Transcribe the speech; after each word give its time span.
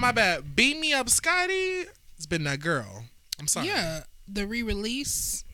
my 0.00 0.12
bad. 0.12 0.56
Beat 0.56 0.78
me 0.80 0.92
up, 0.92 1.08
Scotty. 1.08 1.84
It's 2.16 2.26
been 2.26 2.44
that 2.44 2.60
girl. 2.60 3.04
I'm 3.38 3.46
sorry. 3.46 3.66
Yeah, 3.68 4.00
the 4.26 4.46
re-release 4.46 5.44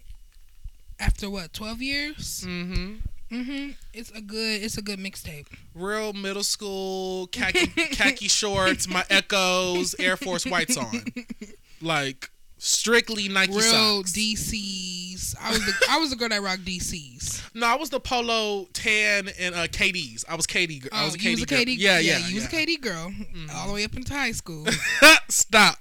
after 0.98 1.28
what 1.28 1.52
twelve 1.52 1.82
years. 1.82 2.44
Mm-hmm. 2.46 2.94
Mm-hmm. 3.32 3.70
It's 3.92 4.10
a 4.12 4.20
good. 4.20 4.62
It's 4.62 4.78
a 4.78 4.82
good 4.82 4.98
mixtape. 5.00 5.46
Real 5.74 6.12
middle 6.12 6.44
school 6.44 7.26
khaki 7.28 7.66
khaki 7.92 8.28
shorts, 8.28 8.88
my 8.88 9.04
Echoes, 9.10 9.94
Air 9.98 10.16
Force 10.16 10.46
Whites 10.46 10.76
on, 10.76 11.02
like 11.82 12.30
strictly 12.66 13.28
Nike 13.28 13.52
Real 13.52 13.62
socks. 13.62 14.12
DCs. 14.12 15.34
I 15.40 15.50
was 15.50 15.64
the 15.64 15.72
I 15.88 15.98
was 15.98 16.10
the 16.10 16.16
girl 16.16 16.28
that 16.28 16.42
rocked 16.42 16.64
DCs. 16.64 17.50
no, 17.54 17.66
I 17.66 17.76
was 17.76 17.90
the 17.90 18.00
polo 18.00 18.66
tan 18.72 19.28
and 19.38 19.54
uh, 19.54 19.66
KDs. 19.68 20.24
I 20.28 20.34
was 20.34 20.46
KD. 20.46 20.88
I 20.92 21.04
was 21.04 21.14
a 21.14 21.18
Oh, 21.18 21.20
you 21.22 21.28
KD. 21.28 21.32
was 21.34 21.42
a 21.42 21.46
girl. 21.46 21.58
KD. 21.60 21.74
Yeah, 21.78 21.98
yeah, 21.98 22.18
You 22.26 22.34
was 22.36 22.44
a. 22.44 22.48
KD 22.48 22.80
girl 22.80 23.12
all 23.54 23.68
the 23.68 23.74
way 23.74 23.84
up 23.84 23.94
into 23.94 24.12
high 24.12 24.32
school. 24.32 24.66
Stop. 25.28 25.76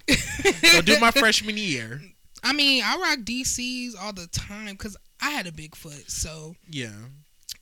Don't 0.71 0.85
do 0.85 0.99
my 0.99 1.11
freshman 1.11 1.57
year. 1.57 2.01
I 2.43 2.53
mean, 2.53 2.83
I 2.85 2.95
rock 2.97 3.19
DCs 3.25 3.93
all 3.99 4.13
the 4.13 4.27
time 4.27 4.71
because 4.73 4.95
I 5.21 5.31
had 5.31 5.47
a 5.47 5.51
big 5.51 5.75
foot. 5.75 6.09
So 6.09 6.55
Yeah. 6.69 6.89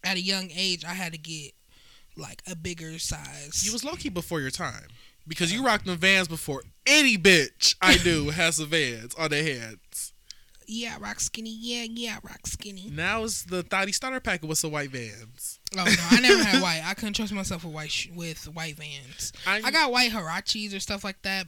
at 0.04 0.18
a 0.18 0.22
young 0.22 0.50
age, 0.56 0.84
I 0.84 0.94
had 0.94 1.14
to 1.14 1.18
get 1.18 1.52
like 2.18 2.42
a 2.50 2.56
bigger 2.56 3.00
size. 3.00 3.64
You 3.66 3.72
was 3.72 3.84
low 3.84 3.94
key 3.94 4.10
before 4.10 4.42
your 4.42 4.52
time 4.52 4.88
because 5.28 5.54
you 5.54 5.66
rocked 5.66 5.86
the 5.86 5.96
Vans 5.96 6.28
before 6.28 6.64
any 6.86 7.18
bitch 7.18 7.76
I 7.82 7.98
knew 8.06 8.30
has 8.30 8.58
the 8.58 8.66
Vans 8.66 9.14
on 9.16 9.30
their 9.30 9.44
heads. 9.44 10.14
yeah, 10.68 10.98
rock 11.00 11.20
skinny. 11.20 11.56
Yeah, 11.60 11.86
yeah, 11.90 12.20
rock 12.24 12.46
skinny. 12.48 12.90
Now 12.92 13.24
it's 13.24 13.44
the 13.44 13.64
Thotty 13.64 13.92
starter 13.92 14.20
packet 14.20 14.48
with 14.48 14.58
some 14.58 14.72
white 14.72 14.90
Vans. 14.92 15.60
Oh 15.78 15.84
no, 15.84 15.92
I 16.12 16.20
never 16.20 16.44
had 16.44 16.62
white. 16.62 16.82
I 16.86 16.94
couldn't 16.94 17.14
trust 17.16 17.34
myself 17.34 17.64
with 17.64 17.74
white 17.74 17.92
sh- 17.92 18.10
with 18.16 18.46
white 18.54 18.76
vans. 18.76 19.34
I, 19.48 19.62
I 19.64 19.72
got 19.72 19.92
white 19.92 20.12
Huaraches 20.12 20.76
or 20.76 20.80
stuff 20.80 21.04
like 21.04 21.22
that. 21.24 21.48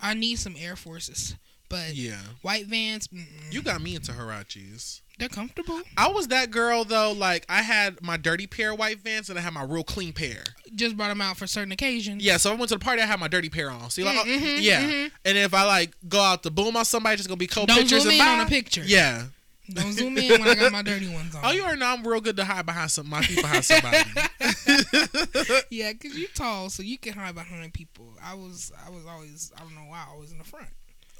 I 0.00 0.14
need 0.14 0.38
some 0.38 0.54
Air 0.58 0.76
Forces, 0.76 1.36
but 1.68 1.94
yeah. 1.94 2.18
white 2.42 2.66
vans, 2.66 3.08
mm-mm. 3.08 3.52
You 3.52 3.62
got 3.62 3.80
me 3.82 3.94
into 3.94 4.12
Huaraches. 4.12 5.00
they're 5.18 5.28
comfortable. 5.28 5.80
I 5.96 6.08
was 6.08 6.28
that 6.28 6.50
girl 6.50 6.84
though. 6.84 7.12
Like 7.12 7.44
I 7.48 7.62
had 7.62 8.02
my 8.02 8.16
dirty 8.16 8.46
pair 8.46 8.72
of 8.72 8.78
white 8.78 9.00
Vans 9.00 9.30
and 9.30 9.38
I 9.38 9.42
had 9.42 9.52
my 9.54 9.62
real 9.64 9.84
clean 9.84 10.12
pair. 10.12 10.44
Just 10.74 10.96
brought 10.96 11.08
them 11.08 11.20
out 11.20 11.36
for 11.36 11.46
certain 11.46 11.72
occasions. 11.72 12.22
Yeah, 12.24 12.36
so 12.36 12.50
I 12.52 12.54
went 12.54 12.68
to 12.68 12.74
the 12.74 12.84
party. 12.84 13.00
I 13.02 13.06
had 13.06 13.18
my 13.20 13.28
dirty 13.28 13.48
pair 13.48 13.70
on. 13.70 13.88
See, 13.90 14.04
like, 14.04 14.18
Mm, 14.26 14.38
mhm, 14.40 14.56
yeah. 14.62 14.82
mhm. 14.82 15.10
And 15.24 15.38
if 15.38 15.54
I 15.54 15.64
like 15.64 15.92
go 16.08 16.20
out 16.20 16.42
to 16.42 16.50
boom 16.50 16.76
on 16.76 16.84
somebody, 16.84 17.16
just 17.16 17.28
gonna 17.28 17.38
be 17.38 17.46
cold 17.46 17.68
Don't 17.68 17.78
pictures 17.78 18.02
zoom 18.02 18.12
and 18.12 18.20
in 18.20 18.26
bye. 18.26 18.32
on 18.32 18.40
a 18.40 18.46
picture. 18.48 18.82
Yeah. 18.84 19.24
Don't 19.72 19.92
zoom 19.92 20.16
in 20.16 20.30
when 20.40 20.46
I 20.46 20.54
got 20.54 20.70
my 20.70 20.82
dirty 20.82 21.08
ones 21.12 21.34
on. 21.34 21.42
Oh, 21.44 21.50
you 21.50 21.62
already 21.64 21.80
know 21.80 21.86
I'm 21.86 22.06
real 22.06 22.20
good 22.20 22.36
to 22.36 22.44
hide 22.44 22.66
behind 22.66 22.88
some 22.92 23.08
my 23.08 23.20
feet 23.22 23.40
behind 23.42 23.64
somebody. 23.64 23.98
yeah, 25.70 25.92
cause 25.94 26.14
you 26.14 26.28
tall, 26.34 26.70
so 26.70 26.82
you 26.84 26.98
can 26.98 27.14
hide 27.14 27.34
behind 27.34 27.72
people. 27.74 28.06
I 28.22 28.34
was, 28.34 28.70
I 28.86 28.90
was 28.90 29.04
always, 29.06 29.52
I 29.56 29.60
don't 29.62 29.74
know 29.74 29.86
why, 29.88 30.04
I 30.14 30.16
was 30.18 30.30
in 30.30 30.38
the 30.38 30.44
front. 30.44 30.68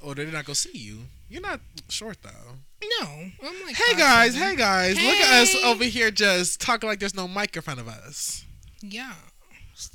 Or 0.03 0.15
they're 0.15 0.27
not 0.27 0.45
gonna 0.45 0.55
see 0.55 0.77
you. 0.77 1.01
You're 1.29 1.43
not 1.43 1.61
short 1.89 2.19
though. 2.23 2.57
No, 3.01 3.07
I'm 3.07 3.67
like. 3.67 3.77
Hey 3.77 3.97
guys, 3.97 4.35
seven. 4.35 4.49
hey 4.49 4.57
guys, 4.57 4.97
look 4.97 5.17
at 5.17 5.43
us 5.43 5.57
over 5.65 5.85
here 5.85 6.11
just 6.11 6.61
talking 6.61 6.89
like 6.89 7.01
there's 7.01 7.17
no 7.17 7.27
mic 7.27 7.57
in 7.57 7.63
front 7.63 7.81
of 7.81 7.89
us. 7.89 8.45
Yeah, 8.83 9.15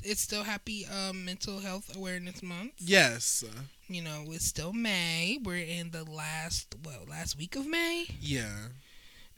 it's 0.04 0.20
still 0.20 0.44
Happy 0.44 0.86
um, 0.86 1.24
Mental 1.24 1.58
Health 1.58 1.96
Awareness 1.96 2.42
Month. 2.42 2.74
Yes. 2.78 3.44
You 3.88 4.02
know, 4.02 4.24
it's 4.28 4.44
still 4.44 4.72
May. 4.72 5.38
We're 5.42 5.56
in 5.56 5.90
the 5.90 6.04
last, 6.04 6.76
well, 6.84 7.00
last 7.08 7.36
week 7.36 7.56
of 7.56 7.66
May. 7.66 8.06
Yeah. 8.20 8.68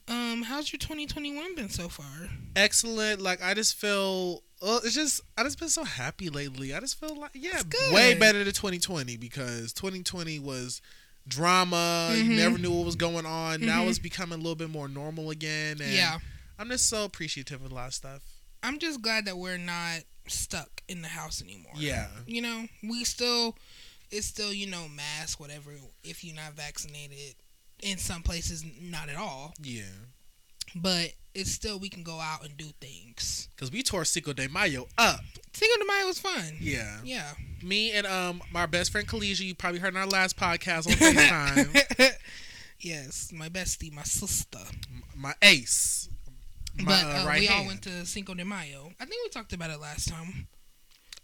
Um, 0.06 0.42
how's 0.42 0.70
your 0.72 0.78
2021 0.78 1.54
been 1.54 1.69
so 1.70 1.88
far? 1.88 2.28
Excellent. 2.56 3.20
Like 3.20 3.42
I 3.42 3.54
just 3.54 3.75
feel 3.76 4.42
well, 4.60 4.81
it's 4.84 4.94
just 4.94 5.20
I 5.38 5.42
just 5.44 5.59
been 5.59 5.69
so 5.69 5.84
happy 5.84 6.28
lately. 6.28 6.75
I 6.75 6.81
just 6.81 6.98
feel 7.00 7.16
like 7.19 7.31
yeah, 7.34 7.62
way 7.92 8.15
better 8.15 8.44
than 8.44 8.53
2020 8.53 9.16
because 9.16 9.72
2020 9.72 10.38
was 10.41 10.82
drama. 11.26 12.12
You 12.16 12.25
Mhm. 12.25 12.37
never 12.37 12.59
knew 12.59 12.70
what 12.70 12.84
was 12.84 12.97
going 12.97 13.25
on. 13.26 13.60
Now 13.62 13.84
Mhm. 13.84 13.88
it's 13.91 13.98
becoming 13.98 14.34
a 14.38 14.42
little 14.42 14.54
bit 14.56 14.69
more 14.70 14.88
normal 14.88 15.31
again. 15.31 15.81
And 15.81 15.92
yeah, 15.92 16.19
I'm 16.59 16.69
just 16.69 16.86
so 16.86 17.04
appreciative 17.04 17.65
of 17.65 17.71
a 17.72 17.75
lot 17.75 17.88
of 17.88 17.94
stuff. 17.94 18.22
I'm 18.62 18.78
just 18.78 19.00
glad 19.00 19.25
that 19.25 19.38
we're 19.38 19.59
not 19.59 20.00
stuck 20.28 20.82
in 20.88 21.03
the 21.03 21.09
house 21.09 21.41
anymore. 21.42 21.72
Yeah. 21.76 22.09
you 22.26 22.41
know, 22.42 22.66
we 22.82 23.04
still, 23.04 23.56
it's 24.10 24.26
still, 24.26 24.53
you 24.53 24.66
know, 24.66 24.86
mask, 24.88 25.41
whatever, 25.41 25.72
if 26.03 26.22
you're 26.25 26.34
not 26.36 26.54
vaccinated. 26.54 27.36
In 27.84 27.99
some 27.99 28.22
places, 28.22 28.65
not 28.81 29.09
at 29.09 29.17
all. 29.17 29.53
Yeah. 29.62 29.83
But 30.75 31.12
it's 31.34 31.50
still, 31.53 31.78
we 31.78 31.89
can 31.89 32.03
go 32.03 32.19
out 32.19 32.43
and 32.45 32.56
do 32.56 32.67
things. 32.81 33.49
Cause 33.56 33.71
we 33.71 33.83
tore 33.83 34.05
Cinco 34.05 34.33
de 34.33 34.49
Mayo 34.49 34.89
up. 34.99 35.21
Cinco 35.53 35.78
de 35.78 35.84
Mayo 35.87 36.06
was 36.06 36.19
fun. 36.19 36.56
Yeah. 36.61 36.99
Yeah. 37.05 37.33
Me 37.62 37.93
and 37.93 38.06
um 38.06 38.43
my 38.53 38.67
best 38.67 38.91
friend 38.91 39.06
Kalisha, 39.06 39.41
you 39.41 39.55
probably 39.55 39.81
heard 39.81 39.95
in 39.95 40.00
our 40.00 40.06
last 40.06 40.37
podcast 40.37 40.87
on 40.89 40.95
FaceTime. 40.95 42.11
yes, 42.81 43.31
my 43.33 43.49
bestie, 43.49 43.93
my 43.93 44.03
sister. 44.03 44.59
my 45.15 45.34
ace. 45.43 46.09
My 46.77 46.84
but 46.84 47.05
uh, 47.05 47.22
uh, 47.22 47.27
right 47.27 47.41
we 47.41 47.49
all 47.49 47.66
went 47.66 47.83
to 47.83 48.05
Cinco 48.06 48.34
de 48.34 48.45
Mayo. 48.45 48.91
I 48.99 49.05
think 49.05 49.22
we 49.25 49.28
talked 49.28 49.53
about 49.53 49.71
it 49.71 49.81
last 49.81 50.09
time. 50.09 50.49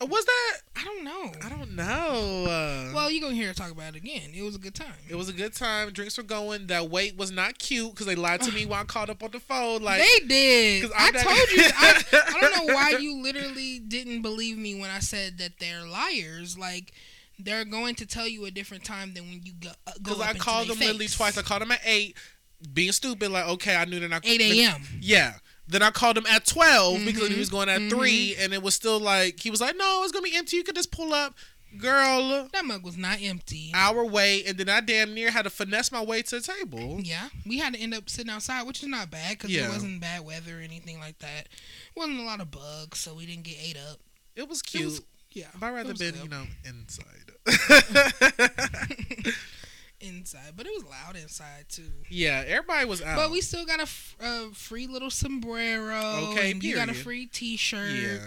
Uh, 0.02 0.06
was 0.06 0.24
that? 0.24 0.56
I 0.76 0.84
don't 0.84 1.04
know. 1.04 1.30
I 1.44 1.48
don't 1.50 1.76
know. 1.76 2.44
Uh, 2.46 2.92
well, 2.94 3.10
you're 3.10 3.20
going 3.20 3.34
to 3.34 3.40
hear 3.40 3.50
us 3.50 3.56
talk 3.56 3.70
about 3.70 3.94
it 3.94 3.96
again. 3.96 4.30
It 4.34 4.42
was 4.42 4.56
a 4.56 4.58
good 4.58 4.74
time. 4.74 4.94
it 5.08 5.14
was 5.14 5.28
a 5.28 5.32
good 5.32 5.52
time. 5.54 5.90
Drinks 5.90 6.16
were 6.16 6.22
going. 6.22 6.68
That 6.68 6.88
wait 6.88 7.16
was 7.16 7.30
not 7.30 7.58
cute 7.58 7.90
because 7.90 8.06
they 8.06 8.14
lied 8.14 8.40
to 8.42 8.52
me 8.52 8.64
while 8.64 8.80
I 8.80 8.84
called 8.84 9.10
up 9.10 9.22
on 9.22 9.30
the 9.30 9.40
phone. 9.40 9.82
Like, 9.82 10.00
they 10.00 10.26
did. 10.26 10.90
I 10.96 11.10
not- 11.10 11.22
told 11.22 11.50
you. 11.50 11.62
I, 11.64 12.02
I 12.12 12.40
don't 12.40 12.66
know 12.66 12.74
why 12.74 12.90
you 13.00 13.22
literally 13.22 13.78
didn't 13.78 14.22
believe 14.22 14.56
me 14.56 14.80
when 14.80 14.90
I 14.90 15.00
said 15.00 15.36
that 15.38 15.58
they're 15.58 15.84
liars. 15.86 16.56
Like 16.56 16.92
they're 17.38 17.64
going 17.64 17.94
to 17.96 18.06
tell 18.06 18.26
you 18.28 18.44
a 18.46 18.50
different 18.50 18.84
time 18.84 19.12
than 19.14 19.24
when 19.24 19.40
you 19.44 19.52
go. 19.60 19.70
Uh, 19.86 19.92
because 20.02 20.20
up 20.20 20.28
I 20.28 20.32
called 20.34 20.68
them 20.68 20.78
literally 20.78 21.06
face. 21.08 21.16
twice. 21.16 21.36
I 21.38 21.42
called 21.42 21.62
them 21.62 21.72
at 21.72 21.80
eight, 21.84 22.16
being 22.72 22.92
stupid. 22.92 23.30
Like, 23.30 23.48
okay, 23.48 23.76
I 23.76 23.84
knew 23.84 24.00
they're 24.00 24.08
not 24.08 24.26
8 24.26 24.40
a.m. 24.40 24.82
Yeah. 25.00 25.34
Then 25.70 25.82
I 25.82 25.90
called 25.90 26.18
him 26.18 26.26
at 26.26 26.46
12 26.46 27.04
because 27.04 27.28
he 27.28 27.34
Mhm, 27.34 27.38
was 27.38 27.48
going 27.48 27.68
at 27.68 27.80
mhm. 27.80 27.90
3 27.90 28.36
and 28.38 28.52
it 28.52 28.62
was 28.62 28.74
still 28.74 28.98
like 29.00 29.40
he 29.40 29.50
was 29.50 29.60
like, 29.60 29.76
"No, 29.76 30.02
it's 30.02 30.12
going 30.12 30.24
to 30.24 30.30
be 30.30 30.36
empty. 30.36 30.56
You 30.56 30.64
could 30.64 30.74
just 30.74 30.90
pull 30.90 31.12
up." 31.14 31.34
Girl, 31.78 32.48
That 32.52 32.64
mug 32.64 32.82
was 32.82 32.96
not 32.96 33.22
empty. 33.22 33.70
Our 33.72 34.04
way, 34.04 34.42
and 34.44 34.58
then 34.58 34.68
I 34.68 34.80
damn 34.80 35.14
near 35.14 35.30
had 35.30 35.42
to 35.42 35.50
finesse 35.50 35.92
my 35.92 36.02
way 36.02 36.20
to 36.22 36.40
the 36.40 36.42
table. 36.42 36.98
Yeah, 37.00 37.28
we 37.46 37.58
had 37.58 37.74
to 37.74 37.78
end 37.78 37.94
up 37.94 38.10
sitting 38.10 38.28
outside, 38.32 38.64
which 38.66 38.82
is 38.82 38.88
not 38.88 39.08
bad 39.12 39.38
because 39.38 39.50
Yeah. 39.52 39.66
it 39.66 39.70
wasn't 39.70 40.00
bad 40.00 40.24
weather 40.24 40.58
or 40.58 40.62
anything 40.62 40.98
like 40.98 41.20
that. 41.20 41.48
wasn't 41.94 42.18
a 42.18 42.22
lot 42.24 42.40
of 42.40 42.50
bugs, 42.50 42.98
so 42.98 43.14
we 43.14 43.24
didn't 43.24 43.44
get 43.44 43.56
ate 43.62 43.76
up. 43.76 44.00
It 44.34 44.48
was 44.48 44.58
It 44.60 44.66
cute. 44.66 44.84
was- 44.86 45.00
yeah, 45.32 45.46
But 45.60 45.66
I'd 45.66 45.74
rather 45.74 45.94
been, 45.94 46.16
you 46.20 46.28
know, 46.28 46.46
inside. 46.64 47.30
inside, 50.00 50.52
but 50.56 50.66
it 50.66 50.72
was 50.74 50.84
loud 50.84 51.16
inside 51.16 51.66
too. 51.68 51.90
yeah, 52.08 52.42
everybody 52.46 52.86
was 52.86 53.02
out. 53.02 53.16
But 53.16 53.30
we 53.30 53.40
still 53.40 53.64
got 53.66 53.78
a, 53.80 53.82
f- 53.82 54.16
a 54.20 54.48
free 54.54 54.86
little 54.86 55.10
sombrero. 55.10 56.30
Okay, 56.32 56.54
you 56.60 56.74
got 56.74 56.88
a 56.88 56.94
free 56.94 57.26
T-shirt. 57.26 57.90
yeah. 57.90 58.18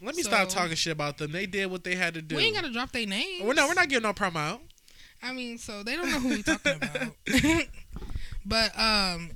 Let 0.00 0.16
me 0.16 0.22
So- 0.22 0.30
stop 0.30 0.48
talking 0.48 0.74
shit 0.76 0.92
about 0.92 1.18
them. 1.18 1.32
They 1.32 1.46
did 1.46 1.70
what 1.70 1.84
they 1.84 1.94
had 1.94 2.14
to 2.14 2.22
do. 2.22 2.36
We 2.36 2.42
ain't 2.44 2.54
gotta 2.56 2.72
drop 2.72 2.92
their 2.92 3.06
names. 3.06 3.42
Well, 3.44 3.54
no, 3.54 3.66
we're 3.68 3.74
not 3.74 3.88
giving 3.88 4.02
no 4.02 4.12
promo 4.12 4.36
out. 4.36 4.60
I 5.22 5.32
mean, 5.32 5.58
so 5.58 5.82
they 5.84 5.94
don't 5.96 6.10
know 6.10 6.18
who 6.18 6.28
we 6.30 6.42
talking 6.42 6.74
about. 6.74 7.12
but 8.44 8.76
um, 8.78 9.30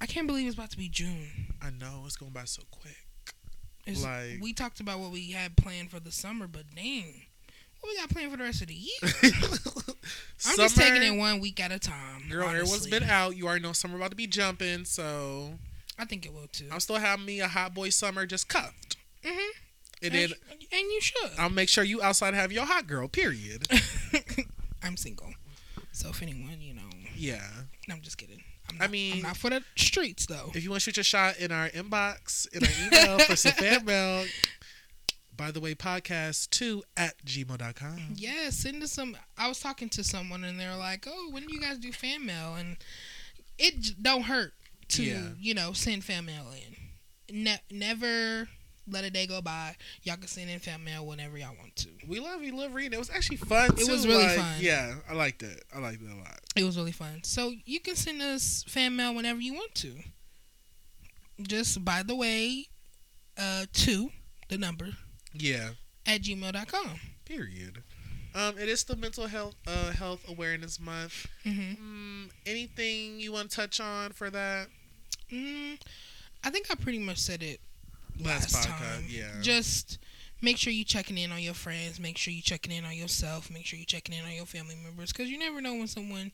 I 0.00 0.06
can't 0.08 0.26
believe 0.26 0.46
it's 0.46 0.56
about 0.56 0.70
to 0.72 0.76
be 0.76 0.88
June. 0.88 1.54
I 1.62 1.70
know 1.70 2.02
it's 2.06 2.16
going 2.16 2.32
by 2.32 2.44
so 2.44 2.62
quick. 2.70 2.96
It's- 3.86 4.02
Like- 4.02 4.40
we 4.42 4.52
talked 4.52 4.80
about 4.80 4.98
what 4.98 5.12
we 5.12 5.30
had 5.30 5.56
planned 5.56 5.90
for 5.90 6.00
the 6.00 6.10
summer, 6.12 6.46
but 6.48 6.64
dang, 6.74 7.22
what 7.82 7.90
we 7.90 7.96
got 7.96 8.08
planned 8.10 8.30
for 8.30 8.38
the 8.38 8.44
rest 8.44 8.62
of 8.62 8.68
the 8.68 8.74
year? 8.74 8.92
I'm 10.46 10.56
just 10.56 10.76
taking 10.76 11.02
it 11.02 11.16
one 11.18 11.40
week 11.40 11.60
at 11.60 11.70
a 11.70 11.78
time. 11.78 12.24
Girl, 12.30 12.44
everyone's 12.48 12.70
honestly. 12.72 12.90
been 12.90 13.04
out. 13.04 13.36
You 13.36 13.46
already 13.46 13.62
know 13.62 13.72
summer 13.72 13.96
about 13.96 14.10
to 14.10 14.16
be 14.16 14.26
jumping, 14.26 14.84
so 14.84 15.50
I 15.98 16.04
think 16.04 16.26
it 16.26 16.32
will 16.32 16.48
too. 16.50 16.66
I'm 16.72 16.80
still 16.80 16.96
having 16.96 17.24
me 17.26 17.40
a 17.40 17.48
hot 17.48 17.74
boy 17.74 17.90
summer 17.90 18.26
just 18.26 18.48
cuffed. 18.48 18.96
Mm-hmm. 19.24 19.38
And 20.04 20.14
And, 20.14 20.14
then 20.14 20.28
sh- 20.30 20.66
and 20.72 20.80
you 20.90 21.00
should. 21.00 21.30
I'll 21.38 21.50
make 21.50 21.68
sure 21.68 21.84
you 21.84 22.02
outside 22.02 22.34
have 22.34 22.50
your 22.50 22.64
hot 22.66 22.86
girl. 22.88 23.06
Period. 23.06 23.68
I'm 24.82 24.96
single. 24.96 25.32
So 25.92 26.08
if 26.08 26.22
anyone, 26.22 26.56
you 26.60 26.74
know, 26.74 26.82
Yeah. 27.14 27.46
I'm 27.90 28.00
just 28.00 28.18
kidding. 28.18 28.42
I'm 28.68 28.82
I 28.82 28.86
mean- 28.88 29.16
I'm 29.18 29.22
not 29.22 29.36
for 29.36 29.50
the 29.50 29.62
streets 29.76 30.26
though. 30.26 30.50
If 30.54 30.64
you 30.64 30.70
want 30.70 30.80
to 30.82 30.84
shoot 30.90 30.96
your 30.96 31.04
shot 31.04 31.36
in 31.38 31.52
our 31.52 31.68
inbox, 31.68 32.48
in 32.52 32.64
our 32.64 32.86
email 32.86 33.18
for 33.20 33.36
some 33.36 33.52
fan 33.52 33.84
mail, 33.84 34.24
by 35.42 35.50
the 35.50 35.58
way, 35.58 35.74
podcast 35.74 36.50
two 36.50 36.84
at 36.96 37.14
gmail.com. 37.26 37.98
Yeah, 38.14 38.50
send 38.50 38.80
us 38.80 38.92
some. 38.92 39.16
I 39.36 39.48
was 39.48 39.58
talking 39.58 39.88
to 39.88 40.04
someone 40.04 40.44
and 40.44 40.58
they're 40.60 40.76
like, 40.76 41.04
"Oh, 41.08 41.30
when 41.32 41.44
do 41.44 41.52
you 41.52 41.60
guys 41.60 41.78
do 41.78 41.90
fan 41.90 42.24
mail?" 42.24 42.54
And 42.54 42.76
it 43.58 44.00
don't 44.00 44.22
hurt 44.22 44.54
to 44.90 45.02
Yeah. 45.02 45.30
you 45.40 45.52
know 45.52 45.72
send 45.72 46.04
fan 46.04 46.26
mail 46.26 46.46
in. 47.28 47.42
Ne- 47.42 47.60
never 47.72 48.48
let 48.86 49.02
a 49.02 49.10
day 49.10 49.26
go 49.26 49.42
by. 49.42 49.74
Y'all 50.04 50.16
can 50.16 50.28
send 50.28 50.48
in 50.48 50.60
fan 50.60 50.84
mail 50.84 51.04
whenever 51.04 51.36
y'all 51.36 51.56
want 51.58 51.74
to. 51.74 51.88
We 52.06 52.20
love 52.20 52.44
you, 52.44 52.56
love 52.56 52.72
reading. 52.72 52.92
It 52.92 52.98
was 53.00 53.10
actually 53.10 53.38
fun. 53.38 53.70
It 53.72 53.78
too, 53.78 53.90
was 53.90 54.06
really 54.06 54.22
like, 54.22 54.36
fun. 54.38 54.54
Yeah, 54.60 54.94
I 55.10 55.14
liked 55.14 55.42
it. 55.42 55.64
I 55.74 55.80
liked 55.80 56.02
it 56.02 56.08
a 56.08 56.14
lot. 56.18 56.38
It 56.54 56.62
was 56.62 56.76
really 56.76 56.92
fun. 56.92 57.24
So 57.24 57.52
you 57.64 57.80
can 57.80 57.96
send 57.96 58.22
us 58.22 58.64
fan 58.68 58.94
mail 58.94 59.12
whenever 59.12 59.40
you 59.40 59.54
want 59.54 59.74
to. 59.74 59.96
Just 61.40 61.84
by 61.84 62.04
the 62.04 62.14
way, 62.14 62.66
uh, 63.36 63.66
two 63.72 64.10
the 64.48 64.56
number 64.58 64.90
Yeah. 65.34 65.70
at 66.06 66.22
gmail.com. 66.22 67.00
Period. 67.24 67.82
Um, 68.34 68.56
it 68.58 68.68
is 68.68 68.84
the 68.84 68.96
mental 68.96 69.26
health 69.26 69.54
uh 69.66 69.90
health 69.92 70.26
awareness 70.28 70.80
month. 70.80 71.26
Mm-hmm. 71.44 72.24
Mm, 72.24 72.30
anything 72.46 73.20
you 73.20 73.30
want 73.32 73.50
to 73.50 73.56
touch 73.56 73.78
on 73.80 74.12
for 74.12 74.30
that? 74.30 74.68
Mm, 75.30 75.78
I 76.42 76.50
think 76.50 76.66
I 76.70 76.74
pretty 76.74 76.98
much 76.98 77.18
said 77.18 77.42
it 77.42 77.60
Last 78.18 78.54
last, 78.54 78.68
podcast, 78.68 78.94
time. 78.96 79.04
yeah. 79.08 79.32
Just 79.42 79.98
make 80.40 80.56
sure 80.56 80.72
you 80.72 80.84
checking 80.84 81.18
in 81.18 81.30
on 81.30 81.40
your 81.40 81.54
friends. 81.54 82.00
Make 82.00 82.16
sure 82.18 82.32
you 82.32 82.42
checking 82.42 82.72
in 82.72 82.84
on 82.86 82.94
yourself. 82.94 83.50
Make 83.50 83.66
sure 83.66 83.78
you 83.78 83.84
checking 83.84 84.14
in 84.14 84.24
on 84.24 84.32
your 84.32 84.46
family 84.46 84.76
members 84.82 85.12
because 85.12 85.30
you 85.30 85.38
never 85.38 85.60
know 85.60 85.74
when 85.74 85.86
someone 85.86 86.32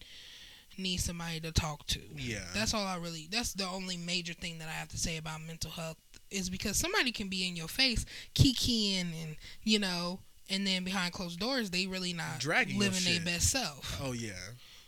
needs 0.76 1.04
somebody 1.04 1.40
to 1.40 1.50
talk 1.50 1.84
to. 1.88 2.00
Yeah. 2.16 2.44
That's 2.54 2.74
all 2.74 2.86
I 2.86 2.96
really. 2.96 3.26
That's 3.30 3.52
the 3.54 3.66
only 3.66 3.96
major 3.96 4.34
thing 4.34 4.58
that 4.58 4.68
I 4.68 4.72
have 4.72 4.88
to 4.90 4.98
say 4.98 5.16
about 5.16 5.40
mental 5.42 5.70
health 5.72 5.96
is 6.30 6.50
because 6.50 6.76
somebody 6.76 7.10
can 7.12 7.28
be 7.28 7.46
in 7.48 7.56
your 7.56 7.68
face, 7.68 8.04
kikiing, 8.34 9.12
and 9.22 9.36
you 9.64 9.78
know, 9.78 10.20
and 10.50 10.66
then 10.66 10.84
behind 10.84 11.12
closed 11.12 11.38
doors, 11.38 11.70
they 11.70 11.86
really 11.86 12.12
not 12.12 12.38
Dragging 12.40 12.78
living 12.78 13.04
their 13.04 13.20
best 13.24 13.50
self. 13.50 14.00
oh 14.02 14.12
yeah. 14.12 14.32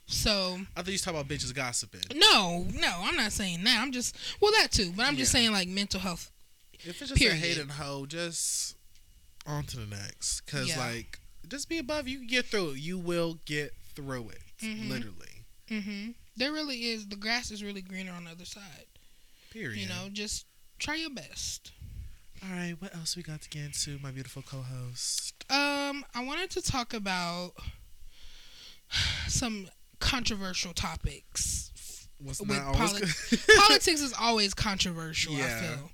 So 0.06 0.58
I 0.76 0.82
thought 0.82 0.90
you 0.92 0.98
talking 0.98 1.20
about 1.20 1.28
bitches 1.32 1.54
gossiping. 1.54 2.00
no, 2.18 2.66
no, 2.74 3.00
I'm 3.02 3.14
not 3.16 3.32
saying 3.32 3.62
that. 3.64 3.78
I'm 3.80 3.92
just 3.92 4.16
well 4.40 4.52
that 4.52 4.68
too, 4.72 4.92
but 4.96 5.06
I'm 5.06 5.16
just 5.16 5.30
saying 5.32 5.52
like 5.52 5.68
mental 5.68 6.00
health. 6.00 6.30
If 6.72 6.88
it's 7.00 7.10
just 7.10 7.14
Period. 7.16 7.36
a 7.36 7.40
hating 7.46 7.68
hoe, 7.68 8.06
just 8.06 8.76
on 9.46 9.64
to 9.64 9.76
the 9.78 9.86
next. 9.86 10.40
Cause 10.46 10.68
Yeah. 10.68 10.78
like, 10.78 11.18
just 11.48 11.68
be 11.68 11.78
above. 11.78 12.08
You 12.08 12.18
can 12.18 12.26
get 12.26 12.46
through 12.46 12.70
it. 12.70 12.78
You 12.78 12.98
will 12.98 13.38
get 13.44 13.74
through 13.94 14.30
it. 14.30 14.42
Mhm. 14.62 14.88
Literally. 14.88 15.44
hmm 15.68 16.10
There 16.36 16.52
really 16.52 16.86
is. 16.90 17.06
The 17.08 17.16
grass 17.16 17.50
is 17.50 17.62
really 17.62 17.82
greener 17.82 18.12
on 18.12 18.24
the 18.24 18.30
other 18.30 18.44
side. 18.46 18.86
Period. 19.50 19.78
You 19.78 19.88
know, 19.88 20.08
just 20.10 20.46
try 20.80 20.96
your 20.96 21.10
best. 21.10 21.72
All 22.42 22.50
right. 22.50 22.74
What 22.78 22.94
else 22.94 23.16
we 23.16 23.22
got 23.22 23.42
to 23.42 23.48
get 23.48 23.62
into, 23.64 23.98
my 24.02 24.10
beautiful 24.10 24.42
co-host? 24.42 25.44
Um, 25.50 26.04
I 26.14 26.24
wanted 26.24 26.50
to 26.50 26.62
talk 26.62 26.94
about 26.94 27.52
some 29.28 29.68
controversial 30.00 30.72
topics. 30.72 32.08
What's 32.18 32.40
With 32.40 32.48
poli- 32.50 33.02
Politics 33.68 34.00
is 34.00 34.14
always 34.18 34.54
controversial. 34.54 35.34
I 35.36 35.48
feel. 35.48 35.90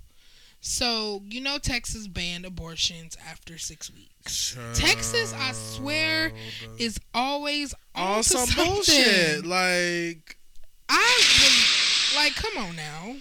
So 0.60 1.22
you 1.28 1.40
know, 1.40 1.58
Texas 1.58 2.08
banned 2.08 2.44
abortions 2.44 3.16
after 3.28 3.58
six 3.58 3.92
weeks. 3.92 4.56
Texas, 4.74 5.32
I 5.38 5.52
swear, 5.52 6.32
Is 6.78 6.98
always 7.14 7.74
on 7.94 8.22
to 8.22 8.28
some 8.28 8.64
bullshit. 8.66 9.46
Like, 9.46 10.36
I 10.88 11.22
was 11.22 12.16
like, 12.16 12.34
come 12.34 12.64
on 12.64 12.74
now. 12.76 13.16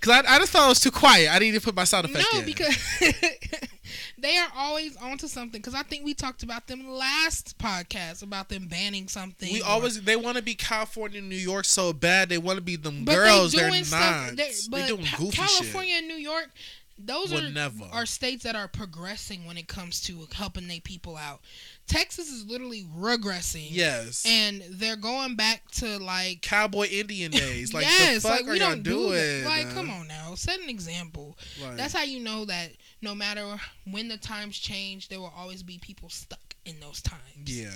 Cause 0.00 0.12
I, 0.26 0.34
I 0.36 0.38
just 0.38 0.52
thought 0.52 0.66
it 0.66 0.68
was 0.68 0.80
too 0.80 0.90
quiet. 0.90 1.28
I 1.30 1.34
didn't 1.38 1.48
even 1.48 1.60
put 1.60 1.74
my 1.76 1.84
sound 1.84 2.06
effect 2.06 2.26
No, 2.32 2.40
in. 2.40 2.44
because 2.46 2.76
they 4.18 4.36
are 4.36 4.48
always 4.56 4.96
onto 4.96 5.28
something. 5.28 5.60
Because 5.60 5.74
I 5.74 5.82
think 5.82 6.04
we 6.04 6.14
talked 6.14 6.42
about 6.42 6.66
them 6.66 6.88
last 6.88 7.58
podcast 7.58 8.22
about 8.22 8.48
them 8.48 8.66
banning 8.68 9.08
something. 9.08 9.52
we 9.52 9.62
or- 9.62 9.66
always 9.66 10.00
they 10.02 10.16
want 10.16 10.36
to 10.36 10.42
be 10.42 10.54
California, 10.54 11.20
New 11.20 11.36
York 11.36 11.64
so 11.64 11.92
bad. 11.92 12.28
They 12.28 12.38
want 12.38 12.56
to 12.56 12.62
be 12.62 12.76
them 12.76 13.04
but 13.04 13.14
girls. 13.14 13.52
they 13.52 13.62
are 13.64 13.70
not. 13.70 13.84
stuff. 13.86 14.30
They, 14.30 14.34
They 14.36 14.52
but 14.70 14.86
doing 14.88 15.06
goofy 15.18 15.36
California 15.36 15.94
and 15.98 16.08
New 16.08 16.16
York, 16.16 16.50
those 16.98 17.32
are 17.32 17.48
never. 17.48 17.84
are 17.92 18.06
states 18.06 18.42
that 18.44 18.56
are 18.56 18.68
progressing 18.68 19.46
when 19.46 19.56
it 19.56 19.68
comes 19.68 20.00
to 20.02 20.26
helping 20.32 20.66
their 20.68 20.80
people 20.80 21.16
out. 21.16 21.40
Texas 21.86 22.28
is 22.30 22.44
literally 22.46 22.84
regressing. 22.96 23.68
Yes. 23.70 24.24
And 24.26 24.62
they're 24.70 24.96
going 24.96 25.36
back 25.36 25.70
to 25.72 25.98
like 25.98 26.42
Cowboy 26.42 26.86
Indian 26.88 27.30
days. 27.32 27.72
Like 27.72 27.84
yes, 27.84 28.22
the 28.22 28.28
fuck 28.28 28.40
like 28.40 28.48
are 28.48 28.52
we 28.52 28.58
y'all 28.58 28.70
don't 28.70 28.82
do 28.82 28.90
doing? 28.90 29.12
that. 29.12 29.44
Like, 29.46 29.74
come 29.74 29.90
on 29.90 30.08
now, 30.08 30.34
set 30.34 30.60
an 30.60 30.68
example. 30.68 31.38
Like, 31.62 31.76
That's 31.76 31.94
how 31.94 32.02
you 32.02 32.20
know 32.20 32.44
that 32.46 32.70
no 33.00 33.14
matter 33.14 33.46
when 33.90 34.08
the 34.08 34.16
times 34.18 34.58
change, 34.58 35.08
there 35.08 35.20
will 35.20 35.32
always 35.36 35.62
be 35.62 35.78
people 35.78 36.08
stuck 36.08 36.54
in 36.64 36.80
those 36.80 37.00
times. 37.00 37.22
yeah. 37.46 37.70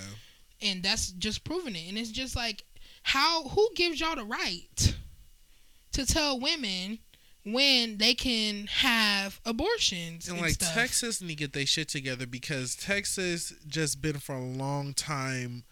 And 0.61 0.81
that's 0.81 1.11
just 1.11 1.43
proving 1.43 1.75
it. 1.75 1.89
And 1.89 1.97
it's 1.97 2.11
just 2.11 2.35
like, 2.35 2.63
how, 3.01 3.43
who 3.49 3.69
gives 3.75 3.99
y'all 3.99 4.15
the 4.15 4.23
right 4.23 4.95
to 5.91 6.05
tell 6.05 6.39
women 6.39 6.99
when 7.45 7.97
they 7.97 8.13
can 8.13 8.67
have 8.67 9.39
abortions 9.45 10.27
and, 10.27 10.37
And 10.37 10.45
like 10.45 10.53
stuff? 10.53 10.73
Texas 10.73 11.21
need 11.21 11.29
to 11.29 11.35
get 11.35 11.53
their 11.53 11.65
shit 11.65 11.89
together 11.89 12.25
because 12.25 12.75
Texas 12.75 13.53
just 13.67 14.01
been 14.01 14.19
for 14.19 14.35
a 14.35 14.43
long 14.43 14.93
time 14.93 15.63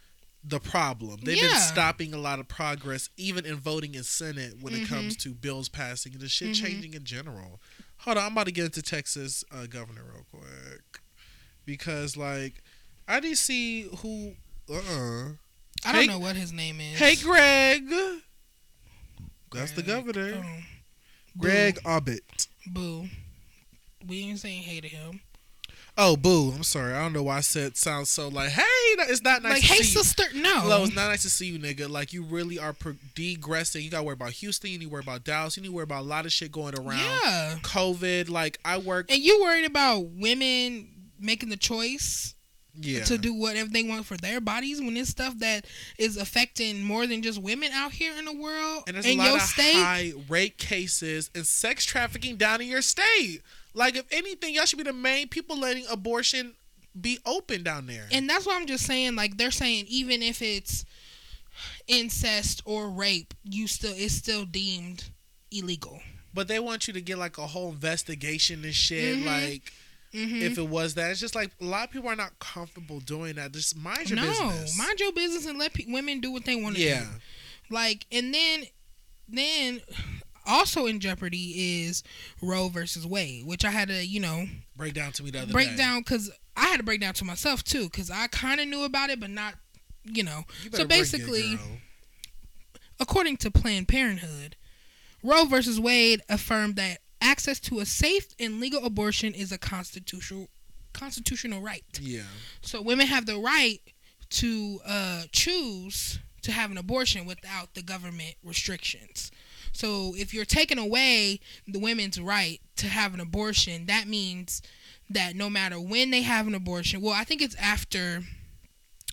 the 0.43 0.59
problem. 0.59 1.19
They've 1.23 1.37
Yeah. 1.37 1.49
been 1.49 1.59
stopping 1.61 2.13
a 2.13 2.17
lot 2.17 2.39
of 2.39 2.47
progress, 2.47 3.09
even 3.15 3.45
in 3.45 3.55
voting 3.57 3.93
in 3.93 4.03
Senate 4.03 4.55
when 4.59 4.73
it 4.73 4.81
Mhm. 4.85 4.87
comes 4.87 5.15
to 5.17 5.33
bills 5.35 5.69
passing 5.69 6.13
and 6.13 6.21
the 6.21 6.27
shit 6.29 6.49
Mhm. 6.49 6.55
changing 6.61 6.93
in 6.95 7.05
general. 7.05 7.61
Hold 7.97 8.17
on, 8.17 8.23
I'm 8.25 8.31
about 8.31 8.45
to 8.45 8.51
get 8.51 8.65
into 8.65 8.81
Texas 8.81 9.43
uh, 9.51 9.67
governor 9.67 10.03
real 10.03 10.25
quick 10.31 10.99
because 11.65 12.17
like 12.17 12.63
I 13.07 13.19
didn't 13.19 13.37
see 13.37 13.83
who. 13.97 14.35
Uh. 14.69 14.77
uh 14.77 15.29
I 15.85 15.91
don't 15.93 16.01
Hey- 16.01 16.07
know 16.07 16.19
what 16.19 16.35
his 16.35 16.51
name 16.51 16.79
is. 16.81 16.97
Hey, 16.99 17.15
Greg. 17.17 17.87
That's 19.51 19.71
the 19.73 19.83
governor, 19.83 20.41
Oh. 20.43 20.63
Greg 21.37 21.79
Abbott. 21.85 22.47
Boo. 22.67 23.07
We 24.07 24.23
ain't 24.23 24.39
saying 24.39 24.63
hey 24.63 24.81
to 24.81 24.87
him. 24.87 25.21
Oh, 25.97 26.15
boo! 26.15 26.51
I'm 26.51 26.63
sorry. 26.63 26.93
I 26.93 27.01
don't 27.01 27.13
know 27.13 27.23
why 27.23 27.37
I 27.37 27.41
said 27.41 27.75
sounds 27.75 28.09
so 28.09 28.29
like, 28.29 28.49
hey, 28.51 28.61
it's 28.99 29.21
not 29.21 29.43
nice 29.43 29.53
like, 29.53 29.61
to 29.61 29.67
hey, 29.67 29.75
see 29.83 29.97
you. 29.97 30.03
sister. 30.03 30.23
No. 30.33 30.61
Hello, 30.61 30.83
it's 30.83 30.95
not 30.95 31.09
nice 31.09 31.23
to 31.23 31.29
see 31.29 31.47
you, 31.47 31.59
nigga. 31.59 31.89
Like 31.89 32.13
you 32.13 32.23
really 32.23 32.57
are 32.57 32.73
pro- 32.73 32.95
degressing. 33.13 33.83
You 33.83 33.91
gotta 33.91 34.03
worry 34.03 34.13
about 34.13 34.31
Houston. 34.31 34.71
You 34.71 34.79
need 34.79 34.85
to 34.85 34.91
worry 34.91 35.03
about 35.03 35.23
Dallas. 35.25 35.57
You 35.57 35.63
need 35.63 35.69
to 35.69 35.75
worry 35.75 35.83
about 35.83 36.01
a 36.01 36.07
lot 36.07 36.25
of 36.25 36.31
shit 36.31 36.51
going 36.51 36.75
around. 36.79 36.99
Yeah. 36.99 37.55
COVID. 37.61 38.29
Like 38.29 38.57
I 38.63 38.77
work. 38.77 39.11
And 39.11 39.19
you 39.19 39.41
worried 39.41 39.65
about 39.65 40.05
women 40.05 40.87
making 41.19 41.49
the 41.49 41.57
choice 41.57 42.35
Yeah. 42.79 43.03
to 43.03 43.17
do 43.17 43.33
whatever 43.33 43.69
they 43.69 43.83
want 43.83 44.05
for 44.05 44.15
their 44.17 44.39
bodies 44.39 44.79
when 44.79 44.95
it's 44.95 45.09
stuff 45.09 45.37
that 45.39 45.65
is 45.97 46.15
affecting 46.17 46.81
more 46.83 47.05
than 47.05 47.21
just 47.21 47.41
women 47.41 47.71
out 47.73 47.91
here 47.91 48.17
in 48.17 48.25
the 48.25 48.33
world 48.33 48.83
and 48.87 48.95
there's 48.95 49.05
in 49.05 49.13
a 49.13 49.15
lot 49.17 49.27
your 49.27 49.35
of 49.37 49.41
state. 49.41 49.73
high 49.75 50.13
rape 50.29 50.57
cases 50.57 51.29
and 51.35 51.45
sex 51.45 51.83
trafficking 51.85 52.37
down 52.37 52.61
in 52.61 52.67
your 52.67 52.81
state. 52.81 53.41
Like 53.73 53.95
if 53.95 54.05
anything, 54.11 54.53
y'all 54.55 54.65
should 54.65 54.77
be 54.77 54.83
the 54.83 54.93
main 54.93 55.27
people 55.27 55.57
letting 55.59 55.85
abortion 55.91 56.53
be 56.99 57.19
open 57.25 57.63
down 57.63 57.87
there. 57.87 58.07
And 58.11 58.29
that's 58.29 58.45
why 58.45 58.55
I'm 58.55 58.65
just 58.67 58.85
saying, 58.85 59.15
like 59.15 59.37
they're 59.37 59.51
saying, 59.51 59.85
even 59.87 60.21
if 60.21 60.41
it's 60.41 60.83
incest 61.87 62.61
or 62.65 62.89
rape, 62.89 63.33
you 63.43 63.67
still 63.67 63.93
it's 63.95 64.13
still 64.13 64.45
deemed 64.45 65.05
illegal. 65.51 65.99
but 66.33 66.47
they 66.47 66.59
want 66.59 66.87
you 66.87 66.93
to 66.93 67.01
get 67.01 67.17
like 67.17 67.37
a 67.37 67.45
whole 67.47 67.69
investigation 67.69 68.63
and 68.63 68.73
shit. 68.73 69.17
Mhm. 69.17 69.25
Like 69.25 69.73
hmm 70.13 70.41
if 70.41 70.57
it 70.57 70.67
was 70.67 70.95
that, 70.95 71.11
it's 71.11 71.19
just 71.19 71.35
like 71.35 71.51
a 71.61 71.63
lot 71.65 71.85
of 71.85 71.91
people 71.91 72.09
are 72.09 72.15
not 72.15 72.37
comfortable 72.39 72.99
doing 72.99 73.35
that. 73.35 73.51
Just 73.53 73.77
mind 73.77 74.09
your 74.09 74.17
business. 74.19 74.39
no, 74.39 74.49
business. 74.49 74.77
mind 74.77 74.99
your 74.99 75.11
business 75.13 75.45
and 75.45 75.57
let 75.57 75.73
pe- 75.73 75.85
women 75.91 76.19
do 76.19 76.31
what 76.31 76.45
they 76.45 76.55
want 76.55 76.75
to 76.75 76.81
do. 76.81 76.87
yeah. 76.87 77.01
do. 77.01 77.73
Like, 77.73 78.05
and 78.11 78.33
then, 78.33 78.63
then 79.29 79.79
also 80.45 80.85
in 80.87 80.99
jeopardy 80.99 81.85
is 81.85 82.03
Roe 82.41 82.67
versus 82.67 83.07
Wade, 83.07 83.45
which 83.45 83.63
I 83.63 83.71
had 83.71 83.87
to, 83.87 84.05
you 84.05 84.19
know, 84.19 84.45
Break 84.75 84.93
down 84.93 85.11
to 85.13 85.23
me 85.23 85.31
the 85.31 85.43
other 85.43 85.53
break 85.53 85.69
day. 85.69 85.75
down 85.77 85.99
because 86.01 86.29
I 86.57 86.65
had 86.65 86.77
to 86.77 86.83
break 86.83 86.99
down 86.99 87.13
to 87.13 87.23
myself 87.25 87.63
too 87.63 87.85
because 87.85 88.09
I 88.11 88.27
kind 88.27 88.59
of 88.59 88.67
knew 88.67 88.83
about 88.83 89.09
it, 89.09 89.19
but 89.21 89.29
not, 89.29 89.53
you 90.03 90.23
know. 90.23 90.43
You 90.63 90.71
So 90.71 90.71
better 90.71 90.77
bring 90.79 90.83
it, 90.83 90.87
basically, 90.89 91.59
according 92.99 93.37
to 93.37 93.51
Planned 93.51 93.87
Parenthood, 93.87 94.55
Roe 95.23 95.45
versus 95.45 95.79
Wade 95.79 96.21
affirmed 96.29 96.75
that 96.75 96.99
access 97.21 97.59
to 97.61 97.79
a 97.79 97.85
safe 97.85 98.27
and 98.39 98.59
legal 98.59 98.83
abortion 98.85 99.33
is 99.33 99.51
a 99.51 99.57
constitutional 99.57 100.49
constitutional 100.93 101.61
right. 101.61 101.85
yeah, 102.01 102.23
So 102.61 102.81
women 102.81 103.07
have 103.07 103.25
the 103.25 103.37
right 103.37 103.79
to 104.31 104.79
uh, 104.85 105.23
choose 105.31 106.19
to 106.41 106.51
have 106.51 106.71
an 106.71 106.77
abortion 106.77 107.25
without 107.25 107.75
the 107.75 107.81
government 107.81 108.35
restrictions. 108.43 109.31
So 109.71 110.13
if 110.17 110.33
you're 110.33 110.45
taking 110.45 110.77
away 110.77 111.39
the 111.67 111.79
women's 111.79 112.19
right 112.19 112.59
to 112.77 112.87
have 112.87 113.13
an 113.13 113.19
abortion, 113.19 113.85
that 113.85 114.07
means 114.07 114.61
that 115.09 115.35
no 115.35 115.49
matter 115.49 115.79
when 115.79 116.11
they 116.11 116.23
have 116.23 116.47
an 116.47 116.55
abortion, 116.55 117.01
well, 117.01 117.13
I 117.13 117.23
think 117.23 117.41
it's 117.41 117.55
after 117.55 118.21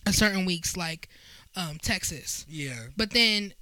a 0.05 0.13
certain 0.13 0.45
weeks, 0.45 0.75
like 0.75 1.07
um, 1.55 1.77
Texas. 1.81 2.45
Yeah. 2.49 2.87
But 2.97 3.11
then 3.11 3.53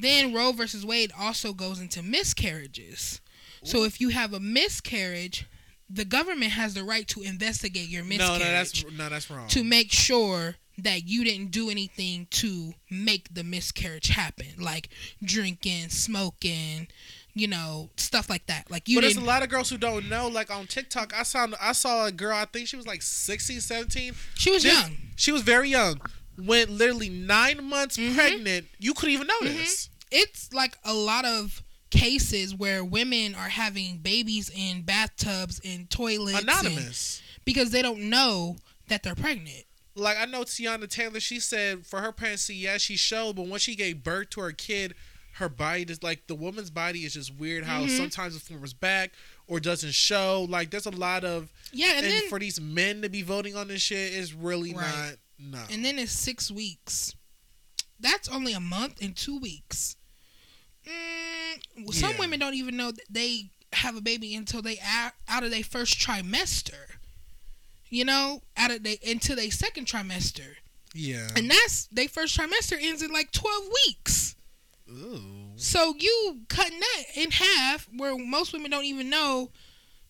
then 0.00 0.34
Roe 0.34 0.52
versus 0.52 0.84
Wade 0.84 1.12
also 1.18 1.52
goes 1.52 1.80
into 1.80 2.02
miscarriages. 2.02 3.20
So 3.66 3.84
if 3.84 4.00
you 4.00 4.10
have 4.10 4.32
a 4.32 4.40
miscarriage, 4.40 5.46
the 5.88 6.04
government 6.04 6.52
has 6.52 6.74
the 6.74 6.84
right 6.84 7.06
to 7.08 7.22
investigate 7.22 7.88
your 7.88 8.04
miscarriage 8.04 8.40
no, 8.40 8.44
no, 8.46 8.52
that's 8.52 8.84
no, 8.98 9.08
that's 9.08 9.30
wrong. 9.30 9.48
to 9.48 9.62
make 9.64 9.92
sure 9.92 10.56
that 10.78 11.06
you 11.06 11.24
didn't 11.24 11.50
do 11.52 11.70
anything 11.70 12.26
to 12.30 12.74
make 12.90 13.32
the 13.32 13.42
miscarriage 13.44 14.08
happen, 14.08 14.46
like 14.58 14.88
drinking, 15.22 15.88
smoking, 15.88 16.86
you 17.34 17.46
know, 17.46 17.88
stuff 17.96 18.28
like 18.28 18.46
that. 18.46 18.70
Like 18.70 18.88
you 18.88 18.96
but 18.96 19.02
there's 19.02 19.16
a 19.16 19.20
lot 19.20 19.42
of 19.42 19.48
girls 19.48 19.70
who 19.70 19.78
don't 19.78 20.08
know. 20.08 20.28
Like 20.28 20.50
on 20.50 20.66
TikTok, 20.66 21.12
I 21.14 21.22
saw 21.22 21.46
I 21.60 21.72
saw 21.72 22.06
a 22.06 22.12
girl. 22.12 22.36
I 22.36 22.44
think 22.46 22.68
she 22.68 22.76
was 22.76 22.86
like 22.86 23.02
16, 23.02 23.60
17. 23.60 24.14
she 24.34 24.50
was 24.50 24.62
This- 24.64 24.72
young. 24.72 24.96
She 25.16 25.32
was 25.32 25.42
very 25.42 25.70
young. 25.70 26.00
Went 26.38 26.68
literally 26.70 27.08
nine 27.08 27.64
months 27.64 27.96
Mhm. 27.96 28.14
pregnant. 28.14 28.66
You 28.78 28.92
couldn't 28.92 29.14
even 29.14 29.26
know 29.26 29.40
Mhm. 29.42 29.88
It's 30.10 30.52
like 30.52 30.76
a 30.84 30.92
lot 30.92 31.24
of 31.24 31.62
cases 31.90 32.54
where 32.54 32.84
women 32.84 33.34
are 33.34 33.48
having 33.48 33.98
babies 33.98 34.50
in 34.54 34.82
bathtubs 34.82 35.60
and 35.64 35.88
toilets 35.90 36.38
and- 36.38 36.48
Anonymous. 36.48 37.22
because 37.44 37.70
they 37.70 37.82
don't 37.82 38.08
know 38.10 38.56
that 38.88 39.02
they're 39.02 39.14
pregnant. 39.14 39.64
Like 39.94 40.18
I 40.18 40.26
know 40.26 40.42
Teyana 40.42 40.88
Taylor. 40.88 41.20
She 41.20 41.40
said 41.40 41.86
for 41.86 42.00
her 42.02 42.12
pregnancy, 42.12 42.54
yeah, 42.54 42.76
she 42.76 42.96
showed, 42.96 43.36
but 43.36 43.46
when 43.46 43.60
she 43.60 43.74
gave 43.74 44.02
birth 44.04 44.30
to 44.30 44.40
her 44.42 44.52
kid, 44.52 44.94
her 45.34 45.48
body 45.48 45.82
is 45.82 46.02
like 46.02 46.26
the 46.26 46.34
woman's 46.34 46.70
body 46.70 47.00
is 47.00 47.14
just 47.14 47.34
weird. 47.34 47.64
How 47.64 47.82
Mhm. 47.82 47.96
sometimes 47.96 48.36
it 48.36 48.42
forms 48.42 48.72
back 48.74 49.12
or 49.46 49.60
doesn't 49.60 49.94
show. 49.94 50.46
Like 50.48 50.70
there's 50.70 50.86
a 50.86 50.90
lot 50.90 51.24
of 51.24 51.50
Yeah, 51.72 51.92
and, 51.96 52.04
and, 52.06 52.14
then 52.14 52.28
for 52.28 52.38
these 52.38 52.60
men 52.60 53.00
to 53.02 53.08
be 53.08 53.22
voting 53.22 53.54
on 53.56 53.68
this 53.68 53.80
shit 53.82 54.12
is 54.12 54.32
really 54.34 54.74
Right. 54.74 55.16
not 55.38 55.58
no. 55.68 55.74
and 55.74 55.84
then 55.84 55.98
it's 55.98 56.12
six 56.12 56.50
weeks. 56.50 57.14
That's 57.98 58.28
only 58.28 58.52
a 58.52 58.60
month 58.60 59.00
and 59.00 59.16
two 59.16 59.38
weeks. 59.38 59.96
Mm, 60.86 61.84
well, 61.84 61.92
some 61.92 62.12
Yeah. 62.12 62.18
women 62.18 62.38
don't 62.40 62.54
even 62.54 62.76
know 62.76 62.90
that 62.92 63.04
they 63.10 63.50
have 63.72 63.96
a 63.96 64.00
baby 64.00 64.34
until 64.34 64.62
they 64.62 64.78
out, 64.80 65.12
out 65.28 65.42
of 65.44 65.50
their 65.50 65.64
first 65.64 65.98
trimester. 65.98 66.74
You 67.88 68.04
know, 68.04 68.42
out 68.56 68.70
of 68.72 68.82
they 68.82 68.98
into 69.02 69.36
their 69.36 69.50
second 69.50 69.86
trimester, 69.86 70.56
yeah. 70.92 71.28
and 71.36 71.48
that's 71.48 71.86
their 71.86 72.08
first 72.08 72.36
trimester 72.36 72.76
ends 72.80 73.00
in 73.00 73.12
like 73.12 73.30
twelve 73.30 73.62
weeks. 73.86 74.34
Ooh. 74.90 75.20
So 75.54 75.94
you 75.98 76.40
cutting 76.48 76.80
that 76.80 77.02
in 77.14 77.30
half, 77.30 77.88
where 77.96 78.16
most 78.18 78.52
women 78.52 78.72
don't 78.72 78.84
even 78.84 79.08
know, 79.08 79.50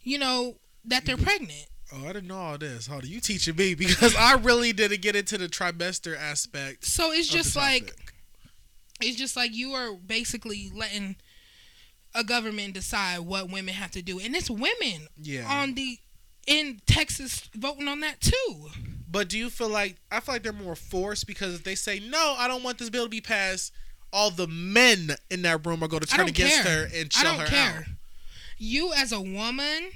you 0.03 0.19
know, 0.19 0.57
that 0.87 1.05
they're 1.05 1.19
pregnant. 1.19 1.67
Oh, 1.93 2.05
I 2.05 2.15
didn't 2.15 2.29
know 2.29 2.39
all 2.39 2.59
this. 2.59 2.87
Hold 2.87 3.05
on, 3.05 3.11
you 3.11 3.21
teaching 3.21 3.57
me 3.57 3.75
because 3.77 4.17
I 4.17 4.35
really 4.35 4.73
didn't 4.73 5.03
get 5.03 5.15
into 5.15 5.37
the 5.37 5.47
trimester 5.49 6.19
aspect. 6.19 6.85
So 6.87 7.13
it's 7.13 7.29
just 7.29 7.57
like. 7.57 7.95
It's 9.01 9.17
just 9.17 9.37
like 9.37 9.55
you 9.55 9.73
are 9.73 9.95
basically 9.95 10.71
letting 10.75 11.17
a 12.15 12.25
government 12.25 12.75
decide 12.75 13.21
what 13.21 13.51
women 13.51 13.75
have 13.75 13.91
to 13.93 14.03
do, 14.03 14.19
and 14.19 14.35
it's 14.35 14.51
women 14.51 15.09
yeah. 15.21 15.47
on 15.49 15.75
the 15.75 15.99
in 16.47 16.81
Texas 16.87 17.49
voting 17.55 17.89
on 17.89 18.01
that 18.01 18.21
too. 18.21 18.69
But 19.11 19.29
do 19.29 19.39
you 19.39 19.51
feel 19.51 19.69
like 19.69 19.97
I 20.11 20.21
feel 20.21 20.35
like 20.35 20.43
they're 20.43 20.53
more 20.53 20.77
forced 20.77 21.27
because 21.27 21.55
if 21.55 21.65
they 21.65 21.75
say 21.75 22.01
no, 22.01 22.35
I 22.39 22.49
don't 22.49 22.63
want 22.63 22.79
this 22.79 22.91
bill 22.91 23.05
to 23.05 23.11
be 23.11 23.21
passed, 23.21 23.73
all 24.13 24.31
the 24.31 24.47
men 24.47 25.11
in 25.31 25.43
that 25.43 25.67
room 25.67 25.83
are 25.83 25.89
going 25.89 26.03
to 26.03 26.09
turn 26.09 26.29
against 26.29 26.63
care. 26.63 26.81
her 26.81 26.89
and 26.95 27.13
I 27.15 27.19
shut 27.19 27.25
don't 27.25 27.41
her 27.41 27.47
care. 27.47 27.79
out. 27.79 27.85
You 28.59 28.93
as 28.95 29.13
a 29.13 29.21
woman 29.21 29.91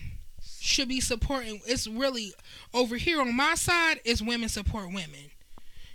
should 0.61 0.89
be 0.89 1.01
supporting. 1.01 1.61
It's 1.67 1.87
really 1.87 2.33
over 2.75 2.97
here 2.97 3.21
on 3.21 3.35
my 3.35 3.55
side. 3.55 4.01
It's 4.05 4.21
women 4.21 4.49
support 4.49 4.87
women. 4.89 5.30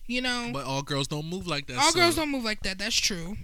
You 0.08 0.22
know, 0.22 0.52
But 0.54 0.66
all 0.66 0.84
girls 0.84 1.08
don't 1.08 1.26
move 1.26 1.48
like 1.48 1.68
that. 1.68 1.78
all 1.78 1.92
so- 1.92 2.00
girls 2.00 2.16
don't 2.16 2.32
move 2.32 2.44
like 2.44 2.62
that. 2.64 2.78
That's 2.78 2.96
true. 2.96 3.38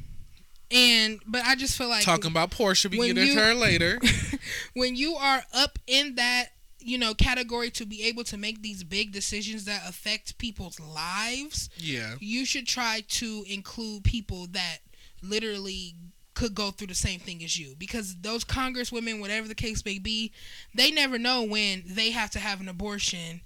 And 0.70 1.20
but 1.28 1.44
I 1.46 1.56
just 1.56 1.78
feel 1.78 1.90
like 1.90 2.04
Talking 2.04 2.32
about 2.32 2.52
Porsha, 2.52 2.90
we 2.90 3.14
get 3.14 3.18
into 3.18 3.42
her 3.42 3.54
later. 3.54 4.00
when 4.74 4.96
you 4.96 5.16
are 5.16 5.44
up 5.54 5.78
in 5.86 6.16
that 6.16 6.52
you 6.84 6.98
know 6.98 7.14
category 7.14 7.70
to 7.72 7.86
be 7.86 8.04
able 8.04 8.24
to 8.26 8.38
make 8.38 8.62
these 8.62 8.84
big 8.84 9.12
decisions 9.12 9.66
that 9.66 9.88
affect 9.88 10.38
people's 10.38 10.80
lives 10.80 11.70
yeah. 11.78 12.16
you 12.20 12.46
should 12.46 12.68
try 12.68 13.04
to 13.08 13.44
include 13.48 14.04
people 14.04 14.48
that 14.48 14.78
literally 15.22 15.94
could 16.34 16.56
go 16.56 16.72
through 16.72 16.88
the 16.88 16.96
same 16.96 17.20
thing 17.20 17.44
as 17.44 17.60
you 17.60 17.76
because 17.78 18.16
those 18.22 18.44
congresswomen 18.44 19.20
whatever 19.20 19.48
the 19.48 19.56
case 19.56 19.86
may 19.86 20.00
be 20.00 20.32
they 20.74 20.90
never 20.92 21.20
know 21.20 21.44
when 21.44 21.84
they 21.86 22.12
have 22.12 22.32
to 22.32 22.40
have 22.40 22.62
an 22.62 22.70
abortion 22.70 23.42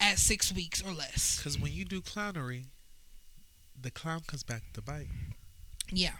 at 0.00 0.18
six 0.18 0.52
weeks 0.52 0.82
or 0.82 0.92
less 0.92 1.38
Because 1.38 1.58
when 1.58 1.72
you 1.72 1.84
do 1.84 2.00
clownery, 2.00 2.64
the 3.80 3.90
clown 3.90 4.20
comes 4.26 4.42
back 4.42 4.62
to 4.74 4.82
bite. 4.82 5.08
yeah 5.92 6.12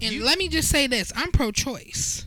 and 0.00 0.12
You- 0.14 0.24
let 0.24 0.38
me 0.38 0.48
just 0.48 0.68
say 0.68 0.86
this 0.86 1.12
i'm 1.16 1.32
pro-choice 1.32 2.26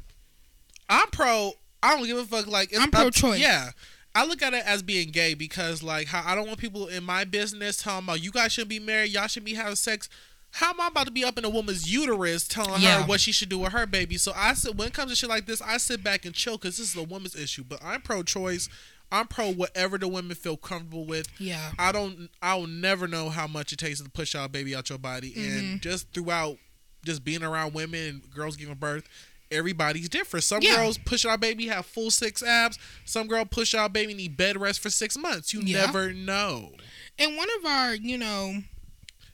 I'm 0.89 1.07
pro. 1.11 1.53
I 1.81 1.95
don't 1.95 2.05
give 2.05 2.17
a 2.17 2.25
fuck. 2.25 2.45
Like 2.45 2.71
I'm 2.77 2.91
pro-choice. 2.91 3.39
Yeah, 3.39 3.71
I 4.13 4.25
look 4.25 4.41
at 4.43 4.53
it 4.53 4.63
as 4.67 4.83
being 4.83 5.09
gay 5.09 5.33
because 5.33 5.81
like 5.81 6.07
how 6.07 6.21
I 6.29 6.35
don't 6.35 6.45
want 6.45 6.59
people 6.59 6.87
in 6.87 7.03
my 7.05 7.23
business 7.23 7.77
telling 7.81 8.03
about 8.03 8.21
you 8.21 8.31
guys 8.31 8.51
shouldn't 8.51 8.69
be 8.69 8.79
married, 8.79 9.11
y'all 9.11 9.27
should 9.27 9.45
be 9.45 9.53
having 9.55 9.75
sex. 9.75 10.09
How 10.51 10.69
am 10.71 10.81
I 10.81 10.87
about 10.89 11.05
to 11.07 11.11
be 11.11 11.23
up 11.23 11.37
in 11.37 11.45
a 11.45 11.49
woman's 11.49 11.91
uterus 11.91 12.47
telling 12.47 12.81
Yeah. 12.81 13.01
her 13.01 13.07
what 13.07 13.21
she 13.21 13.31
should 13.31 13.47
do 13.49 13.59
with 13.59 13.71
her 13.71 13.87
baby? 13.87 14.17
So 14.17 14.33
I 14.35 14.53
said 14.53 14.77
when 14.77 14.89
it 14.89 14.93
comes 14.93 15.09
to 15.11 15.15
shit 15.15 15.29
like 15.29 15.45
this, 15.45 15.61
I 15.61 15.77
sit 15.77 16.03
back 16.03 16.25
and 16.25 16.35
chill 16.35 16.57
because 16.57 16.77
this 16.77 16.89
is 16.89 16.95
a 16.97 17.03
woman's 17.03 17.35
issue. 17.35 17.63
But 17.63 17.79
I'm 17.83 18.01
pro-choice. 18.01 18.67
I'm 19.13 19.27
pro 19.27 19.51
whatever 19.53 19.97
the 19.97 20.07
women 20.09 20.35
feel 20.35 20.57
comfortable 20.57 21.05
with. 21.05 21.27
yeah 21.39 21.71
I 21.79 21.91
don't. 21.93 22.29
I 22.41 22.55
will 22.55 22.67
never 22.67 23.07
know 23.07 23.29
how 23.29 23.47
much 23.47 23.71
it 23.71 23.77
takes 23.79 24.01
to 24.01 24.09
push 24.09 24.35
out 24.35 24.51
baby 24.51 24.75
out 24.75 24.89
your 24.89 24.97
body, 24.99 25.31
Mm-hmm. 25.31 25.59
and 25.59 25.81
just 25.81 26.11
throughout, 26.13 26.57
just 27.05 27.23
being 27.23 27.43
around 27.43 27.73
women 27.73 27.99
and 28.23 28.31
girls 28.33 28.55
giving 28.57 28.73
birth, 28.75 29.07
everybody's 29.51 30.09
different. 30.09 30.43
Some 30.43 30.61
Yeah. 30.63 30.77
girls 30.77 30.97
push 30.97 31.25
out 31.25 31.39
baby 31.39 31.67
have 31.67 31.85
full 31.85 32.09
six 32.11 32.41
abs. 32.41 32.79
Some 33.05 33.27
girl 33.27 33.45
push 33.45 33.73
out 33.75 33.93
baby 33.93 34.13
need 34.15 34.35
bed 34.35 34.59
rest 34.59 34.79
for 34.79 34.89
six 34.89 35.15
months. 35.17 35.53
You 35.53 35.61
Yeah. 35.61 35.85
never 35.85 36.11
know. 36.11 36.73
and 37.19 37.37
one 37.37 37.47
of 37.59 37.65
our 37.65 37.93
you 37.93 38.17
know 38.17 38.63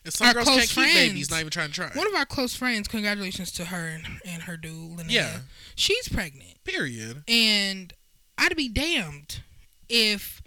And 0.05 0.13
some 0.13 0.27
Our 0.27 0.33
girls 0.33 0.45
close 0.48 0.57
can't 0.57 0.69
keep 0.88 0.95
babies, 0.95 1.27
friends. 1.27 1.31
not 1.31 1.39
even 1.39 1.51
trying 1.51 1.67
to 1.69 1.74
try. 1.74 1.89
one 1.93 2.07
of 2.07 2.13
our 2.15 2.25
close 2.25 2.53
friends 2.55 2.88
congratulations 2.89 3.51
to 3.53 3.65
her 3.65 3.88
and, 3.88 4.05
and 4.25 4.43
her 4.43 4.57
dude 4.57 4.98
Linnea. 4.98 5.12
Yeah. 5.12 5.39
she's 5.75 6.09
pregnant 6.09 6.62
Period. 6.65 7.24
And 7.29 7.93
I'd 8.38 8.55
be 8.57 8.67
damned 8.69 9.41
if 9.89 10.41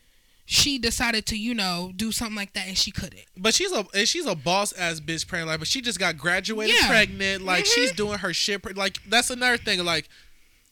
she 0.44 0.78
decided 0.78 1.24
to, 1.26 1.36
you 1.38 1.54
know, 1.54 1.92
do 1.96 2.12
something 2.12 2.36
like 2.36 2.52
that 2.54 2.66
and 2.68 2.76
she 2.76 2.90
couldn't. 2.90 3.24
But 3.36 3.54
she's 3.54 3.72
a 3.72 3.86
and 3.94 4.08
she's 4.08 4.26
a 4.26 4.34
boss 4.34 4.72
ass 4.72 5.00
bitch 5.00 5.26
pregnant. 5.26 5.48
Like, 5.50 5.58
but 5.60 5.68
she 5.68 5.80
just 5.80 5.98
got 5.98 6.16
graduated 6.18 6.74
Yeah. 6.80 6.88
pregnant. 6.88 7.44
Like 7.44 7.64
Mhm. 7.64 7.74
she's 7.74 7.92
doing 7.92 8.18
her 8.18 8.32
shit. 8.34 8.76
Like 8.76 8.98
that's 9.08 9.30
another 9.30 9.56
thing. 9.56 9.84
Like 9.84 10.08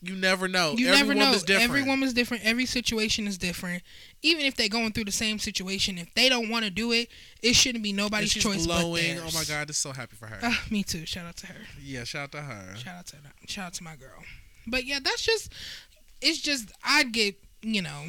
you 0.03 0.17
never 0.17 0.49
know. 0.49 0.75
You 0.79 0.89
Every 0.89 1.15
never 1.15 1.15
know. 1.15 1.39
Every 1.57 1.83
woman's 1.83 2.15
different. 2.15 2.43
Every 2.45 2.65
situation 2.65 3.27
is 3.27 3.37
different. 3.37 3.83
Even 4.23 4.47
if 4.47 4.55
they're 4.57 4.69
going 4.69 4.93
through 4.93 5.05
the 5.05 5.13
same 5.13 5.39
situation, 5.39 5.99
if 5.99 6.13
they 6.15 6.29
don't 6.31 6.49
want 6.49 6.65
to 6.65 6.71
do 6.71 6.91
it, 6.93 7.11
it 7.43 7.55
shouldn't 7.55 7.85
be 7.85 7.93
nobody's 7.93 8.33
choice 8.33 8.67
but 8.67 8.95
theirs. 8.95 9.21
Oh 9.23 9.31
my 9.39 9.45
god, 9.45 9.67
just 9.69 9.83
so 9.83 9.93
happy 9.93 10.17
for 10.17 10.27
her. 10.27 10.39
Ah, 10.43 10.65
me 10.71 10.83
too. 10.83 11.05
Shout 11.05 11.27
out 11.27 11.37
to 11.39 11.47
her. 11.49 11.57
yeah, 11.83 12.05
shout 12.05 12.23
out 12.23 12.33
to 12.33 12.41
her. 12.43 12.77
Shout 12.77 12.97
out 12.97 13.07
to 13.09 13.17
her. 13.17 13.23
shout 13.47 13.67
out 13.67 13.75
to 13.75 13.85
my 13.85 13.95
girl. 13.97 14.23
But 14.67 14.85
yeah, 14.85 15.01
that's 15.03 15.23
just. 15.23 15.53
It's 16.23 16.39
just 16.41 16.73
I'd 16.83 17.13
get 17.13 17.37
you 17.63 17.83
know 17.83 18.05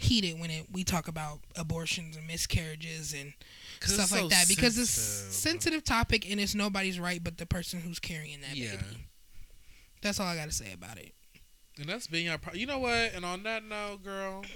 heated 0.00 0.38
when 0.38 0.48
it 0.50 0.66
we 0.72 0.84
talk 0.84 1.08
about 1.08 1.40
abortions 1.56 2.16
and 2.16 2.24
miscarriages 2.26 3.12
and 3.12 3.32
stuff 3.80 4.12
like 4.12 4.20
so 4.20 4.28
that 4.28 4.46
because 4.48 4.78
it's 4.78 4.90
sensitive. 4.90 5.34
sensitive 5.34 5.84
topic 5.84 6.30
and 6.30 6.38
it's 6.40 6.54
nobody's 6.54 7.00
right 7.00 7.22
but 7.24 7.36
the 7.38 7.46
person 7.46 7.80
who's 7.80 7.98
carrying 7.98 8.40
that 8.42 8.56
Yeah. 8.56 8.70
baby. 8.76 9.04
That's 10.00 10.20
all 10.20 10.26
I 10.26 10.36
got 10.36 10.44
to 10.46 10.52
say 10.54 10.72
about 10.72 10.98
it. 10.98 11.12
And 11.80 11.88
that's 11.88 12.06
being 12.06 12.28
our. 12.28 12.38
Pro- 12.38 12.54
you 12.54 12.66
know 12.66 12.78
what? 12.78 13.12
And 13.14 13.24
on 13.24 13.42
that 13.42 13.64
note, 13.64 14.02
girl, 14.04 14.42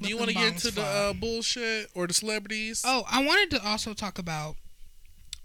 do 0.00 0.08
you 0.08 0.16
want 0.16 0.28
to 0.28 0.34
get 0.34 0.52
into 0.52 0.70
the 0.72 0.82
uh, 0.82 1.12
bullshit 1.12 1.90
or 1.94 2.06
the 2.06 2.14
celebrities? 2.14 2.82
Oh, 2.86 3.04
I 3.10 3.24
wanted 3.24 3.50
to 3.56 3.64
also 3.66 3.94
talk 3.94 4.18
about 4.18 4.56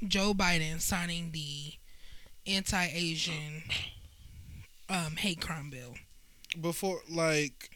Joe 0.07 0.33
Biden 0.33 0.81
signing 0.81 1.31
the 1.31 1.73
anti-Asian 2.47 3.63
um, 4.89 5.15
hate 5.17 5.39
crime 5.41 5.69
bill. 5.69 5.95
Before 6.59 7.01
like 7.09 7.69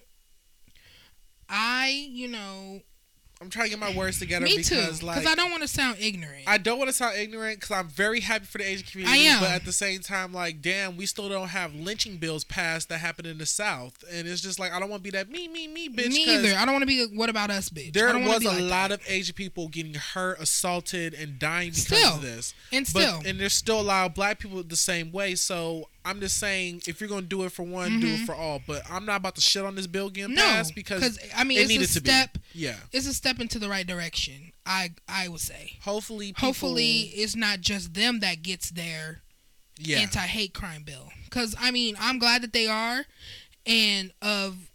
I, 1.50 2.08
you 2.12 2.28
know, 2.28 2.82
I'm 3.42 3.50
trying 3.50 3.66
to 3.66 3.70
get 3.72 3.80
my 3.80 3.94
words 3.96 4.18
together 4.18 4.46
me 4.46 4.64
too, 4.64 4.76
because 4.76 5.00
because 5.02 5.26
I 5.26 5.36
don't 5.36 5.52
want 5.52 5.62
to 5.62 5.68
sound 5.68 5.98
ignorant. 6.00 6.46
I 6.48 6.58
don't 6.58 6.78
want 6.80 6.90
to 6.90 6.96
sound 6.96 7.18
ignorant 7.18 7.60
because 7.60 7.70
I'm 7.72 7.88
very 7.90 8.22
happy 8.22 8.46
for 8.46 8.58
the 8.60 8.64
Asian 8.68 8.88
community. 8.88 9.20
I 9.20 9.24
am. 9.24 9.42
But 9.42 9.52
at 9.52 9.66
the 9.66 9.74
same 9.74 10.00
time, 10.00 10.34
like, 10.34 10.62
damn, 10.62 10.96
we 10.96 11.06
still 11.06 11.28
don't 11.28 11.50
have 11.50 11.76
lynching 11.76 12.18
bills 12.18 12.46
passed 12.46 12.88
that 12.90 13.00
happen 13.00 13.26
in 13.26 13.38
the 13.38 13.46
South. 13.46 14.04
And 14.12 14.26
it's 14.28 14.42
just 14.42 14.58
like, 14.58 14.72
I 14.72 14.80
don't 14.80 14.90
want 14.90 15.04
to 15.04 15.12
be 15.12 15.16
that 15.18 15.30
me, 15.30 15.48
me, 15.50 15.68
me, 15.68 15.90
bitch. 15.90 16.08
Me 16.08 16.24
either. 16.34 16.56
I 16.58 16.64
don't 16.66 16.74
want 16.74 16.84
to 16.84 16.88
be. 16.88 17.04
a, 17.04 17.08
What 17.08 17.30
about 17.30 17.52
us, 17.52 17.70
bitch? 17.70 17.94
There 17.94 18.08
was 18.18 18.40
be 18.40 18.46
a 18.48 18.52
like 18.52 18.62
lot 18.62 18.90
that. 18.90 19.02
of 19.02 19.10
Asian 19.10 19.36
people 19.36 19.68
getting 19.68 19.96
hurt, 19.96 20.40
assaulted, 20.40 21.14
and 21.14 21.38
dying 21.38 21.72
because 21.72 21.86
Still. 21.88 22.16
of 22.16 22.22
this. 22.22 22.54
and 22.72 22.90
But 22.94 23.02
still, 23.02 23.22
and 23.26 23.40
there's 23.40 23.54
still 23.54 23.82
a 23.82 23.84
lot 23.84 24.06
of 24.08 24.14
black 24.16 24.40
people 24.40 24.64
the 24.64 24.76
same 24.78 25.12
way. 25.12 25.36
So 25.36 25.90
I'm 26.06 26.20
just 26.20 26.38
saying 26.38 26.84
if 26.88 27.02
you're 27.02 27.10
gonna 27.10 27.24
do 27.24 27.44
it 27.44 27.52
for 27.52 27.64
one, 27.64 28.00
do 28.00 28.08
it 28.08 28.26
for 28.26 28.36
all. 28.36 28.62
But 28.66 28.84
I'm 28.90 29.06
not 29.06 29.18
about 29.18 29.36
to 29.36 29.42
shit 29.42 29.66
on 29.66 29.76
this 29.76 29.88
bill 29.88 30.10
getting 30.10 30.36
Mm-hmm. 30.36 30.48
No, 30.48 30.54
passed 30.56 30.76
because 30.76 31.18
I 31.36 31.44
mean 31.44 31.58
it 31.58 31.62
it's 31.62 31.70
needed 31.70 31.90
a 31.90 31.94
to 31.94 32.02
be. 32.02 32.10
step. 32.10 32.38
yeah. 32.54 32.76
It's 32.92 33.08
a 33.08 33.14
step 33.14 33.40
into 33.40 33.58
the 33.60 33.68
right 33.70 33.86
direction. 33.88 34.52
I 34.66 34.92
I 35.10 35.28
would 35.28 35.42
say. 35.42 35.78
Hopefully, 35.82 36.28
people, 36.28 36.48
Hopefully, 36.48 37.00
it's 37.16 37.36
not 37.36 37.62
just 37.62 37.94
them 37.96 38.20
that 38.22 38.44
gets 38.44 38.70
their 38.70 39.22
yeah. 39.80 39.98
anti-hate 40.00 40.54
crime 40.54 40.84
bill. 40.84 41.10
Because 41.26 41.56
I 41.60 41.72
mean, 41.72 41.96
I'm 42.00 42.20
glad 42.20 42.44
that 42.44 42.54
they 42.54 42.68
are, 42.68 43.06
and 43.66 44.12
of, 44.22 44.70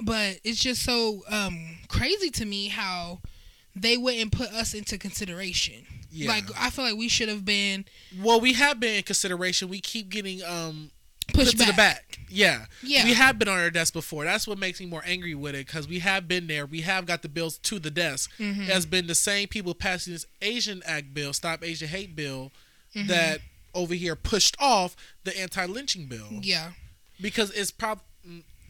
but 0.00 0.40
it's 0.42 0.58
just 0.62 0.82
so 0.82 1.22
um 1.28 1.76
crazy 1.88 2.30
to 2.30 2.44
me 2.46 2.68
how 2.68 3.20
they 3.74 3.96
wouldn't 3.98 4.32
put 4.32 4.48
us 4.52 4.72
into 4.74 4.96
consideration. 4.98 5.84
Yeah. 6.10 6.28
Like 6.28 6.44
I 6.58 6.70
feel 6.70 6.84
like 6.84 6.96
we 6.96 7.08
should 7.08 7.28
have 7.28 7.44
been 7.44 7.84
well, 8.20 8.40
we 8.40 8.52
have 8.54 8.80
been 8.80 8.96
in 8.96 9.02
consideration. 9.02 9.68
We 9.68 9.80
keep 9.80 10.08
getting 10.08 10.42
um 10.44 10.90
pushed 11.34 11.56
put 11.56 11.64
to 11.64 11.70
the 11.70 11.76
back. 11.76 12.18
Yeah. 12.28 12.66
Yeah. 12.82 13.04
We 13.04 13.14
have 13.14 13.38
been 13.38 13.48
on 13.48 13.58
our 13.58 13.70
desk 13.70 13.92
before. 13.92 14.24
That's 14.24 14.46
what 14.46 14.58
makes 14.58 14.80
me 14.80 14.86
more 14.86 15.02
angry 15.04 15.34
with 15.34 15.54
it 15.54 15.66
because 15.66 15.88
we 15.88 15.98
have 16.00 16.26
been 16.28 16.46
there. 16.46 16.66
We 16.66 16.82
have 16.82 17.06
got 17.06 17.22
the 17.22 17.28
bills 17.28 17.58
to 17.58 17.78
the 17.78 17.90
desk. 17.90 18.30
Mm-hmm. 18.38 18.62
It 18.62 18.68
has 18.68 18.86
been 18.86 19.06
the 19.06 19.14
same 19.14 19.48
people 19.48 19.74
passing 19.74 20.12
this 20.12 20.26
Asian 20.42 20.82
Act 20.86 21.12
bill, 21.14 21.32
Stop 21.32 21.64
Asian 21.64 21.88
Hate 21.88 22.14
bill, 22.16 22.52
Mm-hmm. 22.94 23.08
that 23.08 23.40
over 23.74 23.92
here 23.92 24.16
pushed 24.16 24.56
off 24.58 24.96
the 25.24 25.38
anti 25.38 25.66
lynching 25.66 26.06
bill 26.06 26.28
Yeah. 26.40 26.70
because 27.20 27.50
it's 27.50 27.70
probably. 27.70 28.04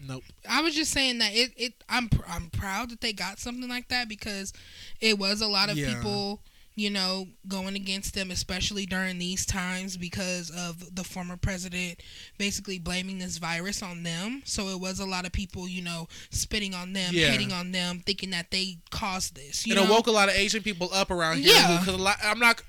Nope. 0.04 0.24
I 0.48 0.60
was 0.62 0.74
just 0.74 0.90
saying 0.92 1.18
that 1.18 1.32
it, 1.32 1.52
it 1.56 1.72
I'm 1.88 2.08
pr- 2.10 2.28
I'm 2.28 2.50
proud 2.50 2.90
that 2.90 3.00
they 3.00 3.12
got 3.14 3.38
something 3.38 3.68
like 3.68 3.88
that 3.88 4.08
because 4.10 4.52
it 5.00 5.18
was 5.18 5.40
a 5.40 5.46
lot 5.46 5.70
of 5.70 5.76
Yeah. 5.78 5.94
people 5.94 6.42
you 6.76 6.90
know 6.90 7.26
going 7.48 7.74
against 7.74 8.14
them 8.14 8.30
especially 8.30 8.84
during 8.86 9.18
these 9.18 9.44
times 9.46 9.96
because 9.96 10.50
of 10.50 10.94
the 10.94 11.02
former 11.02 11.36
president 11.36 12.00
basically 12.38 12.78
blaming 12.78 13.18
this 13.18 13.38
virus 13.38 13.82
on 13.82 14.02
them 14.02 14.42
so 14.44 14.68
it 14.68 14.78
was 14.78 15.00
a 15.00 15.06
lot 15.06 15.24
of 15.24 15.32
people 15.32 15.66
you 15.66 15.80
know 15.82 16.06
spitting 16.30 16.74
on 16.74 16.92
them 16.92 17.12
Yeah. 17.14 17.28
hating 17.30 17.50
on 17.50 17.72
them 17.72 18.00
thinking 18.04 18.30
that 18.30 18.50
they 18.50 18.76
caused 18.90 19.34
this 19.34 19.66
you 19.66 19.74
and 19.74 19.80
know 19.82 19.90
it 19.90 19.96
woke 19.96 20.06
a 20.06 20.10
lot 20.12 20.28
of 20.28 20.34
Asian 20.36 20.62
people 20.62 20.90
up 20.92 21.10
around 21.10 21.38
here. 21.38 21.54
Yeah. 21.54 21.78
Because 21.80 21.98
I'm 22.22 22.38
not 22.38 22.62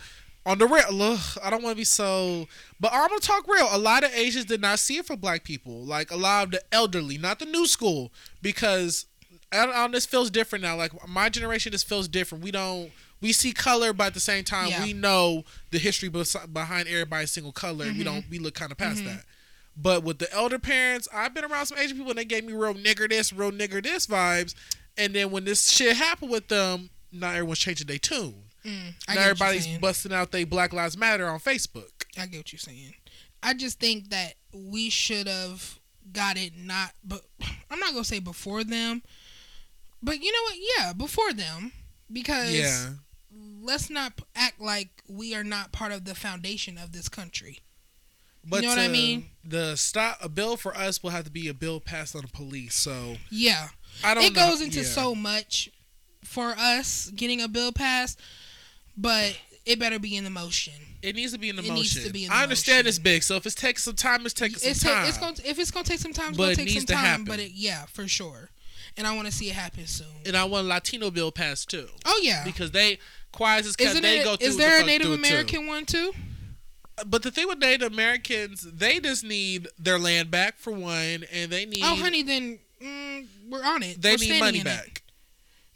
on 0.45 0.57
the 0.57 0.65
real. 0.65 1.17
I 1.43 1.49
don't 1.49 1.61
want 1.61 1.73
to 1.73 1.77
be 1.77 1.83
so, 1.83 2.47
but 2.79 2.93
I'm 2.93 3.09
gonna 3.09 3.19
talk 3.19 3.45
real. 3.49 3.67
A 3.69 3.77
lot 3.77 4.05
of 4.05 4.11
Asians 4.13 4.45
did 4.45 4.61
not 4.61 4.79
see 4.79 4.95
it 4.97 5.05
for 5.05 5.17
black 5.17 5.43
people. 5.43 5.83
Like 5.83 6.09
a 6.09 6.15
lot 6.15 6.45
of 6.45 6.51
the 6.51 6.61
elderly, 6.71 7.17
not 7.17 7.39
the 7.39 7.45
new 7.45 7.67
school, 7.67 8.13
because 8.41 9.05
I 9.51 9.65
don't, 9.65 9.75
I 9.75 9.87
this 9.89 10.05
feels 10.05 10.29
different 10.29 10.63
now. 10.63 10.77
Like 10.77 10.93
my 11.07 11.27
generation, 11.27 11.73
this 11.73 11.83
feels 11.83 12.07
different. 12.07 12.45
We 12.45 12.51
don't. 12.51 12.91
We 13.21 13.31
see 13.31 13.51
color, 13.51 13.93
but 13.93 14.07
at 14.07 14.13
the 14.13 14.19
same 14.19 14.43
time, 14.43 14.69
Yeah. 14.69 14.83
we 14.83 14.93
know 14.93 15.43
the 15.71 15.79
history 15.79 16.09
behind 16.09 16.88
everybody's 16.88 17.31
single 17.31 17.51
color. 17.51 17.86
We 17.86 17.91
Mm-hmm. 17.91 18.03
don't. 18.03 18.29
We 18.29 18.39
look 18.39 18.53
kind 18.53 18.71
of 18.71 18.77
past 18.77 19.03
that. 19.05 19.24
But 19.75 20.03
with 20.03 20.17
the 20.19 20.31
elder 20.33 20.59
parents, 20.59 21.07
I've 21.13 21.33
been 21.33 21.45
around 21.45 21.67
some 21.67 21.77
Asian 21.77 21.97
people, 21.97 22.12
and 22.12 22.19
they 22.19 22.25
gave 22.25 22.43
me 22.45 22.53
real 22.53 22.74
nigger 22.74 23.09
this, 23.09 23.31
real 23.33 23.51
nigger 23.51 23.81
this 23.83 24.07
vibes. 24.07 24.55
And 24.97 25.13
then 25.13 25.29
when 25.31 25.45
this 25.45 25.69
shit 25.69 25.95
happened 25.95 26.31
with 26.31 26.47
them, 26.47 26.89
not 27.12 27.36
everyone's 27.36 27.59
changing 27.59 27.88
their 27.88 28.00
tune. 28.00 28.43
Mm, 28.65 28.71
I 28.71 28.74
now 28.74 28.83
get 28.83 28.95
what 29.07 29.15
you're 29.15 29.21
everybody's 29.21 29.77
busting 29.79 30.12
out 30.13 30.31
they 30.31 30.43
Black 30.43 30.74
Lives 30.74 30.97
Matter 30.97 31.27
on 31.27 31.39
Facebook. 31.39 31.89
I 32.17 32.25
get 32.25 32.38
what 32.39 32.51
you're 32.51 32.59
saying. 32.59 32.95
I 33.43 33.53
just 33.53 33.79
think 33.79 34.09
that 34.09 34.33
we 34.51 34.89
should 34.89 35.27
have 35.27 35.79
got 36.12 36.38
it 36.38 36.53
not, 36.57 36.91
but 37.03 37.21
I'm 37.69 37.79
not 37.79 37.91
gonna 37.93 38.03
say 38.03 38.19
before 38.19 38.63
them, 38.63 39.03
but 40.01 40.19
you 40.21 40.31
know 40.31 40.41
what? 40.43 40.55
Yeah, 40.77 40.93
before 40.93 41.33
them, 41.33 41.71
because 42.12 42.53
Yeah. 42.53 42.89
Let's 43.62 43.89
not 43.89 44.13
act 44.36 44.60
like 44.62 44.89
we 45.08 45.36
are 45.36 45.44
not 45.44 45.72
part 45.72 45.91
of 45.91 46.06
the 46.06 46.15
foundation 46.15 46.78
of 46.78 46.91
this 46.91 47.10
country. 47.10 47.60
But 48.50 48.58
you 48.58 48.62
know 48.63 48.69
what 48.69 48.80
I 48.80 48.86
uh, 48.88 48.89
mean? 48.91 49.26
The 49.43 49.76
stop 49.76 50.17
a 50.21 50.30
bill 50.30 50.56
for 50.56 50.76
us 50.76 51.04
will 51.04 51.10
have 51.10 51.26
to 51.26 51.32
be 51.32 51.47
a 51.50 51.54
bill 51.54 51.80
passed 51.82 52.15
on 52.15 52.21
the 52.21 52.28
police. 52.30 52.76
So 52.76 53.17
Yeah, 53.30 53.67
I 54.04 54.13
don't. 54.13 54.23
it 54.23 54.34
know- 54.34 54.50
goes 54.50 54.62
into 54.62 54.80
yeah. 54.80 54.86
so 54.86 55.13
much 55.13 55.69
for 56.23 56.56
us 56.58 57.12
getting 57.15 57.41
a 57.41 57.47
bill 57.50 57.71
passed, 57.73 58.19
but 58.95 59.38
it 59.65 59.80
better 59.80 60.00
be 60.00 60.15
in 60.15 60.23
the 60.23 60.30
motion. 60.30 60.73
It 61.02 61.15
needs 61.15 61.34
to 61.34 61.38
be 61.39 61.50
in 61.50 61.56
the 61.58 61.62
it 61.62 61.67
motion. 61.67 61.76
needs 61.76 62.04
to 62.06 62.12
be 62.12 62.23
in 62.23 62.30
the 62.30 62.36
I 62.36 62.43
understand 62.43 62.80
motion. 62.86 62.88
it's 62.89 63.00
big, 63.00 63.23
so 63.23 63.36
if 63.36 63.45
it's 63.45 63.56
taking 63.56 63.78
some 63.80 63.95
time, 63.95 64.26
it's 64.26 64.34
taking 64.34 64.58
some 64.58 64.71
It's, 64.71 64.82
time. 64.82 65.04
ta- 65.04 65.08
it's 65.10 65.17
going 65.17 65.36
to, 65.36 65.50
if 65.50 65.60
it's 65.60 65.71
gonna 65.71 65.84
take 65.84 66.00
some 66.00 66.13
time, 66.13 66.30
it's 66.30 66.38
But 66.38 66.43
gonna 66.43 66.52
it 66.54 66.56
take 66.56 66.65
needs 66.67 66.78
some 66.88 66.95
time. 66.95 67.06
happen. 67.06 67.26
But 67.26 67.39
it, 67.39 67.52
yeah, 67.52 67.86
for 67.86 68.08
sure. 68.08 68.50
And 68.95 69.06
I 69.06 69.13
want 69.15 69.28
to 69.28 69.32
see 69.34 69.50
it 69.50 69.54
happen 69.56 69.86
soon. 69.86 70.08
and 70.26 70.36
I 70.36 70.45
want 70.45 70.65
a 70.65 70.69
Latino 70.69 71.12
bill 71.12 71.32
passed 71.32 71.69
too, 71.69 71.88
Oh 72.06 72.19
yeah. 72.23 72.43
because 72.45 72.71
they 72.71 72.97
quiet. 73.38 73.65
Isn't 73.65 74.02
They 74.02 74.19
it? 74.19 74.23
go 74.23 74.36
through 74.36 74.47
Is 74.47 74.56
what 74.56 74.62
the 74.63 74.69
there 74.69 74.82
a 74.82 74.86
Native 74.86 75.08
it, 75.08 75.15
too. 75.17 75.28
American 75.28 75.67
one 75.67 75.86
too? 75.86 76.12
But 77.06 77.21
the 77.21 77.30
thing 77.30 77.47
with 77.47 77.60
Native 77.60 77.91
Americans, 77.93 78.62
they 78.62 79.00
just 79.00 79.23
need 79.23 79.67
their 79.78 80.00
land 80.00 80.32
back 80.32 80.58
for 80.58 80.73
one, 80.73 81.26
and 81.32 81.52
they 81.52 81.65
need 81.65 81.84
Oh, 81.84 81.95
honey, 81.95 82.23
then 82.23 82.58
mm, 82.82 83.28
we're 83.47 83.63
on 83.63 83.84
it. 83.84 84.02
they 84.02 84.13
We're 84.15 84.17
need 84.17 84.39
money 84.39 84.63
back. 84.63 84.88
it. 84.88 84.96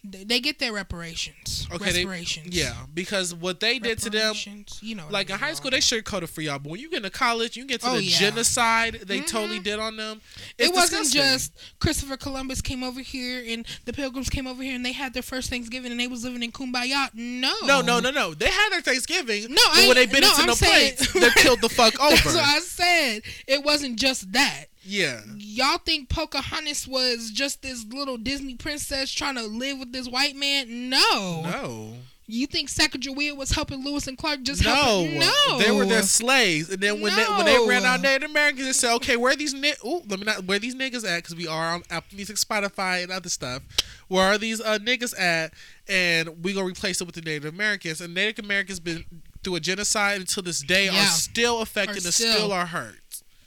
They, 0.04 0.40
get 0.40 0.58
their 0.58 0.74
reparations. 0.74 1.68
Okay, 1.72 1.92
reparations. 2.00 2.48
Yeah, 2.58 2.74
because 2.92 3.36
what 3.36 3.60
they 3.60 3.78
did 3.78 4.00
to 4.00 4.10
them, 4.10 4.34
You 4.82 4.96
know, 4.96 5.06
like 5.12 5.30
I 5.30 5.36
in 5.36 5.40
high 5.40 5.54
school, 5.54 5.70
they 5.70 5.78
sugarcoated 5.78 6.28
for 6.30 6.42
y'all. 6.42 6.58
But 6.58 6.72
when 6.72 6.80
you 6.80 6.90
get 6.90 6.98
into 6.98 7.12
college, 7.12 7.56
you 7.56 7.66
get 7.66 7.82
to 7.82 7.90
Oh, 7.90 7.98
the 7.98 8.04
yeah. 8.04 8.18
genocide 8.20 9.02
they 9.06 9.20
Mhm. 9.20 9.28
totally 9.28 9.60
did 9.60 9.78
on 9.78 9.98
them. 9.98 10.20
It 10.58 10.74
wasn't 10.74 11.04
disgusting. 11.04 11.22
just 11.22 11.52
Christopher 11.80 12.18
Columbus 12.18 12.62
came 12.62 12.84
over 12.84 13.00
here 13.02 13.44
and 13.48 13.64
the 13.86 13.94
Pilgrims 13.94 14.28
came 14.30 14.48
over 14.48 14.64
here 14.64 14.74
and 14.74 14.84
they 14.84 14.92
had 14.92 15.14
their 15.14 15.22
first 15.22 15.52
Thanksgiving 15.52 15.92
and 15.92 16.00
they 16.00 16.08
was 16.08 16.24
living 16.24 16.42
in 16.42 16.52
Kumbaya. 16.52 17.12
No, 17.14 17.54
No, 17.64 17.82
no, 17.82 18.00
no, 18.00 18.10
no. 18.10 18.34
They 18.34 18.50
had 18.50 18.70
their 18.72 18.82
Thanksgiving. 18.82 19.54
No, 19.54 19.62
but 19.70 19.78
I 19.84 19.88
when 19.88 19.96
they 19.98 20.08
bit 20.08 20.22
no, 20.22 20.30
into 20.30 20.42
I'm 20.42 20.48
the 20.48 20.56
saying- 20.56 20.96
plates, 20.96 21.14
they 21.14 21.30
killed 21.44 21.62
the 21.62 21.70
fuck 21.70 22.00
over. 22.02 22.16
That's 22.16 22.26
what 22.26 22.44
I 22.44 22.60
said. 22.62 23.22
It 23.46 23.64
wasn't 23.64 24.00
just 24.00 24.32
that. 24.32 24.66
Yeah. 24.84 25.22
Y'all 25.38 25.78
think 25.80 26.10
Pocahontas 26.10 26.88
was 26.88 27.32
just 27.32 27.62
this 27.62 27.86
little 27.86 28.18
Disney 28.18 28.56
princess 28.56 29.12
trying 29.12 29.36
to 29.36 29.44
live 29.44 29.78
with 29.80 29.92
this 29.94 30.08
white 30.08 30.36
man? 30.36 30.90
No. 30.90 31.42
No. 31.44 31.94
You 32.28 32.48
think 32.48 32.70
Sacagawea 32.70 33.36
was 33.36 33.52
helping 33.52 33.84
Lewis 33.84 34.08
and 34.08 34.18
Clark 34.18 34.44
just 34.44 34.64
No. 34.64 34.74
helping? 34.74 35.20
No. 35.20 35.60
They 35.60 35.70
were 35.72 35.86
their 35.86 36.02
slaves, 36.04 36.70
and 36.70 36.80
then 36.82 37.02
when 37.02 37.14
they 37.14 37.26
when 37.26 37.46
they 37.46 37.58
ran 37.68 37.84
No. 37.84 37.90
out 37.90 38.02
Native 38.02 38.30
Americans, 38.30 38.66
they 38.68 38.72
said, 38.74 38.94
"Okay, 38.96 39.18
where 39.18 39.34
are 39.34 39.36
these 39.36 39.54
ni- 39.54 39.74
Ooh, 39.86 40.02
let 40.08 40.18
me 40.18 40.24
not 40.26 40.46
where 40.46 40.58
these 40.58 40.74
niggas 40.74 41.06
at? 41.06 41.18
Because 41.24 41.36
we 41.36 41.46
are 41.46 41.74
on 41.74 41.84
Apple 41.90 42.16
Music, 42.16 42.38
Spotify, 42.38 43.04
and 43.04 43.12
other 43.12 43.28
stuff. 43.28 43.64
Where 44.08 44.24
are 44.24 44.38
these 44.38 44.62
uh, 44.62 44.78
niggas 44.80 45.20
at? 45.20 45.54
And 45.90 46.42
we 46.42 46.54
gonna 46.54 46.68
replace 46.68 47.02
it 47.02 47.04
with 47.06 47.16
the 47.16 47.22
Native 47.22 47.54
Americans. 47.54 48.00
And 48.00 48.14
Native 48.14 48.46
Americans 48.46 48.80
been 48.80 49.04
through 49.44 49.56
a 49.56 49.60
genocide 49.60 50.22
until 50.22 50.44
this 50.44 50.62
day 50.62 50.86
Yeah. 50.86 51.04
are 51.04 51.08
still 51.12 51.60
affected 51.62 52.04
Are 52.04 52.08
and 52.08 52.14
still. 52.14 52.34
still 52.34 52.52
are 52.54 52.68
hurt. 52.68 53.01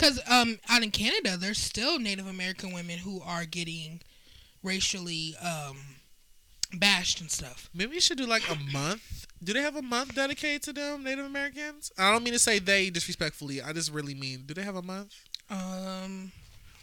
Because 0.05 0.21
um, 0.29 0.59
out 0.69 0.83
in 0.83 0.91
Canada, 0.91 1.37
there's 1.39 1.59
still 1.59 1.99
Native 1.99 2.27
American 2.27 2.73
women 2.73 2.99
who 2.99 3.23
are 3.23 3.47
getting 3.47 4.01
racially 4.63 5.35
um, 5.43 5.79
bashed 6.79 7.21
and 7.21 7.31
stuff. 7.31 7.71
Maybe 7.73 7.93
we 7.93 8.01
should 8.01 8.19
do 8.19 8.27
like 8.27 8.43
a 8.51 8.57
month. 8.73 9.27
Do 9.43 9.53
they 9.55 9.63
have 9.63 9.77
a 9.77 9.83
month 9.83 10.15
dedicated 10.15 10.63
to 10.65 10.73
them 10.75 11.05
Native 11.05 11.25
Americans? 11.25 11.91
I 11.99 12.13
don't 12.13 12.23
mean 12.23 12.35
to 12.35 12.39
say 12.39 12.59
they 12.59 12.91
disrespectfully. 12.91 13.63
I 13.63 13.73
just 13.73 13.93
really 13.93 14.15
mean, 14.15 14.43
do 14.47 14.53
they 14.55 14.63
have 14.63 14.77
a 14.77 14.83
month? 14.83 15.15
Um, 15.49 16.33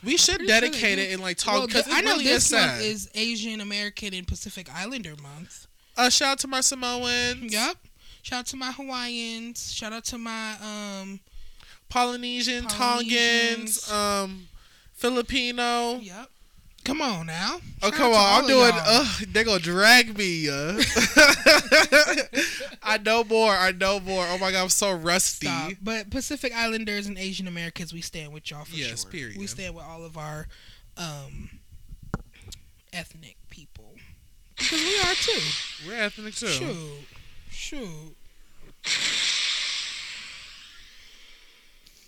We 0.03 0.17
should 0.17 0.38
Pretty 0.38 0.51
sure 0.51 0.62
dedicate 0.62 0.99
it 0.99 1.12
and 1.13 1.21
like 1.21 1.38
talk 1.38 1.67
because 1.67 1.88
I 1.91 2.01
know 2.01 2.13
really 2.13 2.25
this 2.25 2.47
is 2.47 2.51
month 2.51 2.81
is 2.81 3.10
Asian 3.13 3.62
American 3.62 4.13
and 4.15 4.27
Pacific 4.27 4.67
Islander 4.73 5.13
month. 5.21 5.67
uh, 5.97 6.10
shout 6.10 6.29
out 6.34 6.39
to 6.39 6.47
my 6.47 6.62
Samoans, 6.62 7.53
Yep. 7.53 7.77
Shout 8.23 8.39
out 8.39 8.45
to 8.47 8.57
my 8.57 8.71
Hawaiians. 8.71 9.71
Shout 9.71 9.93
out 9.93 10.05
to 10.05 10.17
my 10.17 10.55
um. 10.62 11.19
Polynesian, 11.91 12.65
Polynesians. 12.65 13.88
Tongans, 13.88 13.91
um, 13.91 14.47
Filipino. 14.93 15.99
Yep. 15.99 16.30
Come 16.84 16.99
on 17.01 17.27
now. 17.27 17.60
Oh 17.84 17.89
Shout 17.89 17.93
come 17.93 18.12
on, 18.13 18.41
I'm 18.41 18.47
doing. 18.47 18.71
Uh, 18.73 19.08
they 19.32 19.43
gonna 19.43 19.60
drag 19.60 20.17
me. 20.17 20.49
Uh. 20.49 20.82
I 22.84 22.97
know 22.97 23.23
more. 23.23 23.51
I 23.51 23.71
know 23.71 23.99
more. 23.99 24.25
Oh 24.27 24.39
my 24.39 24.51
god, 24.51 24.63
I'm 24.63 24.69
so 24.69 24.91
rusty. 24.91 25.45
Stop. 25.45 25.73
But 25.84 26.10
Pacific 26.10 26.51
Islanders 26.56 27.06
and 27.06 27.19
Asian 27.19 27.47
Americans, 27.47 27.93
we 27.93 28.01
stand 28.01 28.34
with 28.34 28.49
y'all 28.49 28.65
for 28.65 28.75
Yes, 28.75 29.04
sure. 29.04 29.12
period. 29.12 29.38
We 29.38 29.45
stand 29.45 29.75
with 29.75 29.84
all 29.86 30.04
of 30.04 30.17
our 30.17 30.47
um 30.97 31.51
ethnic 32.91 33.38
people 33.51 33.93
because 34.58 34.80
we 34.80 34.99
are 35.01 35.13
too. 35.13 35.88
We're 35.88 36.01
ethnic 36.01 36.34
too. 36.34 36.47
Shoot, 36.47 37.06
shoot. 37.51 38.15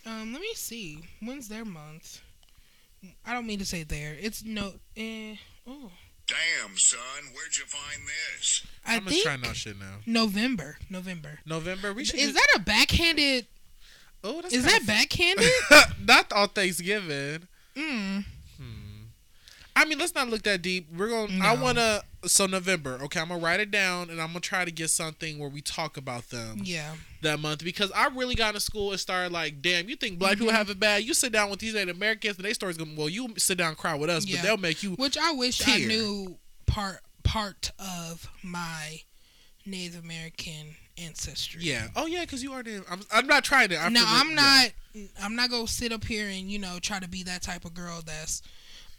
Um, 0.06 0.32
let 0.32 0.40
me 0.42 0.52
see. 0.54 1.00
When's 1.22 1.48
their 1.48 1.64
month? 1.64 2.20
I 3.26 3.32
don't 3.34 3.46
mean 3.46 3.58
to 3.58 3.64
say 3.66 3.82
there. 3.82 4.16
It's 4.20 4.44
no. 4.44 4.72
Eh, 4.96 5.36
oh, 5.66 5.90
Damn, 6.26 6.76
son, 6.76 6.98
where'd 7.34 7.56
you 7.58 7.64
find 7.66 8.00
this? 8.06 8.66
I 8.86 8.96
I'm 8.96 9.02
think 9.04 9.10
just 9.16 9.24
trying 9.24 9.44
out 9.44 9.56
shit 9.56 9.78
now. 9.78 9.96
November. 10.06 10.78
November. 10.88 11.38
November. 11.44 11.92
We 11.92 12.04
should. 12.04 12.18
Is 12.18 12.28
do- 12.28 12.32
that 12.34 12.46
a 12.56 12.60
backhanded? 12.60 13.46
Oh, 14.22 14.40
that's 14.40 14.54
Is 14.54 14.64
kinda 14.64 14.86
that 14.86 14.86
backhanded? 14.86 15.50
not 16.06 16.32
on 16.32 16.48
Thanksgiving. 16.48 17.46
mm. 17.76 18.24
I 19.76 19.84
mean, 19.86 19.98
let's 19.98 20.14
not 20.14 20.28
look 20.28 20.42
that 20.44 20.62
deep. 20.62 20.86
We're 20.96 21.08
going. 21.08 21.28
to 21.28 21.44
I 21.44 21.56
want 21.56 21.78
to. 21.78 22.02
so 22.26 22.46
November. 22.46 22.98
Okay, 23.02 23.18
I'm 23.18 23.28
gonna 23.28 23.40
write 23.42 23.58
it 23.60 23.70
down, 23.72 24.08
and 24.08 24.20
I'm 24.20 24.28
gonna 24.28 24.40
try 24.40 24.64
to 24.64 24.70
get 24.70 24.88
something 24.90 25.38
where 25.38 25.48
we 25.48 25.60
talk 25.60 25.96
about 25.96 26.30
them 26.30 26.58
Yeah. 26.62 26.94
that 27.22 27.40
month 27.40 27.64
because 27.64 27.90
I 27.92 28.06
really 28.08 28.36
got 28.36 28.48
into 28.50 28.60
school 28.60 28.92
and 28.92 29.00
started 29.00 29.32
like, 29.32 29.62
damn, 29.62 29.88
you 29.88 29.96
think 29.96 30.18
black 30.18 30.34
people 30.34 30.46
Mm-hmm. 30.48 30.56
have 30.56 30.70
it 30.70 30.78
bad? 30.78 31.02
You 31.02 31.12
sit 31.12 31.32
down 31.32 31.50
with 31.50 31.58
these 31.58 31.74
Native 31.74 31.96
Americans, 31.96 32.36
and 32.36 32.44
they 32.44 32.52
stories 32.52 32.76
going, 32.76 32.94
well, 32.94 33.08
you 33.08 33.34
sit 33.36 33.58
down 33.58 33.70
and 33.70 33.76
cry 33.76 33.94
with 33.96 34.10
us, 34.10 34.24
Yeah. 34.26 34.36
but 34.36 34.42
they'll 34.46 34.56
make 34.58 34.82
you. 34.84 34.92
Which 34.92 35.18
I 35.18 35.32
wish 35.32 35.66
I 35.66 35.78
knew 35.78 36.38
part 36.66 37.00
part 37.24 37.72
of 37.80 38.28
my 38.44 39.00
Native 39.66 40.04
American 40.04 40.76
ancestry. 40.98 41.62
Yeah. 41.64 41.88
Oh 41.96 42.06
yeah, 42.06 42.20
because 42.20 42.42
you 42.44 42.52
are. 42.52 42.62
Native. 42.62 42.84
I'm. 42.88 43.00
I'm 43.12 43.26
not 43.26 43.42
trying 43.42 43.70
to. 43.70 43.76
I 43.76 43.88
feel 43.90 44.02
I'm 44.06 44.34
not. 44.36 44.70
I'm 45.20 45.34
not 45.34 45.50
gonna 45.50 45.66
sit 45.66 45.90
up 45.90 46.04
here 46.04 46.28
and 46.28 46.48
you 46.50 46.60
know 46.60 46.78
try 46.80 47.00
to 47.00 47.08
be 47.08 47.24
that 47.24 47.42
type 47.42 47.64
of 47.64 47.74
girl. 47.74 48.00
That's 48.06 48.40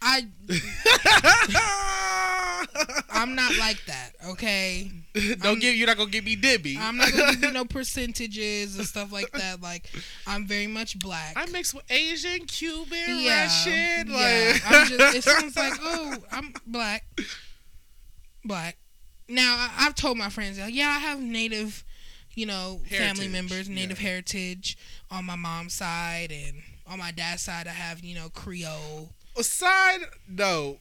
I. 0.02 0.26
I'm 3.10 3.34
not 3.34 3.56
like 3.56 3.84
that. 3.86 4.10
Okay. 4.28 4.90
Don't 5.40 5.60
give. 5.60 5.74
You're 5.74 5.86
not 5.86 5.96
gonna 5.96 6.10
give 6.10 6.24
me 6.24 6.36
Dibby. 6.36 6.76
I'm 6.78 6.96
not 6.96 7.12
gonna 7.12 7.32
give 7.32 7.44
you 7.44 7.52
no 7.52 7.64
percentages 7.64 8.76
and 8.76 8.86
stuff 8.86 9.12
like 9.12 9.30
that. 9.32 9.62
Like 9.62 9.88
I'm 10.26 10.46
very 10.46 10.66
much 10.66 10.98
black. 10.98 11.34
I 11.36 11.46
mix 11.46 11.74
with 11.74 11.90
Asian, 11.90 12.46
Cuban, 12.46 13.20
yeah, 13.20 13.44
Russian. 13.44 14.08
yeah. 14.08 14.52
Like, 14.52 14.70
I'm 14.70 14.88
just, 14.88 15.16
it 15.16 15.24
sounds 15.24 15.56
like 15.56 15.74
oh, 15.80 16.16
I'm 16.30 16.52
black, 16.66 17.04
black. 18.44 18.76
Now 19.28 19.56
I, 19.58 19.86
I've 19.86 19.94
told 19.94 20.18
my 20.18 20.28
friends, 20.28 20.58
like, 20.58 20.74
yeah, 20.74 20.88
I 20.88 20.98
have 20.98 21.20
native, 21.20 21.84
you 22.34 22.46
know, 22.46 22.80
family 22.88 23.28
members, 23.28 23.68
native 23.68 24.00
yeah. 24.00 24.08
heritage 24.08 24.76
on 25.10 25.24
my 25.24 25.36
mom's 25.36 25.74
side, 25.74 26.30
and 26.30 26.62
on 26.86 26.98
my 26.98 27.10
dad's 27.10 27.42
side, 27.42 27.66
I 27.66 27.70
have 27.70 28.04
you 28.04 28.14
know 28.14 28.28
Creole. 28.28 29.10
Side 29.42 30.00
note. 30.28 30.78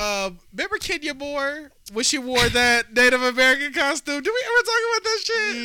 Um, 0.00 0.38
remember 0.52 0.78
Kenya 0.78 1.12
Moore 1.12 1.70
when 1.92 2.04
she 2.04 2.16
wore 2.18 2.48
that 2.48 2.92
Native 2.94 3.22
American 3.22 3.72
costume? 3.74 4.22
Do 4.22 4.32
we 4.32 4.42
ever 4.46 4.64
talk 4.64 4.80
about 4.90 5.04
that 5.04 5.20
shit? 5.24 5.56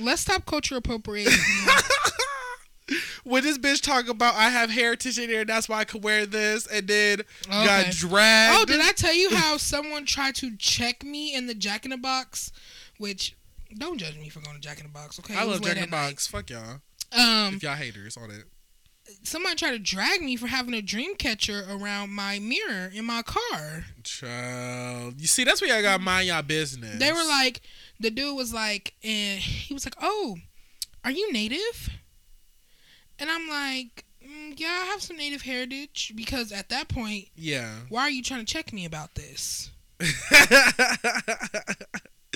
Mm, 0.00 0.04
let's 0.04 0.22
stop 0.22 0.44
culture 0.44 0.76
appropriating. 0.76 1.32
when 3.24 3.42
this 3.42 3.58
bitch 3.58 3.80
talk 3.82 4.08
about 4.08 4.34
I 4.34 4.48
have 4.50 4.70
heritage 4.70 5.18
in 5.18 5.30
there, 5.30 5.44
that's 5.44 5.68
why 5.68 5.78
I 5.80 5.84
could 5.84 6.02
wear 6.04 6.26
this, 6.26 6.66
and 6.66 6.86
then 6.88 7.22
got 7.48 7.90
dragged. 7.92 8.56
oh, 8.60 8.64
did 8.64 8.80
I 8.80 8.92
tell 8.92 9.14
you 9.14 9.34
how 9.34 9.56
someone 9.56 10.04
tried 10.04 10.34
to 10.36 10.56
check 10.56 11.04
me 11.04 11.34
in 11.34 11.46
the 11.46 11.54
Jack 11.54 11.84
in 11.84 11.90
the 11.92 11.96
Box? 11.96 12.52
Which 12.98 13.36
don't 13.78 13.98
judge 13.98 14.16
me 14.18 14.28
for 14.28 14.40
going 14.40 14.56
to 14.56 14.60
Jack 14.60 14.78
in 14.78 14.84
the 14.86 14.92
Box. 14.92 15.18
Okay, 15.20 15.36
I 15.36 15.44
love 15.44 15.62
Jack 15.62 15.76
in 15.76 15.82
the 15.82 15.96
night. 15.96 16.10
Box. 16.10 16.26
Fuck 16.26 16.50
y'all. 16.50 16.80
Um, 17.12 17.54
If 17.54 17.62
y'all 17.62 17.74
haters 17.74 18.16
on 18.16 18.30
it. 18.30 18.44
Somebody 19.22 19.54
tried 19.56 19.72
to 19.72 19.78
drag 19.78 20.20
me 20.22 20.36
for 20.36 20.46
having 20.46 20.74
a 20.74 20.82
dream 20.82 21.14
catcher 21.16 21.64
around 21.68 22.10
my 22.10 22.38
mirror 22.38 22.90
in 22.94 23.04
my 23.04 23.22
car. 23.22 23.84
Child. 24.02 25.20
You 25.20 25.26
see, 25.26 25.44
that's 25.44 25.60
where 25.60 25.70
y'all 25.72 25.82
gotta 25.82 26.02
mind 26.02 26.28
y'all 26.28 26.42
business. 26.42 26.98
They 26.98 27.12
were 27.12 27.26
like, 27.26 27.60
the 28.00 28.10
dude 28.10 28.36
was 28.36 28.52
like, 28.54 28.94
and 29.02 29.38
he 29.40 29.72
was 29.74 29.86
like, 29.86 29.96
"Oh, 30.00 30.36
are 31.04 31.10
you 31.10 31.32
native?" 31.32 31.90
And 33.18 33.30
I'm 33.30 33.48
like, 33.48 34.04
mm, 34.24 34.52
"Yeah, 34.56 34.68
I 34.82 34.84
have 34.86 35.02
some 35.02 35.16
native 35.16 35.42
heritage." 35.42 36.12
Because 36.14 36.52
at 36.52 36.68
that 36.68 36.88
point, 36.88 37.28
Yeah. 37.36 37.70
why 37.88 38.02
are 38.02 38.10
you 38.10 38.22
trying 38.22 38.44
to 38.44 38.52
check 38.52 38.72
me 38.72 38.84
about 38.84 39.14
this? 39.14 39.70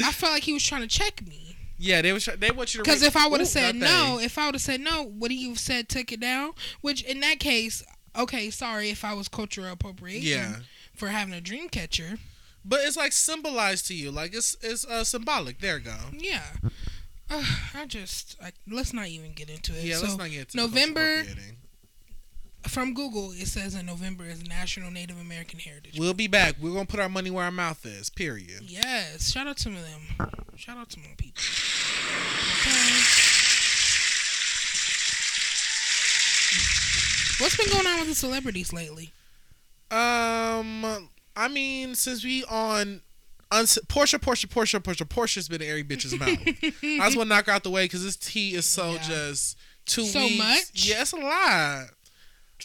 I 0.03 0.13
felt 0.13 0.33
like 0.33 0.45
he 0.45 0.53
was 0.53 0.65
trying 0.65 0.83
to 0.83 0.89
check 0.89 1.27
me. 1.27 1.50
Yeah, 1.81 2.03
they 2.03 2.13
was 2.13 2.29
they 2.39 2.51
want 2.51 2.75
you 2.75 2.79
to 2.79 2.85
Because 2.85 3.03
if 3.03 3.17
I 3.17 3.27
would 3.27 3.41
have 3.41 3.49
said 3.49 3.75
no, 3.75 4.19
if 4.21 4.37
I 4.37 4.47
would 4.47 4.55
have 4.55 4.63
said 4.63 4.81
no, 4.81 5.03
would 5.05 5.31
he 5.31 5.49
have 5.49 5.59
said 5.59 5.89
take 5.89 6.13
it 6.13 6.21
down? 6.21 6.53
Which 6.83 7.03
in 7.03 7.21
that 7.21 7.41
case, 7.41 7.83
okay, 8.15 8.51
sorry 8.51 8.91
if 8.91 9.03
I 9.05 9.15
was 9.15 9.29
cultural 9.29 9.73
appropriation 9.73 10.29
Yeah. 10.29 10.57
for 10.95 11.09
having 11.09 11.33
a 11.33 11.41
dream 11.41 11.69
catcher. 11.71 12.19
But 12.65 12.81
it's 12.83 12.97
like 12.99 13.13
symbolized 13.13 13.87
to 13.87 13.95
you. 13.95 14.11
Like 14.11 14.35
it's 14.35 14.57
it's 14.61 14.85
uh, 14.85 15.05
symbolic. 15.05 15.61
There 15.61 15.79
you 15.79 15.85
go. 15.85 15.97
Yeah. 16.13 16.43
Uh, 17.31 17.43
I 17.75 17.87
just 17.87 18.37
I, 18.43 18.53
let's 18.71 18.93
not 18.93 19.09
even 19.09 19.33
get 19.33 19.49
into 19.49 19.73
it. 19.73 19.83
Yeah, 19.85 19.97
so 19.97 20.03
let's 20.03 20.19
not 20.19 20.31
get 20.31 20.51
to 20.51 20.57
the 20.59 20.63
November-. 20.65 21.25
From 22.69 22.95
Google, 22.95 23.33
it 23.33 23.47
says 23.49 23.75
in 23.75 23.87
November 23.87 24.25
is 24.25 24.47
National 24.47 24.91
Native 24.91 25.19
American 25.21 25.59
Heritage. 25.59 25.99
We'll 25.99 26.15
be 26.15 26.29
back. 26.29 26.55
We're 26.61 26.73
gonna 26.73 26.85
put 26.87 27.01
our 27.01 27.09
money 27.09 27.31
where 27.31 27.45
our 27.45 27.51
mouth 27.51 27.85
is. 27.87 28.11
Period. 28.11 28.65
yes, 28.69 29.31
shout 29.33 29.47
out 29.47 29.57
to 29.59 29.71
them. 29.71 30.31
Shout 30.57 30.77
out 30.77 30.91
to 30.91 30.99
my 31.01 31.07
people. 31.17 31.43
Okay. 32.61 33.01
What's 37.39 37.57
been 37.57 37.69
going 37.73 37.87
on 37.87 38.01
with 38.01 38.09
the 38.09 38.15
celebrities 38.15 38.73
lately? 38.73 39.13
Um, 39.91 41.09
I 41.37 41.49
mean, 41.51 41.95
since 41.95 42.23
we 42.25 42.45
on. 42.45 43.01
Uns- 43.53 43.79
Porsha, 43.89 44.21
Porsha, 44.21 44.47
Porsha, 44.47 44.79
Porsha, 44.81 45.05
Porsha's 45.09 45.49
been 45.49 45.61
in 45.61 45.69
every 45.69 45.83
bitch's 45.83 46.17
mouth. 46.17 46.39
I 46.39 47.05
just 47.07 47.17
want 47.17 47.29
to 47.31 47.35
knock 47.35 47.47
her 47.47 47.53
out 47.53 47.65
the 47.65 47.71
way 47.71 47.85
because 47.87 48.05
this 48.05 48.15
tea 48.17 48.55
is 48.55 48.65
so 48.65 48.93
Yeah. 48.93 49.03
just 49.03 49.57
too 49.87 50.05
So 50.05 50.21
weeks. 50.21 50.39
much? 50.39 50.61
Yeah, 50.75 51.01
it's 51.03 51.11
a 51.13 51.17
lot. 51.17 51.87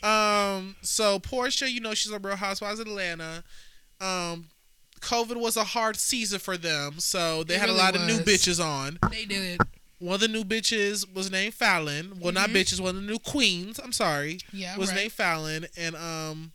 Um, 0.04 0.76
so 0.82 1.20
Porsha, 1.20 1.72
you 1.72 1.80
know, 1.80 1.94
she's 1.94 2.12
a 2.12 2.20
Real 2.20 2.36
Housewives 2.36 2.80
of 2.80 2.88
Atlanta. 2.88 3.44
Um, 4.02 4.50
COVID 5.02 5.38
was 5.38 5.56
a 5.58 5.64
hard 5.64 5.98
season 5.98 6.40
for 6.40 6.58
them, 6.58 7.00
so 7.00 7.44
they 7.44 7.56
It 7.56 7.60
had 7.60 7.68
really 7.70 7.80
a 7.80 7.84
lot 7.84 7.96
of 7.96 8.02
new 8.08 8.18
bitches 8.20 8.64
on. 8.64 8.98
They 9.12 9.26
did. 9.26 9.60
One 10.00 10.16
of 10.16 10.22
the 10.22 10.28
new 10.28 10.44
bitches 10.44 11.12
was 11.14 11.32
named 11.32 11.54
Falynn. 11.58 12.18
Well, 12.20 12.34
not 12.34 12.50
Mhm. 12.50 12.54
bitches. 12.56 12.80
One 12.80 12.96
of 12.98 13.02
the 13.04 13.08
new 13.10 13.20
queens. 13.20 13.80
I'm 13.82 13.94
sorry 13.94 14.40
Yeah, 14.52 14.76
was 14.78 14.90
right. 14.90 14.96
named 14.98 15.12
Falynn, 15.16 15.68
and 15.78 15.96
um, 15.96 16.52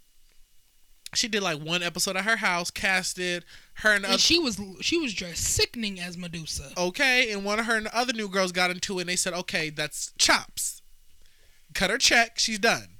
she 1.14 1.26
did 1.26 1.42
like 1.42 1.59
one 1.61 1.83
episode 1.83 2.16
of 2.16 2.24
her 2.24 2.37
house, 2.37 2.70
casted 2.70 3.44
her 3.74 3.92
and 3.94 4.05
And 4.05 4.14
other. 4.14 4.18
she 4.20 4.38
was 4.38 4.61
she 4.83 4.98
was 4.98 5.14
dressed 5.14 5.42
sickening 5.42 5.98
as 5.98 6.16
Medusa. 6.16 6.72
okay, 6.76 7.33
and 7.33 7.44
one 7.44 7.59
of 7.59 7.66
her 7.66 7.76
and 7.76 7.87
the 7.87 7.96
other 7.96 8.12
new 8.12 8.29
girls 8.29 8.53
got 8.53 8.70
into 8.70 8.98
it, 8.98 9.03
and 9.03 9.09
they 9.09 9.16
said, 9.16 9.33
"Okay, 9.33 9.70
that's 9.70 10.12
chops. 10.18 10.83
Cut 11.74 11.90
her 11.90 11.98
check. 11.98 12.38
She's 12.38 12.59
done." 12.59 12.96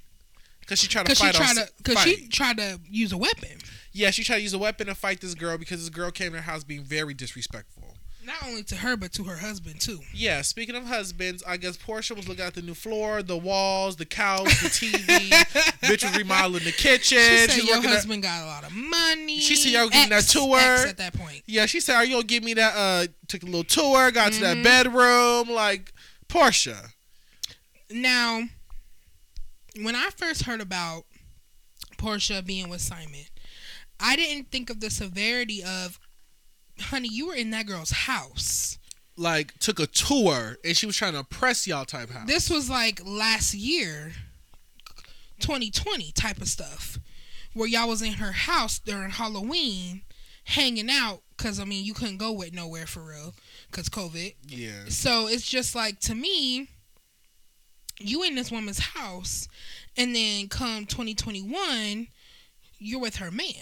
Because 0.71 0.81
she 0.81 0.87
tried 0.89 1.07
to 1.07 1.09
Cause 1.09 1.19
she 1.19 1.25
fight 1.25 1.35
tried 1.35 1.49
on 1.51 1.57
to, 1.57 1.83
cause 1.83 2.03
she 2.05 2.29
tried 2.29 2.57
to 2.59 2.79
use 2.89 3.11
a 3.13 3.19
weapon. 3.19 3.59
yeah, 3.93 4.11
she 4.13 4.23
tried 4.23 4.37
to 4.37 4.43
use 4.43 4.55
a 4.55 4.59
weapon 4.59 4.87
to 4.87 4.95
fight 4.95 5.21
this 5.21 5.35
girl 5.35 5.59
because 5.59 5.81
this 5.81 5.89
girl 5.91 6.13
came 6.13 6.31
to 6.31 6.37
her 6.39 6.43
house 6.45 6.63
being 6.63 6.85
very 6.85 7.13
disrespectful. 7.13 7.97
Not 8.25 8.37
only 8.47 8.63
to 8.65 8.77
her, 8.77 8.97
but 8.97 9.13
to 9.15 9.25
her 9.25 9.39
husband 9.39 9.81
too. 9.81 9.99
Yeah, 10.15 10.43
speaking 10.43 10.77
of 10.77 10.85
husbands, 10.87 11.43
I 11.45 11.57
guess 11.57 11.77
Porsha 11.77 12.15
was 12.15 12.29
looking 12.29 12.45
at 12.45 12.55
the 12.55 12.63
new 12.63 12.75
floor, 12.75 13.23
the 13.25 13.37
walls, 13.37 13.97
the 13.97 14.05
couch, 14.05 14.45
the 14.63 14.69
TV. 14.69 15.31
Bitch 15.83 16.05
was 16.05 16.17
remodeling 16.17 16.63
the 16.63 16.71
kitchen. 16.71 17.19
She 17.19 17.37
said 17.39 17.51
She's 17.51 17.65
your 17.65 17.77
looking 17.77 17.91
at- 17.91 17.97
husband 17.97 18.23
got 18.23 18.45
a 18.45 18.47
lot 18.47 18.63
of 18.65 18.73
money. 18.73 19.41
She 19.41 19.57
said 19.57 19.73
y'all 19.73 19.89
getting 19.89 20.11
that 20.11 20.23
tour. 20.25 20.57
X 20.57 20.85
at 20.87 20.99
that 20.99 21.15
point. 21.15 21.43
Yeah, 21.47 21.67
she 21.67 21.81
said, 21.81 21.97
"Are 21.97 22.05
you 22.05 22.13
gonna 22.17 22.25
give 22.25 22.45
me 22.45 22.55
that?" 22.55 22.75
Uh, 22.77 23.07
took 23.27 23.43
a 23.43 23.47
little 23.47 23.65
tour, 23.65 24.13
got 24.13 24.33
to 24.35 24.41
that 24.43 24.59
Mhm. 24.59 24.63
bedroom, 24.63 25.49
like 25.51 25.93
Porsha. 26.29 26.93
Now, 27.91 28.43
when 29.83 29.95
I 29.95 30.11
first 30.17 30.45
heard 30.45 30.61
about 30.61 31.05
Porsha 31.99 32.45
being 32.45 32.69
with 32.69 32.81
Simon, 32.81 33.25
I 33.99 34.17
didn't 34.17 34.51
think 34.51 34.71
of 34.71 34.81
the 34.81 34.91
severity 34.91 35.63
of, 35.63 35.99
honey, 36.79 37.09
you 37.11 37.29
were 37.29 37.35
in 37.35 37.51
that 37.51 37.67
girl's 37.67 37.91
house. 37.91 38.79
Like 39.17 39.59
took 39.59 39.79
a 39.79 39.87
tour, 39.87 40.57
and 40.65 40.77
she 40.77 40.87
was 40.87 40.97
trying 40.97 41.13
to 41.13 41.19
impress 41.19 41.67
y'all 41.67 41.85
type 41.85 42.09
house. 42.11 42.27
This 42.27 42.49
was 42.49 42.71
like 42.71 43.03
last 43.05 43.53
year, 43.53 44.13
2020 45.41 46.13
type 46.13 46.39
of 46.39 46.49
stuff, 46.49 46.99
where 47.53 47.69
y'all 47.69 47.89
was 47.89 48.01
in 48.03 48.15
her 48.15 48.33
house 48.33 48.79
during 48.79 49.11
Halloween, 49.11 50.03
hanging 50.45 50.89
out. 50.91 51.21
Cause 51.37 51.59
I 51.59 51.65
mean, 51.65 51.85
you 51.85 51.95
couldn't 51.95 52.19
go 52.19 52.33
with 52.33 52.53
nowhere 52.55 52.87
for 52.87 53.01
real, 53.01 53.35
cause 53.73 53.89
COVID. 53.89 54.35
yeah, 54.47 54.85
So 54.89 55.27
it's 55.27 55.47
just 55.49 55.75
like 55.75 55.99
to 56.01 56.15
me, 56.15 56.69
you 58.01 58.23
in 58.25 58.35
this 58.35 58.51
woman's 58.51 58.79
house, 58.79 59.49
and 59.97 60.15
then 60.15 60.49
come 60.49 60.87
2021, 60.87 62.09
you're 62.79 63.01
with 63.01 63.17
her 63.17 63.31
man. 63.31 63.55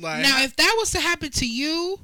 like 0.00 0.22
now, 0.22 0.42
if 0.42 0.56
that 0.56 0.74
was 0.78 0.90
to 0.92 1.00
happen 1.00 1.30
to 1.32 1.46
you, 1.46 2.00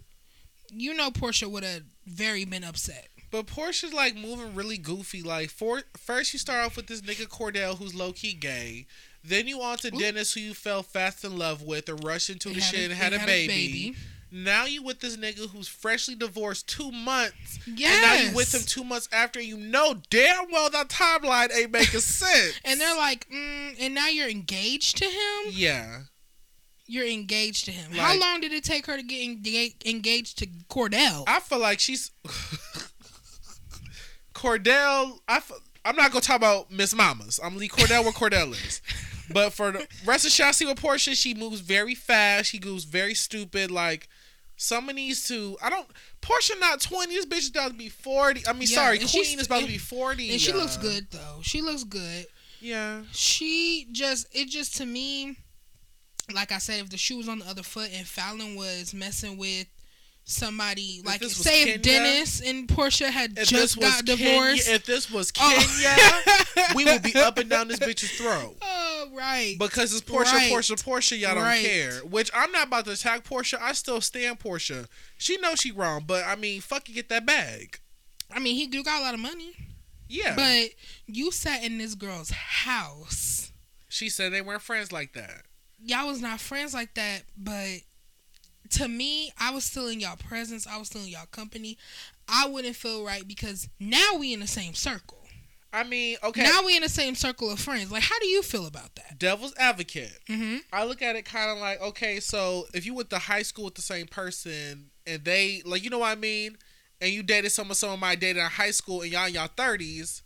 you 0.70 0.94
know 0.94 1.10
Porsha 1.10 1.48
would 1.50 1.64
have 1.64 1.82
very 2.06 2.44
been 2.44 2.64
upset. 2.64 3.08
but 3.30 3.46
Porsha's 3.46 3.92
like 3.94 4.16
moving 4.16 4.54
really 4.54 4.76
goofy. 4.78 5.22
Like 5.22 5.50
for 5.50 5.82
first, 5.96 6.32
you 6.32 6.38
start 6.38 6.64
off 6.66 6.76
with 6.76 6.86
this 6.86 7.00
nigga 7.02 7.26
Kordell 7.28 7.78
who's 7.78 7.94
low 7.94 8.12
key 8.12 8.32
gay. 8.34 8.86
Then 9.24 9.46
you 9.46 9.62
on 9.62 9.78
to 9.78 9.88
Oop. 9.88 10.00
Dennis, 10.00 10.32
who 10.32 10.40
you 10.40 10.52
fell 10.54 10.82
fast 10.82 11.22
in 11.24 11.38
love 11.38 11.62
with, 11.62 11.88
and 11.88 12.02
rushed 12.02 12.28
into 12.28 12.48
They 12.48 12.56
the 12.56 12.60
shit 12.60 12.80
a- 12.80 12.84
and 12.86 12.92
had 12.94 13.12
a 13.12 13.18
had 13.20 13.28
a 13.28 13.46
baby. 13.46 13.94
Now 14.34 14.64
you 14.64 14.82
with 14.82 15.00
this 15.00 15.16
nigga 15.18 15.50
who's 15.50 15.68
freshly 15.68 16.14
divorced 16.14 16.66
two 16.68 16.90
months, 16.90 17.58
Yes. 17.66 17.92
and 17.92 18.02
now 18.02 18.30
you 18.30 18.34
with 18.36 18.54
him 18.54 18.62
two 18.64 18.82
months 18.82 19.08
after. 19.12 19.40
You 19.40 19.58
know 19.58 20.00
damn 20.10 20.50
well 20.50 20.70
that 20.70 20.88
timeline 20.88 21.54
ain't 21.54 21.70
making 21.70 22.00
sense. 22.00 22.54
And 22.64 22.80
they're 22.80 22.96
like, 22.96 23.28
mm, 23.28 23.76
and 23.78 23.94
now 23.94 24.08
you're 24.08 24.28
engaged 24.30 24.96
to 24.98 25.04
him. 25.04 25.52
yeah. 25.52 26.00
You're 26.86 27.06
engaged 27.06 27.64
to 27.66 27.70
him. 27.70 27.92
How 27.92 28.18
long 28.18 28.40
did 28.40 28.52
it 28.52 28.64
take 28.64 28.86
her 28.86 28.96
to 28.96 29.02
get 29.02 29.20
enga- 29.20 29.86
engaged 29.86 30.38
to 30.38 30.46
Kordell? 30.68 31.24
I 31.26 31.40
feel 31.40 31.58
like 31.60 31.78
she's 31.80 32.10
Kordell. 34.34 35.18
I 35.28 35.40
I'm 35.84 35.96
not 35.96 36.10
gonna 36.10 36.20
talk 36.22 36.36
about 36.36 36.70
Miss 36.70 36.94
Mamas. 36.94 37.38
I'm 37.42 37.50
gonna 37.50 37.60
leave 37.60 37.70
Kordell 37.72 38.02
where 38.04 38.12
Kordell 38.12 38.52
is. 38.66 38.80
But 39.32 39.52
for 39.52 39.70
the 39.70 39.86
rest 40.04 40.26
of 40.26 40.32
Shasty 40.32 40.66
with 40.66 40.80
Porsha, 40.80 41.14
she 41.14 41.34
moves 41.34 41.60
very 41.60 41.94
fast. 41.94 42.50
She 42.50 42.60
moves 42.62 42.84
very 42.84 43.14
stupid. 43.14 43.70
Like 43.70 44.08
Someone 44.62 44.94
needs 44.94 45.26
to. 45.28 45.56
I 45.60 45.68
don't. 45.70 45.86
Porsha 46.20 46.58
not 46.60 46.80
twenty. 46.80 47.14
This 47.14 47.26
bitch 47.26 47.38
is 47.38 47.48
about 47.50 47.72
to 47.72 47.76
be 47.76 47.88
forty. 47.88 48.46
I 48.46 48.52
mean, 48.52 48.62
Yeah, 48.62 48.76
sorry, 48.76 48.98
Queen 48.98 49.38
is 49.40 49.46
about 49.46 49.62
to 49.62 49.66
be 49.66 49.76
forty. 49.78 50.30
And 50.30 50.40
she 50.40 50.52
looks 50.52 50.78
uh, 50.78 50.82
good 50.82 51.08
though. 51.10 51.40
She 51.42 51.62
looks 51.62 51.82
good. 51.84 52.26
Yeah. 52.60 53.02
She 53.10 53.88
just 53.90 54.28
it 54.32 54.48
just 54.48 54.76
to 54.76 54.86
me, 54.86 55.36
like 56.32 56.52
I 56.52 56.58
said, 56.58 56.80
if 56.80 56.90
the 56.90 56.96
shoe 56.96 57.16
was 57.16 57.28
on 57.28 57.40
the 57.40 57.46
other 57.48 57.64
foot 57.64 57.90
and 57.92 58.06
Falynn 58.06 58.56
was 58.56 58.94
messing 58.94 59.36
with 59.36 59.66
somebody 60.24 61.02
like 61.04 61.18
this 61.20 61.36
say 61.36 61.64
Kenya- 61.64 61.74
if 61.74 61.82
Dennis 61.82 62.40
and 62.40 62.68
Porsha 62.68 63.10
had 63.10 63.36
just 63.44 63.80
got 63.80 64.06
Kenya, 64.06 64.16
divorced. 64.16 64.68
if 64.68 64.86
this 64.86 65.10
was 65.10 65.32
Oh. 65.40 66.44
Kenya, 66.54 66.74
we 66.76 66.84
would 66.84 67.02
be 67.02 67.14
up 67.16 67.38
and 67.38 67.50
down 67.50 67.66
this 67.66 67.78
bitch's 67.80 68.12
throat. 68.12 68.56
Oh 68.62 68.81
right. 69.12 69.56
Because 69.58 69.92
it's 69.92 70.02
Porsha, 70.02 70.32
Right. 70.32 70.52
Porsha, 70.52 70.82
Porsha, 70.82 71.18
y'all 71.18 71.34
don't 71.34 71.44
Right. 71.44 71.64
care. 71.64 72.00
Which 72.00 72.30
I'm 72.34 72.50
not 72.52 72.66
about 72.68 72.84
to 72.86 72.92
attack 72.92 73.24
Porsha. 73.24 73.60
I 73.60 73.72
still 73.72 74.00
stand 74.00 74.38
Porsha. 74.40 74.86
She 75.18 75.36
knows 75.38 75.60
she 75.60 75.70
wrong, 75.70 76.04
but 76.06 76.24
I 76.24 76.36
mean, 76.36 76.60
fucking 76.60 76.94
get 76.94 77.08
that 77.10 77.26
bag. 77.26 77.78
I 78.30 78.38
mean, 78.38 78.54
he 78.56 78.66
do 78.66 78.82
got 78.82 79.00
a 79.00 79.04
lot 79.04 79.14
of 79.14 79.20
money, 79.20 79.54
Yeah. 80.08 80.34
but 80.34 80.70
you 81.06 81.30
sat 81.30 81.62
in 81.62 81.78
this 81.78 81.94
girl's 81.94 82.30
house. 82.30 83.50
she 83.88 84.08
said 84.08 84.32
they 84.32 84.40
weren't 84.40 84.62
friends 84.62 84.90
like 84.90 85.12
that. 85.12 85.44
Y'all 85.84 86.06
was 86.06 86.20
not 86.22 86.40
friends 86.40 86.72
like 86.72 86.94
that, 86.94 87.24
but 87.36 87.80
to 88.70 88.88
me, 88.88 89.32
I 89.38 89.50
was 89.50 89.64
still 89.64 89.86
in 89.88 90.00
y'all 90.00 90.16
presence. 90.16 90.66
I 90.66 90.78
was 90.78 90.88
still 90.88 91.02
in 91.02 91.08
y'all 91.08 91.26
company. 91.26 91.76
I 92.26 92.46
wouldn't 92.46 92.76
feel 92.76 93.04
right 93.04 93.26
because 93.28 93.68
now 93.78 94.14
we 94.18 94.32
in 94.32 94.40
the 94.40 94.46
same 94.46 94.72
circle. 94.74 95.21
I 95.72 95.84
mean, 95.84 96.16
okay. 96.22 96.42
Now 96.42 96.64
we 96.64 96.76
in 96.76 96.82
the 96.82 96.88
same 96.88 97.14
circle 97.14 97.50
of 97.50 97.58
friends. 97.58 97.90
Like, 97.90 98.02
how 98.02 98.18
do 98.18 98.26
you 98.26 98.42
feel 98.42 98.66
about 98.66 98.94
that? 98.96 99.18
Devil's 99.18 99.54
advocate. 99.56 100.18
Mm-hmm. 100.28 100.58
I 100.72 100.84
look 100.84 101.00
at 101.00 101.16
it 101.16 101.24
kind 101.24 101.50
of 101.50 101.58
like, 101.58 101.80
okay, 101.80 102.20
so 102.20 102.66
if 102.74 102.84
you 102.84 102.94
went 102.94 103.10
to 103.10 103.18
high 103.18 103.42
school 103.42 103.64
with 103.64 103.74
the 103.74 103.82
same 103.82 104.06
person 104.06 104.90
and 105.06 105.24
they, 105.24 105.62
like, 105.64 105.82
you 105.82 105.90
know 105.90 105.98
what 105.98 106.10
I 106.10 106.20
mean? 106.20 106.58
And 107.00 107.10
you 107.10 107.22
dated 107.22 107.52
someone 107.52 107.74
someone 107.74 108.00
might 108.00 108.20
dated 108.20 108.42
in 108.42 108.48
high 108.48 108.70
school 108.70 109.02
and 109.02 109.10
y'all 109.10 109.26
in 109.26 109.34
y'all 109.34 109.48
30s, 109.48 110.21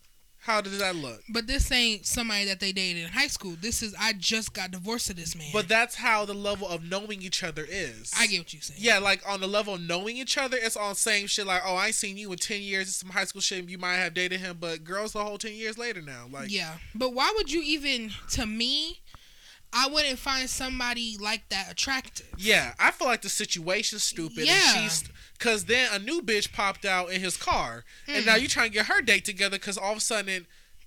how 0.46 0.60
does 0.60 0.78
that 0.78 0.94
look? 0.94 1.22
But 1.28 1.48
this 1.48 1.72
ain't 1.72 2.06
somebody 2.06 2.44
that 2.44 2.60
they 2.60 2.70
dated 2.70 3.02
in 3.02 3.08
high 3.08 3.26
school. 3.26 3.56
This 3.60 3.82
is 3.82 3.96
I 3.98 4.12
just 4.12 4.54
got 4.54 4.70
divorced 4.70 5.08
to 5.08 5.14
this 5.14 5.34
man. 5.34 5.48
But 5.52 5.68
that's 5.68 5.96
how 5.96 6.24
the 6.24 6.34
level 6.34 6.68
of 6.68 6.84
knowing 6.84 7.20
each 7.20 7.42
other 7.42 7.66
is. 7.68 8.12
I 8.16 8.28
get 8.28 8.38
what 8.38 8.52
you're 8.52 8.62
saying. 8.62 8.78
Yeah, 8.80 9.00
like 9.00 9.28
on 9.28 9.40
the 9.40 9.48
level 9.48 9.74
of 9.74 9.80
knowing 9.80 10.16
each 10.16 10.38
other, 10.38 10.56
it's 10.60 10.76
all 10.76 10.94
same 10.94 11.26
shit. 11.26 11.46
Like, 11.46 11.62
oh, 11.66 11.74
I 11.74 11.86
ain't 11.86 11.96
seen 11.96 12.16
you 12.16 12.30
in 12.30 12.38
ten 12.38 12.62
years. 12.62 12.86
It's 12.86 12.96
some 12.98 13.10
high 13.10 13.24
school 13.24 13.40
shit. 13.40 13.68
You 13.68 13.78
might 13.78 13.96
have 13.96 14.14
dated 14.14 14.38
him, 14.38 14.58
but 14.60 14.84
girls 14.84 15.14
the 15.14 15.24
whole 15.24 15.36
ten 15.36 15.52
years 15.52 15.76
later 15.76 16.00
now. 16.00 16.26
Like, 16.30 16.52
yeah. 16.52 16.74
But 16.94 17.12
why 17.12 17.32
would 17.36 17.50
you 17.50 17.62
even? 17.62 18.12
To 18.30 18.46
me, 18.46 19.00
I 19.72 19.88
wouldn't 19.88 20.18
find 20.18 20.48
somebody 20.48 21.16
like 21.20 21.48
that 21.48 21.72
attractive. 21.72 22.28
yeah, 22.38 22.74
I 22.78 22.92
feel 22.92 23.08
like 23.08 23.22
the 23.22 23.28
situation's 23.28 24.04
stupid. 24.04 24.46
Yeah. 24.46 24.54
And 24.54 24.90
she's 24.90 25.04
because 25.38 25.66
then 25.66 25.88
a 25.92 25.98
new 25.98 26.22
bitch 26.22 26.52
popped 26.52 26.84
out 26.84 27.10
in 27.10 27.20
his 27.20 27.36
car, 27.36 27.84
and 28.06 28.26
now 28.26 28.34
hmm. 28.36 28.42
you 28.42 28.48
trying 28.48 28.70
to 28.70 28.74
get 28.74 28.86
her 28.86 29.00
date 29.00 29.24
together 29.24 29.58
because 29.58 29.78
all 29.78 29.92
of 29.92 29.98
a 29.98 30.00
sudden 30.00 30.46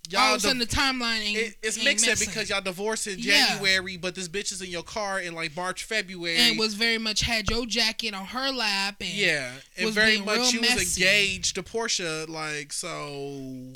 y'all 0.09 0.21
All 0.21 0.35
of 0.35 0.37
a 0.37 0.41
sudden, 0.41 0.59
the 0.59 0.65
timeline 0.65 1.21
ain't. 1.21 1.37
it, 1.37 1.55
it's 1.61 1.77
ain't 1.77 1.85
mixing 1.85 2.09
messing. 2.09 2.29
because 2.29 2.49
y'all 2.49 2.61
divorced 2.61 3.07
in 3.07 3.19
Yeah. 3.19 3.47
January, 3.47 3.97
but 3.97 4.15
this 4.15 4.27
bitch 4.27 4.51
is 4.51 4.61
in 4.61 4.69
your 4.69 4.83
car 4.83 5.19
in 5.19 5.33
like 5.33 5.55
March, 5.55 5.83
February. 5.83 6.37
and 6.37 6.57
was 6.57 6.73
very 6.73 6.97
much 6.97 7.21
had 7.21 7.49
your 7.49 7.65
jacket 7.65 8.13
on 8.13 8.25
her 8.27 8.51
lap 8.51 8.95
and 9.01 9.09
yeah, 9.09 9.51
and 9.77 9.85
was 9.85 9.95
very 9.95 10.19
much 10.19 10.47
she 10.47 10.59
was 10.59 10.97
engaged 10.97 11.55
to 11.55 11.63
Porsha. 11.63 12.27
Like, 12.27 12.73
so 12.73 12.89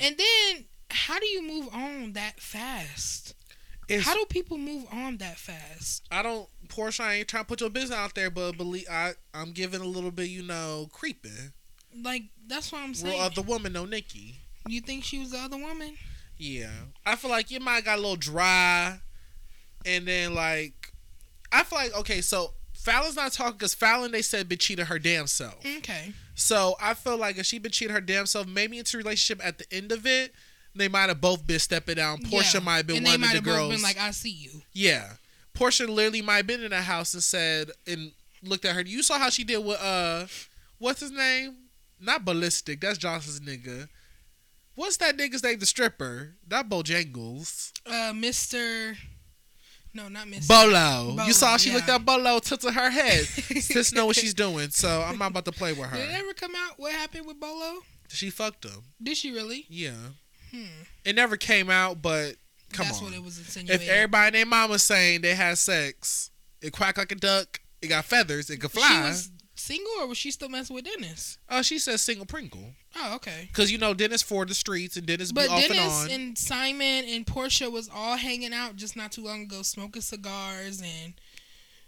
then 0.16 0.64
how 0.90 1.18
do 1.18 1.26
you 1.26 1.42
move 1.42 1.68
on 1.72 2.12
that 2.12 2.40
fast? 2.40 3.34
it's, 3.88 4.04
How 4.04 4.14
do 4.14 4.24
people 4.26 4.58
move 4.58 4.86
on 4.92 5.18
that 5.18 5.38
fast? 5.38 6.04
I 6.10 6.22
don't 6.22 6.48
Porsha. 6.68 7.00
I 7.00 7.14
ain't 7.14 7.28
trying 7.28 7.44
to 7.44 7.48
put 7.48 7.60
your 7.60 7.70
business 7.70 7.98
out 7.98 8.14
there, 8.14 8.30
but 8.30 8.52
believe 8.56 8.86
I 8.90 9.12
I'm 9.32 9.52
giving 9.52 9.80
a 9.80 9.86
little 9.86 10.10
bit, 10.10 10.28
you 10.28 10.42
know, 10.42 10.88
creeping. 10.92 11.52
Like 12.02 12.24
that's 12.46 12.72
what 12.72 12.82
I'm 12.82 12.94
saying. 12.94 13.16
Well, 13.18 13.26
of 13.26 13.34
the 13.34 13.42
woman, 13.42 13.72
no 13.72 13.84
Nikki. 13.84 14.36
you 14.68 14.80
think 14.80 15.04
she 15.04 15.18
was 15.18 15.30
the 15.30 15.38
other 15.38 15.56
woman? 15.56 15.94
Yeah, 16.36 16.70
I 17.06 17.14
feel 17.16 17.30
like 17.30 17.50
you 17.50 17.60
might 17.60 17.76
have 17.76 17.84
got 17.84 17.98
a 17.98 18.00
little 18.00 18.16
dry, 18.16 18.98
and 19.86 20.06
then 20.06 20.34
like, 20.34 20.92
I 21.52 21.62
feel 21.62 21.78
like 21.78 21.94
okay, 21.98 22.20
so 22.20 22.54
Falynn's 22.76 23.16
not 23.16 23.32
talking 23.32 23.52
because 23.58 23.74
Falynn 23.74 24.10
they 24.10 24.22
said 24.22 24.48
been 24.48 24.58
cheating 24.58 24.86
her 24.86 24.98
damn 24.98 25.26
self. 25.28 25.64
Okay. 25.78 26.12
So 26.34 26.74
I 26.80 26.94
feel 26.94 27.16
like 27.16 27.38
if 27.38 27.46
she 27.46 27.58
been 27.60 27.70
cheating 27.70 27.94
her 27.94 28.00
damn 28.00 28.26
self, 28.26 28.48
maybe 28.48 28.78
into 28.78 28.96
a 28.96 28.98
relationship 28.98 29.44
at 29.46 29.58
the 29.58 29.64
end 29.72 29.92
of 29.92 30.04
it, 30.06 30.32
they 30.74 30.88
might 30.88 31.08
have 31.08 31.20
both 31.20 31.46
been 31.46 31.60
stepping 31.60 31.94
down. 31.94 32.18
Porsha 32.18 32.54
Yeah. 32.54 32.60
might 32.60 32.76
have 32.78 32.86
been 32.88 32.96
and 32.96 33.06
one 33.06 33.22
of 33.22 33.30
the 33.30 33.40
girls. 33.40 33.72
been 33.72 33.82
like, 33.82 33.96
"I 33.98 34.10
see 34.10 34.30
you." 34.30 34.62
yeah, 34.72 35.12
Porsha 35.54 35.88
literally 35.88 36.22
might 36.22 36.36
have 36.38 36.46
been 36.46 36.62
in 36.62 36.70
the 36.70 36.82
house 36.82 37.14
and 37.14 37.22
said 37.22 37.70
and 37.86 38.12
looked 38.42 38.64
at 38.64 38.74
her. 38.74 38.82
You 38.82 39.02
saw 39.02 39.18
how 39.18 39.30
she 39.30 39.44
did 39.44 39.64
with 39.64 39.80
uh, 39.80 40.26
what's 40.78 41.00
his 41.00 41.10
name? 41.12 41.56
Not 42.00 42.24
ballistic. 42.24 42.80
That's 42.80 42.98
Johnson's 42.98 43.40
nigga. 43.40 43.88
What's 44.74 44.96
that 44.98 45.16
nigga's 45.16 45.42
name? 45.42 45.58
The 45.60 45.66
stripper. 45.66 46.34
Not 46.50 46.68
Bojangles. 46.68 47.72
Uh, 47.86 48.12
Mister. 48.12 48.96
No, 49.94 50.08
not 50.08 50.26
Mister. 50.26 50.52
Bolo. 50.52 51.14
Bolo, 51.14 51.24
You 51.26 51.32
saw 51.32 51.50
how 51.52 51.56
she 51.56 51.70
yeah. 51.70 51.76
looked 51.76 51.88
at 51.88 52.04
Bolo, 52.04 52.40
tilted 52.40 52.74
her 52.74 52.90
head. 52.90 53.24
Sis 53.26 53.92
know 53.92 54.06
what 54.06 54.16
she's 54.16 54.34
doing, 54.34 54.70
so 54.70 55.02
I'm 55.06 55.16
not 55.18 55.30
about 55.30 55.44
to 55.44 55.52
play 55.52 55.72
with 55.72 55.86
her. 55.88 55.96
Did 55.96 56.10
it 56.10 56.14
ever 56.14 56.34
come 56.34 56.52
out 56.56 56.78
what 56.80 56.92
happened 56.92 57.26
with 57.26 57.38
Bolo? 57.38 57.82
She 58.08 58.30
fucked 58.30 58.64
him. 58.64 58.82
Did 59.00 59.16
she 59.16 59.30
really? 59.30 59.66
Yeah. 59.68 59.92
Hmm. 60.50 60.64
It 61.04 61.14
never 61.14 61.36
came 61.36 61.70
out, 61.70 62.02
but 62.02 62.34
come 62.74 62.86
That's 62.86 62.98
on. 62.98 63.04
what 63.04 63.14
it 63.14 63.22
was 63.22 63.38
insinuated. 63.38 63.82
if 63.82 63.88
everybody 63.88 64.26
and 64.26 64.34
their 64.34 64.46
mama 64.46 64.78
saying 64.78 65.22
they 65.22 65.34
had 65.34 65.58
sex, 65.58 66.30
it 66.60 66.72
quack 66.72 66.98
like 66.98 67.12
a 67.12 67.14
duck, 67.14 67.60
it 67.80 67.88
got 67.88 68.04
feathers, 68.04 68.50
it 68.50 68.60
could 68.60 68.70
fly. 68.72 68.88
she 68.88 69.08
was 69.08 69.30
single 69.56 69.92
or 70.00 70.06
was 70.08 70.18
she 70.18 70.30
still 70.30 70.48
messing 70.48 70.74
with 70.74 70.84
Dennis? 70.84 71.38
oh, 71.48 71.62
she 71.62 71.78
says 71.78 72.02
single 72.02 72.26
Pringle. 72.26 72.72
Oh, 72.96 73.14
okay. 73.16 73.46
Because, 73.48 73.72
you 73.72 73.78
know, 73.78 73.92
Dennis 73.94 74.22
for 74.22 74.44
the 74.44 74.54
streets 74.54 74.96
and 74.96 75.06
Dennis 75.06 75.32
be 75.32 75.40
But 75.42 75.48
off 75.48 75.60
Dennis 75.66 76.02
and 76.04 76.12
and. 76.12 76.38
Simon 76.38 77.04
and 77.08 77.26
Porsha 77.26 77.70
was 77.70 77.88
all 77.92 78.16
hanging 78.16 78.52
out 78.52 78.76
just 78.76 78.96
not 78.96 79.10
too 79.12 79.24
long 79.24 79.42
ago, 79.42 79.62
smoking 79.62 80.02
cigars 80.02 80.80
and 80.80 81.14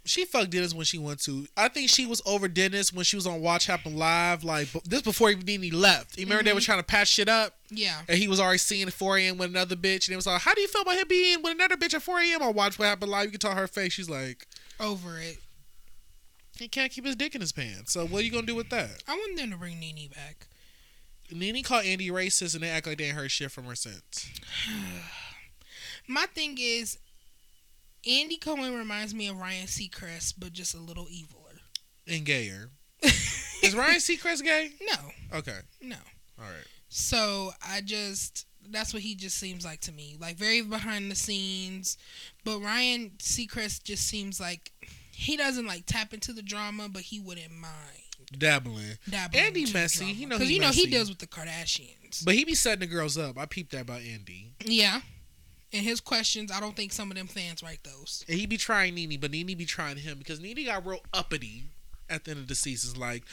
she 0.07 0.25
fucked 0.25 0.51
Dennis 0.51 0.73
when 0.75 0.85
she 0.85 0.99
went 0.99 1.21
to. 1.25 1.47
I 1.57 1.69
think 1.69 1.90
she 1.90 2.07
was 2.07 2.23
over 2.25 2.49
Dennis 2.49 2.92
when 2.92 3.05
she 3.05 3.16
was 3.16 3.27
on 3.27 3.40
Watch 3.40 3.66
Happen 3.66 3.97
Live. 3.97 4.45
Like, 4.45 4.69
this 4.85 5.03
before 5.03 5.31
even 5.31 5.47
he 5.62 5.71
left. 5.71 6.16
You 6.19 6.25
remember 6.25 6.42
they 6.45 6.51
Mm-hmm. 6.51 6.57
were 6.57 6.61
trying 6.62 6.79
to 6.79 6.85
patch 6.85 7.09
shit 7.09 7.29
up? 7.29 7.55
yeah. 7.71 8.01
And 8.09 8.16
he 8.19 8.29
was 8.29 8.40
already 8.40 8.59
seeing 8.59 8.87
at 8.87 8.92
4 8.95 9.19
a.m. 9.19 9.38
with 9.38 9.51
another 9.51 9.77
bitch. 9.77 10.07
And 10.07 10.12
it 10.12 10.16
was 10.16 10.27
like, 10.27 10.40
how 10.40 10.55
do 10.55 10.61
you 10.61 10.69
feel 10.69 10.83
about 10.83 10.97
him 10.97 11.09
being 11.09 11.42
with 11.42 11.53
another 11.55 11.77
bitch 11.77 11.95
at 11.95 12.03
4 12.03 12.21
a.m. 12.21 12.42
on 12.42 12.55
Watch 12.55 12.79
What 12.79 12.87
Happened 12.87 13.11
Live? 13.11 13.25
You 13.25 13.31
can 13.33 13.40
tell 13.40 13.55
her 13.55 13.66
face. 13.66 13.92
She's 13.92 14.09
like, 14.11 14.47
Over 14.81 15.19
it. 15.19 15.38
he 16.59 16.69
can't 16.69 16.92
keep 16.92 17.05
his 17.05 17.16
dick 17.16 17.35
in 17.35 17.40
his 17.40 17.53
pants. 17.53 17.92
So 17.92 18.07
what 18.07 18.21
are 18.23 18.25
you 18.25 18.31
going 18.31 18.45
to 18.47 18.53
do 18.53 18.57
with 18.57 18.71
that? 18.71 19.03
I 19.09 19.12
want 19.12 19.37
them 19.37 19.51
to 19.51 19.57
bring 19.57 19.79
Nene 19.81 20.09
back. 20.14 20.47
Nene 21.33 21.62
called 21.64 21.85
Andy 21.85 22.09
racist 22.11 22.55
and 22.55 22.62
they 22.62 22.69
act 22.69 22.87
like 22.87 22.99
they 22.99 23.05
ain't 23.07 23.16
heard 23.16 23.31
shit 23.33 23.51
from 23.51 23.64
her 23.64 23.75
since. 23.75 24.31
My 26.09 26.27
thing 26.27 26.57
is, 26.61 26.99
Andy 28.07 28.37
Cohen 28.37 28.75
reminds 28.77 29.14
me 29.14 29.29
of 29.29 29.38
Ryan 29.38 29.66
Seacrest, 29.66 30.35
but 30.38 30.53
just 30.53 30.75
a 30.75 30.79
little 30.81 31.07
eviler. 31.07 31.59
And 32.09 32.25
gayer. 32.25 32.71
Is 33.03 33.75
Ryan 33.75 33.97
Seacrest 33.97 34.42
gay? 34.45 34.71
No, 34.83 35.38
Okay. 35.38 35.59
no. 35.83 35.97
All 36.38 36.45
right. 36.45 36.66
So 36.88 37.51
I 37.66 37.81
just 37.81 38.47
that's 38.69 38.92
what 38.92 39.03
he 39.03 39.14
just 39.14 39.38
seems 39.38 39.64
like 39.64 39.81
to 39.83 39.92
me. 39.92 40.16
Like 40.21 40.37
very 40.37 40.61
behind 40.62 41.11
the 41.11 41.14
scenes. 41.16 41.97
But 42.45 42.61
Ryan 42.61 43.12
Seacrest 43.19 43.85
just 43.85 44.07
seems 44.07 44.40
like 44.40 44.73
he 45.12 45.37
doesn't 45.37 45.66
like 45.66 45.85
tap 45.87 46.12
into 46.14 46.33
the 46.33 46.42
drama, 46.42 46.88
but 46.88 47.03
he 47.03 47.19
wouldn't 47.21 47.53
mind 47.53 47.73
Dabbling. 48.37 48.99
dabbling. 49.09 49.42
Andy 49.45 49.73
messy. 49.73 50.07
He 50.07 50.27
know 50.27 50.37
because 50.37 50.51
you 50.51 50.61
know 50.61 50.71
he 50.71 50.87
deals 50.87 51.09
with 51.09 51.19
the 51.19 51.27
Kardashians. 51.27 52.25
But 52.25 52.35
he 52.35 52.45
be 52.45 52.55
setting 52.55 52.81
the 52.81 52.87
girls 52.95 53.16
up. 53.19 53.38
I 53.38 53.47
peeped 53.47 53.73
that 53.73 53.83
about 53.83 54.01
Andy. 54.03 54.53
yeah. 54.64 55.01
And 55.77 55.85
his 55.85 56.01
questions, 56.01 56.51
I 56.51 56.59
don't 56.61 56.75
think 56.75 56.93
some 56.93 57.11
of 57.11 57.17
them 57.17 57.27
fans 57.27 57.62
write 57.62 57.81
those. 57.85 58.25
And 58.29 58.39
he 58.39 58.47
be 58.47 58.57
trying 58.57 58.95
Nene, 58.95 59.19
but 59.21 59.31
Nene 59.31 59.57
be 59.57 59.67
trying 59.67 59.97
him 59.99 60.19
because 60.19 60.41
Nene 60.41 60.65
got 60.65 60.87
real 60.87 61.01
uppity 61.12 61.65
at 62.09 62.25
the 62.25 62.31
end 62.33 62.41
of 62.41 62.49
the 62.49 62.55
season. 62.55 62.99
Like, 62.99 63.25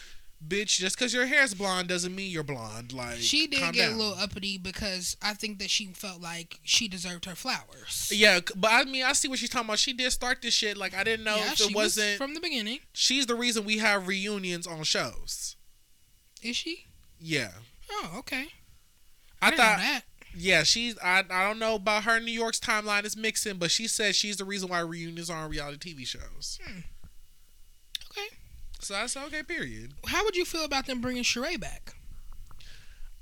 bitch, 0.46 0.78
just 0.78 0.98
because 0.98 1.14
your 1.14 1.26
hair's 1.26 1.54
blonde 1.54 1.88
doesn't 1.88 2.14
mean 2.14 2.30
you're 2.32 2.44
blonde. 2.44 2.92
Like, 2.92 3.18
She 3.20 3.48
did 3.48 3.60
get 3.74 3.88
down. 3.90 3.94
a 3.94 3.98
little 3.98 4.16
uppity 4.20 4.58
because 4.58 5.16
I 5.22 5.34
think 5.36 5.60
that 5.60 5.70
she 5.70 5.86
felt 5.88 6.22
like 6.22 6.60
she 6.64 6.88
deserved 6.90 7.26
her 7.26 7.36
flowers. 7.36 8.12
Yeah, 8.14 8.40
but 8.56 8.72
I 8.72 8.84
mean, 8.84 9.06
I 9.06 9.14
see 9.14 9.28
what 9.30 9.40
she's 9.40 9.50
talking 9.50 9.68
about. 9.68 9.80
She 9.80 9.94
did 9.94 10.12
start 10.12 10.42
this 10.42 10.54
shit. 10.54 10.76
Like, 10.76 10.94
I 10.94 11.04
didn't 11.06 11.24
know 11.24 11.38
Yeah, 11.38 11.52
if 11.52 11.58
she 11.60 11.64
it 11.66 11.76
was 11.76 11.96
wasn't. 11.98 12.18
from 12.18 12.34
the 12.34 12.42
beginning. 12.42 12.80
she's 12.94 13.26
the 13.26 13.36
reason 13.36 13.64
we 13.64 13.78
have 13.78 14.08
reunions 14.08 14.68
on 14.68 14.84
shows. 14.84 15.56
Is 16.42 16.56
she? 16.58 16.88
Yeah, 17.20 17.52
Oh, 17.90 18.16
okay. 18.20 18.48
I, 19.42 19.50
know 19.52 19.58
thought. 19.58 20.02
That. 20.34 20.40
Yeah, 20.42 20.64
she's. 20.64 20.98
I. 21.00 21.24
I 21.30 21.44
don't 21.48 21.60
know 21.60 21.76
about 21.76 22.04
her. 22.04 22.20
New 22.20 22.32
York's 22.32 22.60
timeline 22.60 23.06
is 23.06 23.16
mixing, 23.18 23.58
but 23.58 23.72
she 23.72 23.88
said 23.88 24.16
she's 24.16 24.38
the 24.38 24.46
reason 24.46 24.70
why 24.70 24.80
reunions 24.80 25.30
are 25.30 25.44
on 25.46 25.50
reality 25.50 25.94
TV 25.94 26.06
shows. 26.08 26.60
Okay. 28.12 28.28
So 28.80 28.96
I 28.96 29.06
said, 29.06 29.24
okay, 29.28 29.44
period. 29.44 29.94
How 30.08 30.24
would 30.26 30.36
you 30.36 30.46
feel 30.46 30.66
about 30.66 30.86
them 30.88 31.00
bringing 31.02 31.24
Sheree 31.24 31.60
back? 31.60 31.94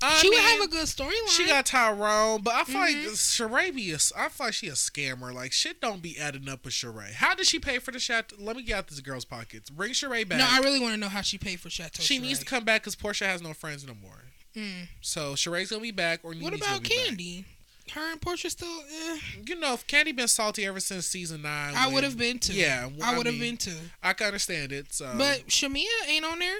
I 0.04 0.18
she 0.18 0.28
would 0.30 0.38
have 0.40 0.60
a 0.62 0.66
good 0.66 0.86
storyline. 0.86 1.28
She 1.28 1.46
got 1.46 1.64
Tyrone, 1.64 2.42
but 2.42 2.54
I 2.54 2.64
feel 2.64 2.78
Mhm. 2.80 2.80
like 2.80 2.96
Sheree 3.14 3.72
be 3.72 3.92
a, 3.92 3.98
I 4.16 4.28
feel 4.28 4.46
like 4.48 4.54
she 4.54 4.66
a 4.66 4.72
scammer. 4.72 5.32
Like 5.32 5.52
shit 5.52 5.80
don't 5.80 6.02
be 6.02 6.18
adding 6.18 6.48
up 6.48 6.64
with 6.64 6.74
Sheree. 6.74 7.12
How 7.12 7.36
did 7.36 7.46
she 7.46 7.60
pay 7.60 7.78
for 7.78 7.92
the 7.92 8.00
shot? 8.00 8.32
Let 8.36 8.56
me 8.56 8.64
get 8.64 8.76
out 8.78 8.88
this 8.88 8.98
girl's 8.98 9.24
pockets. 9.24 9.70
Bring 9.70 9.92
Sheree 9.92 10.28
back. 10.28 10.38
No, 10.38 10.46
I 10.50 10.58
really 10.58 10.80
want 10.80 10.94
to 10.94 10.98
know 10.98 11.08
how 11.08 11.20
she 11.20 11.38
paid 11.38 11.60
for 11.60 11.70
Chateau. 11.70 12.02
she 12.02 12.18
needs 12.18 12.40
to 12.40 12.44
come 12.44 12.64
back 12.64 12.82
because 12.82 12.96
Porsha 12.96 13.26
has 13.26 13.40
no 13.40 13.54
friends 13.54 13.86
no 13.86 13.94
more. 13.94 14.24
Mm. 14.56 14.88
So 15.00 15.32
Sheree's 15.34 15.70
gonna 15.70 15.82
be 15.82 15.90
back, 15.90 16.20
or 16.22 16.34
What 16.34 16.54
about 16.54 16.60
gonna 16.60 16.80
be 16.80 16.88
back. 16.88 17.08
Kandi? 17.16 17.44
Her 17.92 18.12
and 18.12 18.20
Porsha 18.20 18.50
still. 18.50 18.68
Eh, 18.68 19.18
You 19.46 19.58
know, 19.58 19.74
if 19.74 19.86
Kandi 19.86 20.14
been 20.14 20.28
salty 20.28 20.64
ever 20.64 20.80
since 20.80 21.06
season 21.06 21.42
nine, 21.42 21.74
I 21.76 21.88
would 21.88 22.04
have 22.04 22.16
been 22.16 22.38
too. 22.38 22.54
Yeah, 22.54 22.88
I 23.02 23.16
would 23.16 23.26
have 23.26 23.34
mean, 23.34 23.52
been 23.52 23.56
too. 23.56 23.76
I 24.02 24.12
can 24.12 24.26
understand 24.28 24.72
it. 24.72 24.92
So, 24.92 25.12
But 25.16 25.48
Shamea 25.48 25.84
ain't 26.08 26.24
on 26.24 26.38
there. 26.38 26.58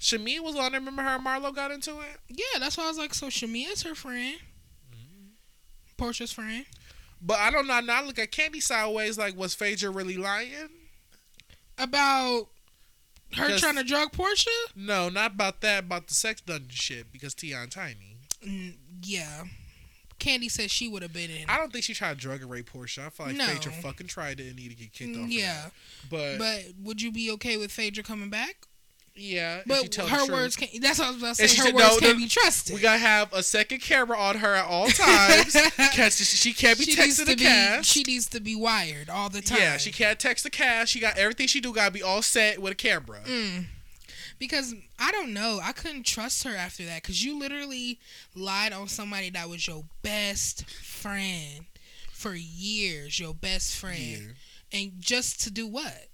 Shamea 0.00 0.40
was 0.40 0.56
on 0.56 0.72
there. 0.72 0.80
Remember 0.80 1.02
her 1.02 1.16
and 1.16 1.24
Marlo 1.24 1.54
got 1.54 1.70
into 1.70 2.00
it. 2.00 2.18
Yeah, 2.28 2.58
that's 2.58 2.76
why 2.76 2.84
I 2.84 2.88
was 2.88 2.98
like, 2.98 3.14
so 3.14 3.28
Shamea's 3.28 3.82
her 3.84 3.94
friend. 3.94 4.38
Mm-hmm. 4.92 6.02
Porsha's 6.04 6.32
friend. 6.32 6.66
But 7.22 7.38
I 7.38 7.50
don't 7.50 7.66
know. 7.66 7.80
Now 7.80 8.02
I 8.02 8.04
look 8.04 8.18
at 8.18 8.30
Kandi 8.30 8.62
sideways. 8.62 9.16
Like, 9.16 9.36
was 9.36 9.54
Phaedra 9.54 9.90
really 9.90 10.16
lying? 10.18 10.68
About 11.78 12.48
her 13.34 13.46
Because- 13.46 13.60
trying 13.60 13.76
to 13.76 13.84
drug 13.84 14.12
Porsha? 14.12 14.46
No, 14.74 15.08
not 15.08 15.32
about 15.32 15.60
that. 15.62 15.84
About 15.84 16.06
the 16.08 16.14
sex 16.14 16.40
dungeon 16.40 16.68
shit 16.70 17.12
because 17.12 17.34
T.I. 17.34 17.62
and 17.62 17.70
Tiny. 17.72 18.16
Mm, 18.46 18.76
yeah. 19.02 19.44
Kandi 20.18 20.50
said 20.50 20.70
she 20.70 20.88
would 20.88 21.02
have 21.02 21.12
been 21.12 21.30
in. 21.30 21.44
I 21.48 21.58
don't 21.58 21.70
think 21.72 21.84
she 21.84 21.92
tried 21.92 22.14
to 22.14 22.20
drug 22.20 22.40
and 22.40 22.50
rape 22.50 22.70
Porsha. 22.72 23.06
I 23.06 23.10
feel 23.10 23.26
like 23.26 23.36
No. 23.36 23.46
Phaedra 23.46 23.72
fucking 23.72 24.06
tried 24.06 24.40
it 24.40 24.46
and 24.46 24.56
need 24.56 24.68
to 24.70 24.74
get 24.74 24.92
kicked 24.92 25.14
off. 25.16 25.24
Of 25.24 25.30
yeah. 25.30 25.64
that. 25.64 26.10
but, 26.10 26.38
But 26.38 26.62
would 26.82 27.02
you 27.02 27.12
be 27.12 27.30
okay 27.32 27.56
with 27.58 27.70
Phaedra 27.70 28.02
coming 28.02 28.30
back? 28.30 28.66
Yeah, 29.16 29.62
But 29.66 29.94
her 29.94 30.26
words 30.30 30.56
can't. 30.56 30.70
That's 30.82 30.98
what 30.98 31.08
I 31.08 31.10
was 31.10 31.18
about 31.18 31.36
to 31.36 31.48
say. 31.48 31.56
Her 31.56 31.66
said, 31.66 31.74
words 31.74 31.86
no, 31.88 31.98
can't 31.98 32.18
be 32.18 32.28
trusted. 32.28 32.74
We 32.74 32.82
gotta 32.82 32.98
have 32.98 33.32
a 33.32 33.42
second 33.42 33.80
camera 33.80 34.18
on 34.18 34.36
her 34.36 34.54
at 34.54 34.66
all 34.66 34.88
times. 34.88 35.54
Catch 35.92 36.12
she 36.14 36.52
can't 36.52 36.78
be 36.78 36.84
she 36.84 36.96
texting 36.96 37.26
the 37.26 37.34
be. 37.36 37.44
cast. 37.44 37.88
She 37.88 38.02
needs 38.02 38.26
to 38.28 38.40
be 38.40 38.54
wired 38.54 39.08
all 39.08 39.28
the 39.30 39.40
time. 39.40 39.58
Yeah, 39.58 39.76
she 39.78 39.90
can't 39.90 40.18
text 40.18 40.44
the 40.44 40.50
cast. 40.50 40.92
She 40.92 41.00
got 41.00 41.16
everything 41.16 41.46
she 41.46 41.60
do 41.60 41.72
gotta 41.72 41.90
be 41.92 42.02
all 42.02 42.20
set 42.22 42.60
with 42.60 42.72
a 42.72 42.76
camera. 42.76 43.20
Mm. 43.24 43.66
Because 44.38 44.74
I 44.98 45.12
don't 45.12 45.32
know, 45.32 45.60
I 45.62 45.72
couldn't 45.72 46.04
trust 46.04 46.44
her 46.44 46.54
after 46.54 46.84
that. 46.84 47.02
Because 47.02 47.24
you 47.24 47.38
literally 47.38 47.98
lied 48.34 48.72
on 48.72 48.88
somebody 48.88 49.30
that 49.30 49.48
was 49.48 49.66
your 49.66 49.84
best 50.02 50.68
friend 50.68 51.64
for 52.12 52.34
years, 52.34 53.18
your 53.18 53.32
best 53.34 53.76
friend, 53.76 54.34
Yeah. 54.72 54.78
and 54.80 54.92
just 55.00 55.40
to 55.42 55.50
do 55.50 55.66
what? 55.66 56.08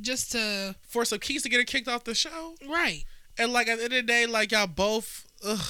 Just 0.00 0.32
to 0.32 0.74
For 0.88 1.04
some 1.04 1.18
keys 1.18 1.42
to 1.42 1.48
get 1.48 1.58
her 1.58 1.64
kicked 1.64 1.88
off 1.88 2.04
the 2.04 2.14
show. 2.14 2.54
right. 2.68 3.04
And 3.38 3.52
like 3.52 3.68
at 3.68 3.78
the 3.78 3.84
end 3.84 3.92
of 3.94 3.96
the 3.98 4.02
day, 4.12 4.26
like 4.26 4.52
y'all 4.52 4.66
both 4.66 5.26
ugh. 5.44 5.60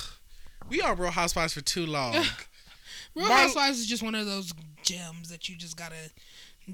We 0.69 0.81
on 0.81 0.97
Real 0.99 1.11
Housewives 1.11 1.53
for 1.55 1.61
too 1.61 1.87
long. 1.87 2.13
Real 3.15 3.29
Mar- 3.29 3.39
Housewives 3.39 3.79
is 3.81 3.87
just 3.87 4.03
one 4.03 4.15
of 4.15 4.27
those 4.27 4.53
gems 4.83 5.29
that 5.29 5.49
you 5.49 5.57
just 5.57 5.77
gotta 5.77 6.11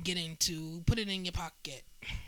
get 0.05 0.17
into, 0.17 0.83
put 0.87 0.99
it 0.99 1.09
in 1.09 1.25
your 1.25 1.33
pocket. 1.33 1.83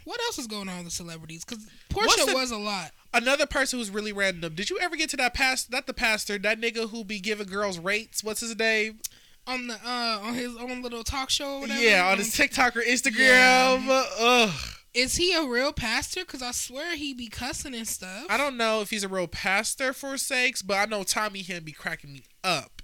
What 0.04 0.20
else 0.22 0.38
is 0.38 0.46
going 0.46 0.68
on 0.68 0.78
with 0.78 0.86
the 0.86 0.90
celebrities? 0.90 1.44
Because 1.44 1.64
Porsha 1.90 2.26
the- 2.26 2.34
was 2.34 2.50
a 2.50 2.56
lot. 2.56 2.90
Another 3.14 3.46
person 3.46 3.78
who's 3.78 3.90
really 3.90 4.12
random. 4.12 4.54
Did 4.54 4.68
you 4.70 4.78
ever 4.80 4.96
get 4.96 5.10
to 5.10 5.16
that 5.18 5.34
past 5.34 5.70
not 5.70 5.86
the 5.86 5.94
pastor, 5.94 6.38
that 6.38 6.60
nigga 6.60 6.90
who 6.90 7.04
be 7.04 7.20
giving 7.20 7.46
girls 7.46 7.78
rates? 7.78 8.24
What's 8.24 8.40
his 8.40 8.58
name? 8.58 9.00
On 9.46 9.68
the 9.68 9.74
uh 9.74 10.18
on 10.22 10.34
his 10.34 10.56
own 10.56 10.82
little 10.82 11.02
talk 11.04 11.30
show 11.30 11.56
or 11.56 11.60
whatever. 11.60 11.80
Yeah, 11.80 12.08
on 12.10 12.18
his 12.18 12.32
TikTok 12.32 12.76
or 12.76 12.82
Instagram. 12.82 13.86
Yeah. 13.86 14.04
Ugh. 14.18 14.50
Is 14.92 15.16
he 15.16 15.32
a 15.34 15.44
real 15.44 15.72
pastor? 15.72 16.20
Because 16.20 16.42
I 16.42 16.50
swear 16.50 16.96
he 16.96 17.14
be 17.14 17.28
cussing 17.28 17.74
and 17.74 17.86
stuff. 17.86 18.26
I 18.28 18.36
don't 18.36 18.56
know 18.56 18.80
if 18.80 18.90
he's 18.90 19.04
a 19.04 19.08
real 19.08 19.28
pastor 19.28 19.92
for 19.92 20.16
sakes, 20.18 20.62
but 20.62 20.74
I 20.76 20.84
know 20.86 21.04
Tommy 21.04 21.42
him 21.42 21.62
be 21.64 21.72
cracking 21.72 22.12
me 22.12 22.24
up. 22.42 22.82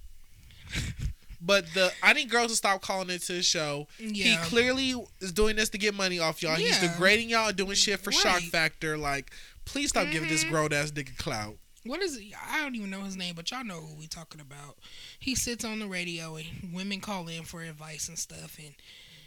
but 1.40 1.66
the 1.74 1.92
I 2.02 2.12
need 2.12 2.30
girls 2.30 2.50
to 2.50 2.56
stop 2.56 2.80
calling 2.80 3.10
into 3.10 3.32
the 3.32 3.42
show. 3.42 3.88
Yeah. 3.98 4.24
He 4.24 4.48
clearly 4.48 4.94
is 5.20 5.32
doing 5.32 5.56
this 5.56 5.68
to 5.70 5.78
get 5.78 5.94
money 5.94 6.18
off 6.18 6.42
y'all. 6.42 6.58
Yeah. 6.58 6.68
He's 6.68 6.78
degrading 6.80 7.28
y'all 7.30 7.48
and 7.48 7.56
doing 7.56 7.74
shit 7.74 8.00
for 8.00 8.12
shock 8.12 8.40
factor. 8.42 8.96
Like, 8.96 9.30
please 9.64 9.90
stop 9.90 10.08
giving 10.10 10.28
this 10.28 10.44
Mhm. 10.44 10.50
grown 10.50 10.72
ass 10.72 10.90
nigga 10.92 11.16
clout. 11.16 11.58
What 11.84 12.02
is 12.02 12.16
it? 12.16 12.26
I 12.48 12.62
don't 12.62 12.74
even 12.74 12.90
know 12.90 13.02
his 13.02 13.16
name, 13.16 13.36
but 13.36 13.48
y'all 13.50 13.62
know 13.64 13.80
who 13.80 13.94
we 13.94 14.08
talking 14.08 14.40
about. 14.40 14.76
He 15.20 15.36
sits 15.36 15.64
on 15.64 15.78
the 15.78 15.86
radio 15.86 16.34
and 16.36 16.72
women 16.72 17.00
call 17.00 17.28
in 17.28 17.44
for 17.44 17.62
advice 17.62 18.08
and 18.08 18.18
stuff, 18.18 18.58
and 18.58 18.74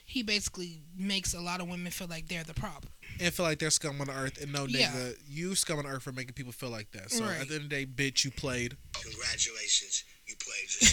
he 0.10 0.24
basically 0.24 0.82
makes 0.98 1.36
a 1.36 1.39
lot 1.39 1.62
of 1.62 1.67
women 1.69 1.91
feel 1.91 2.08
like 2.08 2.28
they're 2.28 2.43
the 2.43 2.54
problem. 2.56 2.91
And 3.19 3.32
feel 3.32 3.45
like 3.45 3.60
they're 3.60 3.69
scum 3.69 4.02
on 4.02 4.08
the 4.08 4.13
earth 4.13 4.41
and 4.41 4.52
no 4.52 4.65
nigga, 4.65 4.80
Yeah. 4.80 5.10
you 5.28 5.54
scum 5.54 5.78
on 5.78 5.86
the 5.86 5.91
earth 5.91 6.02
for 6.04 6.12
making 6.12 6.34
people 6.34 6.52
feel 6.52 6.69
like 6.69 6.89
that. 6.93 7.12
So 7.12 7.26
Right. 7.26 7.41
at 7.41 7.48
the 7.48 7.56
end 7.56 7.63
of 7.65 7.69
the 7.69 7.86
day, 7.86 7.86
bitch, 7.86 8.24
you 8.24 8.32
played 8.32 8.76
Congratulations, 8.93 10.04
you 10.49 10.88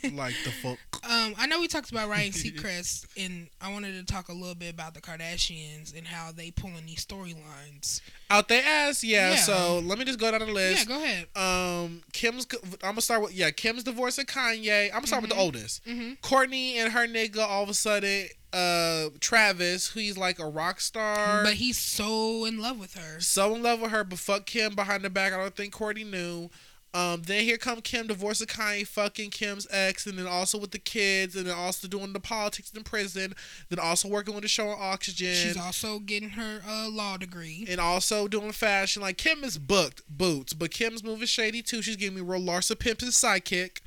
played 0.00 0.04
yourself. 0.04 0.14
like 0.18 0.34
the 0.44 0.50
fuck. 0.50 0.78
Um, 1.10 1.34
I 1.38 1.46
know 1.46 1.60
we 1.60 1.66
talked 1.68 1.90
about 1.90 2.08
Ryan 2.08 2.30
Seacrest, 2.32 3.06
and 3.16 3.48
I 3.60 3.72
wanted 3.72 3.94
to 4.06 4.12
talk 4.12 4.28
a 4.28 4.32
little 4.32 4.54
bit 4.54 4.72
about 4.74 4.94
the 4.94 5.00
Kardashians 5.00 5.96
and 5.96 6.06
how 6.06 6.30
they 6.32 6.50
pulling 6.50 6.86
these 6.86 7.04
storylines. 7.06 8.00
Out 8.30 8.48
their 8.48 8.62
ass, 8.64 9.02
yeah, 9.02 9.30
Yeah. 9.30 9.36
So 9.36 9.78
let 9.80 9.98
me 9.98 10.04
just 10.04 10.18
go 10.20 10.30
down 10.30 10.40
the 10.40 10.46
list. 10.52 10.88
Yeah, 10.88 10.96
go 10.96 11.02
ahead. 11.02 11.26
Um, 11.36 12.02
Kim's. 12.12 12.46
I'm 12.82 12.90
gonna 12.90 13.00
start 13.00 13.22
with 13.22 13.32
yeah. 13.34 13.50
Kim's 13.50 13.82
divorce 13.84 14.16
divorcing 14.16 14.26
Kanye. 14.26 14.86
I'm 14.86 14.92
gonna 14.92 15.06
start 15.06 15.22
with 15.22 15.30
the 15.32 15.36
oldest. 15.38 15.82
hmm 15.84 16.12
Kourtney 16.22 16.74
and 16.76 16.92
her 16.92 17.06
nigga. 17.06 17.38
All 17.38 17.62
of 17.62 17.68
a 17.68 17.74
sudden, 17.74 18.28
uh, 18.52 19.06
Travis, 19.20 19.88
who 19.88 20.00
he's 20.00 20.16
like 20.16 20.38
a 20.38 20.46
rock 20.46 20.80
star, 20.80 21.42
But 21.44 21.54
he's 21.54 21.78
so 21.78 22.44
in 22.44 22.60
love 22.60 22.78
with 22.78 22.94
her. 22.94 23.20
so 23.20 23.54
in 23.54 23.62
love 23.62 23.80
with 23.80 23.90
her, 23.90 24.04
but 24.04 24.18
fuck 24.18 24.46
Kim 24.46 24.74
behind 24.74 25.02
the 25.04 25.10
back. 25.10 25.32
I 25.32 25.38
don't 25.38 25.54
think 25.56 25.74
Kourtney 25.74 26.06
knew. 26.08 26.50
Um, 26.92 27.22
then 27.22 27.44
here 27.44 27.56
come 27.56 27.80
Kim 27.80 28.08
divorcing 28.08 28.48
Kanye, 28.48 28.86
fucking 28.86 29.30
Kim's 29.30 29.66
ex, 29.70 30.06
and 30.06 30.18
then 30.18 30.26
also 30.26 30.58
with 30.58 30.72
the 30.72 30.78
kids, 30.78 31.36
and 31.36 31.46
then 31.46 31.54
also 31.56 31.86
doing 31.86 32.12
the 32.12 32.20
politics 32.20 32.72
in 32.72 32.82
prison. 32.82 33.34
Then 33.68 33.78
also 33.78 34.08
working 34.08 34.34
with 34.34 34.42
the 34.42 34.48
show 34.48 34.68
on 34.68 34.76
Oxygen. 34.80 35.34
She's 35.34 35.56
also 35.56 36.00
getting 36.00 36.30
her 36.30 36.60
uh, 36.68 36.88
law 36.90 37.16
degree. 37.16 37.64
and 37.70 37.80
also 37.80 38.26
doing 38.26 38.52
fashion. 38.52 39.02
Like 39.02 39.18
Kim 39.18 39.44
is 39.44 39.56
booked 39.56 40.02
boots, 40.08 40.52
but 40.52 40.72
Kim's 40.72 41.04
moving 41.04 41.26
shady 41.26 41.62
too. 41.62 41.80
She's 41.82 41.96
giving 41.96 42.16
me 42.16 42.22
real 42.22 42.40
Larsa 42.40 42.76
Pippen's 42.78 43.16
sidekick. 43.16 43.78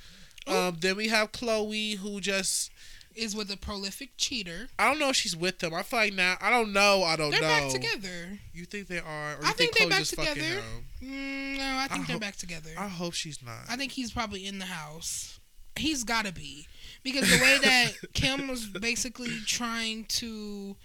Um, 0.48 0.78
then 0.82 0.98
we 0.98 1.08
have 1.08 1.32
Khloé, 1.32 1.98
who 1.98 2.20
just 2.20 2.70
Is 3.16 3.36
with 3.36 3.52
a 3.52 3.58
prolific 3.58 4.12
cheater. 4.18 4.68
I 4.80 4.90
don't 4.90 5.00
know 5.00 5.10
if 5.10 5.16
she's 5.16 5.36
with 5.36 5.60
them. 5.60 5.74
I 5.74 5.84
feel 5.84 6.00
like 6.00 6.14
now 6.14 6.36
I 6.42 6.50
don't 6.50 6.74
know. 6.74 7.04
I 7.04 7.16
don't 7.16 7.32
know. 7.32 7.40
They're 7.40 7.42
back 7.62 7.70
together. 7.70 8.40
You 8.54 8.66
think 8.66 8.88
they 8.88 9.00
are? 9.00 9.34
Or 9.36 9.42
you 9.42 9.48
I 9.48 9.52
think 9.54 9.78
they're 9.78 9.88
Khloé's 9.88 10.12
back 10.16 10.30
together. 10.34 10.62
Mm, 11.04 11.58
no, 11.58 11.78
I 11.78 11.88
think 11.90 12.04
I 12.04 12.08
they're 12.08 12.14
hope- 12.16 12.22
back 12.22 12.36
together. 12.38 12.70
I 12.78 12.88
hope 12.88 13.14
she's 13.14 13.44
not. 13.44 13.60
I 13.70 13.76
think 13.76 13.92
he's 13.92 14.12
probably 14.12 14.46
in 14.46 14.60
the 14.60 14.66
house. 14.66 15.40
He's 15.76 16.04
got 16.04 16.26
to 16.26 16.32
be 16.34 16.68
because 17.04 17.30
the 17.30 17.44
way 17.44 17.58
that 17.64 17.94
Kim 18.14 18.48
was 18.48 18.66
basically 18.68 19.40
trying 19.48 20.06
to 20.06 20.76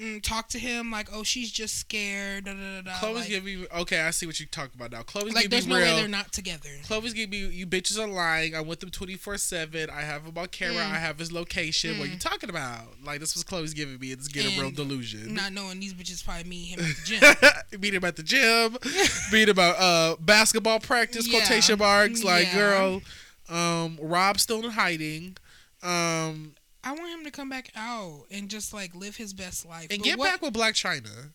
mm, 0.00 0.22
talk 0.22 0.48
to 0.50 0.58
him, 0.58 0.90
like, 0.90 1.08
oh, 1.12 1.22
she's 1.22 1.50
just 1.50 1.76
scared. 1.78 2.44
Da, 2.44 2.52
da, 2.54 2.82
da, 2.82 2.90
Khloé's 2.92 3.14
like, 3.16 3.28
giving 3.28 3.60
me 3.62 3.66
okay. 3.78 4.00
I 4.00 4.10
see 4.10 4.26
what 4.26 4.38
you're 4.40 4.48
talking 4.50 4.72
about 4.74 4.92
now. 4.92 5.02
Khloé's 5.02 5.34
like 5.34 5.48
there's 5.50 5.66
no 5.66 5.76
real. 5.76 5.84
way 5.94 6.00
they're 6.00 6.08
not 6.08 6.32
together. 6.32 6.68
Khloé's 6.84 7.12
giving 7.14 7.30
me 7.30 7.46
you 7.54 7.66
bitches 7.66 7.98
are 7.98 8.06
lying. 8.06 8.54
I'm 8.54 8.66
with 8.66 8.80
them 8.80 8.90
24 8.90 9.38
seven. 9.38 9.88
I 9.90 10.02
have 10.02 10.24
him 10.24 10.36
on 10.36 10.46
camera. 10.48 10.82
Mm. 10.82 10.92
I 10.92 10.98
have 10.98 11.18
his 11.18 11.32
location. 11.32 11.98
What 11.98 12.08
Mm. 12.08 12.12
you 12.12 12.18
talking 12.18 12.50
about? 12.50 12.88
Like 13.04 13.20
this 13.20 13.34
was 13.34 13.44
Khloé's 13.44 13.74
giving 13.74 13.98
me. 13.98 14.12
It's 14.12 14.28
getting 14.28 14.58
a 14.58 14.62
real 14.62 14.70
delusion. 14.70 15.34
Not 15.34 15.52
knowing 15.52 15.80
these 15.80 15.94
bitches 15.94 16.24
probably 16.24 16.44
meet 16.44 16.66
him 16.66 16.80
at 16.80 16.96
the 16.96 17.02
gym. 17.04 17.80
meet 17.80 17.94
him 17.94 18.04
at 18.04 18.16
the 18.16 18.22
gym, 18.22 18.76
meet 19.32 19.48
him 19.48 19.58
at 19.58 19.76
uh, 19.76 20.16
basketball 20.20 20.80
practice, 20.80 21.26
Yeah. 21.26 21.40
quotation 21.40 21.78
marks. 21.78 22.22
Like, 22.22 22.46
Yeah. 22.48 22.54
girl, 22.54 23.02
um, 23.48 23.98
Rob's 24.02 24.42
still 24.42 24.64
in 24.64 24.70
hiding. 24.72 25.36
Um, 25.82 26.54
I 26.86 26.92
want 26.92 27.08
him 27.10 27.24
to 27.24 27.30
come 27.30 27.48
back 27.48 27.70
out 27.76 28.24
and 28.30 28.48
just 28.48 28.72
like 28.72 28.94
live 28.94 29.16
his 29.16 29.32
best 29.32 29.66
life 29.66 29.88
and 29.90 29.98
But 29.98 30.04
get 30.04 30.18
what- 30.18 30.30
back 30.30 30.42
with 30.42 30.54
Blac 30.54 30.72
Chyna. 30.74 31.32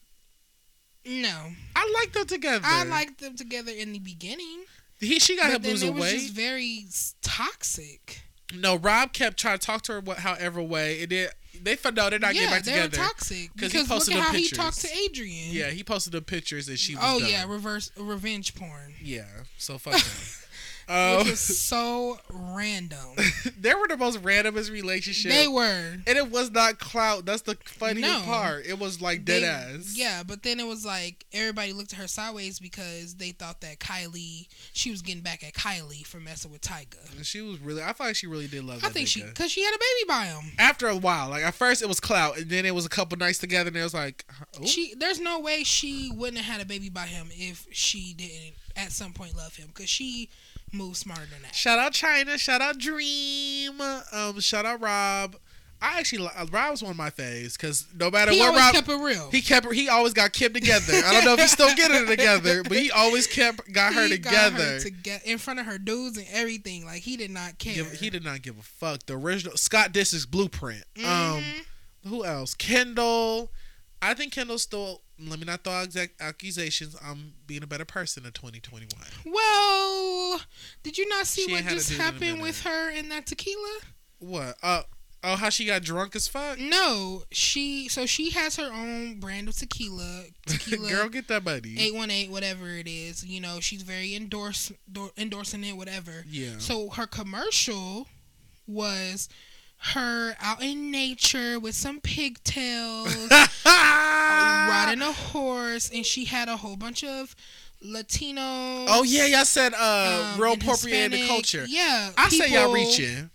No, 1.05 1.47
I 1.75 1.91
like 1.99 2.13
them 2.13 2.27
together. 2.27 2.63
I 2.63 2.83
liked 2.83 3.19
them 3.19 3.35
together 3.35 3.71
in 3.71 3.91
the 3.91 3.99
beginning, 3.99 4.65
he. 4.99 5.17
She 5.19 5.35
got 5.35 5.49
him 5.51 5.65
it 5.65 5.71
was 5.73 5.83
weight. 5.83 6.11
just 6.13 6.33
very 6.33 6.85
toxic. 7.23 8.21
No, 8.53 8.75
Rob 8.75 9.11
kept 9.13 9.39
trying 9.39 9.57
to 9.57 9.65
talk 9.65 9.81
to 9.83 9.93
her, 9.93 9.99
what, 10.01 10.19
however 10.19 10.61
way, 10.61 11.01
and 11.03 11.11
then 11.11 11.29
they 11.59 11.75
found 11.75 11.97
out 11.97 12.11
they're 12.11 12.19
not 12.19 12.35
yeah, 12.35 12.41
getting 12.41 12.53
back 12.55 12.63
together. 12.63 12.77
they 12.79 12.83
were 12.85 12.89
together. 12.91 13.07
toxic 13.09 13.49
'Cause 13.57 13.71
he 13.71 13.79
because 13.81 14.07
look 14.09 14.17
at 14.17 14.23
how 14.23 14.33
he 14.33 14.47
talked 14.49 14.79
to 14.81 14.89
Adrian. 15.05 15.51
Yeah, 15.51 15.69
he 15.71 15.83
posted 15.83 16.13
the 16.13 16.21
pictures 16.21 16.67
and 16.67 16.77
she 16.77 16.95
was. 16.95 17.03
Oh 17.05 17.19
done. 17.19 17.29
yeah, 17.29 17.45
reverse 17.47 17.89
revenge 17.97 18.53
porn, 18.55 18.93
yeah. 19.01 19.25
So 19.57 19.77
fuck 19.79 19.95
him. 19.95 20.01
Um, 20.91 21.17
which 21.19 21.31
was 21.31 21.39
so 21.39 22.19
random. 22.29 22.99
they 23.59 23.73
were 23.73 23.87
the 23.87 23.97
most 23.97 24.21
randomest 24.21 24.71
relationship. 24.71 25.31
They 25.31 25.47
were. 25.47 25.97
and 26.05 26.17
it 26.17 26.29
was 26.29 26.51
not 26.51 26.79
clout. 26.79 27.25
That's 27.25 27.43
the 27.43 27.55
funniest 27.63 28.01
No. 28.09 28.25
part. 28.25 28.65
It 28.65 28.77
was 28.79 29.01
like 29.01 29.23
dead 29.25 29.43
They- 29.43 29.47
ass. 29.47 29.93
Yeah, 29.95 30.23
but 30.23 30.43
then 30.43 30.59
it 30.59 30.67
was 30.67 30.85
like 30.85 31.25
everybody 31.33 31.73
looked 31.73 31.93
at 31.93 31.99
her 31.99 32.07
sideways 32.07 32.59
because 32.59 33.15
they 33.15 33.31
thought 33.31 33.61
that 33.61 33.79
Kylie, 33.79 34.47
she 34.73 34.91
was 34.91 35.01
getting 35.01 35.21
back 35.21 35.43
at 35.43 35.53
Kylie 35.53 36.05
for 36.05 36.19
messing 36.19 36.51
with 36.51 36.61
Tyga. 36.61 37.15
And 37.15 37.25
she 37.25 37.41
was 37.41 37.59
really. 37.59 37.81
I 37.83 37.93
feel 37.93 38.07
like 38.07 38.15
she 38.15 38.27
really 38.27 38.47
did 38.47 38.63
love. 38.63 38.83
I 38.83 38.89
think 38.89 39.07
she, 39.07 39.21
cause 39.21 39.51
she 39.51 39.63
had 39.63 39.73
a 39.73 39.77
baby 39.77 40.07
by 40.07 40.25
him. 40.25 40.51
After 40.59 40.87
a 40.87 40.95
while, 40.97 41.29
like 41.29 41.43
at 41.43 41.53
first 41.53 41.81
it 41.81 41.87
was 41.87 41.99
clout, 41.99 42.37
and 42.37 42.49
then 42.49 42.65
it 42.65 42.75
was 42.75 42.85
a 42.85 42.89
couple 42.89 43.17
nights 43.17 43.37
together, 43.37 43.69
and 43.69 43.77
it 43.77 43.83
was 43.83 43.93
like, 43.93 44.25
oh. 44.59 44.65
She, 44.65 44.93
there's 44.95 45.19
no 45.19 45.39
way 45.39 45.63
she 45.63 46.11
wouldn't 46.13 46.37
have 46.37 46.53
had 46.57 46.61
a 46.61 46.65
baby 46.67 46.89
by 46.89 47.05
him 47.05 47.29
if 47.31 47.67
she 47.71 48.13
didn't 48.13 48.55
at 48.77 48.91
some 48.91 49.11
point 49.13 49.35
love 49.35 49.55
him 49.55 49.67
because 49.67 49.89
she 49.89 50.29
moves 50.71 50.99
smarter 50.99 51.25
than 51.31 51.41
that. 51.43 51.55
Shout 51.55 51.79
out 51.79 51.93
Chyna. 51.93 52.37
Shout 52.37 52.61
out 52.61 52.77
Dream. 52.77 53.79
Um, 54.11 54.39
shout 54.39 54.65
out 54.65 54.81
Rob. 54.81 55.35
I 55.83 55.97
actually 55.97 56.19
li- 56.19 56.47
Rob 56.51 56.69
was 56.71 56.83
one 56.83 56.91
of 56.91 56.97
my 56.97 57.09
faves 57.09 57.53
because 57.57 57.87
no 57.95 58.11
matter 58.11 58.31
He 58.31 58.39
what 58.39 58.55
Rob 58.55 58.73
kept 58.75 58.87
it 58.87 58.97
real. 58.99 59.31
he 59.31 59.41
kept 59.41 59.73
he 59.73 59.89
always 59.89 60.13
got 60.13 60.31
Kim 60.31 60.53
together. 60.53 60.93
I 61.03 61.11
don't 61.11 61.25
know 61.25 61.33
if 61.33 61.39
he's 61.39 61.51
still 61.51 61.73
getting 61.75 62.03
it 62.03 62.05
together, 62.05 62.61
but 62.61 62.73
he 62.77 62.91
always 62.91 63.25
kept 63.25 63.73
got 63.73 63.93
her 63.95 64.03
He 64.03 64.09
together. 64.11 64.51
Got 64.51 64.59
her 64.59 64.79
toge- 64.79 65.23
in 65.23 65.39
front 65.39 65.59
of 65.59 65.65
her 65.65 65.79
dudes 65.79 66.17
and 66.19 66.27
everything. 66.31 66.85
Like 66.85 67.01
he 67.01 67.17
did 67.17 67.31
not 67.31 67.57
care. 67.57 67.73
Give- 67.73 67.91
he 67.93 68.11
did 68.11 68.23
not 68.23 68.43
give 68.43 68.59
a 68.59 68.61
fuck. 68.61 69.07
The 69.07 69.17
original 69.17 69.57
Scott 69.57 69.91
Disick's 69.91 70.27
blueprint. 70.27 70.83
Um, 70.99 71.03
Mhm. 71.03 71.65
who 72.07 72.25
else? 72.25 72.53
Kendall. 72.53 73.51
I 74.03 74.13
think 74.13 74.33
Kendall 74.33 74.59
still. 74.59 75.01
Let 75.23 75.37
me 75.39 75.45
not 75.45 75.63
throw 75.63 75.81
exact 75.81 76.19
accusations. 76.21 76.95
I'm 77.03 77.33
being 77.47 77.61
a 77.63 77.67
better 77.67 77.85
person 77.85 78.25
in 78.25 78.31
2021. 78.31 78.87
Well, 79.25 80.00
did 80.83 80.97
you 80.97 81.07
not 81.09 81.27
see 81.27 81.43
She 81.43 81.51
what 81.51 81.57
ain't 81.59 81.65
had 81.65 81.73
a 81.73 81.75
just 81.77 81.89
dude 81.89 81.99
in 81.99 82.01
a 82.01 82.11
happened 82.11 82.41
with 82.41 82.61
her 82.63 82.89
and 82.91 83.11
that 83.11 83.25
tequila? 83.25 83.79
What? 84.19 84.55
Uh 84.61 84.83
oh, 85.23 85.35
how 85.35 85.49
she 85.49 85.65
got 85.65 85.83
drunk 85.83 86.15
as 86.15 86.27
fuck. 86.27 86.59
No, 86.59 87.23
she. 87.31 87.87
So 87.89 88.05
she 88.05 88.31
has 88.31 88.55
her 88.57 88.71
own 88.71 89.19
brand 89.19 89.47
of 89.47 89.55
tequila. 89.55 90.25
Tequila. 90.45 90.89
Girl, 90.89 91.09
get 91.09 91.27
that 91.27 91.43
buddy. 91.43 91.79
Eight 91.79 91.93
one 91.93 92.11
eight, 92.11 92.29
whatever 92.29 92.67
it 92.69 92.87
is. 92.87 93.25
You 93.25 93.41
know, 93.41 93.59
she's 93.59 93.81
very 93.81 94.15
endorse, 94.15 94.71
endor- 94.87 95.11
endorsing 95.17 95.63
it, 95.63 95.77
whatever. 95.77 96.23
Yeah. 96.27 96.57
So 96.57 96.89
her 96.89 97.07
commercial 97.07 98.07
was 98.67 99.29
her 99.83 100.35
out 100.39 100.61
in 100.61 100.91
nature 100.91 101.59
with 101.59 101.73
some 101.73 101.99
pigtails, 101.99 103.15
riding 103.65 105.01
a 105.01 105.11
horse, 105.11 105.89
and 105.89 106.05
she 106.05 106.25
had 106.25 106.47
a 106.47 106.57
whole 106.57 106.75
bunch 106.75 107.03
of 107.03 107.35
Latinos. 107.85 108.85
Oh 108.89 109.03
yeah, 109.05 109.25
y'all 109.25 109.45
said 109.45 109.73
uh 109.73 110.33
um, 110.35 110.41
real 110.41 110.53
appropriated 110.53 111.11
Hispanic- 111.11 111.27
culture. 111.27 111.65
Yeah, 111.67 112.11
I 112.17 112.29
say 112.29 112.51
y'all 112.51 112.73
reaching. 112.73 113.29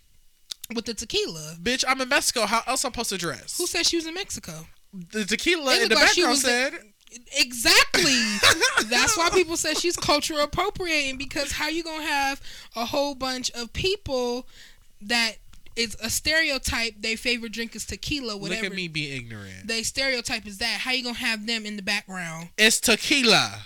with 0.75 0.85
the 0.85 0.95
tequila. 0.95 1.57
Bitch, 1.63 1.85
I'm 1.87 2.01
in 2.01 2.09
Mexico. 2.09 2.47
How 2.47 2.63
else 2.67 2.85
I'm 2.85 2.93
supposed 2.93 3.11
to 3.11 3.19
dress? 3.19 3.59
Who 3.59 3.67
said 3.67 3.87
she 3.87 3.97
was 3.97 4.07
in 4.07 4.15
Mexico? 4.15 4.67
the 5.13 5.25
tequila 5.25 5.77
in 5.81 5.89
the 5.89 5.95
like 5.95 6.07
background 6.07 6.39
said. 6.39 6.75
Exactly. 7.37 8.13
That's 8.87 9.17
why 9.17 9.31
people 9.31 9.57
say 9.57 9.75
she's 9.75 9.97
cultural 9.97 10.41
appropriating 10.41 11.17
because 11.17 11.53
how 11.53 11.69
you 11.69 11.83
gonna 11.83 12.05
have 12.05 12.41
a 12.75 12.85
whole 12.85 13.15
bunch 13.15 13.51
of 13.53 13.73
people 13.73 14.47
that 15.03 15.37
is 15.77 15.97
a 16.03 16.11
stereotype. 16.11 16.95
Their 17.01 17.17
favorite 17.17 17.53
drink 17.53 17.75
is 17.75 17.87
tequila. 17.87 18.37
Whatever. 18.37 18.63
Look 18.63 18.73
at 18.73 18.77
me 18.77 18.89
being 18.89 19.17
ignorant. 19.17 19.67
They 19.67 19.83
stereotype 19.83 20.47
is 20.47 20.59
that. 20.59 20.81
How 20.81 20.93
you 20.93 21.05
gonna 21.05 21.17
have 21.17 21.47
them 21.47 21.65
in 21.65 21.77
the 21.77 21.83
background? 21.83 22.51
It's 22.59 22.81
tequila. 22.81 23.63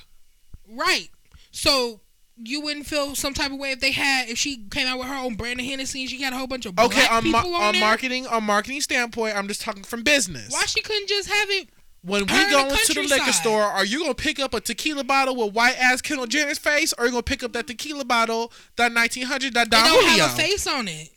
Right. 0.70 1.08
So 1.50 2.00
you 2.42 2.60
wouldn't 2.62 2.86
feel 2.86 3.14
some 3.14 3.34
type 3.34 3.50
of 3.52 3.58
way 3.58 3.72
if 3.72 3.80
they 3.80 3.90
had 3.92 4.28
if 4.30 4.38
she 4.38 4.64
came 4.70 4.86
out 4.86 4.98
with 4.98 5.08
her 5.08 5.14
own 5.14 5.34
brand 5.34 5.60
of 5.60 5.66
Hennessy 5.66 6.00
and 6.02 6.10
she 6.10 6.22
had 6.22 6.32
a 6.32 6.36
whole 6.36 6.46
bunch 6.46 6.64
of 6.64 6.78
Okay, 6.78 6.94
black 7.06 7.12
on, 7.12 7.30
ma- 7.30 7.42
people 7.42 7.54
on, 7.56 7.62
on 7.62 7.72
there. 7.74 7.80
marketing, 7.82 8.26
on 8.28 8.44
marketing 8.44 8.80
standpoint, 8.80 9.36
I'm 9.36 9.46
just 9.48 9.60
talking 9.60 9.82
from 9.82 10.02
business. 10.02 10.50
Why 10.52 10.64
she 10.66 10.80
couldn't 10.80 11.08
just 11.08 11.28
have 11.28 11.50
it? 11.50 11.68
when 12.02 12.22
we 12.22 12.28
go 12.50 12.66
the 12.66 12.72
into 12.72 12.94
the 12.94 13.02
liquor 13.02 13.30
store, 13.32 13.62
are 13.62 13.84
you 13.84 14.00
gonna 14.00 14.14
pick 14.14 14.40
up 14.40 14.54
a 14.54 14.60
tequila 14.62 15.04
bottle 15.04 15.36
with 15.36 15.52
white 15.52 15.76
ass 15.78 16.00
Kendall 16.00 16.26
Jenner's 16.26 16.56
face, 16.58 16.94
or 16.94 17.02
are 17.02 17.06
you 17.06 17.10
gonna 17.12 17.22
pick 17.22 17.42
up 17.42 17.52
that 17.52 17.66
tequila 17.66 18.06
bottle, 18.06 18.50
that 18.76 18.94
1900, 18.94 19.52
that 19.52 19.66
It 19.66 19.70
don't 19.70 19.86
Julio? 19.86 20.24
have 20.24 20.32
a 20.32 20.42
face 20.42 20.66
on 20.66 20.88
it. 20.88 21.10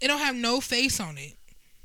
It 0.00 0.08
don't 0.08 0.18
have 0.18 0.34
no 0.34 0.60
face 0.60 0.98
on 0.98 1.18
it. 1.18 1.35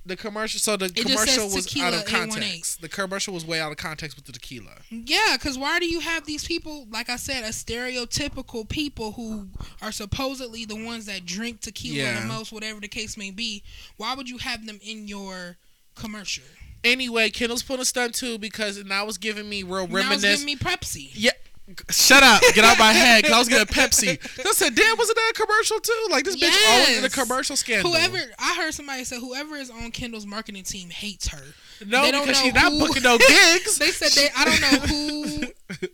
The 0.04 0.16
commercial, 0.18 0.60
so 0.60 0.78
the 0.78 0.90
just 0.90 1.08
commercial 1.08 1.46
was 1.46 1.68
out 1.78 1.94
of 1.94 2.02
818. 2.08 2.32
context. 2.42 2.82
The 2.82 2.90
commercial 2.90 3.36
was 3.36 3.46
way 3.46 3.60
out 3.60 3.72
of 3.72 3.78
context 3.78 4.16
with 4.18 4.26
the 4.26 4.32
tequila. 4.32 4.78
Yeah, 4.90 5.38
because 5.38 5.60
why 5.60 5.78
do 5.80 5.86
you 5.86 6.00
have 6.00 6.26
these 6.26 6.44
people, 6.44 6.88
like 6.90 7.08
I 7.10 7.18
said, 7.18 7.44
a 7.44 7.50
stereotypical 7.50 8.68
people 8.68 9.12
who 9.12 9.50
are 9.80 9.92
supposedly 9.92 10.66
the 10.66 10.84
ones 10.84 11.06
that 11.06 11.26
drink 11.26 11.62
tequila 11.62 11.98
Yeah. 11.98 12.20
the 12.22 12.26
most, 12.26 12.52
whatever 12.52 12.80
the 12.80 12.88
case 12.88 13.16
may 13.16 13.30
be? 13.30 13.62
Why 13.98 14.16
would 14.16 14.28
you 14.28 14.40
have 14.40 14.66
them 14.66 14.80
in 14.84 15.08
your 15.08 15.58
commercial? 15.94 16.46
Anyway, 16.84 17.30
Kendall's 17.30 17.62
putting 17.62 17.84
a 17.84 17.86
stunt 17.86 18.16
too 18.16 18.40
because 18.40 18.84
now 18.84 19.06
it's 19.08 19.18
giving 19.18 19.48
me 19.48 19.62
real 19.62 19.88
Now 19.88 20.12
it's 20.14 20.24
giving 20.24 20.46
me 20.46 20.56
Pepsi. 20.56 21.12
Yeah. 21.14 21.32
Shut 21.90 22.24
up. 22.24 22.42
Get 22.54 22.64
out 22.64 22.78
my 22.80 22.92
head. 22.94 23.24
Cause 23.24 23.32
I 23.34 23.40
was 23.40 23.48
getting 23.50 23.66
Pepsi. 23.74 24.20
I 24.46 24.52
said, 24.52 24.76
damn, 24.76 24.98
wasn't 24.98 25.18
that 25.18 25.34
a 25.36 25.40
commercial 25.46 25.80
too? 25.80 26.08
Like 26.10 26.26
this 26.26 26.36
bitch 26.36 26.70
always 26.72 26.98
in 27.00 27.06
a 27.06 27.10
commercial 27.10 27.56
scandal. 27.56 27.92
Whoever 27.92 28.18
I 28.40 28.56
heard 28.56 28.74
somebody 28.74 29.04
say 29.04 29.20
whoever 29.20 29.56
is 29.56 29.70
on 29.70 29.92
Kendall's 29.92 30.26
marketing 30.26 30.64
team 30.64 30.90
hates 30.90 31.28
her. 31.30 31.42
No, 31.86 32.02
they 32.04 32.12
don't 32.12 32.26
because 32.26 32.40
she's 32.42 32.54
not 32.54 32.72
booking 32.80 33.04
no 33.04 33.18
gigs. 33.28 33.78
They 33.78 33.92
said 33.92 34.12
they 34.12 34.30
I 34.36 34.46
don't 34.46 34.62
know 34.62 35.48
who 35.80 35.88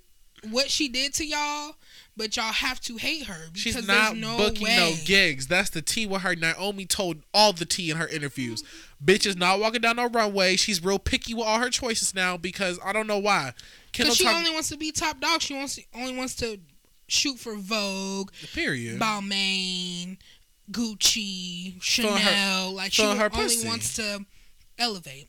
what 0.51 0.69
she 0.69 0.87
did 0.87 1.13
to 1.15 1.25
y'all, 1.25 1.75
but 2.15 2.35
y'all 2.35 2.51
have 2.51 2.79
to 2.81 2.97
hate 2.97 3.25
her 3.25 3.47
because 3.47 3.61
She's 3.61 3.73
there's 3.73 3.87
not 3.87 4.15
no 4.17 4.37
booking 4.37 4.63
way. 4.65 4.75
no 4.77 4.93
gigs. 5.05 5.47
That's 5.47 5.69
the 5.69 5.81
tea 5.81 6.05
with 6.07 6.21
her. 6.21 6.35
Naomi 6.35 6.85
told 6.85 7.17
all 7.33 7.53
the 7.53 7.65
tea 7.65 7.89
in 7.91 7.97
her 7.97 8.07
interviews. 8.07 8.63
Bitch 9.03 9.25
is 9.25 9.35
not 9.37 9.59
walking 9.59 9.81
down 9.81 9.97
no 9.97 10.09
runway. 10.09 10.55
She's 10.55 10.83
real 10.83 10.99
picky 10.99 11.33
with 11.33 11.45
all 11.45 11.59
her 11.59 11.69
choices 11.69 12.15
now 12.15 12.35
because 12.37 12.79
I 12.83 12.93
don't 12.93 13.07
know 13.07 13.19
why. 13.19 13.53
Because 13.91 14.15
she 14.17 14.23
talk- 14.23 14.35
only 14.35 14.51
wants 14.51 14.69
to 14.69 14.77
be 14.77 14.91
top 14.91 15.19
dog. 15.19 15.41
She 15.41 15.53
wants 15.53 15.79
only 15.95 16.15
wants 16.15 16.35
to 16.35 16.59
shoot 17.07 17.39
for 17.39 17.55
Vogue, 17.55 18.31
period. 18.53 18.99
Balmain, 18.99 20.17
Gucci, 20.71 21.81
Feeling 21.81 22.13
her- 22.13 22.19
Chanel. 22.19 22.71
like 22.73 22.93
she 22.93 23.01
her 23.03 23.09
only 23.09 23.29
pussy. 23.29 23.67
wants 23.67 23.95
to 23.95 24.25
elevate. 24.77 25.27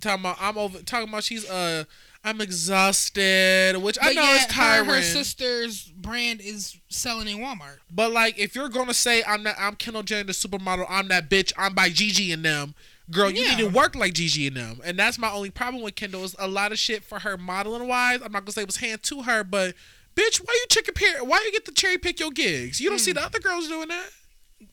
talking 0.00 0.20
about 0.20 0.36
I'm 0.40 0.58
over 0.58 0.80
talking 0.82 1.08
about 1.08 1.24
she's 1.24 1.48
uh 1.48 1.84
I'm 2.22 2.40
exhausted, 2.40 3.76
which 3.80 3.96
I 4.02 4.12
know 4.12 4.22
yet 4.22 4.36
is 4.36 4.42
her, 4.46 4.48
tiring. 4.52 4.88
her 4.90 5.02
sister's 5.02 5.84
brand 5.84 6.40
is 6.40 6.76
selling 6.88 7.28
in 7.28 7.38
Walmart. 7.38 7.76
But 7.90 8.10
like, 8.12 8.36
if 8.38 8.54
you're 8.54 8.68
gonna 8.68 8.94
say 8.94 9.22
I'm 9.24 9.42
that 9.44 9.56
I'm 9.58 9.76
Kendall 9.76 10.02
Jenner, 10.02 10.24
the 10.24 10.32
supermodel, 10.32 10.86
I'm 10.88 11.08
that 11.08 11.30
bitch, 11.30 11.52
I'm 11.56 11.74
by 11.74 11.88
Gigi 11.88 12.32
and 12.32 12.44
them, 12.44 12.74
girl, 13.10 13.30
you 13.30 13.42
Yeah. 13.42 13.50
need 13.56 13.58
to 13.58 13.68
work 13.68 13.94
like 13.94 14.14
Gigi 14.14 14.46
and 14.46 14.56
them, 14.56 14.80
and 14.84 14.98
that's 14.98 15.18
my 15.18 15.30
only 15.30 15.50
problem 15.50 15.82
with 15.82 15.94
Kendall 15.94 16.24
is 16.24 16.34
a 16.38 16.48
lot 16.48 16.72
of 16.72 16.78
shit 16.78 17.04
for 17.04 17.20
her 17.20 17.36
modeling 17.36 17.86
wise. 17.88 18.20
I'm 18.22 18.32
not 18.32 18.44
gonna 18.44 18.52
say 18.52 18.62
it 18.62 18.66
was 18.68 18.76
hand 18.78 19.02
to 19.04 19.22
her, 19.22 19.44
but 19.44 19.74
bitch, 20.16 20.38
why 20.38 20.52
you 20.54 20.66
chicken 20.70 20.94
pear? 20.94 21.22
Why 21.24 21.42
you 21.44 21.52
get 21.52 21.64
to 21.66 21.72
cherry 21.72 21.98
pick 21.98 22.18
your 22.20 22.30
gigs? 22.30 22.80
You 22.80 22.88
don't 22.90 22.98
Hmm. 22.98 23.04
see 23.04 23.12
the 23.12 23.22
other 23.22 23.38
girls 23.38 23.68
doing 23.68 23.88
that. 23.88 24.10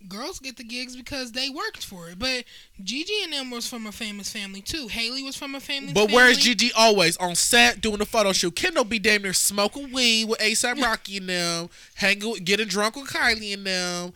Girls 0.07 0.39
get 0.39 0.55
the 0.57 0.63
gigs 0.63 0.95
because 0.95 1.33
they 1.33 1.49
worked 1.49 1.83
for 1.85 2.07
it. 2.09 2.17
But 2.17 2.45
Gigi 2.81 3.13
and 3.23 3.33
them 3.33 3.49
was 3.51 3.67
from 3.67 3.85
a 3.85 3.91
famous 3.91 4.31
family 4.31 4.61
too. 4.61 4.87
Hailey 4.87 5.23
was 5.23 5.35
from 5.35 5.55
a 5.55 5.59
family. 5.59 5.91
But 5.91 6.11
where's 6.11 6.37
Gigi 6.37 6.71
always 6.73 7.17
on 7.17 7.35
set 7.35 7.81
doing 7.81 7.97
the 7.97 8.05
photo 8.05 8.31
shoot? 8.31 8.55
Kendall 8.55 8.85
be 8.85 8.97
damn 8.99 9.23
near 9.23 9.33
smoking 9.33 9.91
weed 9.91 10.29
with 10.29 10.39
ASAP 10.39 10.81
Rocky 10.81 11.17
and 11.17 11.27
them, 11.27 11.69
hanging, 11.95 12.35
getting 12.45 12.67
drunk 12.67 12.95
with 12.95 13.07
Kylie 13.09 13.53
and 13.53 13.65
them, 13.65 14.13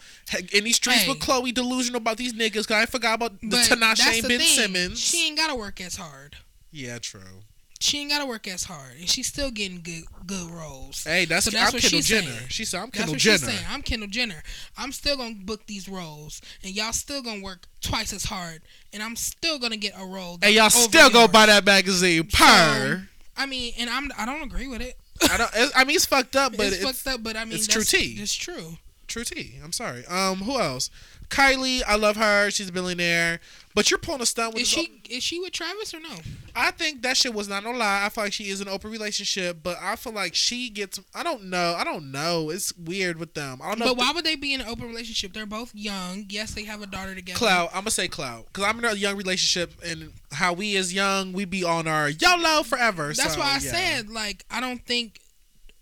in 0.53 0.63
these 0.63 0.77
streets 0.77 1.01
Hey. 1.01 1.09
with 1.09 1.19
Khloé, 1.19 1.53
delusional 1.53 1.97
about 1.97 2.15
these 2.17 2.33
niggas. 2.33 2.67
Cause 2.67 2.71
I 2.71 2.85
forgot 2.85 3.15
about 3.15 3.39
the 3.41 3.47
Tinashe 3.57 3.97
that's 3.97 4.19
and 4.19 4.27
Ben 4.27 4.39
thing. 4.39 4.47
Simmons. 4.47 4.99
She 4.99 5.27
ain't 5.27 5.37
gotta 5.37 5.55
work 5.55 5.81
as 5.81 5.97
hard. 5.97 6.37
yeah, 6.71 6.97
true. 6.99 7.43
She 7.79 7.99
ain't 7.99 8.09
gotta 8.09 8.25
work 8.25 8.47
as 8.47 8.63
hard, 8.63 8.93
and 8.99 9.07
she's 9.07 9.27
still 9.27 9.51
getting 9.51 9.81
good 9.81 10.03
good 10.25 10.49
roles. 10.49 11.03
Hey, 11.03 11.25
that's, 11.25 11.45
So 11.45 11.51
that's 11.51 11.69
I'm 11.69 11.73
what 11.73 11.81
Kendall 11.81 11.99
she's 11.99 12.07
Jenner. 12.07 12.27
saying. 12.27 12.47
She 12.49 12.65
said 12.65 12.81
I'm 12.81 12.91
Kendall 12.91 13.13
That's 13.13 13.25
what 13.25 13.39
Jenner. 13.39 13.51
she's 13.51 13.59
saying. 13.59 13.67
I'm 13.69 13.81
Kendall 13.81 14.09
Jenner. 14.09 14.43
I'm 14.77 14.91
still 14.91 15.17
gonna 15.17 15.35
book 15.35 15.65
these 15.67 15.87
roles, 15.87 16.41
and 16.63 16.75
y'all 16.75 16.91
still 16.93 17.21
gonna 17.21 17.43
work 17.43 17.67
twice 17.81 18.13
as 18.13 18.25
hard, 18.25 18.61
and 18.93 19.03
I'm 19.03 19.15
still 19.15 19.59
gonna 19.59 19.77
get 19.77 19.93
a 19.97 20.05
role. 20.05 20.39
And 20.41 20.53
y'all 20.53 20.69
still 20.69 21.09
go 21.09 21.27
buy 21.27 21.45
that 21.45 21.65
magazine. 21.65 22.27
Per. 22.31 23.07
I 23.37 23.45
mean, 23.45 23.73
and 23.77 23.89
I'm 23.89 24.11
I 24.17 24.25
don't 24.25 24.43
agree 24.43 24.67
with 24.67 24.81
it. 24.81 24.95
I 25.31 25.37
don't. 25.37 25.51
I 25.75 25.83
mean, 25.83 25.95
it's 25.95 26.05
fucked 26.05 26.35
up, 26.35 26.57
but 26.57 26.65
it's, 26.67 26.77
it's, 26.77 27.01
fucked 27.01 27.15
up, 27.15 27.23
but 27.23 27.37
I 27.37 27.45
mean, 27.45 27.55
it's 27.55 27.67
true 27.67 27.83
tea. 27.83 28.17
It's 28.19 28.33
true. 28.33 28.77
true 29.07 29.23
tea. 29.23 29.59
I'm 29.63 29.71
sorry. 29.71 30.05
Um, 30.07 30.37
who 30.37 30.59
else? 30.59 30.89
Kylie, 31.29 31.81
I 31.85 31.95
love 31.95 32.15
her. 32.15 32.49
She's 32.51 32.69
a 32.69 32.71
billionaire. 32.71 33.39
But 33.77 33.91
you're 33.91 33.99
pulling 33.99 34.21
a 34.21 34.25
stunt 34.25 34.55
with 34.55 34.63
Is 34.63 34.69
she 34.69 35.03
is 35.07 35.21
she 35.21 35.39
with 35.39 35.51
Travis 35.51 35.93
or 35.93 35.99
no? 35.99 36.09
I 36.55 36.71
think 36.71 37.03
that 37.03 37.15
shit 37.15 37.31
was 37.31 37.47
not 37.47 37.63
no 37.63 37.69
lie. 37.69 38.05
I 38.05 38.09
feel 38.09 38.23
like 38.23 38.33
she 38.33 38.45
is 38.45 38.59
an 38.59 38.67
open 38.67 38.89
relationship, 38.89 39.59
but 39.61 39.77
I 39.79 39.95
feel 39.95 40.13
like 40.13 40.33
she 40.33 40.71
gets. 40.71 40.99
I 41.13 41.21
don't 41.21 41.43
know. 41.43 41.75
I 41.77 41.83
don't 41.83 42.11
know. 42.11 42.49
It's 42.49 42.75
weird 42.75 43.19
with 43.19 43.35
them. 43.35 43.61
I 43.61 43.67
don't 43.67 43.77
know. 43.77 43.85
But 43.85 43.97
why 43.97 44.11
would 44.15 44.25
they 44.25 44.35
be 44.35 44.55
in 44.55 44.61
an 44.61 44.67
open 44.67 44.87
relationship? 44.87 45.31
They're 45.31 45.45
both 45.45 45.75
young. 45.75 46.25
Yes, 46.27 46.55
they 46.55 46.63
have 46.63 46.81
a 46.81 46.87
daughter 46.87 47.13
together. 47.13 47.37
clout. 47.37 47.69
I'm 47.71 47.81
gonna 47.81 47.91
say 47.91 48.07
clout 48.07 48.47
because 48.47 48.63
I'm 48.63 48.79
in 48.79 48.85
a 48.85 48.95
young 48.95 49.15
relationship, 49.15 49.73
and 49.85 50.11
how 50.31 50.53
we 50.53 50.75
as 50.75 50.91
young, 50.91 51.31
we 51.33 51.45
be 51.45 51.63
on 51.63 51.87
our 51.87 52.09
YOLO 52.09 52.63
forever. 52.63 53.13
That's 53.13 53.35
so, 53.35 53.41
why 53.41 53.45
I 53.45 53.53
yeah. 53.53 53.59
said 53.59 54.09
like 54.09 54.43
I 54.49 54.59
don't 54.59 54.83
think 54.87 55.19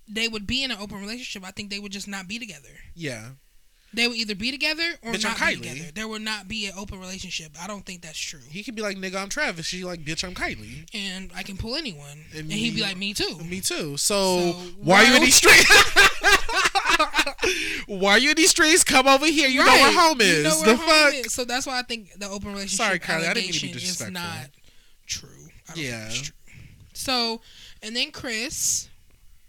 they 0.05 0.27
would 0.27 0.45
be 0.45 0.65
in 0.65 0.71
an 0.71 0.79
open 0.81 0.99
relationship. 0.99 1.47
I 1.47 1.51
think 1.51 1.69
they 1.69 1.79
would 1.79 1.93
just 1.93 2.09
not 2.09 2.27
be 2.27 2.39
together. 2.39 2.75
Yeah. 2.93 3.29
They 3.95 4.07
would 4.07 4.17
either 4.17 4.35
be 4.35 4.51
together 4.51 4.83
or 5.01 5.13
Bitch, 5.13 5.23
not 5.23 5.39
be 5.39 5.55
together. 5.55 5.91
There 5.93 6.07
would 6.07 6.21
not 6.21 6.47
be 6.47 6.67
an 6.67 6.73
open 6.77 6.99
relationship. 6.99 7.51
I 7.61 7.67
don't 7.67 7.85
think 7.85 8.01
that's 8.01 8.19
true. 8.19 8.39
He 8.49 8.63
could 8.63 8.75
be 8.75 8.81
like, 8.81 8.97
nigga, 8.97 9.21
I'm 9.21 9.29
Travis. 9.29 9.65
She 9.65 9.83
like, 9.83 10.03
bitch, 10.03 10.23
I'm 10.23 10.33
Kylie. 10.33 10.87
And 10.93 11.31
I 11.35 11.43
can 11.43 11.57
pull 11.57 11.75
anyone, 11.75 12.25
And 12.31 12.41
and, 12.41 12.51
he'd 12.51 12.75
be 12.75 12.81
like 12.81 12.97
me 12.97 13.13
too. 13.13 13.37
Me 13.43 13.61
too. 13.61 13.97
So, 13.97 13.99
So, 14.51 14.51
why 14.81 15.03
are 15.03 15.07
you 15.09 15.15
in 15.15 15.21
these 15.23 15.35
streets? 15.35 15.69
why 17.87 18.11
are 18.11 18.19
you 18.19 18.31
in 18.31 18.35
these 18.35 18.51
streets? 18.51 18.83
Come 18.83 19.07
over 19.07 19.25
here. 19.25 19.47
You 19.47 19.59
know 19.59 19.65
where 19.71 19.93
home 19.93 20.21
is. 20.21 20.37
You 20.37 20.43
know 20.43 20.59
the 20.61 20.65
where 20.67 20.77
fuck? 20.77 21.13
home 21.13 21.25
is. 21.25 21.33
So 21.33 21.45
that's 21.45 21.65
why 21.67 21.79
I 21.79 21.83
think 21.83 22.11
the 22.19 22.27
open 22.29 22.49
relationship 22.49 22.85
Sorry, 22.85 22.99
Kylie, 22.99 23.29
I 23.29 23.33
didn't 23.33 23.51
mean 23.51 23.53
to 23.53 23.61
be 23.61 23.67
allegation 23.69 24.07
is 24.07 24.11
not 24.11 24.49
true. 25.07 25.29
I 25.29 25.73
don't 25.73 25.75
think 25.75 25.87
Yeah. 25.87 26.05
it's 26.07 26.21
true. 26.21 26.35
So, 26.93 27.41
and 27.81 27.95
then 27.95 28.11
Kris, 28.11 28.89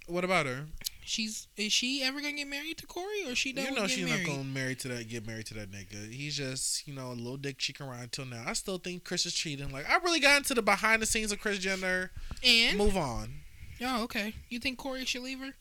What 0.06 0.24
about 0.24 0.46
her? 0.46 0.66
She's 1.08 1.46
is 1.56 1.72
she 1.72 2.02
ever 2.02 2.20
gonna 2.20 2.32
get 2.32 2.48
married 2.48 2.78
to 2.78 2.86
Corey 2.86 3.24
or 3.28 3.34
she 3.36 3.52
done 3.52 3.66
You 3.66 3.70
know 3.74 3.86
she's 3.86 4.04
married? 4.08 4.26
not 4.26 4.32
gonna 4.36 4.44
marry 4.44 4.74
to 4.74 4.88
that. 4.88 5.08
Get 5.08 5.26
married 5.26 5.46
to 5.46 5.54
that 5.54 5.70
nigga. 5.70 6.10
He's 6.10 6.36
just 6.36 6.86
you 6.88 6.94
know 6.94 7.08
a 7.08 7.14
little 7.14 7.36
dick 7.36 7.56
she 7.60 7.72
can 7.72 7.86
ride 7.86 8.02
until 8.02 8.24
now. 8.26 8.42
I 8.46 8.52
still 8.54 8.78
think 8.78 9.04
Kris 9.04 9.24
is 9.24 9.32
cheating. 9.34 9.70
Like 9.70 9.88
I 9.88 9.96
really 9.98 10.20
got 10.20 10.38
into 10.38 10.54
the 10.54 10.62
behind 10.62 11.00
the 11.00 11.06
scenes 11.06 11.30
of 11.32 11.40
Kris 11.40 11.58
Jenner. 11.58 12.10
And 12.44 12.76
Move 12.76 12.96
on. 12.96 13.34
oh, 13.82 14.02
okay. 14.04 14.34
You 14.48 14.58
think 14.58 14.78
Corey 14.78 15.04
should 15.04 15.22
leave 15.22 15.38
her? 15.40 15.54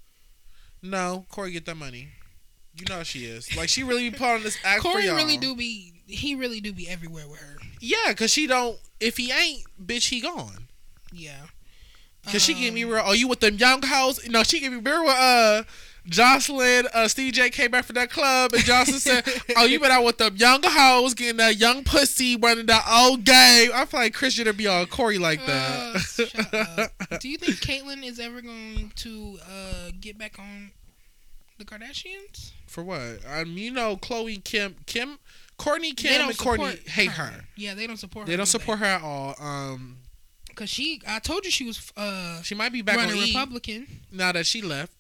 No, 0.82 1.26
Corey 1.30 1.52
get 1.52 1.66
that 1.66 1.76
money. 1.78 2.10
You 2.78 2.86
know 2.90 2.96
how 2.98 3.04
she 3.04 3.26
is. 3.26 3.56
Like 3.56 3.70
she 3.70 3.84
really 3.84 4.10
be 4.10 4.18
put 4.18 4.28
on 4.28 4.44
this 4.44 4.58
act 4.64 4.82
for 4.82 4.92
Corey 4.94 5.06
y'all. 5.06 5.16
really 5.16 5.38
do 5.38 5.56
be 5.56 5.94
he 6.08 6.36
really 6.36 6.60
do 6.60 6.74
be 6.74 6.90
everywhere 6.90 7.28
with 7.28 7.40
her. 7.40 7.58
Yeah, 7.80 8.14
cause 8.14 8.32
she 8.32 8.48
don't. 8.48 8.78
If 9.00 9.18
he 9.18 9.32
ain't, 9.32 9.64
bitch, 9.84 10.10
he 10.10 10.22
gone. 10.22 10.68
Yeah. 11.14 11.42
Cause 12.32 12.44
she 12.44 12.54
gave 12.54 12.74
me 12.74 12.84
Um, 12.84 12.90
real. 12.92 13.04
Oh, 13.06 13.14
you 13.14 13.28
with 13.28 13.40
them 13.40 13.56
young 13.58 13.82
hoes? 13.84 14.20
No, 14.28 14.44
she 14.44 14.60
gave 14.60 14.72
me 14.72 14.80
real. 14.80 15.06
Uh, 15.08 15.64
Joseline, 16.10 16.86
uh, 16.94 17.08
Steve 17.08 17.34
J 17.34 17.50
came 17.50 17.72
back 17.72 17.84
from 17.86 17.96
that 17.96 18.12
club, 18.12 18.54
and 18.54 18.62
Joseline 18.64 19.00
said, 19.00 19.24
"Oh, 19.58 19.66
you 19.66 19.80
been 19.80 19.90
out 19.92 20.04
with 20.04 20.20
them 20.20 20.36
young 20.38 20.62
hoes, 20.64 21.16
getting 21.16 21.38
that 21.38 21.58
young 21.58 21.84
pussy, 21.84 22.36
running 22.36 22.68
that 22.68 22.86
old 22.88 23.24
game." 23.24 23.72
I 23.74 23.86
feel 23.86 24.00
like 24.02 24.14
Christian 24.14 24.46
should 24.46 24.56
be 24.58 24.68
on 24.68 24.86
Corey 24.86 25.18
like 25.18 25.40
Uh, 25.42 25.94
that. 25.94 26.00
shut 26.02 26.54
up. 26.54 26.92
Do 27.20 27.28
you 27.28 27.38
think 27.38 27.56
Caitlyn 27.58 28.04
is 28.04 28.20
ever 28.20 28.42
going 28.42 28.92
to 28.98 29.40
uh, 29.50 29.92
get 30.00 30.18
back 30.20 30.38
on 30.38 30.72
the 31.58 31.66
Kardashians? 31.66 32.52
For 32.68 32.84
what? 32.84 33.22
Um, 33.28 33.58
you 33.58 33.72
know, 33.72 33.98
Khloé, 33.98 34.44
Kim, 34.44 34.76
Kim, 34.86 35.18
Kourtney, 35.58 35.96
They 35.96 36.10
Kim, 36.10 36.28
and 36.30 36.38
Kourtney 36.38 36.88
hate 36.88 37.12
her. 37.12 37.46
Yeah, 37.56 37.74
they 37.74 37.88
don't 37.88 37.98
support 37.98 38.28
her. 38.28 38.32
They 38.32 38.38
don't 38.38 38.46
support 38.46 38.78
her 38.80 38.86
at 38.86 39.02
all. 39.02 39.34
Um, 39.40 39.98
Cause 40.56 40.70
she, 40.70 41.02
I 41.08 41.20
told 41.20 41.44
you 41.46 41.52
she 41.52 41.66
was 41.66 41.92
uh, 41.98 42.42
she 42.42 42.56
might 42.56 42.72
be 42.72 42.82
back 42.82 42.98
on 42.98 43.14
E 43.16 43.28
Republican. 43.34 43.88
now 44.12 44.32
that 44.32 44.46
she 44.46 44.62
left. 44.62 44.94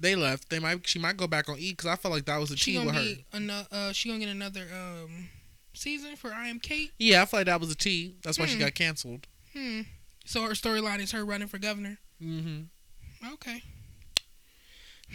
They 0.00 0.14
left. 0.14 0.50
They 0.50 0.58
might. 0.58 0.86
She 0.86 0.98
might 0.98 1.16
go 1.16 1.26
back 1.26 1.48
on 1.48 1.58
E 1.58 1.70
because 1.72 1.86
I 1.86 1.96
felt 1.96 2.12
like 2.14 2.26
that 2.26 2.38
was 2.38 2.50
a 2.50 2.56
She 2.56 2.78
with 2.78 2.94
her. 2.94 3.64
Uh, 3.72 3.92
she 3.92 4.08
gonna 4.08 4.20
get 4.20 4.28
another 4.28 4.66
um 4.74 5.28
season 5.72 6.16
for 6.16 6.32
I 6.32 6.48
Am 6.48 6.60
Cait. 6.60 6.92
Yeah, 6.98 7.22
I 7.22 7.24
feel 7.24 7.40
like 7.40 7.46
that 7.46 7.60
was 7.60 7.70
a 7.70 7.74
T. 7.76 8.14
That's 8.22 8.38
why 8.38 8.46
she 8.46 8.54
Hmm. 8.54 8.60
got 8.60 8.74
canceled. 8.74 9.26
Hmm. 9.54 9.80
So 10.26 10.42
her 10.42 10.50
storyline 10.50 11.00
is 11.00 11.12
her 11.12 11.24
running 11.24 11.48
for 11.48 11.58
governor. 11.58 11.98
Mm-hmm. 12.22 13.32
Okay. 13.34 13.62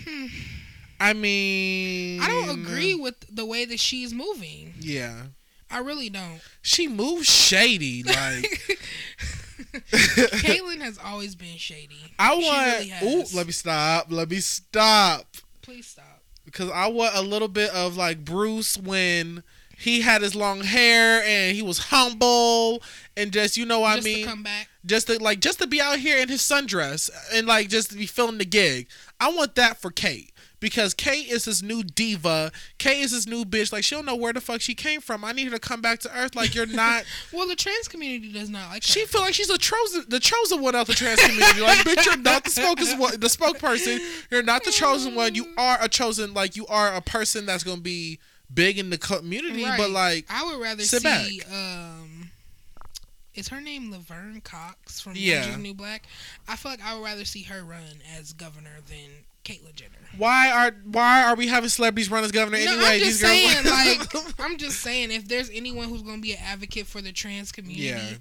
Hmm. 0.06 0.26
I 1.00 1.14
mean, 1.14 2.22
I 2.22 2.28
don't 2.28 2.60
agree 2.62 2.96
with 2.96 3.16
the 3.36 3.46
way 3.46 3.66
that 3.66 3.80
she's 3.80 4.14
moving. 4.14 4.74
Yeah, 4.80 5.24
I 5.72 5.80
really 5.80 6.10
don't. 6.10 6.40
she 6.62 6.88
moves 6.88 7.28
shady. 7.30 8.04
Like 8.04 8.16
Caitlyn 9.72 10.82
has 10.82 10.98
always 11.04 11.36
been 11.36 11.58
shady. 11.58 12.14
I 12.20 12.36
want. 12.36 12.90
really 13.04 13.20
ooh, 13.22 13.24
let 13.34 13.46
me 13.46 13.52
stop. 13.54 14.08
Let 14.10 14.30
me 14.30 14.40
stop. 14.40 15.26
Please 15.62 15.88
stop. 15.88 16.22
Because 16.46 16.70
I 16.72 16.88
want 16.88 17.16
a 17.16 17.22
little 17.22 17.48
bit 17.48 17.70
of 17.72 17.96
like 17.96 18.26
Bruce 18.26 18.78
when 18.78 19.44
he 19.78 20.02
had 20.02 20.22
his 20.22 20.36
long 20.36 20.62
hair 20.62 21.24
and 21.24 21.56
he 21.56 21.62
was 21.62 21.78
humble 21.78 22.84
and 23.18 23.32
just 23.32 23.58
you 23.58 23.66
know 23.66 23.80
what 23.80 23.96
Just 23.96 24.08
I 24.08 24.12
mean. 24.12 24.26
to 24.26 24.30
come 24.30 24.44
back. 24.44 24.68
just 24.86 25.08
to 25.08 25.22
like 25.24 25.40
just 25.40 25.60
to 25.60 25.68
be 25.68 25.80
out 25.82 26.00
here 26.00 26.18
in 26.22 26.28
his 26.30 26.42
sundress 26.42 27.10
and 27.34 27.48
like 27.48 27.70
just 27.70 27.92
to 27.92 27.98
be 27.98 28.06
filming 28.06 28.38
the 28.40 28.46
gig. 28.46 28.88
I 29.20 29.32
want 29.32 29.56
that 29.56 29.78
for 29.82 29.90
Cait 29.92 30.32
because 30.62 30.94
Cait 30.94 31.28
is 31.30 31.44
this 31.44 31.62
new 31.62 31.84
diva. 31.84 32.54
Cait 32.78 33.00
is 33.02 33.12
this 33.12 33.28
new 33.28 33.44
bitch. 33.44 33.74
Like 33.74 33.84
she 33.84 33.94
don't 33.96 34.06
know 34.06 34.16
where 34.16 34.32
the 34.32 34.40
fuck 34.40 34.62
she 34.62 34.74
came 34.74 35.02
from. 35.02 35.26
I 35.26 35.34
need 35.34 35.46
her 35.46 35.52
to 35.52 35.60
come 35.60 35.82
back 35.82 36.00
to 36.00 36.18
earth. 36.18 36.34
Like 36.36 36.56
you're 36.56 36.66
not. 36.66 37.04
Well, 37.34 37.48
the 37.48 37.56
trans 37.56 37.88
community 37.88 38.32
does 38.32 38.50
not 38.50 38.70
like 38.70 38.84
she 38.84 39.02
her. 39.02 39.08
feel 39.08 39.22
like 39.22 39.34
she's 39.34 39.50
a 39.50 39.58
chosen, 39.58 40.06
the 40.08 40.20
chosen 40.20 40.62
one 40.62 40.76
of 40.76 40.88
the 40.88 40.94
trans 40.94 41.20
community. 41.20 41.60
Like 41.62 41.80
bitch, 41.80 42.06
you're 42.06 42.18
not 42.18 42.44
the 42.46 42.50
spokes 42.52 42.96
one, 42.96 43.20
the 43.20 43.28
spokesperson. 43.28 44.00
You're 44.30 44.44
not 44.44 44.64
the 44.64 44.72
chosen 44.72 45.16
one. 45.16 45.36
You 45.36 45.48
are 45.58 45.78
a 45.82 45.90
chosen. 45.90 46.34
Like 46.34 46.56
you 46.56 46.66
are 46.68 46.94
a 46.94 47.02
person 47.02 47.46
that's 47.46 47.64
gonna 47.64 47.82
be 47.82 48.20
big 48.54 48.78
in 48.78 48.90
the 48.92 48.98
community. 48.98 49.64
Right. 49.64 49.78
But 49.78 49.90
like 49.90 50.26
I 50.30 50.46
would 50.46 50.62
rather 50.62 50.84
sit 50.84 51.02
see. 51.02 51.42
Um, 51.52 52.30
is 53.34 53.48
her 53.48 53.62
name 53.62 53.92
Laverne 53.92 54.42
Cox 54.42 55.00
from 55.00 55.14
Yeah. 55.16 55.38
Orange 55.38 55.52
is 55.52 55.58
New 55.58 55.74
Black? 55.74 56.04
I 56.48 56.56
feel 56.58 56.72
like 56.72 56.84
I 56.84 56.96
would 56.96 57.04
rather 57.04 57.24
see 57.26 57.44
her 57.44 57.64
run 57.64 58.02
as 58.18 58.34
governor 58.34 58.78
than 58.88 59.10
Caitlyn 59.44 59.74
Jenner. 59.76 59.92
why 60.18 60.52
are 60.52 60.72
why 60.86 61.24
are 61.24 61.36
we 61.36 61.48
having 61.48 61.70
celebrities 61.70 62.10
run 62.12 62.24
as 62.24 62.32
governor 62.32 62.58
No, 62.64 62.72
anyway? 62.74 62.86
I'm 62.96 63.00
just 63.00 63.20
saying, 63.20 63.66
like, 63.66 64.40
I'm 64.40 64.58
just 64.58 64.80
saying, 64.82 65.12
if 65.12 65.28
there's 65.28 65.50
anyone 65.52 65.90
who's 65.90 66.02
gonna 66.02 66.22
be 66.22 66.34
an 66.34 66.40
advocate 66.44 66.86
for 66.88 67.02
the 67.02 67.12
trans 67.12 67.52
community, 67.52 67.84
Yeah. 67.88 68.18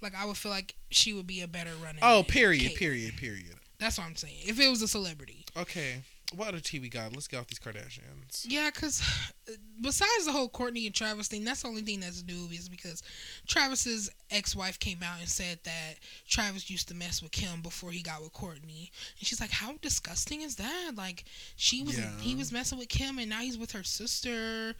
like, 0.00 0.14
I 0.14 0.24
would 0.26 0.36
feel 0.36 0.52
like 0.52 0.74
she 0.90 1.12
would 1.12 1.26
be 1.26 1.40
a 1.42 1.48
better 1.48 1.72
runner. 1.82 1.98
Oh, 2.02 2.22
period, 2.26 2.74
period, 2.74 3.16
period. 3.16 3.54
That's 3.78 3.96
what 3.98 4.06
I'm 4.06 4.16
saying. 4.16 4.36
If 4.44 4.60
it 4.60 4.68
was 4.68 4.82
a 4.82 4.88
celebrity, 4.88 5.44
Okay, 5.56 6.02
what 6.34 6.48
other 6.48 6.60
tea 6.60 6.78
we 6.78 6.88
got? 6.88 7.12
Let's 7.12 7.26
get 7.28 7.38
off 7.40 7.46
these 7.48 7.58
Kardashians. 7.58 8.44
yeah, 8.44 8.70
because 8.72 9.00
uh, 9.48 9.52
besides 9.80 10.26
the 10.26 10.32
whole 10.32 10.48
Kourtney 10.48 10.86
and 10.86 10.94
Travis 10.94 11.28
thing, 11.28 11.44
that's 11.44 11.62
the 11.62 11.68
only 11.68 11.82
thing 11.82 12.00
that's 12.00 12.22
new 12.24 12.48
is 12.52 12.68
because 12.68 13.02
Travis's 13.48 14.10
ex-wife 14.30 14.78
came 14.78 14.98
out 15.02 15.18
and 15.20 15.28
said 15.28 15.58
that 15.64 15.94
Travis 16.28 16.70
used 16.70 16.88
to 16.88 16.94
mess 16.94 17.22
with 17.22 17.32
Kim 17.32 17.62
before 17.62 17.90
he 17.90 18.02
got 18.02 18.22
with 18.22 18.32
Kourtney, 18.32 18.90
and 19.18 19.26
she's 19.26 19.40
like, 19.40 19.50
"How 19.50 19.74
disgusting 19.82 20.42
is 20.42 20.56
that? 20.56 20.92
Like, 20.96 21.24
she 21.56 21.82
was 21.82 21.98
Yeah. 21.98 22.10
he 22.20 22.34
was 22.34 22.52
messing 22.52 22.78
with 22.78 22.88
Kim, 22.88 23.18
and 23.18 23.28
now 23.28 23.40
he's 23.40 23.58
with 23.58 23.72
her 23.72 23.82
sister." 23.84 24.74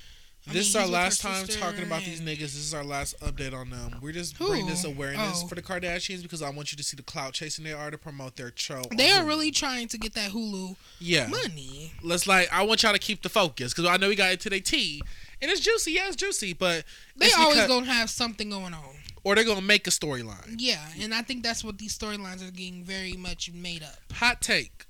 I 0.49 0.53
this 0.55 0.69
is 0.69 0.77
our 0.77 0.83
he's 0.83 0.91
with 0.91 0.97
her 0.99 1.03
last 1.05 1.21
time 1.21 1.47
talking 1.47 1.83
about 1.85 2.03
these 2.03 2.21
niggas. 2.21 2.39
This 2.39 2.57
is 2.57 2.73
our 2.75 2.83
last 2.83 3.19
update 3.21 3.53
on 3.55 3.71
them. 3.71 3.97
We're 4.01 4.13
just 4.13 4.37
Who? 4.39 4.49
bringing 4.49 4.67
this 4.67 4.85
awareness 4.85 5.43
Oh. 5.45 5.47
for 5.47 5.55
the 5.55 5.63
Kardashians 5.63 6.23
because 6.23 6.41
I 6.43 6.49
want 6.51 6.73
you 6.73 6.77
to 6.79 6.83
see 6.83 6.97
the 6.97 7.03
clout 7.03 7.35
chasing 7.35 7.65
they 7.65 7.73
are 7.75 7.91
to 7.91 7.99
promote 7.99 8.37
their 8.37 8.51
show. 8.55 8.83
They 8.97 9.11
are 9.13 9.23
Hulu. 9.23 9.29
really 9.29 9.51
trying 9.51 9.89
to 9.89 9.99
get 9.99 10.15
that 10.15 10.31
Hulu 10.33 10.77
yeah. 10.99 11.27
money. 11.27 11.93
Let's 12.03 12.27
like 12.27 12.49
I 12.53 12.63
want 12.63 12.83
y'all 12.83 12.93
to 12.93 12.99
keep 12.99 13.23
the 13.23 13.29
focus 13.29 13.73
because 13.75 13.85
I 13.89 13.97
know 13.99 14.09
we 14.09 14.17
got 14.17 14.33
into 14.33 14.49
their 14.51 14.61
tea 14.61 15.03
and 15.43 15.51
it's 15.51 15.61
juicy. 15.61 15.93
Yeah, 15.93 16.07
it's 16.09 16.17
juicy, 16.17 16.55
but 16.55 16.85
They 17.17 17.31
always 17.33 17.67
gonna 17.67 17.87
have 17.93 18.09
something 18.11 18.49
going 18.51 18.73
on. 18.75 18.97
or 19.23 19.35
they're 19.35 19.45
gonna 19.45 19.61
make 19.61 19.87
a 19.87 19.91
storyline. 19.91 20.55
Yeah, 20.59 20.85
and 21.01 21.13
I 21.15 21.21
think 21.23 21.43
that's 21.43 21.63
what 21.63 21.77
these 21.77 21.97
storylines 21.97 22.47
are 22.47 22.51
getting 22.51 22.83
very 22.83 23.13
much 23.13 23.53
made 23.53 23.83
up. 23.83 23.99
Hot 24.15 24.41
take. 24.41 24.87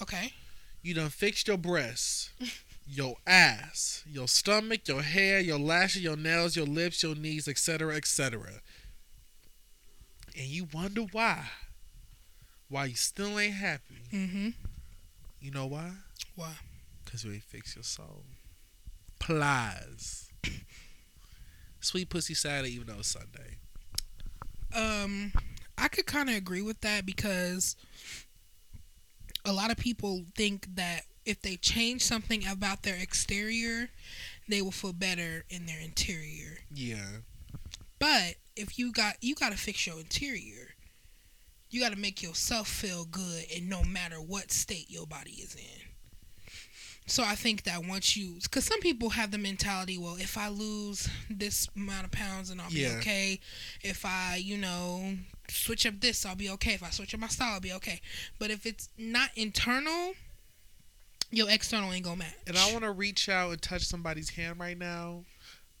Okay. 0.00 0.32
You 0.82 0.94
done 0.94 1.08
fixed 1.10 1.48
your 1.48 1.58
breasts, 1.58 2.30
your 2.88 3.16
ass, 3.26 4.04
your 4.08 4.28
stomach, 4.28 4.86
your 4.86 5.02
hair, 5.02 5.40
your 5.40 5.58
lashes, 5.58 6.02
your 6.02 6.16
nails, 6.16 6.56
your 6.56 6.66
lips, 6.66 7.02
your 7.02 7.14
knees, 7.14 7.48
etc., 7.48 7.96
etc. 7.96 8.60
And 10.36 10.46
you 10.46 10.68
wonder 10.72 11.02
why. 11.12 11.46
Why 12.68 12.86
you 12.86 12.94
still 12.94 13.38
ain't 13.38 13.54
happy. 13.54 14.02
Mm-hmm. 14.12 14.48
You 15.40 15.50
know 15.50 15.66
why? 15.66 15.92
Why? 16.34 16.52
Because 17.04 17.24
you 17.24 17.32
ain't 17.32 17.42
fixed 17.42 17.76
your 17.76 17.82
soul. 17.82 18.24
Plies. 19.18 20.30
Sweet 21.80 22.08
pussy 22.08 22.34
Saturday, 22.34 22.74
even 22.74 22.86
though 22.86 22.98
it's 22.98 23.08
Sunday. 23.08 23.58
Um, 24.74 25.32
I 25.78 25.88
could 25.88 26.06
kind 26.06 26.28
of 26.28 26.36
agree 26.36 26.62
with 26.62 26.80
that 26.80 27.06
because 27.06 27.76
a 29.44 29.52
lot 29.52 29.70
of 29.70 29.76
people 29.76 30.24
think 30.34 30.66
that 30.74 31.02
if 31.26 31.42
they 31.42 31.56
change 31.56 32.02
something 32.02 32.46
about 32.46 32.82
their 32.84 32.96
exterior, 32.96 33.90
they 34.48 34.62
will 34.62 34.70
feel 34.70 34.92
better 34.92 35.44
in 35.50 35.66
their 35.66 35.80
interior. 35.80 36.58
Yeah. 36.72 37.18
But 37.98 38.36
if 38.54 38.78
you 38.78 38.92
got 38.92 39.16
you 39.20 39.34
got 39.34 39.52
to 39.52 39.58
fix 39.58 39.86
your 39.86 39.98
interior. 39.98 40.68
You 41.68 41.80
got 41.80 41.92
to 41.92 41.98
make 41.98 42.22
yourself 42.22 42.68
feel 42.68 43.04
good 43.04 43.44
and 43.54 43.68
no 43.68 43.82
matter 43.82 44.16
what 44.16 44.52
state 44.52 44.88
your 44.88 45.04
body 45.04 45.32
is 45.32 45.56
in. 45.56 45.82
So 47.08 47.24
I 47.24 47.34
think 47.34 47.64
that 47.64 47.84
once 47.84 48.16
you 48.16 48.38
cuz 48.50 48.64
some 48.64 48.80
people 48.80 49.10
have 49.10 49.30
the 49.32 49.38
mentality, 49.38 49.98
well, 49.98 50.16
if 50.16 50.38
I 50.38 50.48
lose 50.48 51.08
this 51.28 51.68
amount 51.76 52.06
of 52.06 52.12
pounds 52.12 52.50
and 52.50 52.60
I'll 52.60 52.70
be 52.70 52.86
okay. 52.86 53.40
If 53.82 54.04
I, 54.04 54.36
you 54.36 54.56
know, 54.56 55.18
switch 55.48 55.86
up 55.86 56.00
this, 56.00 56.24
I'll 56.24 56.36
be 56.36 56.50
okay. 56.50 56.74
If 56.74 56.82
I 56.82 56.90
switch 56.90 57.14
up 57.14 57.20
my 57.20 57.28
style, 57.28 57.54
I'll 57.54 57.60
be 57.60 57.72
okay. 57.74 58.00
But 58.38 58.50
if 58.50 58.64
it's 58.64 58.88
not 58.96 59.30
internal, 59.34 60.14
your 61.30 61.50
external 61.50 61.92
ain't 61.92 62.04
to 62.04 62.16
match. 62.16 62.34
And 62.46 62.56
I 62.56 62.72
want 62.72 62.84
to 62.84 62.92
reach 62.92 63.28
out 63.28 63.50
and 63.50 63.60
touch 63.62 63.82
somebody's 63.82 64.30
hand 64.30 64.58
right 64.60 64.78
now. 64.78 65.24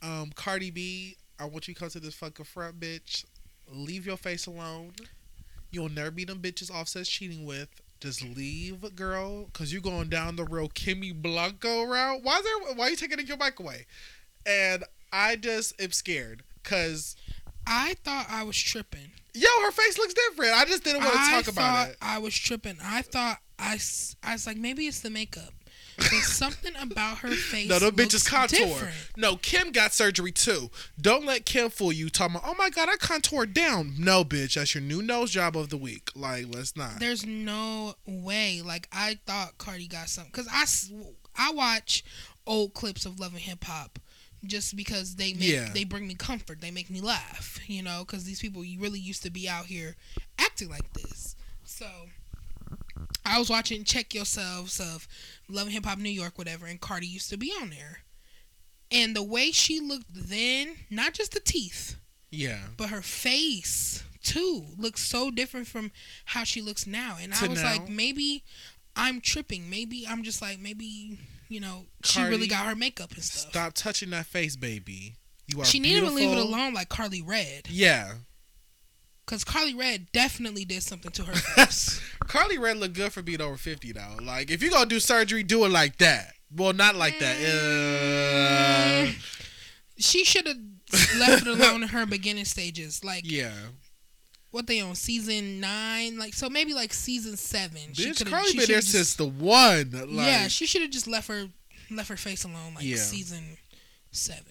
Um, 0.02 0.30
Cardi 0.34 0.70
B, 0.70 1.16
I 1.38 1.44
want 1.44 1.68
you 1.68 1.74
to 1.74 1.80
come 1.80 1.88
to 1.90 2.00
this 2.00 2.14
fucking 2.14 2.44
front, 2.44 2.80
bitch. 2.80 3.24
Leave 3.70 4.06
your 4.06 4.16
face 4.16 4.46
alone. 4.46 4.92
You'll 5.70 5.88
never 5.88 6.10
be 6.10 6.24
them 6.24 6.38
bitches 6.38 6.70
Offset's 6.70 7.08
cheating 7.08 7.44
with. 7.44 7.68
Just 8.00 8.22
leave, 8.22 8.94
girl, 8.94 9.44
because 9.46 9.72
you're 9.72 9.80
going 9.82 10.08
down 10.08 10.36
the 10.36 10.44
real 10.44 10.68
Kimmy 10.68 11.14
Blanco 11.14 11.84
route. 11.84 12.22
Why 12.22 12.38
is 12.38 12.44
there? 12.44 12.74
Why 12.74 12.86
are 12.86 12.90
you 12.90 12.96
taking 12.96 13.26
your 13.26 13.38
mic 13.38 13.58
away? 13.58 13.86
And 14.44 14.84
I 15.12 15.36
just 15.36 15.80
am 15.80 15.92
scared 15.92 16.42
because 16.62 17.16
I 17.66 17.94
thought 18.04 18.26
I 18.28 18.42
was 18.42 18.56
tripping. 18.56 19.10
yo, 19.34 19.48
her 19.64 19.70
face 19.72 19.98
looks 19.98 20.14
different. 20.14 20.52
I 20.52 20.64
just 20.66 20.84
didn't 20.84 21.02
want 21.02 21.14
to 21.14 21.20
I 21.20 21.30
talk 21.30 21.48
about 21.48 21.54
thought 21.54 21.88
it. 21.88 21.96
I 22.02 22.18
was 22.18 22.34
tripping. 22.36 22.76
I 22.82 23.02
thought 23.02 23.38
I, 23.58 23.78
I 24.22 24.32
was 24.32 24.46
like 24.46 24.56
maybe 24.56 24.86
it's 24.86 25.00
the 25.00 25.10
makeup 25.10 25.52
There's 25.98 26.26
something 26.32 26.74
about 26.78 27.18
her 27.18 27.30
face. 27.30 27.68
No, 27.70 27.78
them 27.78 27.94
looks 27.96 28.14
bitches 28.14 28.28
contour. 28.28 28.66
different. 28.66 28.94
No, 29.16 29.36
Kim 29.36 29.72
got 29.72 29.94
surgery 29.94 30.30
too. 30.32 30.70
Don't 31.00 31.24
let 31.24 31.46
Kim 31.46 31.70
fool 31.70 31.90
you. 31.92 32.10
Talking 32.10 32.36
about, 32.36 32.48
oh 32.48 32.54
my 32.58 32.68
god, 32.68 32.88
I 32.90 32.96
contoured 32.96 33.54
down. 33.54 33.94
No, 33.98 34.22
bitch, 34.24 34.54
that's 34.56 34.74
your 34.74 34.82
new 34.82 35.00
nose 35.00 35.30
job 35.30 35.56
of 35.56 35.70
the 35.70 35.78
week. 35.78 36.10
Like, 36.14 36.46
let's 36.54 36.76
not. 36.76 37.00
There's 37.00 37.24
no 37.24 37.94
way. 38.06 38.60
Like 38.62 38.88
I 38.92 39.18
thought 39.26 39.56
Cardi 39.56 39.86
got 39.88 40.08
something 40.10 40.30
because 40.34 40.48
I 40.52 40.64
I 41.48 41.52
watch 41.52 42.04
old 42.46 42.74
clips 42.74 43.06
of 43.06 43.18
Love 43.18 43.32
and 43.32 43.40
Hip 43.40 43.64
Hop 43.64 43.98
just 44.44 44.76
because 44.76 45.16
they 45.16 45.32
make 45.32 45.48
Yeah. 45.50 45.70
they 45.72 45.84
bring 45.84 46.06
me 46.06 46.14
comfort. 46.14 46.60
They 46.60 46.70
make 46.70 46.90
me 46.90 47.00
laugh. 47.00 47.58
You 47.66 47.82
know, 47.82 48.04
because 48.06 48.24
these 48.24 48.40
people 48.40 48.62
you 48.64 48.78
really 48.80 49.00
used 49.00 49.22
to 49.22 49.30
be 49.30 49.48
out 49.48 49.64
here 49.64 49.96
acting 50.38 50.68
like 50.68 50.92
this. 50.92 51.36
So 51.64 51.86
I 53.26 53.38
was 53.38 53.50
watching 53.50 53.84
Check 53.84 54.14
Yourselves 54.14 54.78
of 54.80 55.06
Love 55.48 55.64
and 55.66 55.72
Hip 55.72 55.84
Hop 55.86 55.98
New 55.98 56.08
York, 56.10 56.38
whatever, 56.38 56.66
and 56.66 56.80
Cardi 56.80 57.06
used 57.06 57.30
to 57.30 57.36
be 57.36 57.52
on 57.60 57.70
there. 57.70 58.00
And 58.90 59.16
the 59.16 59.22
way 59.22 59.50
she 59.50 59.80
looked 59.80 60.06
then, 60.14 60.76
not 60.90 61.12
just 61.12 61.32
the 61.32 61.40
teeth, 61.40 61.96
Yeah. 62.30 62.60
but 62.76 62.90
her 62.90 63.02
face 63.02 64.04
too 64.22 64.66
looks 64.78 65.02
so 65.02 65.30
different 65.30 65.66
from 65.66 65.90
how 66.26 66.44
she 66.44 66.60
looks 66.62 66.86
now. 66.86 67.16
And 67.20 67.34
I 67.34 67.46
was 67.48 67.62
now? 67.62 67.72
like, 67.72 67.88
maybe 67.88 68.44
I'm 68.94 69.20
tripping. 69.20 69.68
Maybe 69.68 70.06
I'm 70.08 70.22
just 70.22 70.40
like, 70.40 70.58
maybe 70.60 71.18
you 71.48 71.60
know, 71.60 71.86
she 72.04 72.20
really 72.22 72.48
got 72.48 72.66
her 72.66 72.74
makeup 72.74 73.12
and 73.12 73.22
stuff. 73.22 73.50
Stop 73.52 73.72
touching 73.74 74.10
that 74.10 74.26
face, 74.26 74.56
baby. 74.56 75.14
You 75.46 75.60
are 75.60 75.64
She 75.64 75.78
needed 75.78 76.00
beautiful. 76.00 76.18
to 76.18 76.24
leave 76.28 76.38
it 76.38 76.44
alone, 76.44 76.74
like 76.74 76.88
Karlie 76.88 77.22
Redd, 77.24 77.68
Yeah. 77.70 78.14
because 79.24 79.44
Karlie 79.44 79.74
Redd 79.78 80.08
definitely 80.12 80.64
did 80.64 80.82
something 80.82 81.12
to 81.12 81.22
her 81.24 81.34
face. 81.34 82.00
Karlie 82.26 82.58
Redd 82.58 82.76
look 82.78 82.92
good 82.92 83.12
for 83.12 83.22
being 83.22 83.40
over 83.40 83.56
50 83.56 83.92
though. 83.92 84.16
Like 84.22 84.50
if 84.50 84.62
you 84.62 84.70
gonna 84.70 84.86
do 84.86 85.00
surgery, 85.00 85.42
do 85.42 85.64
it 85.64 85.70
like 85.70 85.98
that. 85.98 86.32
Well, 86.54 86.72
not 86.72 86.94
like 86.94 87.18
that. 87.18 87.36
Uh, 87.36 89.12
she 89.98 90.24
should 90.24 90.46
have 90.46 90.56
left 91.18 91.46
it 91.46 91.48
alone 91.48 91.82
in 91.82 91.88
her 91.88 92.06
beginning 92.06 92.44
stages. 92.44 93.02
Like 93.04 93.22
yeah. 93.24 93.52
what 94.50 94.66
they 94.66 94.80
on 94.80 94.94
season 94.94 95.60
nine, 95.60 96.18
like 96.18 96.34
so 96.34 96.48
maybe 96.48 96.72
like 96.74 96.92
season 96.92 97.36
seven. 97.36 97.92
she 97.92 98.10
Bitch, 98.10 98.18
coulda- 98.18 98.30
Karlie 98.36 98.46
she 98.52 98.58
been 98.58 98.66
there 98.68 98.80
shoulda 98.80 98.82
since 98.82 99.06
just- 99.16 99.18
the 99.18 99.26
one. 99.26 99.90
Like, 99.92 100.26
yeah, 100.26 100.48
she 100.48 100.66
should 100.66 100.82
have 100.82 100.90
just 100.90 101.06
left 101.06 101.28
her 101.28 101.46
left 101.90 102.08
her 102.08 102.16
face 102.16 102.44
alone, 102.44 102.74
like 102.74 102.84
Yeah. 102.84 102.96
season 102.96 103.56
seven. 104.12 104.44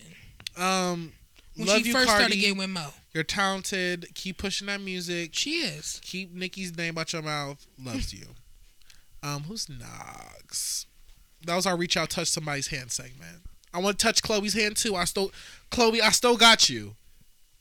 um, 0.57 1.11
when 1.55 1.67
love 1.67 1.81
she 1.81 1.87
you, 1.87 1.93
first 1.93 2.07
Cardi. 2.07 2.21
started 2.23 2.37
getting 2.39 2.57
with 2.57 2.69
Mo. 2.69 2.87
You're 3.15 3.23
talented. 3.23 4.07
Keep 4.13 4.39
pushing 4.39 4.67
that 4.67 4.81
music. 4.81 5.29
She 5.33 5.61
is. 5.61 6.01
Keep 6.03 6.33
Nicki's 6.33 6.75
name 6.75 6.97
out 6.97 7.13
your 7.13 7.21
mouth. 7.21 7.65
Loves 7.81 8.13
you. 8.13 8.27
Um, 9.23 9.43
who's 9.43 9.69
Knox? 9.69 10.85
That 11.45 11.55
was 11.55 11.65
our 11.65 11.77
reach 11.77 11.95
out, 11.95 12.09
touch 12.09 12.27
somebody's 12.27 12.67
hand 12.67 12.91
segment. 12.91 13.43
I 13.73 13.79
want 13.79 13.97
to 13.97 14.05
touch 14.05 14.21
Khloé's 14.21 14.53
hand 14.53 14.75
too. 14.75 14.97
I 14.97 15.05
still, 15.05 15.31
Khloé, 15.71 16.01
I 16.01 16.09
still 16.09 16.35
got 16.35 16.69
you. 16.69 16.97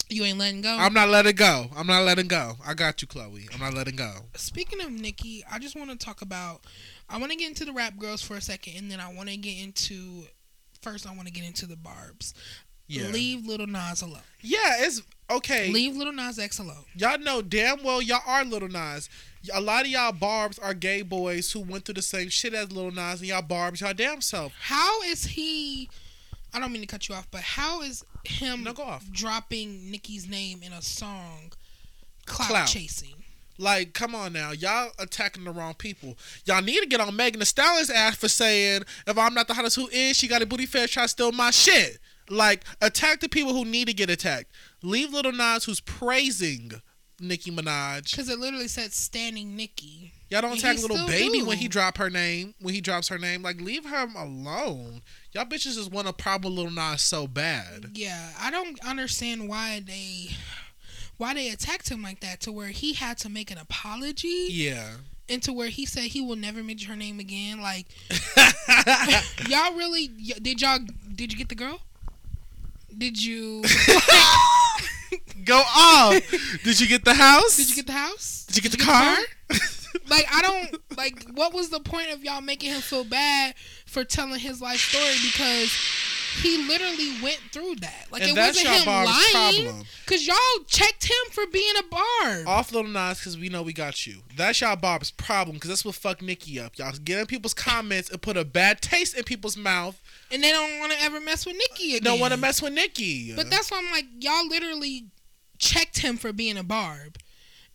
You 0.08 0.24
ain't 0.24 0.38
letting 0.38 0.60
go. 0.60 0.76
I'm 0.76 0.92
not 0.92 1.08
letting 1.08 1.36
go. 1.36 1.66
I'm 1.76 1.86
not 1.86 2.02
letting 2.02 2.26
go. 2.26 2.54
I 2.66 2.74
got 2.74 3.00
you, 3.00 3.06
Khloé. 3.06 3.46
I'm 3.54 3.60
not 3.60 3.74
letting 3.74 3.94
go. 3.94 4.12
Speaking 4.34 4.80
of 4.80 4.90
Nicki, 4.90 5.44
I 5.48 5.60
just 5.60 5.76
want 5.76 5.88
to 5.90 5.96
talk 5.96 6.20
about. 6.20 6.62
I 7.08 7.16
want 7.18 7.30
to 7.30 7.38
get 7.38 7.48
into 7.48 7.64
the 7.64 7.72
rap 7.72 7.96
girls 7.96 8.22
for 8.22 8.34
a 8.34 8.40
second, 8.40 8.74
and 8.76 8.90
then 8.90 8.98
I 8.98 9.14
want 9.14 9.28
to 9.28 9.36
get 9.36 9.62
into. 9.62 10.24
First, 10.82 11.06
I 11.06 11.14
want 11.14 11.28
to 11.28 11.32
get 11.32 11.44
into 11.44 11.66
the 11.66 11.76
Barbs. 11.76 12.34
Yeah. 12.86 13.08
Leave 13.08 13.46
Little 13.46 13.66
Nas 13.66 14.02
alone. 14.02 14.18
Yeah, 14.40 14.74
it's 14.80 15.02
okay. 15.30 15.70
Leave 15.70 15.96
Little 15.96 16.12
Nas 16.12 16.38
X 16.38 16.58
alone. 16.58 16.84
Y'all 16.94 17.18
know 17.18 17.42
damn 17.42 17.82
well 17.82 18.00
y'all 18.02 18.20
are 18.26 18.44
Little 18.44 18.68
Nas. 18.68 19.08
A 19.52 19.60
lot 19.60 19.82
of 19.84 19.88
y'all 19.90 20.12
barbs 20.12 20.58
are 20.58 20.72
gay 20.74 21.02
boys 21.02 21.52
who 21.52 21.60
went 21.60 21.84
through 21.84 21.94
the 21.94 22.02
same 22.02 22.28
shit 22.30 22.54
as 22.54 22.72
Little 22.72 22.90
Nas, 22.92 23.20
and 23.20 23.28
y'all 23.28 23.42
barbs 23.42 23.80
y'all 23.80 23.92
damn 23.94 24.20
self. 24.20 24.52
How 24.60 25.02
is 25.02 25.24
he? 25.24 25.88
I 26.52 26.60
don't 26.60 26.72
mean 26.72 26.82
to 26.82 26.86
cut 26.86 27.08
you 27.08 27.14
off, 27.14 27.28
but 27.30 27.40
how 27.42 27.82
is 27.82 28.04
him 28.24 28.62
No, 28.62 28.72
go 28.72 28.84
off. 28.84 29.10
dropping 29.10 29.90
Nicki's 29.90 30.28
name 30.28 30.62
in 30.62 30.72
a 30.72 30.80
song 30.80 31.52
clout, 32.26 32.48
Clout. 32.48 32.68
chasing? 32.68 33.14
Like, 33.58 33.92
come 33.92 34.14
on 34.16 34.32
now, 34.32 34.50
y'all 34.52 34.90
attacking 34.98 35.44
the 35.44 35.50
wrong 35.52 35.74
people. 35.74 36.16
Y'all 36.44 36.62
need 36.62 36.80
to 36.80 36.86
get 36.86 37.00
on 37.00 37.14
Megan 37.14 37.38
Thee 37.38 37.44
Stallion's 37.44 37.90
ass 37.90 38.16
for 38.16 38.28
saying, 38.28 38.82
"If 39.06 39.16
I'm 39.18 39.32
not 39.34 39.46
the 39.46 39.54
hottest, 39.54 39.76
who 39.76 39.88
is? 39.88 40.16
She 40.16 40.26
got 40.26 40.42
a 40.42 40.46
booty 40.46 40.66
fetish, 40.66 40.92
try 40.94 41.04
to 41.04 41.08
steal 41.08 41.30
my 41.32 41.50
shit." 41.52 41.98
Like, 42.28 42.64
attack 42.80 43.20
the 43.20 43.28
people 43.28 43.52
who 43.52 43.64
need 43.64 43.86
to 43.88 43.92
get 43.92 44.08
attacked. 44.10 44.50
Leave 44.84 45.12
Little 45.12 45.32
Nas, 45.32 45.64
who's 45.64 45.80
praising 45.80 46.72
Nicki 47.20 47.50
Minaj. 47.50 48.10
Because 48.10 48.28
it 48.28 48.38
literally 48.38 48.68
said 48.68 48.92
standing 48.92 49.56
Nicki. 49.56 50.12
Y'all 50.30 50.42
don't 50.42 50.52
And 50.52 50.60
attack 50.60 50.78
little 50.78 51.06
baby 51.06 51.38
do. 51.40 51.46
when 51.46 51.58
he 51.58 51.68
drop 51.68 51.96
her 51.98 52.10
name. 52.10 52.54
When 52.60 52.74
he 52.74 52.80
drops 52.80 53.08
her 53.08 53.18
name, 53.18 53.42
like 53.42 53.60
leave 53.60 53.84
her 53.86 54.06
alone. 54.16 55.02
Y'all 55.32 55.44
bitches 55.44 55.74
just 55.76 55.90
want 55.92 56.06
to 56.06 56.12
problem 56.12 56.54
Little 56.56 56.70
Nas 56.72 57.02
so 57.02 57.26
bad. 57.26 57.90
Yeah, 57.94 58.30
I 58.40 58.50
don't 58.50 58.78
understand 58.84 59.48
why 59.48 59.80
they 59.86 60.30
why 61.16 61.32
they 61.34 61.48
attacked 61.50 61.88
him 61.88 62.02
like 62.02 62.20
that 62.20 62.40
to 62.40 62.52
where 62.52 62.68
he 62.68 62.92
had 62.94 63.16
to 63.18 63.28
make 63.28 63.50
an 63.52 63.58
apology 63.58 64.46
Yeah. 64.50 64.94
and 65.28 65.40
to 65.44 65.52
where 65.52 65.68
he 65.68 65.86
said 65.86 66.02
he 66.04 66.20
will 66.20 66.34
never 66.36 66.62
mention 66.64 66.90
her 66.90 66.96
name 66.96 67.20
again. 67.20 67.60
Like 67.62 67.86
y'all 69.48 69.74
really 69.74 70.10
y- 70.18 70.38
did 70.42 70.60
y'all 70.60 70.80
did 71.14 71.32
you 71.32 71.38
get 71.38 71.48
the 71.48 71.54
girl? 71.54 71.80
Did 72.96 73.22
you 73.24 73.62
Go 75.44 75.58
off. 75.58 76.20
Did 76.64 76.80
you 76.80 76.86
get 76.86 77.04
the 77.04 77.14
house? 77.14 77.56
did 77.56 77.68
you 77.70 77.76
get 77.76 77.86
the 77.86 77.92
house? 77.92 78.44
Did 78.46 78.56
you 78.56 78.62
get 78.62 78.72
the 78.72 78.78
you 78.78 78.84
car? 78.84 79.16
Like 80.10 80.26
I 80.30 80.42
don't 80.42 80.98
like 80.98 81.24
what 81.34 81.54
was 81.54 81.70
the 81.70 81.78
point 81.78 82.10
of 82.10 82.24
y'all 82.24 82.40
making 82.40 82.72
him 82.72 82.80
feel 82.80 83.04
bad 83.04 83.54
for 83.86 84.02
telling 84.02 84.40
his 84.40 84.60
life 84.60 84.80
story 84.80 85.14
because 85.22 85.70
he 86.42 86.66
literally 86.66 87.12
went 87.22 87.38
through 87.52 87.76
that. 87.76 88.06
Like 88.10 88.22
And 88.22 88.32
it 88.32 88.34
that's 88.34 88.56
wasn't 88.62 88.82
him 88.82 88.86
lying 89.04 89.66
problem. 89.68 89.86
cuz 90.06 90.26
y'all 90.26 90.64
checked 90.66 91.04
him 91.04 91.16
for 91.30 91.46
being 91.46 91.74
a 91.78 91.82
barb. 91.84 92.48
Off 92.48 92.72
Lil 92.72 92.82
Nas 92.82 93.18
because 93.18 93.38
we 93.38 93.48
know 93.48 93.62
we 93.62 93.72
got 93.72 94.04
you. 94.04 94.22
That's 94.36 94.60
y'all 94.60 94.74
Bob's 94.74 95.12
problem 95.12 95.54
because 95.56 95.68
that's 95.68 95.84
what 95.84 95.94
fucked 95.94 96.22
Nicki 96.22 96.58
up. 96.58 96.76
Y'all 96.76 96.90
get 96.92 97.20
in 97.20 97.26
people's 97.26 97.54
comments 97.54 98.10
and 98.10 98.20
put 98.20 98.36
a 98.36 98.44
bad 98.44 98.80
taste 98.82 99.16
in 99.16 99.22
people's 99.22 99.56
mouth. 99.56 100.00
and 100.32 100.42
they 100.42 100.50
don't 100.50 100.80
want 100.80 100.90
to 100.90 101.00
ever 101.02 101.20
mess 101.20 101.46
with 101.46 101.54
Nicki 101.56 101.94
again. 101.96 102.02
Don't 102.02 102.18
want 102.20 102.32
to 102.34 102.36
mess 102.40 102.60
with 102.60 102.72
Nicki. 102.72 103.32
But 103.36 103.48
that's 103.48 103.70
why 103.70 103.78
I'm 103.78 103.92
like, 103.92 104.06
y'all 104.18 104.48
literally 104.48 105.04
checked 105.58 105.98
him 105.98 106.16
for 106.16 106.32
being 106.32 106.56
a 106.56 106.64
barb, 106.64 107.18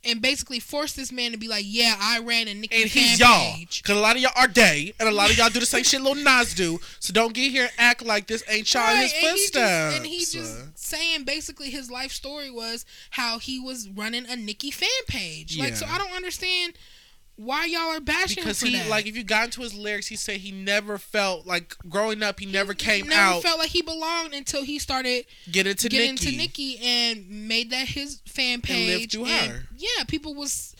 and 0.02 0.22
basically 0.22 0.60
forced 0.60 0.96
this 0.96 1.12
man 1.12 1.32
to 1.32 1.36
be 1.36 1.46
like, 1.46 1.64
yeah, 1.66 1.94
I 2.00 2.20
ran 2.20 2.48
a 2.48 2.54
Nicki 2.54 2.82
and 2.82 2.90
fan 2.90 3.02
he's 3.02 3.20
y'all. 3.20 3.54
page. 3.54 3.82
Because 3.82 3.98
a 3.98 4.00
lot 4.00 4.16
of 4.16 4.22
y'all 4.22 4.32
are 4.34 4.48
gay, 4.48 4.94
and 4.98 5.08
a 5.08 5.12
lot 5.12 5.30
of 5.30 5.36
y'all 5.36 5.50
do 5.50 5.60
the 5.60 5.66
same 5.66 5.84
shit 5.84 6.00
Lil 6.00 6.14
Nas 6.14 6.54
do. 6.54 6.80
So 7.00 7.12
don't 7.12 7.34
get 7.34 7.50
here 7.50 7.64
and 7.64 7.72
act 7.76 8.04
like 8.04 8.26
this 8.26 8.42
ain't 8.48 8.72
y'all 8.72 8.90
in 8.90 9.02
his 9.02 9.12
and 9.12 9.22
he 9.22 9.46
just, 9.46 9.56
and 9.96 10.06
he 10.06 10.18
just 10.20 10.78
saying 10.78 11.24
basically 11.24 11.70
his 11.70 11.90
life 11.90 12.12
story 12.12 12.50
was 12.50 12.86
how 13.10 13.38
he 13.38 13.60
was 13.60 13.88
running 13.88 14.26
a 14.26 14.36
Nicki 14.36 14.70
fan 14.70 14.88
page. 15.06 15.58
Like, 15.58 15.76
so 15.76 15.86
I 15.86 15.98
don't 15.98 16.12
understand 16.12 16.74
why 17.40 17.64
y'all 17.64 17.88
are 17.96 18.00
bashing 18.00 18.42
because 18.42 18.62
him 18.62 18.68
for 18.68 18.76
he 18.76 18.82
that. 18.82 18.90
like 18.90 19.06
if 19.06 19.16
you 19.16 19.24
got 19.24 19.46
into 19.46 19.62
his 19.62 19.74
lyrics, 19.74 20.06
he 20.08 20.16
said 20.16 20.36
he 20.38 20.52
never 20.52 20.98
felt 20.98 21.46
like 21.46 21.74
growing 21.88 22.22
up. 22.22 22.38
He 22.38 22.46
never 22.46 22.74
came 22.74 23.08
never 23.08 23.36
out 23.36 23.42
felt 23.42 23.58
like 23.58 23.70
he 23.70 23.82
belonged 23.82 24.34
until 24.34 24.62
he 24.62 24.78
started 24.78 25.24
get 25.50 25.66
into 25.66 25.88
getting 25.88 26.12
Nicki. 26.14 26.26
into 26.28 26.38
Nicki 26.38 26.78
and 26.82 27.48
made 27.48 27.70
that 27.70 27.88
his 27.88 28.20
fan 28.26 28.60
page. 28.60 28.88
lived 29.00 29.12
through 29.12 29.24
her. 29.24 29.62
Yeah, 29.76 30.04
people 30.06 30.34
was 30.34 30.74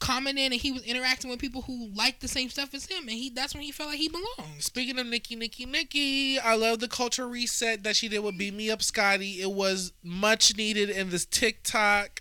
commenting 0.00 0.44
and 0.44 0.54
he 0.54 0.70
was 0.70 0.82
interacting 0.82 1.30
with 1.30 1.38
people 1.38 1.62
who 1.62 1.88
liked 1.94 2.20
the 2.20 2.28
same 2.28 2.50
stuff 2.50 2.74
as 2.74 2.84
him, 2.84 3.04
and 3.08 3.12
he 3.12 3.30
that's 3.30 3.54
when 3.54 3.62
he 3.62 3.72
felt 3.72 3.88
like 3.88 3.98
he 3.98 4.08
belonged. 4.08 4.60
Speaking 4.62 4.98
of 4.98 5.06
Nicki, 5.06 5.36
Nicki, 5.36 5.64
Nicki, 5.64 6.38
I 6.38 6.54
love 6.56 6.80
the 6.80 6.88
culture 6.88 7.26
reset 7.26 7.82
that 7.84 7.96
she 7.96 8.08
did 8.08 8.18
with 8.18 8.36
"Beam 8.36 8.56
Me 8.58 8.70
Up, 8.70 8.82
Scotty." 8.82 9.40
It 9.40 9.50
was 9.52 9.92
much 10.02 10.54
needed 10.56 10.90
in 10.90 11.08
this 11.08 11.24
TikTok, 11.24 12.20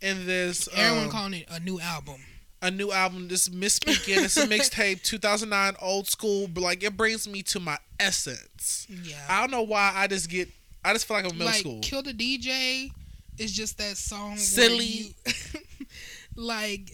in 0.00 0.26
this 0.26 0.68
Everyone 0.76 1.06
um, 1.06 1.10
calling 1.10 1.34
it 1.34 1.46
a 1.50 1.58
new 1.58 1.80
album. 1.80 2.20
A 2.66 2.70
new 2.70 2.90
album. 2.90 3.28
This 3.28 3.48
misspeaking. 3.48 4.24
it's 4.24 4.36
a 4.36 4.46
mixtape, 4.48 5.02
2009, 5.02 5.76
old 5.80 6.08
school. 6.08 6.48
But 6.48 6.62
like 6.62 6.82
it 6.82 6.96
brings 6.96 7.28
me 7.28 7.42
to 7.44 7.60
my 7.60 7.78
essence. 8.00 8.86
Yeah, 8.88 9.16
I 9.28 9.40
don't 9.40 9.50
know 9.50 9.62
why. 9.62 9.92
I 9.94 10.06
just 10.06 10.28
get. 10.28 10.48
I 10.84 10.92
just 10.92 11.06
feel 11.06 11.16
like 11.16 11.24
I'm 11.24 11.32
middle 11.32 11.46
like 11.46 11.56
school. 11.60 11.80
Kill 11.82 12.02
the 12.02 12.12
DJ 12.12 12.90
is 13.38 13.52
just 13.52 13.78
that 13.78 13.96
song. 13.96 14.30
where 14.30 14.38
Silly. 14.38 14.84
you- 14.86 15.10
like 16.36 16.90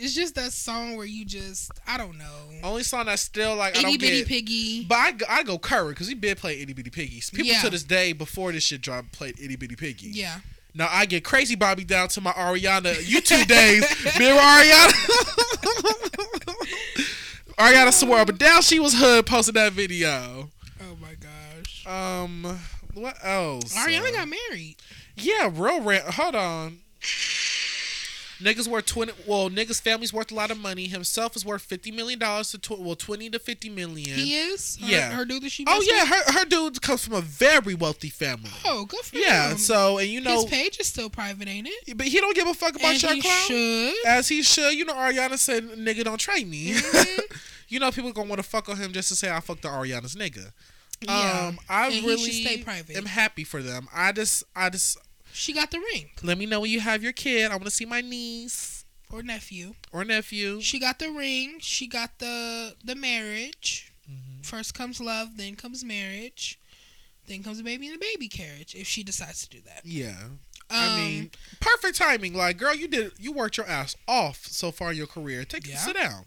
it's 0.00 0.14
just 0.14 0.36
that 0.36 0.52
song 0.52 0.96
where 0.96 1.06
you 1.06 1.24
just 1.24 1.72
I 1.86 1.98
don't 1.98 2.16
know. 2.18 2.24
Only 2.62 2.84
song 2.84 3.06
that's 3.06 3.22
still 3.22 3.56
like 3.56 3.74
I 3.76 3.80
Itty 3.80 3.82
don't 3.82 4.00
bitty 4.00 4.18
get. 4.20 4.28
piggy. 4.28 4.84
But 4.84 4.94
I, 4.96 5.12
go- 5.12 5.26
I 5.28 5.42
go 5.42 5.58
current 5.58 5.90
because 5.90 6.06
he 6.08 6.14
been 6.14 6.36
playing 6.36 6.62
Itty 6.62 6.72
Bitty 6.72 6.90
Piggies. 6.90 7.30
People 7.30 7.46
Yeah. 7.52 7.60
to 7.62 7.70
this 7.70 7.82
day 7.82 8.12
before 8.12 8.52
this 8.52 8.62
shit 8.64 8.80
dropped 8.80 9.12
played 9.12 9.38
Itty 9.40 9.56
Bitty 9.56 9.74
Piggy. 9.76 10.08
Yeah. 10.08 10.38
Now 10.78 10.88
I 10.92 11.06
get 11.06 11.24
crazy 11.24 11.56
Bobby 11.56 11.82
down 11.82 12.06
to 12.10 12.20
my 12.20 12.30
Ariana 12.30 12.94
YouTube 12.94 13.48
days. 13.48 13.84
Remember 14.16 14.40
Ariana? 14.40 14.92
Ariana 17.58 17.92
swore 17.92 18.18
up 18.18 18.28
and 18.28 18.38
down 18.38 18.62
she 18.62 18.78
was 18.78 18.94
hood 18.96 19.26
posting 19.26 19.54
that 19.54 19.72
video. 19.72 20.50
Oh 20.80 20.96
my 21.02 21.14
gosh. 21.14 21.84
Um, 21.84 22.60
what 22.94 23.16
else? 23.24 23.76
Ariana 23.76 24.12
got 24.12 24.28
married. 24.28 24.76
yeah, 25.16 25.50
real 25.52 25.80
rant. 25.80 26.04
Hold 26.14 26.36
on. 26.36 26.78
Niggas 28.40 28.68
worth 28.68 28.86
twenty. 28.86 29.12
Well, 29.26 29.50
niggas 29.50 29.80
family's 29.80 30.12
worth 30.12 30.30
a 30.30 30.34
lot 30.34 30.50
of 30.52 30.58
money. 30.58 30.86
Himself 30.86 31.34
is 31.34 31.44
worth 31.44 31.62
fifty 31.62 31.90
million 31.90 32.20
dollars 32.20 32.50
to 32.52 32.58
tw- 32.58 32.78
well 32.78 32.94
twenty 32.94 33.28
to 33.30 33.38
fifty 33.40 33.68
million. 33.68 34.16
He 34.16 34.36
is. 34.36 34.78
Her, 34.80 34.86
Yeah. 34.86 35.10
Her 35.10 35.24
dude 35.24 35.42
that 35.42 35.50
she. 35.50 35.64
Oh 35.66 35.82
yeah, 35.84 36.04
with? 36.04 36.08
her 36.26 36.32
her 36.40 36.44
dude 36.44 36.80
comes 36.80 37.04
from 37.04 37.14
a 37.14 37.20
very 37.20 37.74
wealthy 37.74 38.10
family. 38.10 38.50
Oh, 38.64 38.84
good 38.84 39.04
for 39.04 39.16
Yeah, 39.18 39.50
him. 39.50 39.58
so 39.58 39.98
and 39.98 40.08
you 40.08 40.20
know, 40.20 40.36
his 40.42 40.44
page 40.44 40.78
is 40.78 40.86
still 40.86 41.10
private, 41.10 41.48
ain't 41.48 41.66
it? 41.68 41.96
but 41.98 42.06
he 42.06 42.20
don't 42.20 42.36
give 42.36 42.46
a 42.46 42.54
fuck 42.54 42.76
about 42.76 42.92
and 42.92 43.02
your 43.02 43.14
he 43.14 43.20
clown. 43.22 43.34
should. 43.46 43.94
As 44.06 44.28
he 44.28 44.42
should. 44.42 44.72
You 44.74 44.84
know, 44.84 44.94
Ariana 44.94 45.36
said, 45.36 45.64
"Nigga, 45.70 46.04
don't 46.04 46.18
trade 46.20 46.48
me." 46.48 46.74
Mhm. 46.74 47.20
you 47.68 47.80
know, 47.80 47.90
people 47.90 48.12
gonna 48.12 48.28
want 48.28 48.40
to 48.40 48.48
fuck 48.48 48.68
on 48.68 48.76
him 48.76 48.92
just 48.92 49.08
to 49.08 49.16
say 49.16 49.30
I 49.30 49.40
fucked 49.40 49.62
the 49.62 49.68
Ariana's 49.68 50.14
nigga. 50.14 50.52
Yeah. 51.00 51.46
Um, 51.48 51.58
I 51.68 51.88
And 51.88 52.06
really 52.06 52.30
stay 52.30 52.58
private. 52.62 52.96
I'm 52.96 53.04
happy 53.06 53.42
for 53.44 53.62
them. 53.62 53.88
I 53.94 54.10
just, 54.12 54.42
I 54.56 54.68
just 54.70 54.96
She 55.32 55.52
got 55.52 55.70
the 55.70 55.78
ring 55.78 56.10
let 56.22 56.36
me 56.38 56.46
know 56.46 56.60
when 56.60 56.70
you 56.70 56.80
have 56.80 57.02
your 57.02 57.12
kid. 57.12 57.50
I 57.50 57.54
want 57.54 57.64
to 57.64 57.70
see 57.70 57.84
my 57.84 58.00
niece 58.00 58.84
or 59.10 59.22
nephew. 59.22 59.74
or 59.92 60.04
nephew. 60.04 60.60
She 60.60 60.78
got 60.78 60.98
the 60.98 61.10
ring. 61.10 61.58
She 61.60 61.86
got 61.86 62.18
the 62.18 62.74
the 62.84 62.94
marriage. 62.94 63.92
Mhm. 64.10 64.44
First 64.44 64.74
comes 64.74 65.00
love, 65.00 65.36
then 65.36 65.54
comes 65.56 65.84
marriage, 65.84 66.58
then 67.26 67.42
comes 67.42 67.58
a 67.60 67.62
baby 67.62 67.88
in 67.88 67.94
a 67.94 67.98
baby 67.98 68.28
carriage. 68.28 68.74
If 68.74 68.86
she 68.86 69.02
decides 69.02 69.42
to 69.46 69.48
do 69.48 69.60
that. 69.66 69.82
Yeah. 69.84 70.16
Um, 70.70 70.78
I 70.78 70.96
mean, 70.98 71.30
perfect 71.60 71.96
timing. 71.96 72.34
Like, 72.34 72.58
girl, 72.58 72.74
you 72.74 72.88
did 72.88 73.12
you 73.18 73.32
worked 73.32 73.56
your 73.56 73.66
ass 73.66 73.96
off 74.06 74.46
so 74.46 74.70
far 74.70 74.90
in 74.90 74.96
your 74.98 75.06
career. 75.06 75.44
Take 75.44 75.66
Yeah. 75.66 75.78
sit 75.84 75.96
down. 75.96 76.26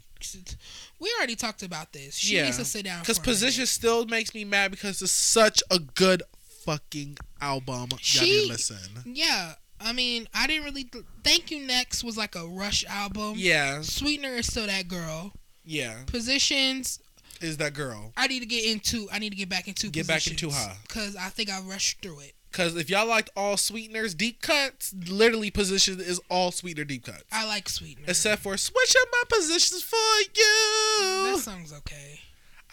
we 1.00 1.12
already 1.18 1.34
talked 1.34 1.64
about 1.64 1.92
this. 1.92 2.16
She 2.16 2.36
Yeah. 2.36 2.44
needs 2.44 2.56
to 2.58 2.64
sit 2.64 2.84
down 2.84 3.00
Because 3.00 3.16
for 3.18 3.22
a 3.22 3.26
minute. 3.26 3.34
position 3.40 3.66
still 3.66 4.06
makes 4.06 4.32
me 4.34 4.44
mad 4.44 4.70
because 4.70 5.02
it's 5.02 5.10
such 5.10 5.60
a 5.68 5.80
good 5.80 6.22
fucking 6.64 7.18
album. 7.40 7.88
Y'all 7.90 7.98
She- 8.00 8.42
to 8.42 8.48
listen. 8.48 9.02
Yeah, 9.04 9.54
I 9.80 9.92
mean, 9.92 10.28
I 10.34 10.46
didn't 10.46 10.64
really. 10.64 10.88
Thank 11.24 11.50
you. 11.50 11.60
Next 11.66 12.04
was 12.04 12.16
like 12.16 12.34
a 12.34 12.46
Rush 12.46 12.84
album. 12.88 13.34
Yeah, 13.36 13.82
Sweetener 13.82 14.34
is 14.34 14.46
still 14.46 14.66
that 14.66 14.88
girl. 14.88 15.32
yeah. 15.64 16.04
Positions. 16.06 16.98
Is 17.40 17.56
that 17.56 17.74
girl? 17.74 18.12
I 18.16 18.28
need 18.28 18.40
to 18.40 18.46
get 18.46 18.64
into. 18.64 19.08
I 19.10 19.18
need 19.18 19.30
to 19.30 19.36
get 19.36 19.48
back 19.48 19.66
into. 19.66 19.88
Get 19.90 20.06
back 20.06 20.26
into 20.28 20.50
her. 20.50 20.76
because 20.86 21.16
I 21.16 21.28
think 21.28 21.50
I 21.50 21.60
rushed 21.60 22.00
through 22.00 22.20
it. 22.20 22.34
Because 22.52 22.76
if 22.76 22.90
y'all 22.90 23.06
liked 23.06 23.30
all 23.34 23.56
sweeteners, 23.56 24.14
deep 24.14 24.42
cuts, 24.42 24.94
literally 25.08 25.50
position 25.50 25.98
is 26.00 26.20
all 26.28 26.52
sweetener 26.52 26.84
deep 26.84 27.04
cuts. 27.06 27.24
I 27.32 27.46
like 27.46 27.66
Sweetener. 27.68 28.04
Except 28.08 28.42
for 28.42 28.56
switch 28.58 28.94
up 29.00 29.08
my 29.10 29.22
positions 29.38 29.82
for 29.82 29.96
you. 30.36 31.32
that 31.32 31.40
song's 31.42 31.72
okay. 31.72 32.20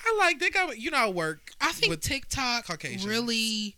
I 0.05 0.15
like 0.19 0.39
they 0.39 0.49
got 0.49 0.77
you 0.77 0.91
know 0.91 0.97
I 0.97 1.09
work. 1.09 1.51
I 1.61 1.71
think 1.71 1.89
with 1.89 2.01
TikTok 2.01 2.65
Caucasians. 2.67 3.07
really 3.07 3.75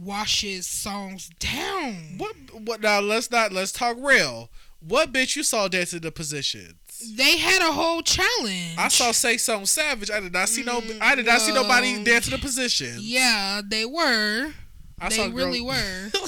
washes 0.00 0.66
songs 0.66 1.30
down. 1.38 2.18
What 2.18 2.36
what 2.52 2.80
now 2.80 3.00
let's 3.00 3.30
not 3.30 3.52
let's 3.52 3.72
talk 3.72 3.96
real. 4.00 4.50
What 4.80 5.12
bitch 5.12 5.36
you 5.36 5.42
saw 5.42 5.68
dancing 5.68 6.00
the 6.00 6.10
positions? 6.10 6.74
They 7.16 7.36
had 7.36 7.62
a 7.62 7.72
whole 7.72 8.02
challenge. 8.02 8.76
I 8.78 8.88
saw 8.88 9.12
say 9.12 9.36
something 9.36 9.66
savage. 9.66 10.10
I 10.10 10.20
did 10.20 10.32
not 10.32 10.48
see 10.48 10.62
no 10.62 10.80
Mm, 10.80 10.98
I 11.00 11.14
did 11.14 11.26
not 11.26 11.40
see 11.40 11.52
nobody 11.52 12.02
dancing 12.04 12.32
the 12.32 12.38
position. 12.38 12.96
Yeah, 13.00 13.60
they 13.64 13.84
were. 13.84 14.52
I 15.00 15.08
they 15.08 15.16
saw 15.16 15.24
a 15.24 15.28
girl- 15.28 15.46
really 15.46 15.60
were. 15.60 16.10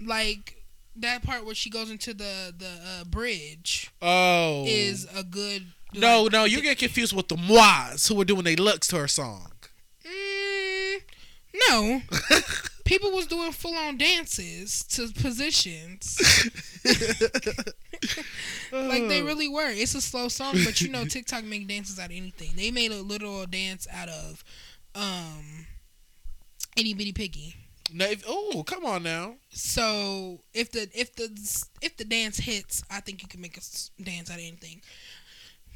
Like 0.00 0.62
that 0.96 1.22
part 1.22 1.44
where 1.44 1.54
she 1.54 1.70
goes 1.70 1.90
into 1.90 2.14
the 2.14 2.54
the 2.56 2.68
uh, 2.68 3.04
bridge 3.04 3.90
oh. 4.00 4.64
is 4.66 5.06
a 5.14 5.24
good. 5.24 5.66
no, 5.94 6.24
like, 6.24 6.32
no, 6.32 6.44
you 6.44 6.60
get 6.60 6.78
confused 6.78 7.14
with 7.14 7.28
the 7.28 7.36
Mois 7.36 8.06
who 8.06 8.14
were 8.14 8.24
doing 8.24 8.44
their 8.44 8.56
looks 8.56 8.86
to 8.88 8.96
her 8.96 9.08
song. 9.08 9.52
No. 11.68 12.02
People 12.84 13.10
was 13.10 13.26
doing 13.26 13.52
full 13.52 13.74
on 13.76 13.98
dances 13.98 14.82
to 14.84 15.08
positions. 15.20 16.18
Like 18.72 19.08
they 19.08 19.22
really 19.22 19.48
were. 19.48 19.70
It's 19.70 19.94
a 19.94 20.00
slow 20.00 20.28
song, 20.28 20.54
but 20.64 20.80
you 20.80 20.88
know 20.88 21.04
TikTok 21.04 21.44
make 21.44 21.66
dances 21.66 21.98
out 21.98 22.06
of 22.06 22.16
anything. 22.16 22.50
They 22.54 22.70
made 22.70 22.92
a 22.92 23.02
literal 23.02 23.44
dance 23.46 23.86
out 23.92 24.08
of 24.08 24.44
um 24.94 25.66
itty 26.76 26.94
bitty 26.94 27.12
piggy. 27.12 27.54
No, 27.92 28.04
if- 28.06 28.24
oh, 28.26 28.62
come 28.66 28.84
on 28.84 29.02
now. 29.02 29.36
So 29.50 30.40
if 30.54 30.70
the 30.70 30.88
if 30.94 31.14
the 31.16 31.28
if 31.82 31.96
the 31.96 32.04
dance 32.04 32.38
hits, 32.38 32.82
I 32.90 33.00
think 33.00 33.22
you 33.22 33.28
can 33.28 33.40
make 33.40 33.56
a 33.56 34.02
dance 34.02 34.30
out 34.30 34.36
of 34.38 34.42
anything. 34.44 34.82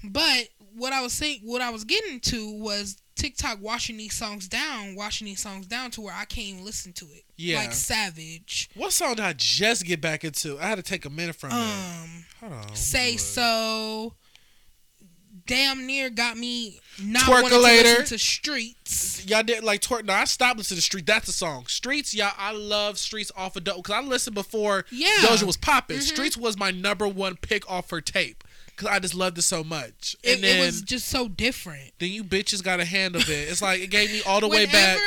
But 0.04 0.48
what 0.74 0.92
I 0.92 1.00
was 1.02 1.12
saying, 1.12 1.40
what 1.44 1.60
I 1.62 1.70
was 1.70 1.84
getting 1.84 2.20
to 2.20 2.52
was 2.58 2.96
TikTok 3.14 3.58
washing 3.60 3.96
these 3.98 4.14
songs 4.14 4.48
down, 4.48 4.94
washing 4.96 5.26
these 5.26 5.40
songs 5.40 5.66
down 5.66 5.90
to 5.92 6.00
where 6.00 6.14
I 6.14 6.24
can't 6.24 6.48
even 6.48 6.64
listen 6.64 6.92
to 6.94 7.04
it. 7.06 7.24
Yeah. 7.36 7.58
like 7.58 7.72
Savage, 7.72 8.70
What 8.74 8.92
song 8.92 9.16
did 9.16 9.24
I 9.24 9.32
just 9.36 9.84
get 9.84 10.00
back 10.00 10.24
into? 10.24 10.58
I 10.58 10.64
had 10.64 10.76
to 10.76 10.82
take 10.82 11.04
a 11.04 11.10
minute 11.10 11.36
from 11.36 11.50
it. 11.50 11.54
um, 11.56 12.24
Hold 12.40 12.52
on. 12.52 12.74
say 12.74 13.16
so. 13.16 14.14
Damn 15.44 15.86
near 15.86 16.08
got 16.08 16.36
me 16.36 16.78
not 17.02 17.28
wanting 17.28 17.50
to 17.50 17.58
listen 17.58 18.04
to 18.06 18.18
Streets. 18.18 19.26
Y'all 19.26 19.42
did 19.42 19.64
like 19.64 19.80
twerk. 19.80 20.04
No, 20.04 20.12
I 20.12 20.24
stopped 20.24 20.56
listening 20.58 20.76
to 20.78 20.82
Street. 20.82 21.04
That's 21.04 21.28
a 21.28 21.32
song. 21.32 21.66
Streets, 21.66 22.14
y'all. 22.14 22.30
I 22.38 22.52
love 22.52 22.96
Streets 22.96 23.32
off 23.36 23.56
of 23.56 23.64
Doja 23.64 23.76
because 23.76 23.94
I 23.94 24.00
listened 24.02 24.34
before 24.34 24.84
Yeah. 24.92 25.08
Doja 25.22 25.42
was 25.42 25.56
popping. 25.56 25.98
Mhm. 25.98 26.02
Streets 26.02 26.36
was 26.36 26.56
my 26.56 26.70
number 26.70 27.08
one 27.08 27.36
pick 27.36 27.68
off 27.68 27.90
her 27.90 28.00
tape 28.00 28.44
because 28.76 28.88
I 28.88 28.98
just 28.98 29.14
loved 29.14 29.38
it 29.38 29.42
so 29.42 29.62
much. 29.62 30.16
It, 30.22 30.34
And 30.34 30.44
then, 30.44 30.58
it 30.58 30.66
was 30.66 30.82
just 30.82 31.08
so 31.08 31.28
different. 31.28 31.92
then 31.98 32.10
you 32.10 32.24
bitches 32.24 32.62
got 32.62 32.80
a 32.80 32.84
hand 32.84 33.16
of 33.16 33.28
it. 33.28 33.48
It's 33.48 33.62
like 33.62 33.80
it 33.80 33.88
gave 33.90 34.10
me 34.10 34.22
all 34.26 34.40
the 34.40 34.48
way 34.48 34.66
back. 34.66 34.98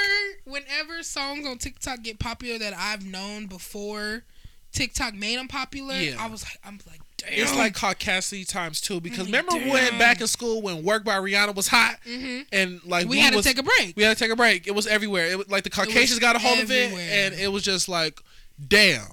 Whenever 0.45 1.01
songs 1.03 1.45
on 1.47 1.57
TikTok 1.57 2.03
get 2.03 2.19
popular 2.19 2.59
that 2.59 2.73
I've 2.77 3.05
known 3.05 3.47
before 3.47 4.23
TikTok 4.71 5.15
made 5.15 5.37
them 5.39 5.47
popular, 5.47 5.95
Yeah. 5.95 6.15
I 6.19 6.27
was 6.27 6.43
like, 6.43 6.59
I'm 6.63 6.79
like, 6.87 7.01
damn. 7.17 7.29
It's 7.33 7.55
like 7.55 7.73
called 7.73 7.97
Cassidy 7.97 8.43
times 8.45 8.79
two 8.81 8.99
because 9.01 9.25
remember 9.25 9.53
when 9.53 9.97
back 9.97 10.21
in 10.21 10.27
school 10.27 10.61
when 10.61 10.83
"Work" 10.83 11.03
by 11.03 11.15
Rihanna 11.17 11.55
was 11.55 11.67
hot 11.69 11.95
hmm 12.05 12.41
and 12.51 12.79
like 12.85 13.07
we, 13.07 13.19
had 13.19 13.33
was, 13.33 13.45
to 13.45 13.49
take 13.53 13.57
a 13.57 13.63
break. 13.63 13.95
we 13.95 14.03
had 14.03 14.15
to 14.15 14.23
take 14.23 14.31
a 14.31 14.35
break. 14.35 14.67
It 14.67 14.75
was 14.75 14.85
everywhere. 14.85 15.27
It 15.27 15.37
was 15.37 15.49
like 15.49 15.63
the 15.63 15.69
Caucasians 15.69 16.19
got 16.19 16.35
a 16.35 16.39
hold 16.39 16.59
of 16.59 16.69
it, 16.71 16.91
and 16.93 17.33
it 17.33 17.51
was 17.51 17.63
just 17.63 17.89
like, 17.89 18.19
damn. 18.67 19.07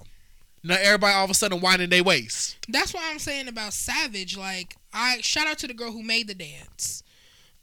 Now 0.63 0.77
everybody 0.79 1.13
all 1.13 1.25
of 1.25 1.29
a 1.29 1.33
sudden 1.33 1.59
whining 1.61 1.89
their 1.89 2.03
waist. 2.03 2.57
That's 2.69 2.93
what 2.93 3.03
I'm 3.05 3.19
saying 3.19 3.47
about 3.47 3.73
Savage. 3.73 4.37
Like, 4.37 4.75
I 4.93 5.17
shout 5.21 5.47
out 5.47 5.57
to 5.59 5.67
the 5.67 5.73
girl 5.73 5.91
who 5.91 6.03
made 6.03 6.27
the 6.27 6.35
dance. 6.35 7.03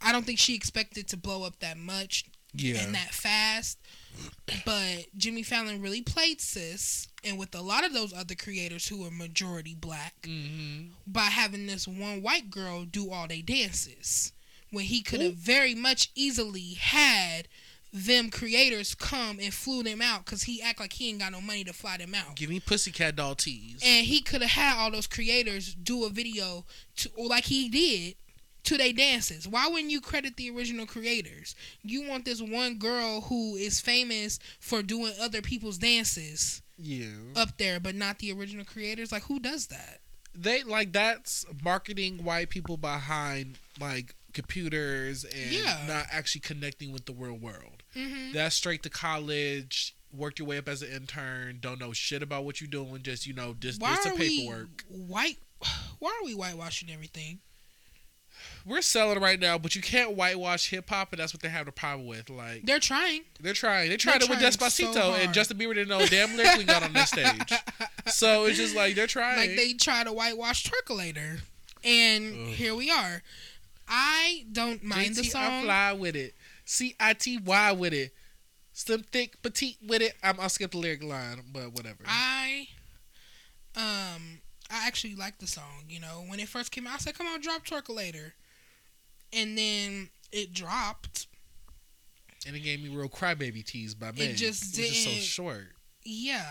I 0.02 0.12
don't 0.12 0.24
think 0.26 0.38
she 0.38 0.54
expected 0.54 1.08
to 1.08 1.16
blow 1.16 1.44
up 1.44 1.58
that 1.60 1.76
much 1.78 2.24
Yeah. 2.54 2.82
and 2.82 2.94
that 2.94 3.12
fast. 3.14 3.78
But 4.64 5.06
Jimmy 5.16 5.42
Fallon 5.42 5.80
really 5.80 6.02
played 6.02 6.40
sis, 6.40 7.08
and 7.22 7.38
with 7.38 7.54
a 7.54 7.60
lot 7.62 7.84
of 7.84 7.92
those 7.92 8.12
other 8.12 8.34
creators 8.34 8.88
who 8.88 9.04
are 9.06 9.10
majority 9.10 9.74
black, 9.74 10.14
hmm 10.26 10.88
by 11.06 11.24
having 11.24 11.66
this 11.66 11.86
one 11.88 12.22
white 12.22 12.50
girl 12.50 12.84
do 12.84 13.10
all 13.10 13.26
they 13.28 13.42
dances, 13.42 14.32
when 14.70 14.84
he 14.84 15.02
could 15.02 15.20
have 15.20 15.34
very 15.34 15.74
much 15.74 16.10
easily 16.14 16.74
had 16.74 17.48
them 17.92 18.30
creators 18.30 18.94
come 18.94 19.38
and 19.40 19.52
flew 19.52 19.82
them 19.82 20.00
out 20.00 20.24
because 20.24 20.44
he 20.44 20.62
act 20.62 20.78
like 20.78 20.92
he 20.92 21.10
ain't 21.10 21.18
got 21.18 21.32
no 21.32 21.40
money 21.40 21.64
to 21.64 21.72
fly 21.72 21.96
them 21.96 22.14
out. 22.14 22.36
Give 22.36 22.50
me 22.50 22.60
pussycat 22.60 23.16
doll 23.16 23.34
tease. 23.34 23.80
And 23.84 24.06
he 24.06 24.20
could 24.20 24.42
have 24.42 24.50
had 24.50 24.78
all 24.78 24.90
those 24.90 25.06
creators 25.06 25.74
do 25.74 26.04
a 26.04 26.08
video 26.08 26.64
to, 26.96 27.10
or 27.16 27.26
like 27.26 27.44
he 27.44 27.68
did, 27.68 28.14
to 28.64 28.76
their 28.76 28.92
dances. 28.92 29.48
Why 29.48 29.68
wouldn't 29.68 29.90
you 29.90 30.00
credit 30.00 30.36
the 30.36 30.50
original 30.50 30.86
creators? 30.86 31.54
You 31.82 32.08
want 32.08 32.24
this 32.24 32.40
one 32.40 32.78
girl 32.78 33.22
who 33.22 33.56
is 33.56 33.80
famous 33.80 34.38
for 34.60 34.82
doing 34.82 35.12
other 35.20 35.42
people's 35.42 35.78
dances 35.78 36.62
yeah. 36.78 37.06
up 37.36 37.58
there, 37.58 37.80
but 37.80 37.94
not 37.94 38.18
the 38.18 38.32
original 38.32 38.64
creators? 38.64 39.12
Like, 39.12 39.24
who 39.24 39.40
does 39.40 39.68
that? 39.68 40.00
They 40.34 40.62
like 40.62 40.92
that's 40.92 41.44
marketing 41.64 42.22
white 42.22 42.50
people 42.50 42.76
behind 42.76 43.58
like 43.80 44.14
computers 44.32 45.24
and 45.24 45.50
Yeah. 45.52 45.84
not 45.86 46.06
actually 46.10 46.40
connecting 46.42 46.92
with 46.92 47.06
the 47.06 47.12
real 47.12 47.34
world. 47.36 47.82
Mm-hmm. 47.96 48.32
That's 48.32 48.54
straight 48.56 48.82
to 48.84 48.90
college, 48.90 49.94
worked 50.12 50.38
your 50.38 50.48
way 50.48 50.58
up 50.58 50.68
as 50.68 50.82
an 50.82 50.90
intern, 50.92 51.58
don't 51.60 51.80
know 51.80 51.92
shit 51.92 52.22
about 52.22 52.44
what 52.44 52.60
you're 52.60 52.70
doing, 52.70 53.02
just 53.02 53.26
you 53.26 53.32
know, 53.34 53.54
just 53.58 53.80
Why 53.80 53.94
just 53.96 54.04
the 54.04 54.10
paperwork. 54.16 54.84
white? 54.88 55.38
Why 55.98 56.10
are 56.20 56.24
we 56.24 56.34
whitewashing 56.34 56.90
everything? 56.92 57.40
We're 58.64 58.80
selling 58.82 59.20
right 59.20 59.38
now, 59.38 59.58
but 59.58 59.74
you 59.74 59.82
can't 59.82 60.12
whitewash 60.16 60.70
hip 60.70 60.88
hop, 60.88 61.12
and 61.12 61.20
that's 61.20 61.34
what 61.34 61.42
they 61.42 61.48
have 61.50 61.66
the 61.66 61.72
problem 61.72 62.06
with. 62.06 62.30
Like 62.30 62.64
They're 62.64 62.78
trying. 62.78 63.22
they're 63.38 63.52
trying, 63.52 63.90
they 63.90 63.96
tried 63.98 64.22
it 64.22 64.30
with 64.30 64.38
Despacito, 64.38 64.94
so 64.94 65.14
and. 65.14 65.32
Justin 65.34 65.58
Bieber 65.58 65.74
didn't 65.74 65.88
know 65.88 66.04
damn 66.06 66.34
lyric 66.36 66.56
we 66.58 66.64
got 66.64 66.82
on 66.82 66.92
that 66.94 67.08
stage. 67.08 67.52
So 68.06 68.46
it's 68.46 68.56
just 68.56 68.74
like 68.74 68.96
they're 68.96 69.06
trying. 69.06 69.36
Like 69.38 69.56
they 69.56 69.72
try 69.74 70.02
to 70.04 70.12
whitewash 70.12 70.64
Twerkulator, 70.68 71.40
and 71.84 72.48
Ugh. 72.48 72.54
here 72.54 72.74
we 72.74 72.90
are. 72.90 73.22
I 73.90 74.44
don't 74.52 74.82
mind 74.84 75.16
the 75.16 75.22
JT, 75.22 75.34
I 75.34 75.62
fly 75.64 75.92
with 75.92 76.14
it. 76.16 76.34
C 76.64 76.94
I 77.00 77.12
T 77.14 77.38
Y 77.38 77.72
with 77.72 77.92
it. 77.92 78.14
Slim, 78.72 79.02
thick, 79.10 79.42
petite 79.42 79.76
with 79.86 80.00
it. 80.00 80.14
I'm, 80.22 80.38
I'll 80.38 80.48
skip 80.48 80.70
the 80.70 80.78
lyric 80.78 81.02
line, 81.02 81.42
but 81.52 81.72
whatever. 81.72 82.04
I 82.06 82.68
um 83.76 84.40
I 84.70 84.86
actually 84.86 85.16
like 85.16 85.38
the 85.38 85.46
song. 85.46 85.84
You 85.88 86.00
know, 86.00 86.24
when 86.28 86.38
it 86.40 86.48
first 86.48 86.70
came 86.70 86.86
out, 86.86 86.94
I 86.94 86.98
said, 86.98 87.18
"Come 87.18 87.26
on, 87.26 87.40
drop 87.40 87.66
Twerkulator," 87.66 88.32
and 89.32 89.58
then 89.58 90.10
it 90.32 90.52
dropped. 90.54 91.26
and 92.46 92.54
it 92.56 92.60
gave 92.60 92.80
me 92.82 92.88
real 92.88 93.08
crybaby 93.08 93.64
tease 93.64 93.94
by 93.94 94.12
me. 94.12 94.22
It 94.22 94.36
just 94.36 94.78
it 94.78 94.82
was 94.82 94.90
just 94.90 95.04
so 95.04 95.10
didn't- 95.10 95.22
short. 95.24 95.66
Yeah, 96.04 96.46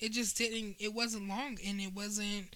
it 0.00 0.12
just 0.12 0.36
didn't. 0.38 0.76
It 0.80 0.94
wasn't 0.94 1.28
long, 1.28 1.58
and 1.64 1.80
it 1.80 1.92
wasn't. 1.94 2.46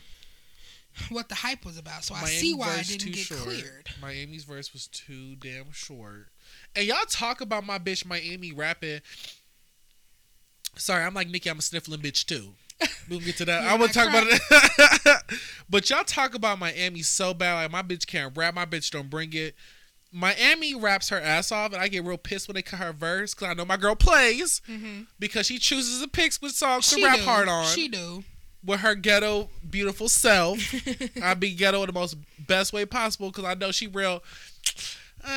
what 1.11 1.29
the 1.29 1.35
hype 1.37 1.65
was 1.65 1.79
about. 1.79 2.05
So 2.05 2.15
I 2.15 2.25
see 2.25 2.55
why 2.55 2.77
I 2.79 2.83
didn't 2.83 3.07
get 3.13 3.17
short. 3.25 3.41
cleared. 3.41 3.89
Miami's 4.01 4.45
verse 4.45 4.73
was 4.73 4.87
too 4.89 5.37
damn 5.37 5.73
short. 5.73 6.29
And 6.77 6.87
y'all 6.87 7.05
talk 7.09 7.41
about 7.41 7.65
my 7.67 7.79
bitch 7.79 8.05
Miami 8.05 8.53
rapping. 8.53 9.01
Sorry, 10.77 11.05
I'm 11.05 11.15
like 11.15 11.29
Nicki. 11.29 11.51
I'm 11.51 11.59
a 11.59 11.63
sniffling 11.63 12.01
bitch 12.01 12.25
too. 12.27 12.55
We'll 13.09 13.21
get 13.21 13.37
to 13.37 13.45
that. 13.45 13.63
Yeah, 13.65 13.73
I 13.75 13.77
want 13.77 13.93
to 13.93 13.99
talk 13.99 14.09
about 14.09 14.25
it. 14.27 15.23
but 15.71 15.89
y'all 15.91 16.03
talk 16.05 16.35
about 16.35 16.59
Miami 16.59 17.03
so 17.03 17.33
bad. 17.35 17.55
Like 17.55 17.71
my 17.71 17.83
bitch 17.83 18.07
can't 18.07 18.37
rap. 18.37 18.55
My 18.55 18.65
bitch 18.67 18.91
don't 18.91 19.09
bring 19.11 19.33
it. 19.35 19.55
Miami 20.15 20.75
raps 20.75 21.09
her 21.09 21.19
ass 21.21 21.51
off, 21.53 21.73
and 21.73 21.81
I 21.81 21.89
get 21.89 22.05
real 22.05 22.19
pissed 22.19 22.47
when 22.49 22.55
they 22.55 22.61
cut 22.63 22.81
her 22.81 22.93
verse 22.93 23.35
because 23.35 23.49
I 23.49 23.55
know 23.55 23.65
my 23.65 23.79
girl 23.79 23.95
plays 23.95 24.61
Mm-hmm. 24.69 25.03
because 25.19 25.47
she 25.47 25.59
chooses 25.59 26.03
to 26.03 26.09
pick 26.09 26.33
with 26.43 26.53
songs 26.53 26.87
She 26.87 27.01
to 27.01 27.07
rap 27.07 27.17
do. 27.17 27.23
hard 27.25 27.49
on 27.49 27.65
She 27.67 27.89
do. 27.89 28.23
With 28.65 28.81
her 28.81 28.95
ghetto 28.95 29.49
beautiful 29.69 30.09
self. 30.09 30.59
I 31.23 31.35
be 31.35 31.55
ghetto 31.55 31.81
in 31.83 31.87
the 31.87 31.93
most 31.93 32.17
best 32.47 32.73
way 32.73 32.85
possible 32.87 33.31
because 33.31 33.45
I 33.45 33.55
know 33.55 33.73
she 33.73 33.87
real. 33.87 34.23
Uh, 35.25 35.29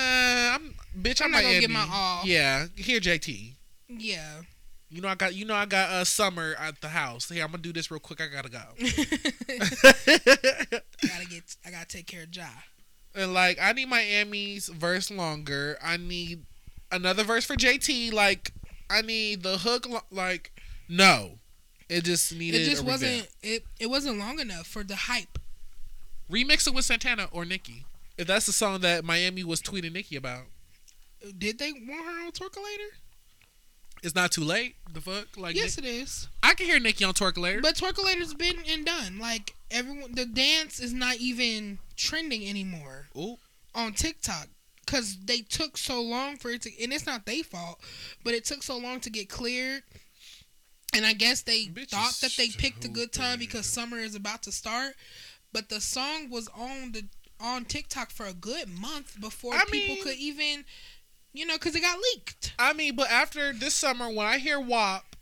I'm 0.55 0.73
bitch. 0.99 1.21
I'm, 1.21 1.26
I'm 1.28 1.32
not 1.32 1.41
gonna 1.43 1.59
get 1.59 1.69
my 1.69 1.88
all. 1.91 2.21
Yeah, 2.26 2.65
here 2.76 2.99
JT. 2.99 3.53
yeah. 3.89 4.41
You 4.89 5.01
know 5.01 5.07
I 5.09 5.15
got. 5.15 5.34
You 5.36 5.45
know 5.45 5.55
I 5.55 5.65
got 5.65 5.89
uh, 5.89 6.03
summer 6.05 6.55
at 6.59 6.80
the 6.82 6.88
house. 6.89 7.28
Here 7.30 7.43
I'm 7.43 7.51
gonna 7.51 7.61
do 7.63 7.73
this 7.73 7.91
real 7.91 7.99
quick. 7.99 8.21
I 8.21 8.28
gotta 8.28 8.49
go. 8.49 8.59
I 9.49 10.82
gotta 11.07 11.26
get. 11.30 11.55
I 11.65 11.71
gotta 11.71 11.88
take 11.88 12.07
care 12.07 12.23
of 12.23 12.36
Ja. 12.36 12.45
and 13.13 13.34
like 13.34 13.57
I 13.61 13.73
need 13.73 13.88
Miami's 13.89 14.67
verse 14.69 15.11
longer. 15.11 15.78
I 15.84 15.97
need 15.97 16.43
another 16.91 17.23
verse 17.23 17.45
for 17.45 17.55
JT. 17.55 18.13
Like 18.13 18.51
I 18.89 19.01
need 19.01 19.43
the 19.43 19.57
hook. 19.57 19.88
lo- 19.89 20.01
Like 20.11 20.51
no, 20.88 21.39
it 21.89 22.03
just 22.03 22.33
needed. 22.36 22.61
It 22.61 22.65
just 22.69 22.83
a 22.83 22.86
wasn't. 22.86 23.27
It 23.43 23.63
it 23.79 23.88
wasn't 23.88 24.17
long 24.19 24.39
enough 24.39 24.67
for 24.67 24.83
the 24.83 24.95
hype. 24.95 25.39
remix 26.29 26.67
it 26.67 26.73
with 26.73 26.86
Santana 26.86 27.27
or 27.31 27.45
Nicki. 27.45 27.86
If 28.17 28.27
that's 28.27 28.45
the 28.45 28.53
song 28.53 28.79
that 28.81 29.03
Miami 29.03 29.43
was 29.43 29.61
tweeting 29.61 29.91
Nicki 29.93 30.15
about. 30.15 30.43
Did 31.38 31.59
they 31.59 31.71
want 31.71 32.05
her 32.05 32.25
on 32.25 32.31
Twerkulator? 32.31 32.89
It's 34.03 34.13
not 34.15 34.31
too 34.31 34.43
late. 34.43 34.75
The 34.93 35.01
fuck, 35.01 35.36
like 35.36 35.55
Yes, 35.55 35.77
Nick- 35.77 35.86
it 35.86 35.89
is. 35.89 36.27
I 36.43 36.53
can 36.53 36.67
hear 36.67 36.79
Nicki 36.79 37.03
on 37.03 37.13
Twerkulator. 37.13 37.61
But 37.61 37.75
Twerkulator's 37.75 38.33
been 38.33 38.57
and 38.69 38.86
done. 38.86 39.17
Like 39.19 39.55
everyone, 39.71 40.13
the 40.13 40.25
dance 40.25 40.79
is 40.79 40.93
not 40.93 41.17
even 41.17 41.79
trending 41.97 42.47
anymore 42.47 43.07
Ooh, 43.17 43.38
on 43.73 43.93
TikTok 43.93 44.47
because 44.86 45.17
they 45.25 45.39
took 45.39 45.77
so 45.77 45.99
long 46.01 46.38
for 46.38 46.51
it 46.51 46.61
to. 46.63 46.83
And 46.83 46.93
it's 46.93 47.07
not 47.07 47.25
their 47.25 47.43
fault, 47.43 47.79
but 48.23 48.33
it 48.36 48.45
took 48.45 48.61
so 48.61 48.77
long 48.77 48.99
to 49.01 49.09
get 49.09 49.27
cleared. 49.29 49.81
And 50.96 51.06
I 51.06 51.14
guess 51.14 51.41
they 51.41 51.66
Bitch 51.66 51.89
thought 51.89 52.14
that 52.22 52.36
they 52.38 52.50
picked 52.50 52.86
a 52.86 52.88
good 52.88 53.12
time 53.12 53.39
because 53.39 53.66
summer 53.66 53.98
is 53.98 54.16
about 54.16 54.43
to 54.43 54.52
start. 54.52 54.93
But 55.54 55.70
the 55.70 55.82
song 55.82 56.30
was 56.30 56.48
on 56.58 56.91
the 56.93 57.06
on 57.39 57.66
TikTok 57.66 58.12
for 58.12 58.26
a 58.26 58.34
good 58.34 58.70
month 58.70 59.20
before 59.20 59.54
I 59.54 59.66
people 59.70 59.96
mean- 59.96 60.04
could 60.04 60.16
even, 60.18 60.64
you 61.34 61.46
know, 61.46 61.56
because 61.56 61.76
it 61.76 61.82
got 61.82 61.98
leaked. 62.14 62.54
I 62.58 62.74
mean, 62.74 62.96
but 62.96 63.10
after 63.12 63.52
this 63.54 63.74
summer, 63.74 64.08
when 64.10 64.26
I 64.26 64.38
hear 64.38 64.60
WAP, 64.60 65.16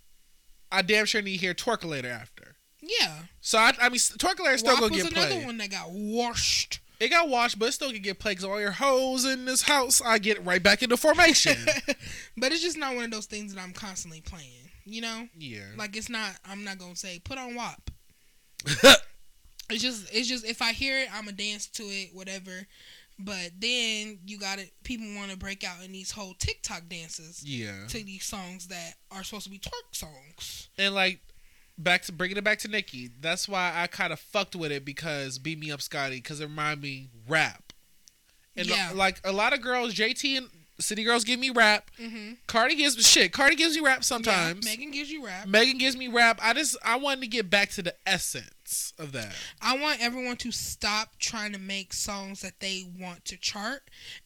I 0.72 0.82
damn 0.84 1.06
sure 1.06 1.22
need 1.22 1.34
to 1.34 1.38
hear 1.38 1.54
Twerkulator 1.54 2.06
after. 2.10 2.56
Yeah, 2.86 3.20
So 3.40 3.58
I, 3.58 3.72
I 3.82 3.90
mean, 3.90 3.98
Twerkulator 3.98 4.60
still 4.60 4.74
WAP 4.74 4.80
gonna 4.82 4.94
was 4.94 5.04
get 5.04 5.12
another 5.14 5.28
played. 5.36 5.46
one 5.46 5.58
that 5.58 5.72
got 5.72 5.90
washed. 5.90 6.80
It 7.00 7.10
got 7.10 7.30
washed, 7.30 7.58
but 7.58 7.70
it 7.70 7.72
still 7.72 7.92
can 7.92 8.02
get 8.02 8.20
played. 8.20 8.38
Cause 8.38 8.46
all 8.46 8.60
your 8.60 8.72
hoes 8.72 9.26
in 9.26 9.46
this 9.46 9.64
house, 9.64 10.02
I 10.06 10.18
get 10.20 10.44
right 10.46 10.62
back 10.62 10.84
into 10.84 10.98
formation. 10.98 11.56
but 12.38 12.52
it's 12.52 12.62
just 12.62 12.78
not 12.78 12.96
one 12.96 13.06
of 13.06 13.12
those 13.12 13.26
things 13.26 13.54
that 13.54 13.62
I'm 13.62 13.74
constantly 13.74 14.22
playing. 14.22 14.63
You 14.86 15.02
know, 15.02 15.28
yeah. 15.38 15.62
like 15.78 15.96
it's 15.96 16.10
not. 16.10 16.32
I'm 16.48 16.64
not 16.64 16.78
gonna 16.78 16.96
say 16.96 17.20
put 17.24 17.38
on 17.38 17.56
WAP. 17.56 17.92
It's 19.70 19.82
just. 19.82 20.14
It's 20.14 20.28
just 20.28 20.46
if 20.46 20.62
I 20.62 20.74
hear 20.74 21.00
it, 21.00 21.08
I'm 21.14 21.28
a 21.28 21.32
dance 21.32 21.68
to 21.68 21.84
it, 21.84 22.10
whatever. 22.14 22.68
But 23.18 23.52
then 23.60 24.20
you 24.26 24.38
got 24.38 24.60
it. 24.60 24.72
People 24.84 25.08
want 25.16 25.32
to 25.32 25.38
break 25.38 25.64
out 25.64 25.84
in 25.84 25.92
these 25.92 26.12
whole 26.12 26.34
TikTok 26.38 26.90
dances 26.90 27.44
yeah. 27.46 27.88
to 27.88 28.04
these 28.04 28.26
songs 28.26 28.68
that 28.68 28.96
are 29.12 29.24
supposed 29.24 29.46
to 29.46 29.50
be 29.50 29.60
twerk 29.60 29.94
songs. 29.94 30.70
And 30.78 30.94
like 30.94 31.20
back 31.78 32.02
to 32.04 32.12
bringing 32.12 32.38
it 32.38 32.44
back 32.44 32.60
to 32.60 32.68
Nicki. 32.68 33.10
That's 33.22 33.48
why 33.48 33.72
I 33.76 33.88
kind 33.88 34.12
of 34.12 34.20
fucked 34.20 34.56
with 34.56 34.72
it 34.72 34.84
because 34.84 35.40
beam 35.40 35.60
me 35.60 35.72
up, 35.72 35.82
Scotty, 35.82 36.18
because 36.18 36.42
it 36.42 36.46
reminded 36.46 36.82
me 36.84 37.10
rap. 37.28 37.72
And 38.56 38.68
Yeah. 38.68 38.92
like 38.94 39.22
a 39.24 39.32
lot 39.32 39.54
of 39.54 39.62
girls, 39.62 39.94
JT 39.94 40.38
and 40.38 40.50
City 40.80 41.04
Girls 41.04 41.24
give 41.24 41.40
me 41.40 41.50
rap. 41.50 41.92
Mm-hmm. 42.00 42.34
Cardi 42.48 42.76
gives 42.76 42.98
me 42.98 43.04
shit. 43.04 43.32
Cardi 43.32 43.56
gives 43.56 43.76
me 43.76 43.82
rap 43.82 44.04
sometimes. 44.04 44.66
Megan 44.66 44.92
gives 44.92 45.12
you 45.12 45.26
rap. 45.26 45.48
Megan 45.48 45.78
gives 45.78 45.96
me 45.96 46.08
rap. 46.08 46.40
I 46.42 46.54
just 46.54 46.76
I 46.84 46.96
wanted 46.98 47.22
to 47.22 47.28
get 47.28 47.50
back 47.50 47.70
to 47.72 47.82
the 47.84 47.96
essence 48.08 48.94
of 48.98 49.12
that. 49.12 49.34
I 49.62 49.78
want 49.78 50.02
everyone 50.02 50.38
to 50.38 50.52
stop 50.52 51.20
trying 51.20 51.54
to 51.54 51.60
make 51.60 51.94
songs 51.94 52.42
that 52.42 52.60
they 52.60 52.88
want 53.00 53.24
to 53.26 53.38
chart 53.38 53.82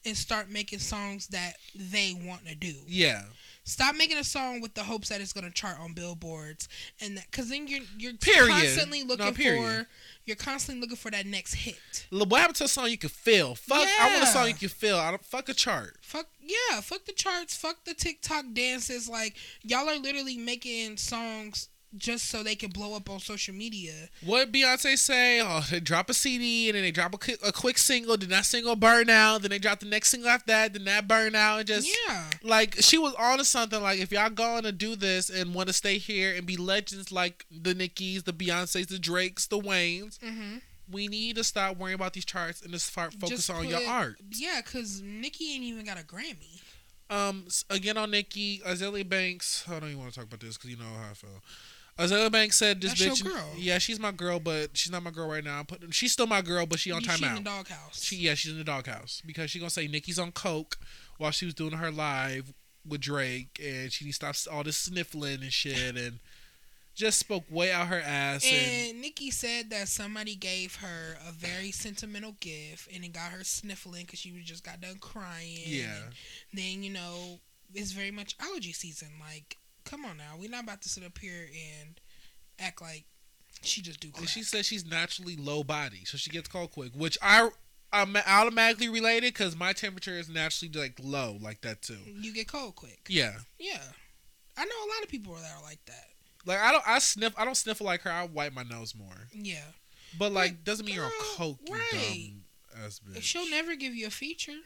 and 0.06 0.16
start 0.16 0.48
making 0.50 0.78
songs 0.78 1.26
that 1.28 1.54
they 1.74 2.14
want 2.24 2.46
to 2.46 2.54
do. 2.54 2.72
Yeah. 2.86 3.22
Stop 3.64 3.96
making 3.96 4.16
a 4.16 4.24
song 4.24 4.62
with 4.62 4.72
the 4.72 4.82
hopes 4.84 5.10
that 5.10 5.20
it's 5.20 5.34
going 5.34 5.44
to 5.44 5.52
chart 5.52 5.78
on 5.78 5.92
billboards 5.92 6.70
and 7.02 7.18
that 7.18 7.26
because 7.30 7.50
then 7.50 7.66
you're 7.68 7.82
you're 7.98 8.14
Period. 8.14 8.48
constantly 8.48 9.02
No, 9.02 9.08
looking 9.08 9.34
period. 9.34 9.82
for 9.82 9.88
you're 10.24 10.36
constantly 10.36 10.80
looking 10.80 10.96
for 10.96 11.10
that 11.10 11.26
next 11.26 11.52
hit. 11.52 12.06
What 12.10 12.32
happened 12.40 12.56
to 12.56 12.64
a 12.64 12.68
song 12.68 12.88
you 12.88 12.96
can 12.96 13.10
feel? 13.10 13.54
Fuck. 13.54 13.86
I 14.00 14.10
want 14.10 14.22
a 14.22 14.26
song 14.26 14.48
you 14.48 14.54
can 14.54 14.70
feel. 14.70 14.96
I 14.98 15.10
don't 15.10 15.22
fuck 15.22 15.50
a 15.50 15.54
chart. 15.54 15.98
Fuck 16.00 16.26
yeah, 16.48 16.80
fuck 16.80 17.04
the 17.04 17.12
charts, 17.12 17.56
fuck 17.56 17.84
the 17.84 17.94
TikTok 17.94 18.46
dances. 18.52 19.08
Like 19.08 19.36
y'all 19.62 19.88
are 19.88 19.98
literally 19.98 20.36
making 20.36 20.96
songs 20.96 21.68
just 21.96 22.26
so 22.26 22.42
they 22.42 22.54
can 22.54 22.70
blow 22.70 22.94
up 22.94 23.08
on 23.08 23.18
social 23.18 23.54
media. 23.54 23.92
What 24.24 24.52
Beyonce 24.52 24.98
say? 24.98 25.40
Oh, 25.40 25.64
they 25.70 25.80
drop 25.80 26.10
a 26.10 26.14
CD 26.14 26.68
and 26.68 26.76
then 26.76 26.82
they 26.82 26.90
drop 26.90 27.14
a, 27.14 27.18
qui- 27.18 27.36
a 27.42 27.52
quick 27.52 27.78
single. 27.78 28.16
Then 28.16 28.28
that 28.30 28.44
single 28.44 28.76
burn 28.76 29.08
out. 29.08 29.42
Then 29.42 29.50
they 29.50 29.58
drop 29.58 29.80
the 29.80 29.86
next 29.86 30.10
single 30.10 30.28
after 30.28 30.48
that. 30.48 30.74
Then 30.74 30.84
that 30.84 31.08
burn 31.08 31.34
out. 31.34 31.58
And 31.58 31.66
just 31.66 31.88
yeah, 32.06 32.24
like 32.42 32.76
she 32.80 32.98
was 32.98 33.14
on 33.14 33.38
to 33.38 33.44
something. 33.44 33.82
Like 33.82 34.00
if 34.00 34.12
y'all 34.12 34.30
going 34.30 34.64
to 34.64 34.72
do 34.72 34.96
this 34.96 35.30
and 35.30 35.54
want 35.54 35.68
to 35.68 35.72
stay 35.72 35.98
here 35.98 36.34
and 36.34 36.46
be 36.46 36.56
legends 36.56 37.10
like 37.10 37.46
the 37.50 37.74
Nickies, 37.74 38.24
the 38.24 38.32
Beyonces, 38.32 38.88
the 38.88 38.98
Drakes, 38.98 39.46
the 39.46 39.58
Waynes, 39.58 40.18
mm-hmm. 40.18 40.58
We 40.90 41.08
need 41.08 41.36
to 41.36 41.44
stop 41.44 41.76
worrying 41.76 41.94
about 41.94 42.14
these 42.14 42.24
charts 42.24 42.62
and 42.62 42.72
just 42.72 42.86
start 42.86 43.14
on 43.50 43.68
your 43.68 43.86
art. 43.86 44.16
Yeah, 44.30 44.60
because 44.64 45.02
Nicki 45.02 45.54
ain't 45.54 45.64
even 45.64 45.84
got 45.84 45.98
a 46.00 46.02
Grammy. 46.02 46.62
Um, 47.10 47.46
again 47.70 47.96
on 47.96 48.10
Nicki, 48.10 48.60
Azealia 48.66 49.08
Banks. 49.08 49.64
I 49.66 49.78
don't 49.80 49.88
even 49.88 49.98
want 50.00 50.12
to 50.12 50.18
talk 50.18 50.28
about 50.28 50.40
this 50.40 50.56
because 50.56 50.70
you 50.70 50.76
know 50.76 50.84
how 50.84 51.10
I 51.10 51.14
feel. 51.14 51.42
Azealia 51.98 52.30
Banks 52.30 52.56
said 52.56 52.80
this 52.80 52.98
That's 52.98 53.20
bitch. 53.20 53.24
your 53.24 53.34
girl. 53.34 53.48
Yeah, 53.56 53.78
she's 53.78 53.98
my 53.98 54.12
girl, 54.12 54.38
but 54.38 54.76
she's 54.76 54.92
not 54.92 55.02
my 55.02 55.10
girl 55.10 55.28
right 55.28 55.42
now. 55.42 55.58
I'm 55.58 55.66
putting, 55.66 55.90
she's 55.90 56.12
still 56.12 56.26
my 56.28 56.42
girl, 56.42 56.64
but 56.64 56.78
she 56.78 56.92
on 56.92 57.02
She 57.02 57.24
in 57.24 57.34
the 57.34 57.40
doghouse. 57.40 58.02
She 58.02 58.16
yeah, 58.16 58.34
she's 58.34 58.52
in 58.52 58.58
the 58.58 58.64
doghouse 58.64 59.22
because 59.26 59.50
she 59.50 59.58
gonna 59.58 59.70
say 59.70 59.88
Nicki's 59.88 60.18
on 60.18 60.32
coke 60.32 60.78
while 61.16 61.32
she 61.32 61.44
was 61.44 61.54
doing 61.54 61.72
her 61.72 61.90
live 61.90 62.52
with 62.86 63.00
Drake, 63.00 63.60
and 63.62 63.92
she 63.92 64.04
needs 64.04 64.18
to 64.18 64.32
stop 64.32 64.54
all 64.54 64.62
this 64.62 64.76
sniffling 64.76 65.42
and 65.42 65.52
shit, 65.52 65.96
and 65.96 66.20
just 66.98 67.18
spoke 67.20 67.44
way 67.48 67.70
out 67.72 67.86
her 67.86 68.00
ass. 68.00 68.44
And, 68.44 68.90
And 68.90 69.00
Nicki 69.00 69.30
said 69.30 69.70
that 69.70 69.88
somebody 69.88 70.34
gave 70.34 70.76
her 70.76 71.16
a 71.26 71.32
very 71.32 71.70
sentimental 71.70 72.32
gift 72.40 72.88
and 72.92 73.04
it 73.04 73.12
got 73.12 73.30
her 73.30 73.44
sniffling 73.44 74.04
because 74.04 74.18
she 74.18 74.30
just 74.44 74.64
got 74.64 74.80
done 74.80 74.98
crying. 75.00 75.60
yeah, 75.64 75.94
And 76.50 76.60
then, 76.60 76.82
you 76.82 76.90
know, 76.90 77.38
it's 77.72 77.92
very 77.92 78.10
much 78.10 78.34
allergy 78.40 78.72
season. 78.72 79.08
Like, 79.20 79.58
come 79.84 80.04
on 80.04 80.16
now. 80.16 80.34
We're 80.38 80.50
not 80.50 80.64
about 80.64 80.82
to 80.82 80.88
sit 80.88 81.04
up 81.04 81.16
here 81.18 81.48
and 81.80 82.00
act 82.58 82.82
like 82.82 83.04
she 83.62 83.80
just 83.80 84.00
do 84.00 84.08
crack. 84.10 84.20
and 84.22 84.28
she 84.28 84.42
says 84.42 84.66
she's 84.66 84.84
naturally 84.84 85.36
low 85.36 85.62
body, 85.62 86.04
so 86.04 86.16
she 86.18 86.30
gets 86.30 86.48
cold 86.48 86.72
quick, 86.72 86.92
which 86.94 87.16
I. 87.22 87.48
I'm 87.90 88.14
automatically 88.16 88.90
related 88.90 89.32
because 89.32 89.56
my 89.56 89.72
temperature 89.72 90.12
is 90.12 90.28
naturally 90.28 90.70
like 90.78 91.00
low, 91.02 91.38
like 91.40 91.62
that 91.62 91.80
too. 91.80 91.96
you 92.04 92.34
get 92.34 92.46
cold 92.46 92.76
quick. 92.76 93.00
Yeah, 93.08 93.32
Yeah. 93.58 93.80
I 94.58 94.64
know 94.66 94.70
a 94.84 94.90
lot 94.94 95.02
of 95.04 95.08
people 95.08 95.32
that 95.36 95.50
are 95.56 95.62
like 95.62 95.82
that. 95.86 96.08
Like 96.48 96.58
I 96.58 96.72
don't, 96.72 96.84
I 96.86 96.98
sniff, 96.98 97.32
I 97.38 97.44
don't 97.44 97.56
sniffle 97.56 97.86
like 97.86 98.00
her. 98.02 98.10
I 98.10 98.24
wipe 98.26 98.52
my 98.52 98.64
nose 98.64 98.94
more, 98.96 99.28
Yeah. 99.32 99.62
but 100.18 100.32
like 100.32 100.50
Like, 100.52 100.64
doesn't 100.64 100.84
mean 100.86 100.96
you're 100.96 101.04
a 101.04 101.08
girl, 101.08 101.18
coke, 101.36 101.58
you 101.66 101.74
right. 101.74 102.32
dumb 102.72 102.84
ass 102.84 103.00
bitch. 103.08 103.22
She'll 103.22 103.48
never 103.50 103.76
give 103.76 103.94
you 103.94 104.06
a 104.06 104.10
feature. 104.10 104.56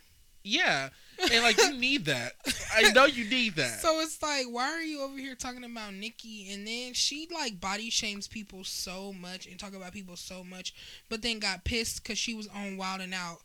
Yeah, 0.44 0.88
and 1.32 1.42
like 1.44 1.56
you 1.56 1.72
need 1.78 2.06
that. 2.06 2.32
I 2.74 2.90
know 2.90 3.04
you 3.04 3.28
need 3.30 3.54
that. 3.56 3.78
So 3.78 4.00
it's 4.00 4.20
like, 4.20 4.46
why 4.50 4.64
are 4.72 4.80
you 4.82 5.00
over 5.02 5.16
here 5.16 5.36
talking 5.36 5.62
about 5.62 5.94
Nicki? 5.94 6.52
And 6.52 6.66
then 6.66 6.94
she 6.94 7.28
like 7.32 7.60
body 7.60 7.90
shames 7.90 8.26
people 8.26 8.64
so 8.64 9.12
much 9.12 9.46
and 9.46 9.56
talk 9.56 9.72
about 9.72 9.92
people 9.92 10.16
so 10.16 10.42
much, 10.42 10.74
but 11.08 11.22
then 11.22 11.38
got 11.38 11.64
pissed 11.64 12.02
because 12.02 12.18
she 12.18 12.34
was 12.34 12.48
on 12.48 12.76
Wild 12.76 13.00
and 13.02 13.14
Out, 13.14 13.38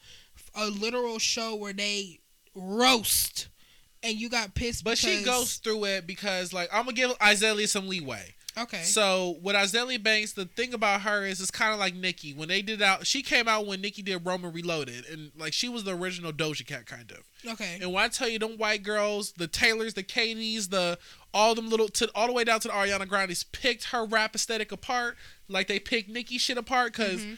a 0.55 0.65
literal 0.71 1.19
show 1.19 1.53
where 1.55 1.71
they 1.73 2.19
roast, 2.55 3.47
and 4.03 4.15
you 4.19 4.29
got 4.29 4.53
pissed. 4.55 4.83
But 4.83 4.97
she 4.97 5.23
goes 5.23 5.55
through 5.57 5.85
it 5.85 6.07
because, 6.07 6.53
like, 6.53 6.69
I'm 6.71 6.83
gonna 6.85 6.93
give 6.95 7.11
Azealia 7.19 7.67
some 7.67 7.87
leeway. 7.87 8.35
okay. 8.57 8.81
So 8.83 9.37
with 9.41 9.55
Azealia 9.55 10.01
Banks, 10.01 10.33
the 10.33 10.45
thing 10.45 10.73
about 10.73 11.01
her 11.01 11.25
is 11.25 11.39
it's 11.41 11.51
kind 11.51 11.73
of 11.73 11.79
like 11.79 11.93
Nicki 11.95 12.33
When 12.33 12.47
they 12.47 12.61
did 12.63 12.81
out, 12.81 13.05
she 13.05 13.21
came 13.21 13.47
out 13.47 13.67
when 13.67 13.81
Nicki 13.81 14.01
did 14.01 14.25
Roman 14.25 14.51
Reloaded, 14.51 15.05
and 15.11 15.31
like 15.37 15.53
she 15.53 15.69
was 15.69 15.83
the 15.83 15.95
original 15.95 16.31
Doja 16.31 16.65
Cat 16.65 16.85
kind 16.85 17.11
of. 17.11 17.51
okay. 17.53 17.77
And 17.81 17.91
when 17.93 18.03
I 18.03 18.07
tell 18.07 18.27
you, 18.29 18.39
them 18.39 18.57
white 18.57 18.83
girls, 18.83 19.33
the 19.33 19.47
Taylors, 19.47 19.93
the 19.93 20.03
Katy's, 20.03 20.69
the 20.69 20.97
all 21.33 21.53
them 21.53 21.69
little, 21.69 21.87
to, 21.89 22.09
all 22.15 22.25
the 22.27 22.33
way 22.33 22.43
down 22.43 22.59
to 22.61 22.67
the 22.67 22.73
Ariana 22.73 23.07
Grande's, 23.07 23.43
picked 23.43 23.85
her 23.85 24.05
rap 24.05 24.33
aesthetic 24.33 24.71
apart, 24.71 25.17
like 25.47 25.67
they 25.67 25.79
picked 25.79 26.09
Nicki 26.09 26.37
shit 26.39 26.57
apart. 26.57 26.93
Because 26.93 27.21
Mhm. 27.21 27.37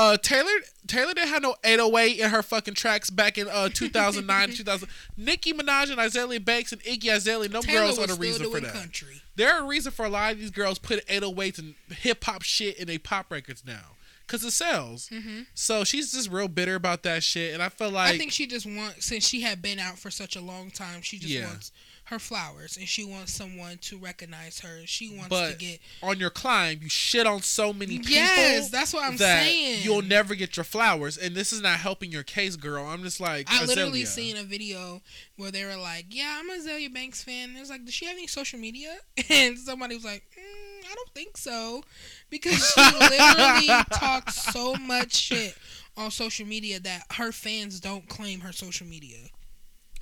Uh, 0.00 0.16
Taylor 0.16 0.50
Taylor 0.86 1.12
didn't 1.14 1.28
have 1.28 1.42
no 1.42 1.54
808 1.62 2.18
in 2.20 2.30
her 2.30 2.42
fucking 2.42 2.74
tracks 2.74 3.10
back 3.10 3.36
in 3.38 3.48
uh 3.48 3.68
2009 3.68 4.50
2000. 4.52 4.88
Nicki 5.16 5.52
Minaj 5.52 5.90
and 5.90 5.98
Azealia 5.98 6.42
Banks 6.44 6.72
and 6.72 6.82
Iggy 6.82 7.12
Azalea, 7.12 7.48
no 7.50 7.60
Taylor 7.60 7.86
girls 7.86 7.98
are 7.98 8.06
the 8.06 8.14
reason 8.14 8.50
for 8.50 8.60
that. 8.60 8.72
country. 8.72 9.20
They're 9.36 9.60
a 9.62 9.66
reason 9.66 9.92
for 9.92 10.04
a 10.04 10.08
lot 10.08 10.32
of 10.32 10.38
these 10.38 10.50
girls 10.50 10.78
put 10.78 11.06
808s 11.06 11.58
and 11.58 11.74
hip 11.88 12.24
hop 12.24 12.42
shit 12.42 12.76
in 12.78 12.86
their 12.86 12.98
pop 12.98 13.30
records 13.30 13.62
now. 13.66 13.96
Cause 14.26 14.44
it 14.44 14.52
sells. 14.52 15.10
So 15.54 15.82
she's 15.82 16.12
just 16.12 16.30
real 16.30 16.46
bitter 16.46 16.76
about 16.76 17.02
that 17.02 17.24
shit, 17.24 17.52
and 17.52 17.60
I 17.60 17.68
feel 17.68 17.90
like 17.90 18.06
Mm-hmm. 18.10 18.14
I 18.14 18.18
think 18.18 18.30
she 18.32 18.46
just 18.46 18.64
wants, 18.64 19.04
since 19.04 19.26
she 19.26 19.40
had 19.40 19.60
been 19.60 19.80
out 19.80 19.98
for 19.98 20.08
such 20.10 20.36
a 20.36 20.40
long 20.40 20.70
time, 20.70 21.02
she 21.02 21.18
just 21.18 21.32
Yeah. 21.32 21.46
wants 21.46 21.72
her 22.10 22.18
flowers 22.18 22.76
and 22.76 22.86
she 22.88 23.04
wants 23.04 23.32
someone 23.32 23.78
to 23.78 23.96
recognize 23.96 24.60
her. 24.60 24.80
She 24.84 25.08
wants 25.10 25.28
But 25.28 25.52
to 25.52 25.56
get. 25.56 25.80
on 26.02 26.18
your 26.18 26.30
climb, 26.30 26.80
you 26.82 26.88
shit 26.88 27.26
on 27.26 27.40
so 27.42 27.72
many 27.72 27.98
people. 27.98 28.12
Yes, 28.12 28.68
that's 28.68 28.92
what 28.92 29.04
I'm 29.04 29.16
that 29.16 29.44
saying. 29.44 29.82
You'll 29.82 30.02
never 30.02 30.34
get 30.34 30.56
your 30.56 30.64
flowers, 30.64 31.16
and 31.16 31.34
this 31.34 31.52
is 31.52 31.60
not 31.62 31.78
helping 31.78 32.10
your 32.12 32.22
case, 32.24 32.56
girl. 32.56 32.84
I'm 32.84 33.02
just 33.02 33.20
like 33.20 33.46
I 33.48 33.64
literally 33.64 34.02
Azealia. 34.02 34.06
seen 34.06 34.36
a 34.36 34.42
video 34.42 35.02
where 35.36 35.50
they 35.50 35.64
were 35.64 35.76
like, 35.76 36.06
"Yeah, 36.10 36.38
I'm 36.40 36.50
a 36.50 36.54
Azealia 36.54 36.92
Banks 36.92 37.22
fan." 37.22 37.56
It 37.56 37.60
was 37.60 37.70
like, 37.70 37.84
"Does 37.84 37.94
she 37.94 38.06
have 38.06 38.16
any 38.16 38.26
social 38.26 38.58
media?" 38.58 38.96
And 39.30 39.56
somebody 39.58 39.94
was 39.94 40.04
like, 40.04 40.24
mm, 40.36 40.90
"I 40.90 40.94
don't 40.94 41.14
think 41.14 41.36
so," 41.36 41.82
because 42.28 42.54
she 42.74 42.80
literally 43.00 43.84
talks 43.92 44.34
so 44.52 44.74
much 44.74 45.14
shit 45.14 45.54
on 45.96 46.10
social 46.10 46.46
media 46.46 46.80
that 46.80 47.04
her 47.12 47.30
fans 47.32 47.78
don't 47.80 48.08
claim 48.08 48.40
her 48.40 48.52
social 48.52 48.86
media. 48.86 49.18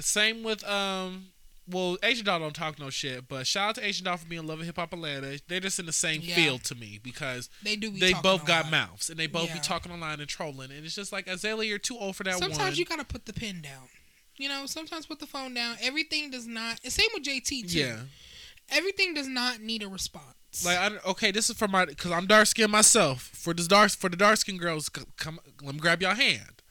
Same 0.01 0.43
with 0.43 0.67
um. 0.67 1.27
Well, 1.71 1.99
Asian 2.03 2.25
Doll 2.25 2.39
don't 2.39 2.55
talk 2.55 2.79
no 2.79 2.89
shit, 2.91 3.29
but 3.29 3.47
shout 3.47 3.69
out 3.71 3.75
to 3.77 3.85
Asian 3.87 4.05
Doll 4.07 4.16
for 4.16 4.27
being 4.27 4.47
Love 4.47 4.59
and 4.61 4.66
Hip 4.66 4.77
Hop 4.77 4.93
Atlanta. 4.93 5.39
They're 5.49 5.61
just 5.61 5.79
in 5.79 5.85
the 5.87 5.93
same 5.93 6.23
Yeah. 6.23 6.35
field 6.35 6.64
to 6.64 6.75
me 6.75 6.99
because 7.03 7.51
They 7.62 7.77
do. 7.77 7.91
They 7.91 8.14
both 8.14 8.47
got 8.47 8.64
lot. 8.64 8.71
mouths 8.71 9.11
and 9.11 9.19
they 9.19 9.27
both 9.27 9.53
be 9.53 9.59
talking 9.61 9.93
online 9.93 10.21
and 10.21 10.29
trolling, 10.29 10.71
and 10.71 10.85
it's 10.87 10.95
just 10.95 11.12
like 11.12 11.27
Azealia, 11.27 11.66
you're 11.69 11.79
too 11.79 11.99
old 11.99 12.16
for 12.16 12.25
that 12.25 12.39
Sometimes 12.39 12.59
one. 12.59 12.75
you 12.77 12.85
gotta 12.85 13.05
put 13.05 13.27
the 13.27 13.33
pen 13.33 13.61
down. 13.61 13.89
You 14.37 14.49
know, 14.49 14.66
sometimes 14.66 15.05
put 15.07 15.19
the 15.19 15.27
phone 15.27 15.53
down. 15.53 15.77
Everything 15.83 16.31
does 16.31 16.47
not. 16.47 16.81
And 16.85 16.93
same 16.93 17.09
with 17.12 17.25
JT 17.25 17.62
too. 17.71 17.79
yeah, 17.79 18.01
Everything 18.71 19.12
does 19.14 19.27
not 19.29 19.61
need 19.61 19.83
a 19.83 19.89
response. 19.89 20.64
like 20.64 20.79
I, 20.79 20.97
okay, 21.11 21.31
this 21.33 21.51
is 21.51 21.57
for 21.57 21.69
my 21.69 21.85
because 21.85 22.12
I'm 22.12 22.27
dark 22.27 22.47
skinned 22.47 22.73
myself. 22.73 23.23
For 23.35 23.53
the 23.53 23.64
dark 23.66 23.91
for 23.91 24.09
the 24.09 24.16
dark 24.16 24.37
skinned 24.39 24.61
girls, 24.61 24.89
come 24.89 25.41
let 25.62 25.75
me 25.75 25.81
grab 25.81 26.01
your 26.01 26.14
hand. 26.14 26.62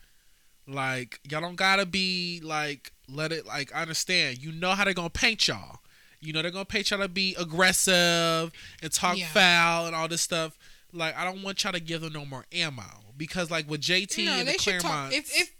Like 0.65 1.19
y'all 1.29 1.41
don't 1.41 1.55
gotta 1.55 1.85
be 1.85 2.41
like 2.43 2.91
let 3.09 3.31
it 3.31 3.45
like 3.45 3.73
I 3.75 3.81
understand. 3.81 4.39
You 4.39 4.51
know 4.51 4.71
how 4.71 4.83
they're 4.85 4.93
gonna 4.93 5.09
paint 5.09 5.47
y'all. 5.47 5.79
You 6.19 6.33
know 6.33 6.41
they're 6.41 6.51
gonna 6.51 6.65
paint 6.65 6.89
y'all 6.91 6.99
to 6.99 7.07
be 7.07 7.35
aggressive 7.39 8.51
and 8.81 8.91
talk 8.91 9.17
Yeah. 9.17 9.27
foul 9.27 9.85
and 9.87 9.95
all 9.95 10.07
this 10.07 10.21
stuff. 10.21 10.57
Like 10.93 11.15
I 11.17 11.23
don't 11.23 11.43
want 11.43 11.63
y'all 11.63 11.73
to 11.73 11.79
give 11.79 12.01
them 12.01 12.13
no 12.13 12.25
more 12.25 12.45
ammo 12.51 12.83
because 13.17 13.51
like 13.51 13.69
with 13.69 13.81
JT 13.81 14.25
no, 14.25 14.31
and 14.33 14.41
the 14.47 14.51
they 14.53 14.57
should 14.57 14.79
talk. 14.79 14.91
Clermont, 14.91 15.13
If 15.13 15.31
if 15.35 15.51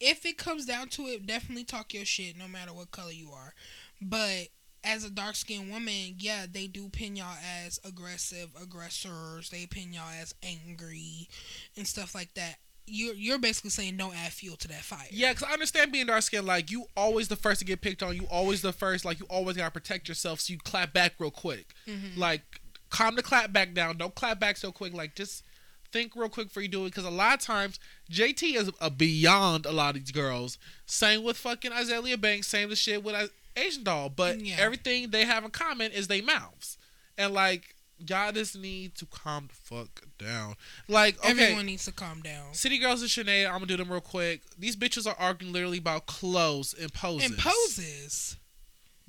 if 0.00 0.24
it 0.26 0.38
comes 0.38 0.64
down 0.66 0.88
to 0.88 1.02
it, 1.02 1.26
definitely 1.26 1.64
talk 1.64 1.92
your 1.92 2.04
shit, 2.06 2.36
no 2.36 2.48
matter 2.48 2.72
what 2.72 2.90
color 2.90 3.12
you 3.12 3.30
are. 3.30 3.54
But 4.00 4.48
as 4.82 5.04
a 5.04 5.10
dark 5.10 5.34
skinned 5.36 5.70
woman, 5.70 6.14
yeah, 6.18 6.46
they 6.50 6.66
do 6.66 6.88
pin 6.88 7.16
y'all 7.16 7.36
as 7.64 7.78
aggressive 7.84 8.50
aggressors. 8.60 9.50
They 9.50 9.66
pin 9.66 9.92
y'all 9.92 10.08
as 10.20 10.34
angry 10.42 11.28
and 11.76 11.86
stuff 11.86 12.14
like 12.14 12.32
that. 12.34 12.56
You're 12.88 13.14
you're 13.14 13.38
basically 13.38 13.70
saying 13.70 13.96
don't 13.96 14.14
add 14.16 14.32
fuel 14.32 14.56
to 14.56 14.68
that 14.68 14.82
fire. 14.82 15.06
Yeah, 15.10 15.32
because 15.32 15.48
I 15.48 15.52
understand 15.52 15.90
being 15.92 16.06
dark 16.06 16.22
skinned. 16.22 16.46
Like, 16.46 16.70
you 16.70 16.86
always 16.96 17.28
the 17.28 17.36
first 17.36 17.58
to 17.60 17.64
get 17.66 17.80
picked 17.80 18.02
on. 18.02 18.14
You 18.14 18.26
always 18.30 18.62
the 18.62 18.72
first. 18.72 19.04
Like, 19.04 19.18
you 19.18 19.26
always 19.28 19.56
got 19.56 19.64
to 19.66 19.70
protect 19.72 20.08
yourself. 20.08 20.40
So 20.40 20.52
you 20.52 20.58
clap 20.60 20.92
back 20.92 21.14
real 21.18 21.30
quick. 21.32 21.74
Mhm. 21.88 22.16
Like, 22.16 22.60
calm 22.90 23.16
the 23.16 23.22
clap 23.22 23.52
back 23.52 23.74
down. 23.74 23.96
Don't 23.96 24.14
clap 24.14 24.38
back 24.38 24.56
so 24.56 24.70
quick. 24.72 24.92
Like, 24.92 25.14
just 25.16 25.42
think 25.92 26.14
real 26.14 26.28
quick 26.28 26.48
before 26.48 26.62
you 26.62 26.68
do 26.68 26.84
it. 26.84 26.90
Because 26.90 27.04
a 27.04 27.10
lot 27.10 27.34
of 27.34 27.40
times, 27.40 27.78
JT 28.10 28.54
is 28.54 28.70
a 28.80 28.90
beyond 28.90 29.66
a 29.66 29.72
lot 29.72 29.96
of 29.96 30.02
these 30.02 30.12
girls. 30.12 30.58
Same 30.86 31.22
with 31.24 31.36
fucking 31.36 31.72
Azealia 31.72 32.20
Banks. 32.20 32.46
Same 32.46 32.68
the 32.68 32.76
shit 32.76 33.02
with 33.02 33.30
Asian 33.56 33.82
Doll. 33.84 34.10
But 34.10 34.40
Yeah. 34.40 34.56
everything 34.58 35.10
they 35.10 35.24
have 35.24 35.44
in 35.44 35.50
common 35.50 35.90
is 35.92 36.06
they 36.08 36.20
mouths. 36.20 36.76
And, 37.18 37.32
like, 37.32 37.74
y'all 37.98 38.32
just 38.32 38.58
need 38.58 38.94
to 38.96 39.06
calm 39.06 39.48
the 39.48 39.54
fuck 39.54 40.02
down. 40.18 40.54
Like, 40.88 41.18
okay. 41.20 41.30
Everyone 41.30 41.66
needs 41.66 41.84
to 41.86 41.92
calm 41.92 42.20
down. 42.22 42.52
City 42.54 42.78
Girls 42.78 43.00
and 43.02 43.10
Sinead, 43.10 43.46
I'm 43.46 43.54
gonna 43.54 43.66
do 43.66 43.76
them 43.76 43.90
real 43.90 44.00
quick. 44.00 44.42
These 44.58 44.76
bitches 44.76 45.06
are 45.06 45.16
arguing 45.18 45.52
literally 45.52 45.78
about 45.78 46.06
clothes 46.06 46.74
and 46.74 46.92
poses. 46.92 47.30
And 47.30 47.38
poses. 47.38 48.36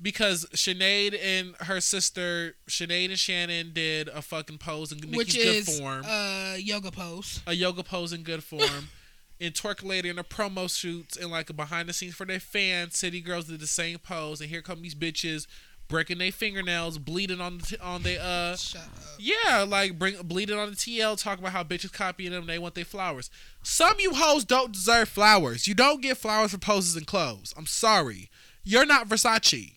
Because 0.00 0.46
Sinead 0.54 1.18
and 1.20 1.56
her 1.60 1.80
sister, 1.80 2.54
Sinead 2.68 3.06
and 3.06 3.18
Shannon, 3.18 3.72
did 3.72 4.08
a 4.08 4.22
fucking 4.22 4.58
pose 4.58 4.92
in 4.92 4.98
Nikki's 4.98 5.16
which 5.16 5.34
good 5.34 5.46
is 5.46 5.80
form. 5.80 6.04
uh 6.06 6.54
yoga 6.56 6.92
pose. 6.92 7.40
a 7.46 7.52
yoga 7.54 7.82
pose 7.82 8.12
in 8.12 8.22
good 8.22 8.44
form. 8.44 8.90
and 9.40 9.54
Twerk 9.54 9.84
Lady 9.84 10.08
in 10.08 10.18
a 10.18 10.24
promo 10.24 10.74
shoots 10.74 11.16
and 11.16 11.30
like 11.30 11.50
a 11.50 11.52
behind 11.52 11.88
the 11.88 11.92
scenes 11.92 12.14
for 12.14 12.24
their 12.24 12.40
fans. 12.40 12.96
City 12.96 13.20
Girls 13.20 13.46
did 13.46 13.60
the 13.60 13.66
same 13.66 13.98
pose. 13.98 14.40
And 14.40 14.50
here 14.50 14.62
come 14.62 14.82
these 14.82 14.94
bitches 14.94 15.46
breaking 15.88 16.18
their 16.18 16.30
fingernails, 16.32 16.98
bleeding 16.98 17.40
on 17.40 17.58
the 17.58 17.64
t- 17.66 17.76
on 17.78 18.02
their 18.02 18.20
uh 18.20 18.56
Shut 18.56 18.82
up. 18.82 18.90
yeah, 19.18 19.62
like 19.62 19.98
bring 19.98 20.16
bleeding 20.22 20.58
on 20.58 20.70
the 20.70 20.76
TL, 20.76 21.20
talking 21.20 21.42
about 21.42 21.52
how 21.52 21.64
bitches 21.64 21.92
copying 21.92 22.32
them. 22.32 22.46
They 22.46 22.58
want 22.58 22.74
their 22.74 22.84
flowers. 22.84 23.30
Some 23.62 23.96
you 23.98 24.12
hoes 24.14 24.44
don't 24.44 24.72
deserve 24.72 25.08
flowers. 25.08 25.66
You 25.66 25.74
don't 25.74 26.00
get 26.02 26.16
flowers 26.18 26.50
for 26.52 26.58
poses 26.58 26.94
and 26.96 27.06
clothes. 27.06 27.54
I'm 27.56 27.66
sorry, 27.66 28.30
you're 28.64 28.86
not 28.86 29.08
Versace. 29.08 29.74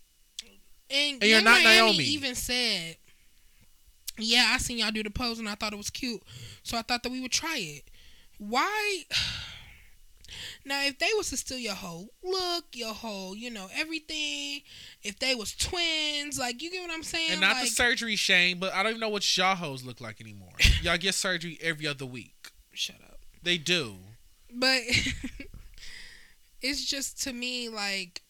And, 0.90 1.22
And 1.22 1.30
you're 1.32 1.42
not 1.42 1.64
Miami 1.64 1.88
Naomi. 1.92 2.04
even 2.04 2.36
said, 2.36 2.98
"Yeah, 4.18 4.52
I 4.54 4.58
seen 4.58 4.78
y'all 4.80 4.92
do 4.92 5.04
the 5.04 5.10
pose 5.10 5.40
and 5.40 5.48
I 5.48 5.56
thought 5.56 5.72
it 5.72 5.78
was 5.78 5.90
cute, 5.90 6.22
so 6.64 6.78
I 6.78 6.82
thought 6.82 7.02
that 7.04 7.12
we 7.12 7.22
would 7.22 7.32
try 7.32 7.58
it. 7.58 7.90
Why?" 8.38 9.04
Now, 10.66 10.84
if 10.86 11.00
they 11.00 11.10
was 11.18 11.30
to 11.30 11.38
steal 11.38 11.58
your 11.58 11.76
whole 11.76 12.10
look, 12.24 12.66
your 12.74 12.94
whole, 12.94 13.36
you 13.36 13.50
know, 13.50 13.68
everything, 13.76 14.62
if 15.04 15.20
they 15.20 15.36
was 15.36 15.54
twins, 15.56 16.40
like 16.40 16.62
you 16.62 16.72
get 16.72 16.82
what 16.82 16.92
I'm 16.92 17.04
saying, 17.04 17.32
And 17.32 17.42
not 17.42 17.56
like, 17.56 17.66
the 17.66 17.72
surgery 17.72 18.16
shame, 18.16 18.60
but 18.60 18.74
I 18.74 18.84
don't 18.84 18.92
even 18.92 19.02
know 19.02 19.10
what 19.10 19.38
y'all 19.38 19.56
hoes 19.56 19.84
look 19.84 20.02
like 20.02 20.22
anymore. 20.22 20.54
y'all 20.82 20.98
get 20.98 21.16
surgery 21.16 21.58
every 21.62 21.88
other 21.88 22.06
week. 22.06 22.52
shut 22.74 22.98
up. 23.04 23.20
They 23.44 23.58
do. 23.58 23.96
But 24.54 24.82
it's 26.62 26.86
just 26.86 27.22
to 27.24 27.34
me 27.34 27.70
like 27.70 28.22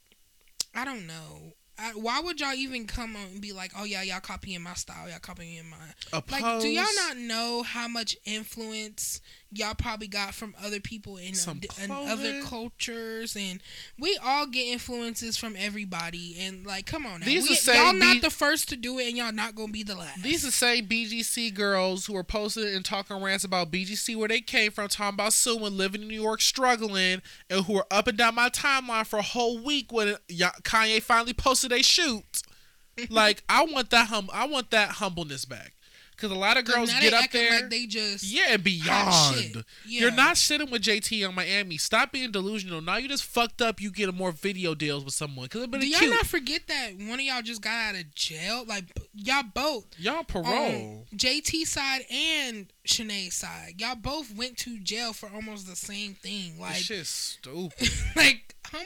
I 0.74 0.86
don't 0.86 1.06
know. 1.06 1.54
I, 1.82 1.92
why 1.96 2.20
would 2.20 2.40
y'all 2.40 2.54
even 2.54 2.86
come 2.86 3.16
on 3.16 3.24
and 3.34 3.42
be 3.42 3.54
like, 3.54 3.72
"Oh 3.78 3.84
yeah, 3.84 4.04
y'all 4.04 4.20
copying 4.20 4.62
my 4.62 4.74
style, 4.74 5.10
y'all 5.10 5.20
copying 5.20 5.70
my 5.70 6.22
like"? 6.30 6.62
Do 6.62 6.68
y'all 6.68 6.86
not 7.08 7.18
know 7.18 7.64
how 7.64 7.88
much 7.88 8.16
influence 8.26 9.22
y'all 9.54 9.74
probably 9.74 10.08
got 10.08 10.34
from 10.34 10.56
other 10.64 10.80
people 10.80 11.18
in, 11.18 11.34
uh, 11.48 11.54
in 11.84 11.92
other 11.92 12.42
cultures, 12.44 13.36
and 13.36 13.62
we 14.00 14.18
all 14.24 14.48
get 14.48 14.68
influences 14.68 15.38
from 15.38 15.56
everybody. 15.58 16.38
And 16.40 16.66
like, 16.66 16.86
come 16.86 17.06
on 17.06 17.20
now, 17.20 17.26
These 17.26 17.50
we, 17.50 17.56
same 17.56 17.76
y'all 17.76 17.94
not 17.94 18.14
be- 18.14 18.20
the 18.22 18.30
first 18.30 18.70
to 18.70 18.76
do 18.76 19.00
it, 19.00 19.10
and 19.10 19.18
y'all 19.18 19.34
not 19.34 19.56
gonna 19.56 19.72
be 19.72 19.84
the 19.84 19.96
last. 19.96 20.24
These 20.24 20.44
are 20.44 20.48
the 20.48 20.54
same 20.54 20.88
BGC 20.88 21.54
girls 21.54 22.06
who 22.06 22.16
are 22.16 22.24
posting 22.24 22.64
and 22.74 22.86
talking 22.86 23.22
rants 23.22 23.44
about 23.44 23.72
BGC 23.72 24.16
where 24.16 24.30
they 24.30 24.42
came 24.42 24.72
from, 24.72 24.88
talking 24.88 25.16
about 25.16 25.34
suing, 25.34 25.78
living 25.78 26.04
in 26.04 26.08
New 26.08 26.22
York, 26.22 26.42
struggling, 26.42 27.22
and 27.50 27.66
who 27.66 27.78
are 27.78 27.88
up 27.92 28.08
and 28.08 28.18
down 28.18 28.36
my 28.36 28.50
timeline 28.50 29.06
for 29.06 29.20
a 29.20 29.24
whole 29.24 29.62
week 29.62 29.92
when 29.92 30.16
Kanye 30.30 31.02
finally 31.02 31.34
posted 31.34 31.71
a 31.74 31.82
shoot. 31.82 32.42
like 33.10 33.44
I 33.50 33.64
want 33.66 33.90
that 33.92 34.08
hum, 34.10 34.30
I 34.34 34.46
want 34.48 34.72
that 34.72 34.90
humbleness 34.90 35.46
back, 35.46 35.74
because 36.12 36.30
a 36.30 36.36
lot 36.36 36.58
of 36.58 36.66
girls 36.66 36.94
get 37.00 37.14
up 37.14 37.32
there. 37.32 37.62
like 37.62 37.70
they 37.70 37.86
just 37.86 38.24
yeah, 38.24 38.50
and 38.54 38.64
beyond. 38.64 39.36
shit. 39.36 39.56
You're 39.86 40.12
not 40.12 40.38
sitting 40.38 40.70
with 40.70 40.82
JT 40.84 41.28
on 41.28 41.34
Miami. 41.34 41.78
Stop 41.78 42.12
being 42.12 42.32
delusional. 42.32 42.82
Now 42.82 42.98
you 42.98 43.08
just 43.08 43.24
fucked 43.24 43.62
up. 43.62 43.82
You 43.82 43.92
get 43.92 44.14
more 44.14 44.32
video 44.32 44.76
deals 44.76 45.06
with 45.06 45.14
someone 45.14 45.46
because 45.46 45.64
it's 45.64 45.72
been 45.72 45.80
Do 45.80 45.88
y'all 45.88 46.00
cute. 46.00 46.12
not 46.12 46.26
forget 46.26 46.62
that 46.68 46.92
one 46.98 47.20
of 47.20 47.22
y'all 47.22 47.42
just 47.42 47.62
got 47.62 47.72
out 47.72 47.96
of 47.96 48.14
jail? 48.14 48.66
Like 48.68 48.86
y'all 49.16 49.44
both, 49.54 49.86
y'all 49.98 50.18
um, 50.18 50.26
parole. 50.26 50.46
on 50.48 51.06
JT 51.16 51.66
side 51.66 52.02
and 52.12 52.68
Shannade's 52.84 53.36
side, 53.36 53.76
y'all 53.78 53.96
both 53.96 54.36
went 54.36 54.58
to 54.60 54.80
jail 54.80 55.14
for 55.14 55.30
almost 55.34 55.68
the 55.68 55.76
same 55.76 56.14
thing. 56.16 56.60
Like 56.60 56.74
this 56.76 56.84
shit's 56.84 57.10
stupid. 57.10 57.90
like, 58.16 58.56
hum, 58.68 58.86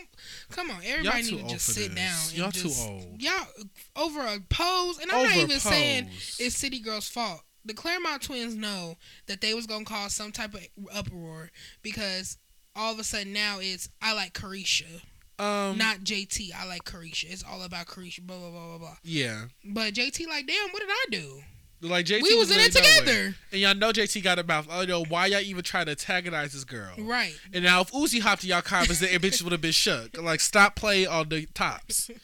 come 0.52 0.70
on, 0.72 0.82
everybody 0.86 1.24
need 1.24 1.48
to 1.48 1.54
just 1.54 1.68
sit 1.68 1.96
this. 1.96 2.32
down. 2.34 2.40
Y'all 2.40 2.52
too 2.52 2.72
old. 2.78 3.22
Y'all 3.22 3.48
over 3.96 4.20
a 4.22 4.40
pose, 4.50 5.00
and 5.00 5.12
I'm 5.12 5.24
not 5.24 5.32
Over 5.32 5.40
a 5.40 5.44
even 5.44 5.60
saying 5.60 6.10
it's 6.40 6.56
City 6.56 6.80
Girl's 6.80 7.08
fault. 7.08 7.42
The 7.64 7.74
Clermont 7.74 8.22
twins 8.22 8.54
know 8.54 8.96
that 9.28 9.42
they 9.42 9.54
was 9.54 9.66
gonna 9.66 9.86
cause 9.86 10.14
some 10.14 10.32
type 10.32 10.54
of 10.54 10.68
uproar 10.94 11.50
because 11.82 12.38
all 12.76 12.94
of 12.94 13.00
a 13.00 13.04
sudden 13.04 13.34
now 13.34 13.58
it's 13.60 13.90
I 14.02 14.14
like 14.14 14.34
Caresha, 14.34 15.02
Um, 15.40 15.78
not 15.78 16.00
JT. 16.02 16.52
I 16.54 16.68
like 16.68 16.84
Caresha. 16.84 17.32
It's 17.32 17.44
all 17.44 17.64
about 17.64 17.88
Caresha. 17.88 18.22
Blah 18.22 18.38
blah 18.38 18.52
blah 18.52 18.68
blah 18.68 18.78
blah. 18.78 18.98
yeah. 19.04 19.46
But 19.64 19.94
JT 19.94 20.28
like, 20.28 20.46
damn, 20.46 20.70
what 20.72 20.82
did 20.82 20.90
I 20.92 21.06
do? 21.10 21.42
Like 21.88 22.06
JT 22.06 22.24
we 22.24 22.36
was 22.36 22.52
in 22.52 22.60
it 22.60 22.72
together, 22.72 23.36
and 23.52 23.62
y'all 23.62 23.76
know 23.76 23.92
JT 23.92 24.24
got 24.24 24.40
a 24.40 24.44
mouth. 24.44 24.68
Oh, 24.70 24.84
know 24.86 25.04
why 25.06 25.28
y'all 25.28 25.40
even 25.42 25.64
try 25.64 25.84
to 25.84 25.92
antagonize 25.92 26.54
this 26.54 26.64
girl? 26.64 26.94
right? 27.00 27.34
And 27.54 27.64
now 27.64 27.82
if 27.82 27.92
Uzi 27.92 28.20
hopped 28.22 28.42
to 28.42 28.48
y'all 28.48 28.62
comments, 28.62 29.00
then 29.00 29.10
bitches 29.20 29.42
would 29.44 29.52
have 29.52 29.62
been 29.62 29.72
shook. 29.72 30.22
Like, 30.22 30.40
stop 30.40 30.76
playing 30.76 31.08
on 31.08 31.30
the 31.30 31.46
tops. 31.54 32.10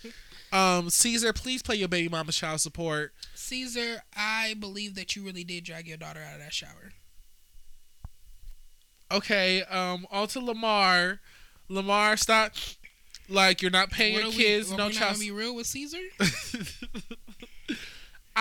Um, 0.54 0.90
Caesar, 0.90 1.32
please 1.32 1.64
play 1.64 1.78
your 1.78 1.88
baby 1.88 2.10
mama 2.10 2.34
child 2.34 2.60
support. 2.60 3.14
Caesar, 3.36 4.04
I 4.18 4.54
believe 4.60 4.96
that 4.96 5.16
you 5.16 5.24
really 5.24 5.46
did 5.46 5.64
drag 5.64 5.88
your 5.88 5.96
daughter 5.96 6.20
out 6.20 6.34
of 6.34 6.40
that 6.42 6.52
shower. 6.54 6.92
Okay, 9.10 9.64
um, 9.64 10.06
on 10.12 10.28
to 10.28 10.42
Lamar. 10.42 11.22
Lamar, 11.70 12.18
stop. 12.18 12.52
Like 13.30 13.62
you're 13.62 13.72
not 13.72 13.92
paying 13.92 14.16
What 14.16 14.24
your 14.24 14.32
we- 14.32 14.36
kids 14.38 14.72
no 14.72 14.88
we 14.88 14.94
not 14.94 15.00
child. 15.00 15.20
be 15.22 15.32
real 15.32 15.56
with 15.56 15.68
Caesar? 15.68 16.00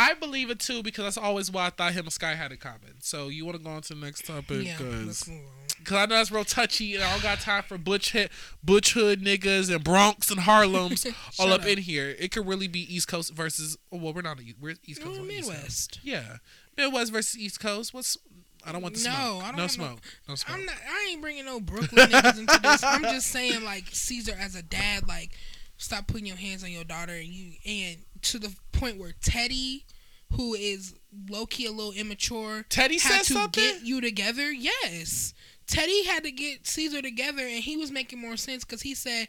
I 0.00 0.14
believe 0.14 0.50
it 0.50 0.58
too 0.60 0.82
because 0.82 1.04
that's 1.04 1.18
always 1.18 1.50
why 1.50 1.66
I 1.66 1.70
thought 1.70 1.92
him 1.92 2.04
and 2.04 2.12
Sky 2.12 2.34
had 2.34 2.52
in 2.52 2.58
common. 2.58 3.00
So 3.00 3.28
you 3.28 3.44
want 3.44 3.58
to 3.58 3.62
go 3.62 3.70
on 3.70 3.82
to 3.82 3.94
the 3.94 4.00
next 4.00 4.26
topic? 4.26 4.64
yeah. 4.66 4.76
Cause, 4.76 5.06
Let's 5.06 5.28
move 5.28 5.38
on. 5.40 5.84
'cause 5.84 5.96
I 5.96 6.06
know 6.06 6.14
that's 6.16 6.30
real 6.30 6.44
touchy, 6.44 6.94
and 6.94 7.04
I 7.04 7.12
don't 7.12 7.22
got 7.22 7.40
time 7.40 7.62
for 7.62 7.78
butch 7.78 8.12
hit, 8.12 8.30
butch 8.64 8.92
hood 8.92 9.22
niggas 9.22 9.74
and 9.74 9.82
Bronx 9.84 10.30
and 10.30 10.40
Harlem's 10.40 11.06
all 11.38 11.52
up, 11.52 11.62
up. 11.62 11.66
in 11.66 11.78
here. 11.78 12.14
It 12.18 12.32
could 12.32 12.46
really 12.46 12.68
be 12.68 12.80
East 12.94 13.08
Coast 13.08 13.32
versus. 13.34 13.76
Well, 13.90 14.12
we're 14.12 14.22
not. 14.22 14.38
We're 14.60 14.74
East 14.84 15.02
Coast. 15.02 15.20
We're 15.20 15.26
we're 15.26 15.32
East 15.32 15.48
Coast. 15.48 15.56
Midwest. 15.58 16.00
Yeah, 16.02 16.36
Midwest 16.76 17.12
versus 17.12 17.38
East 17.38 17.60
Coast. 17.60 17.92
What's 17.94 18.16
I 18.64 18.72
don't 18.72 18.82
want 18.82 18.94
the 18.94 19.04
No, 19.04 19.10
smoke. 19.14 19.16
I 19.16 19.28
don't 19.30 19.40
no 19.40 19.46
have 19.46 19.56
no- 19.56 19.66
smoke. 19.68 20.00
No 20.28 20.34
smoke. 20.34 20.56
I'm 20.58 20.64
not. 20.66 20.74
I 20.86 21.08
ain't 21.10 21.22
bringing 21.22 21.46
no 21.46 21.60
Brooklyn 21.60 22.08
niggas 22.10 22.38
into 22.40 22.58
this. 22.62 22.82
I'm 22.84 23.02
just 23.02 23.28
saying, 23.28 23.64
like 23.64 23.84
Caesar 23.90 24.36
as 24.38 24.54
a 24.54 24.62
dad, 24.62 25.08
like 25.08 25.30
stop 25.78 26.06
putting 26.06 26.26
your 26.26 26.36
hands 26.36 26.62
on 26.62 26.70
your 26.70 26.84
daughter, 26.84 27.14
and 27.14 27.26
you 27.28 27.52
and 27.64 27.96
to 28.22 28.38
the 28.38 28.54
point 28.72 28.98
where 28.98 29.12
Teddy, 29.20 29.84
who 30.32 30.54
is 30.54 30.94
low 31.28 31.46
key 31.46 31.66
a 31.66 31.72
little 31.72 31.92
immature, 31.92 32.64
Teddy 32.68 32.98
had 32.98 33.24
to 33.24 33.32
something. 33.34 33.62
get 33.62 33.82
you 33.82 34.00
together. 34.00 34.50
Yes, 34.50 35.34
Teddy 35.66 36.04
had 36.04 36.24
to 36.24 36.30
get 36.30 36.66
Caesar 36.66 37.02
together, 37.02 37.42
and 37.42 37.62
he 37.62 37.76
was 37.76 37.90
making 37.90 38.20
more 38.20 38.36
sense 38.36 38.64
because 38.64 38.82
he 38.82 38.94
said 38.94 39.28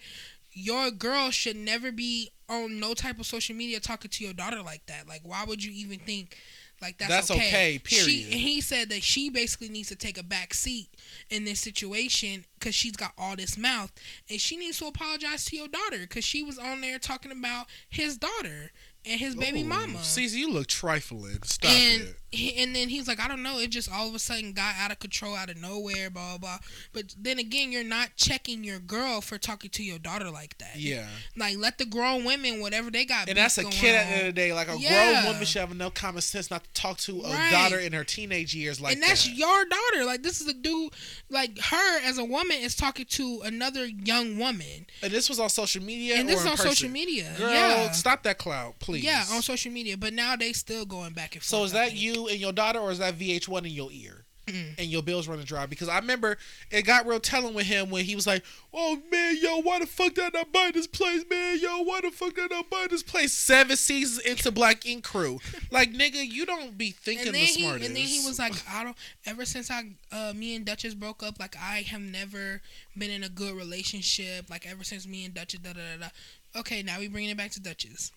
your 0.53 0.91
girl 0.91 1.31
should 1.31 1.55
never 1.55 1.91
be 1.91 2.29
on 2.49 2.79
no 2.79 2.93
type 2.93 3.19
of 3.19 3.25
social 3.25 3.55
media 3.55 3.79
talking 3.79 4.11
to 4.11 4.23
your 4.23 4.33
daughter 4.33 4.61
like 4.61 4.85
that. 4.87 5.07
Like, 5.07 5.21
why 5.23 5.43
would 5.45 5.63
you 5.63 5.71
even 5.71 5.99
think? 5.99 6.37
Like 6.81 6.97
that's, 6.97 7.11
That's 7.11 7.31
okay, 7.31 7.79
She, 7.85 8.03
period. 8.03 8.31
and 8.31 8.41
he 8.41 8.59
said 8.59 8.89
that 8.89 9.03
she 9.03 9.29
basically 9.29 9.69
needs 9.69 9.89
to 9.89 9.95
take 9.95 10.17
a 10.17 10.23
back 10.23 10.53
seat 10.53 10.89
in 11.29 11.45
this 11.45 11.59
situation 11.59 12.45
because 12.57 12.73
she's 12.73 12.95
got 12.95 13.11
all 13.17 13.35
this 13.35 13.57
mouth, 13.57 13.91
and 14.29 14.41
she 14.41 14.57
needs 14.57 14.79
to 14.79 14.87
apologize 14.87 15.45
to 15.45 15.55
your 15.55 15.67
daughter 15.67 15.99
because 15.99 16.23
she 16.23 16.41
was 16.41 16.57
on 16.57 16.81
there 16.81 16.97
talking 16.97 17.31
about 17.31 17.67
his 17.89 18.17
daughter 18.17 18.71
and 19.05 19.19
his 19.19 19.35
baby 19.35 19.61
Ooh, 19.61 19.65
mama. 19.65 20.03
Caesar, 20.03 20.37
you 20.37 20.51
look 20.51 20.67
trifling. 20.67 21.39
Stop 21.43 21.71
and 21.71 22.01
it. 22.03 22.15
he, 22.29 22.55
and 22.61 22.75
then 22.75 22.87
he's 22.89 23.07
like, 23.07 23.19
I 23.19 23.27
don't 23.27 23.41
know, 23.41 23.57
it 23.59 23.71
just 23.71 23.91
all 23.91 24.07
of 24.07 24.13
a 24.13 24.19
sudden 24.19 24.53
got 24.53 24.75
out 24.77 24.91
of 24.91 24.99
control 24.99 25.35
out 25.35 25.49
of 25.49 25.57
nowhere, 25.57 26.09
blah 26.09 26.37
blah. 26.37 26.37
blah. 26.37 26.57
But 26.93 27.15
then 27.19 27.39
again, 27.39 27.71
you're 27.71 27.83
not 27.83 28.09
checking 28.15 28.63
your 28.63 28.79
girl 28.79 29.21
for 29.21 29.37
talking 29.37 29.69
to 29.71 29.83
your 29.83 29.97
daughter 29.99 30.29
like 30.29 30.57
that. 30.59 30.75
Yeah. 30.77 31.07
like 31.35 31.57
let 31.57 31.77
the 31.79 31.85
grown 31.85 32.25
women, 32.25 32.59
whatever 32.61 32.91
they 32.91 33.05
got. 33.05 33.27
And 33.27 33.37
that's 33.37 33.57
a 33.57 33.63
kid 33.65 33.81
going 33.81 33.95
at 33.95 34.03
the 34.05 34.11
end 34.11 34.19
of 34.27 34.35
the 34.35 34.41
day. 34.41 34.53
Like 34.53 34.67
a 34.69 34.77
Yeah. 34.77 35.13
grown 35.23 35.33
woman 35.33 35.45
should 35.45 35.61
have 35.61 35.75
no 35.75 35.89
common 35.89 36.21
sense 36.21 36.51
not 36.51 36.63
to 36.63 36.69
talk 36.73 36.97
to 36.99 37.21
a 37.21 37.29
Right. 37.29 37.51
daughter 37.51 37.79
in 37.79 37.93
her 37.93 38.03
teenage 38.03 38.53
years 38.53 38.79
like 38.79 38.93
and 38.93 39.01
that's 39.03 39.23
that. 39.25 39.35
your 39.35 39.65
daughter. 39.65 40.05
Like 40.05 40.21
this 40.23 40.41
is 40.41 40.47
a 40.47 40.53
dude, 40.53 40.93
like 41.29 41.57
her 41.59 41.99
as 42.03 42.17
a 42.17 42.23
woman 42.25 42.57
is 42.57 42.75
talking 42.75 43.05
to 43.05 43.41
another 43.43 43.85
young 43.87 44.37
woman, 44.37 44.85
and 45.01 45.11
this 45.11 45.27
was 45.29 45.39
on 45.39 45.49
social 45.49 45.81
media. 45.83 46.15
and 46.17 46.29
this 46.29 46.39
is 46.41 46.45
on 46.45 46.51
person? 46.51 46.69
social 46.69 46.89
media. 46.89 47.33
Girl, 47.37 47.51
yeah, 47.51 47.91
stop 47.91 48.23
that 48.23 48.37
clout, 48.37 48.77
please. 48.79 48.90
Yeah, 48.99 49.23
on 49.31 49.41
social 49.41 49.71
media. 49.71 49.97
But 49.97 50.13
now 50.13 50.35
they 50.35 50.53
still 50.53 50.85
going 50.85 51.13
back 51.13 51.35
and 51.35 51.43
forth. 51.43 51.45
So 51.45 51.63
is 51.63 51.71
that 51.71 51.95
you 51.95 52.27
and 52.27 52.39
your 52.39 52.51
daughter, 52.51 52.79
or 52.79 52.91
is 52.91 52.99
that 52.99 53.17
VH1 53.17 53.59
in 53.59 53.71
your 53.71 53.89
ear? 53.91 54.25
And 54.47 54.87
your 54.87 55.01
bills 55.01 55.29
running 55.29 55.45
dry 55.45 55.65
because 55.65 55.87
I 55.87 55.97
remember 55.97 56.37
it 56.71 56.81
got 56.81 57.07
real 57.07 57.21
telling 57.21 57.53
with 57.53 57.67
him 57.67 57.89
when 57.89 58.03
he 58.03 58.15
was 58.15 58.27
like, 58.27 58.43
"Oh 58.73 58.97
man, 59.09 59.37
yo, 59.39 59.61
why 59.61 59.79
the 59.79 59.85
fuck 59.85 60.13
did 60.13 60.25
I 60.35 60.39
not 60.39 60.51
buy 60.51 60.71
this 60.73 60.87
place, 60.87 61.23
man? 61.29 61.57
Yo, 61.57 61.83
why 61.83 62.01
the 62.01 62.11
fuck 62.11 62.35
did 62.35 62.51
I 62.51 62.61
buy 62.69 62.87
this 62.89 63.01
place?" 63.01 63.31
Seven 63.31 63.77
seasons 63.77 64.19
into 64.25 64.51
Black 64.51 64.85
Ink 64.85 65.05
Crew, 65.05 65.39
like 65.71 65.93
nigga, 65.93 66.29
you 66.29 66.45
don't 66.45 66.77
be 66.77 66.91
thinking 66.91 67.27
and 67.27 67.35
the 67.35 67.39
he 67.39 67.61
smartest. 67.61 67.87
and 67.87 67.95
then 67.95 68.03
he 68.03 68.27
was 68.27 68.39
like, 68.39 68.51
I 68.69 68.83
don't. 68.83 68.97
Ever 69.25 69.45
since 69.45 69.71
I, 69.71 69.83
uh, 70.11 70.33
me 70.35 70.55
and 70.55 70.65
Dutchess 70.65 70.95
broke 70.95 71.23
up, 71.23 71.39
like 71.39 71.55
I 71.55 71.83
have 71.83 72.01
never 72.01 72.61
been 72.97 73.11
in 73.11 73.23
a 73.23 73.29
good 73.29 73.55
relationship. 73.55 74.49
Like 74.49 74.69
ever 74.69 74.83
since 74.83 75.07
me 75.07 75.23
and 75.23 75.33
Dutchess, 75.33 75.61
da 75.61 75.71
da 75.71 75.79
da 75.79 76.07
da. 76.07 76.59
Okay, 76.59 76.83
now 76.83 76.99
we 76.99 77.07
bringing 77.07 77.29
it 77.29 77.37
back 77.37 77.51
to 77.51 77.61
Dutchess. 77.61 78.11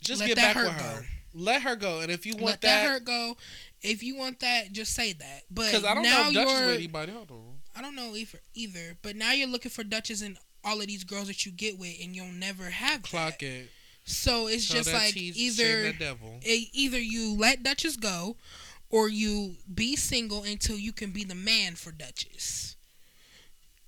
"Just 0.00 0.20
let 0.20 0.28
get 0.28 0.36
back 0.36 0.56
with 0.56 0.68
her. 0.68 1.00
go. 1.00 1.06
Let 1.34 1.62
her 1.62 1.76
go, 1.76 2.00
and 2.00 2.10
if 2.10 2.24
you 2.26 2.32
want 2.32 2.60
that 2.62 2.68
Let 2.68 2.82
that, 2.82 2.88
hurt 2.88 3.04
go. 3.04 3.36
If 3.82 4.02
you 4.02 4.16
want 4.16 4.40
that, 4.40 4.72
just 4.72 4.94
say 4.94 5.12
that. 5.12 5.42
But 5.50 5.66
because 5.66 5.84
I 5.84 5.94
don't 5.94 6.02
now 6.02 6.30
know 6.30 6.32
Dutch 6.32 6.48
you're, 6.48 6.66
with 6.66 6.74
anybody. 6.76 7.12
Hold 7.12 7.30
on. 7.30 7.58
I 7.76 7.82
don't 7.82 7.94
know 7.94 8.14
either, 8.16 8.40
either. 8.54 8.96
But 9.02 9.14
now 9.14 9.32
you're 9.32 9.46
looking 9.48 9.70
for 9.70 9.84
Dutchess 9.84 10.22
and 10.22 10.38
all 10.64 10.80
of 10.80 10.86
these 10.86 11.04
girls 11.04 11.28
that 11.28 11.46
you 11.46 11.52
get 11.52 11.78
with, 11.78 11.96
and 12.02 12.16
you'll 12.16 12.26
never 12.32 12.64
have 12.64 13.02
Clock 13.02 13.38
that. 13.38 13.46
it. 13.46 13.70
So 14.04 14.48
it's 14.48 14.66
Tell 14.66 14.78
just 14.78 14.92
like 14.92 15.16
either 15.16 15.82
that 15.82 15.98
devil. 15.98 16.40
either 16.42 16.98
you 16.98 17.36
let 17.36 17.62
Dutchess 17.62 17.96
go, 17.96 18.36
or 18.90 19.08
you 19.08 19.56
be 19.72 19.96
single 19.96 20.42
until 20.42 20.78
you 20.78 20.92
can 20.92 21.10
be 21.10 21.24
the 21.24 21.34
man 21.34 21.74
for 21.74 21.92
Dutchess. 21.92 22.76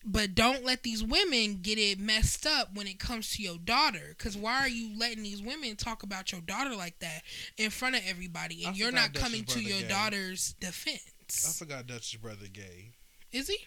But 0.05 0.35
don't 0.35 0.65
let 0.65 0.83
these 0.83 1.05
women 1.05 1.59
get 1.61 1.77
it 1.79 2.01
messed 2.01 2.47
up 2.47 2.75
when 2.75 2.87
it 2.87 2.99
comes 2.99 3.33
to 3.37 3.43
your 3.43 3.59
daughter. 3.59 4.15
Cause 4.19 4.37
why 4.37 4.61
are 4.61 4.69
you 4.69 4.99
letting 4.99 5.23
these 5.23 5.43
women 5.43 5.77
talk 5.77 6.03
about 6.03 6.33
your 6.33 6.41
daughter 6.41 6.75
like 6.75 6.99
that 7.01 7.23
in 7.59 7.71
front 7.71 7.97
of 7.97 8.03
everybody, 8.07 8.65
and 8.65 8.75
I 8.75 8.79
you're 8.79 8.93
not 8.93 9.13
Dutchess' 9.13 9.23
coming 9.23 9.45
to 9.45 9.61
your 9.61 9.81
gay. 9.81 9.89
daughter's 9.89 10.55
defense. 10.61 11.47
I 11.47 11.65
forgot 11.65 11.87
Dutch's 11.87 12.17
brother 12.17 12.47
gay. 12.53 12.93
Is 13.31 13.49
he? 13.49 13.59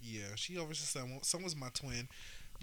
Yeah, 0.00 0.34
she 0.36 0.58
always 0.58 0.78
said 0.78 1.00
someone, 1.00 1.22
someone's 1.22 1.56
my 1.56 1.68
twin. 1.74 2.08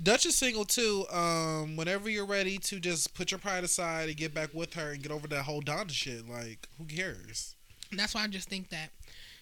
Dutch 0.01 0.26
is 0.26 0.36
single 0.36 0.66
too. 0.66 1.05
Um, 1.12 1.76
whenever 1.76 2.09
you're 2.09 2.26
ready 2.26 2.57
to 2.59 2.80
just 2.80 3.14
put 3.14 3.32
your 3.32 3.39
pride 3.39 3.64
aside 3.64 4.07
and 4.07 4.18
get 4.18 4.34
back 4.34 4.53
with 4.53 4.74
her 4.76 4.91
and 4.91 5.03
get 5.03 5.12
over 5.12 5.28
that 5.28 5.43
whole 5.43 5.62
Donda 5.62 5.91
shit, 5.91 6.28
like 6.30 6.68
who 6.78 6.86
cares? 6.86 7.55
That's 7.91 8.16
why 8.16 8.24
I 8.24 8.28
just 8.28 8.49
think 8.49 8.70
that 8.70 8.91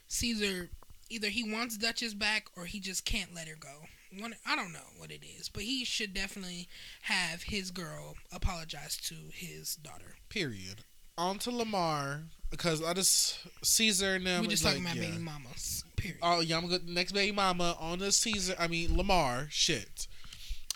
Caesar 0.07 0.69
either 1.09 1.27
he 1.27 1.43
wants 1.43 1.77
Dutchess 1.77 2.13
back 2.13 2.47
or 2.55 2.65
he 2.65 2.79
just 2.79 3.05
can't 3.05 3.33
let 3.33 3.47
her 3.47 3.55
go. 3.59 3.85
One, 4.19 4.35
I 4.45 4.55
don't 4.55 4.73
know 4.73 4.79
what 4.97 5.11
it 5.11 5.23
is, 5.23 5.49
but 5.49 5.63
he 5.63 5.85
should 5.85 6.13
definitely 6.13 6.67
have 7.03 7.43
his 7.43 7.69
girl 7.69 8.15
apologize 8.31 8.97
to 9.03 9.15
his 9.31 9.75
daughter. 9.75 10.15
Period. 10.29 10.83
On 11.17 11.37
to 11.39 11.51
Lamar 11.51 12.21
because 12.49 12.83
I 12.83 12.93
just 12.93 13.39
Caesar 13.61 14.15
and 14.15 14.25
them. 14.25 14.41
we 14.41 14.47
just 14.47 14.63
like, 14.63 14.75
talking 14.75 14.85
about 14.85 14.95
yeah. 14.95 15.09
baby 15.11 15.21
mamas. 15.21 15.83
Period. 15.95 16.19
Oh 16.23 16.39
yeah, 16.39 16.57
I'm 16.57 16.67
gonna 16.67 16.79
next 16.87 17.11
baby 17.11 17.35
mama 17.35 17.75
on 17.79 17.99
the 17.99 18.11
Caesar. 18.11 18.55
I 18.57 18.67
mean 18.67 18.97
Lamar 18.97 19.47
shit. 19.51 20.07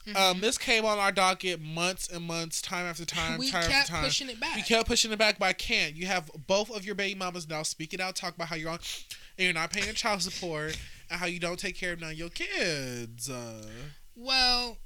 Mm-hmm. 0.06 0.18
Um, 0.18 0.42
this 0.42 0.58
came 0.58 0.84
on 0.84 1.00
our 1.00 1.14
docket 1.14 1.62
months 1.62 2.10
and 2.10 2.26
months, 2.26 2.62
time 2.62 2.86
after 2.86 3.06
time, 3.06 3.40
we 3.40 3.50
time 3.50 3.72
after 3.72 3.94
time. 3.94 4.04
pushing 4.04 4.30
it 4.30 4.38
back. 4.38 4.58
We 4.58 4.62
kept 4.62 4.88
pushing 4.88 5.14
it 5.14 5.18
back, 5.18 5.40
but 5.40 5.46
I 5.46 5.54
can't. 5.54 5.96
You 5.96 6.08
have 6.08 6.30
both 6.46 6.76
of 6.76 6.86
your 6.86 6.96
baby 6.96 7.18
mamas 7.18 7.48
now 7.48 7.64
speaking 7.64 8.02
out, 8.02 8.14
talk 8.16 8.36
about 8.36 8.50
how 8.50 8.58
you're 8.58 8.70
on, 8.70 8.80
and 9.38 9.46
you're 9.46 9.54
not 9.54 9.72
paying 9.72 9.94
child 9.94 10.22
support, 10.22 10.78
and 11.10 11.20
how 11.20 11.26
you 11.26 11.40
don't 11.40 11.60
take 11.60 11.76
care 11.78 11.94
of 11.94 12.02
none 12.02 12.12
of 12.12 12.18
your 12.18 12.30
kids. 12.30 13.30
Uh, 13.30 13.66
well, 14.16 14.78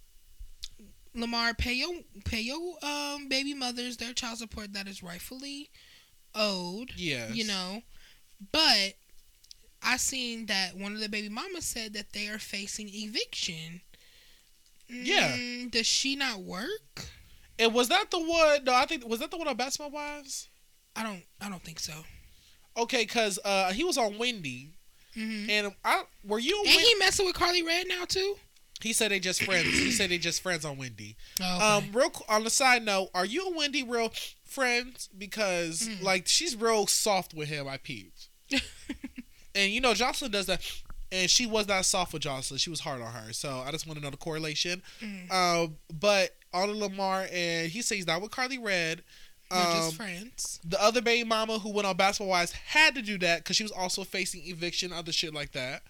Lamar, 1.14 1.54
pay 1.54 1.74
your 1.74 1.94
pay 2.26 2.42
your 2.42 2.76
um 2.84 3.28
baby 3.28 3.54
mothers 3.54 3.98
their 3.98 4.14
child 4.14 4.38
support 4.38 4.74
that 4.74 4.88
is 4.88 5.02
rightfully 5.04 5.70
owed. 6.36 6.92
yes. 6.96 7.36
you 7.36 7.46
know. 7.46 7.82
But 8.52 8.94
I 9.82 9.98
seen 9.98 10.46
that 10.46 10.76
one 10.78 10.94
of 10.94 11.00
the 11.00 11.10
baby 11.10 11.30
mamas 11.30 11.66
said 11.66 11.94
that 11.94 12.14
they 12.14 12.28
are 12.28 12.40
facing 12.40 12.90
eviction. 12.92 13.82
Yeah. 14.88 15.36
Mm, 15.36 15.72
does 15.72 15.88
she 15.88 16.16
not 16.16 16.42
work? 16.42 17.08
And 17.60 17.74
was 17.74 17.90
that 17.90 18.12
the 18.12 18.20
one? 18.20 18.64
No, 18.64 18.74
I 18.74 18.86
think 18.86 19.08
was 19.08 19.20
that 19.20 19.32
the 19.32 19.38
one 19.38 19.48
on 19.48 19.58
Basketball 19.58 19.92
Wives? 19.92 20.48
I 20.96 21.04
don't. 21.04 21.24
I 21.42 21.50
don't 21.50 21.64
think 21.64 21.80
so. 21.80 21.94
Okay, 22.78 23.06
cause 23.06 23.40
uh, 23.44 23.72
he 23.74 23.84
was 23.84 23.98
on 23.98 24.18
Wendy, 24.18 24.70
hmm 25.16 25.46
and 25.50 25.74
I 25.84 26.04
were 26.24 26.40
you? 26.40 26.56
Ain't 26.66 26.76
Wen- 26.76 26.86
he 26.86 26.96
messing 26.96 27.26
with 27.26 27.36
Karlie 27.36 27.66
Redd 27.66 27.88
now 27.88 28.06
too? 28.06 28.36
he 28.82 28.94
said 28.94 29.10
they 29.10 29.20
just 29.20 29.42
friends. 29.44 29.68
he 29.70 29.90
said 29.92 30.12
they 30.12 30.20
just 30.20 30.42
friends 30.44 30.64
on 30.64 30.78
Wendy. 30.78 31.16
Oh, 31.42 31.56
okay. 31.56 31.66
Um, 31.88 31.92
real 31.94 32.12
on 32.30 32.44
the 32.44 32.50
side 32.52 32.84
note, 32.84 33.10
are 33.16 33.26
you 33.26 33.48
and 33.48 33.56
Wendy 33.56 33.82
real 33.84 34.14
friends? 34.46 35.10
Because 35.18 35.88
Mm. 35.90 36.04
like 36.04 36.28
she's 36.28 36.56
real 36.56 36.86
soft 36.86 37.34
with 37.34 37.50
him. 37.50 37.68
I 37.68 37.78
peeped, 37.78 38.28
and 39.56 39.72
you 39.72 39.82
know 39.82 39.94
Joseline 39.94 40.32
does 40.32 40.46
that, 40.46 40.62
and 41.12 41.30
she 41.30 41.46
was 41.48 41.68
not 41.68 41.86
soft 41.86 42.14
with 42.14 42.22
Joseline. 42.22 42.60
She 42.60 42.70
was 42.70 42.82
hard 42.82 43.02
on 43.02 43.12
her. 43.12 43.34
So 43.34 43.64
I 43.66 43.72
just 43.72 43.88
want 43.88 43.98
to 43.98 44.04
know 44.04 44.12
the 44.12 44.18
correlation. 44.18 44.84
Mm. 45.02 45.32
Um, 45.32 45.78
but 46.00 46.32
on 46.54 46.72
Lamar, 46.80 47.28
and 47.32 47.70
he 47.72 47.82
says 47.82 47.98
he's 47.98 48.08
not 48.08 48.22
with 48.22 48.32
Karlie 48.32 48.64
Redd. 48.64 49.04
They're 49.50 49.60
Um, 49.66 49.74
just 49.78 49.96
friends. 49.96 50.60
the 50.66 50.82
other 50.82 51.02
baby 51.02 51.24
mama 51.28 51.60
who 51.60 51.70
went 51.72 51.88
on 51.88 51.96
Basketball 51.96 52.30
Wives 52.30 52.52
had 52.52 52.96
to 52.96 53.02
do 53.02 53.18
that 53.20 53.40
because 53.44 53.56
she 53.56 53.64
was 53.64 53.72
also 53.72 54.04
facing 54.04 54.46
eviction, 54.46 54.92
other 54.92 55.12
shit 55.12 55.34
like 55.34 55.54
that. 55.54 55.84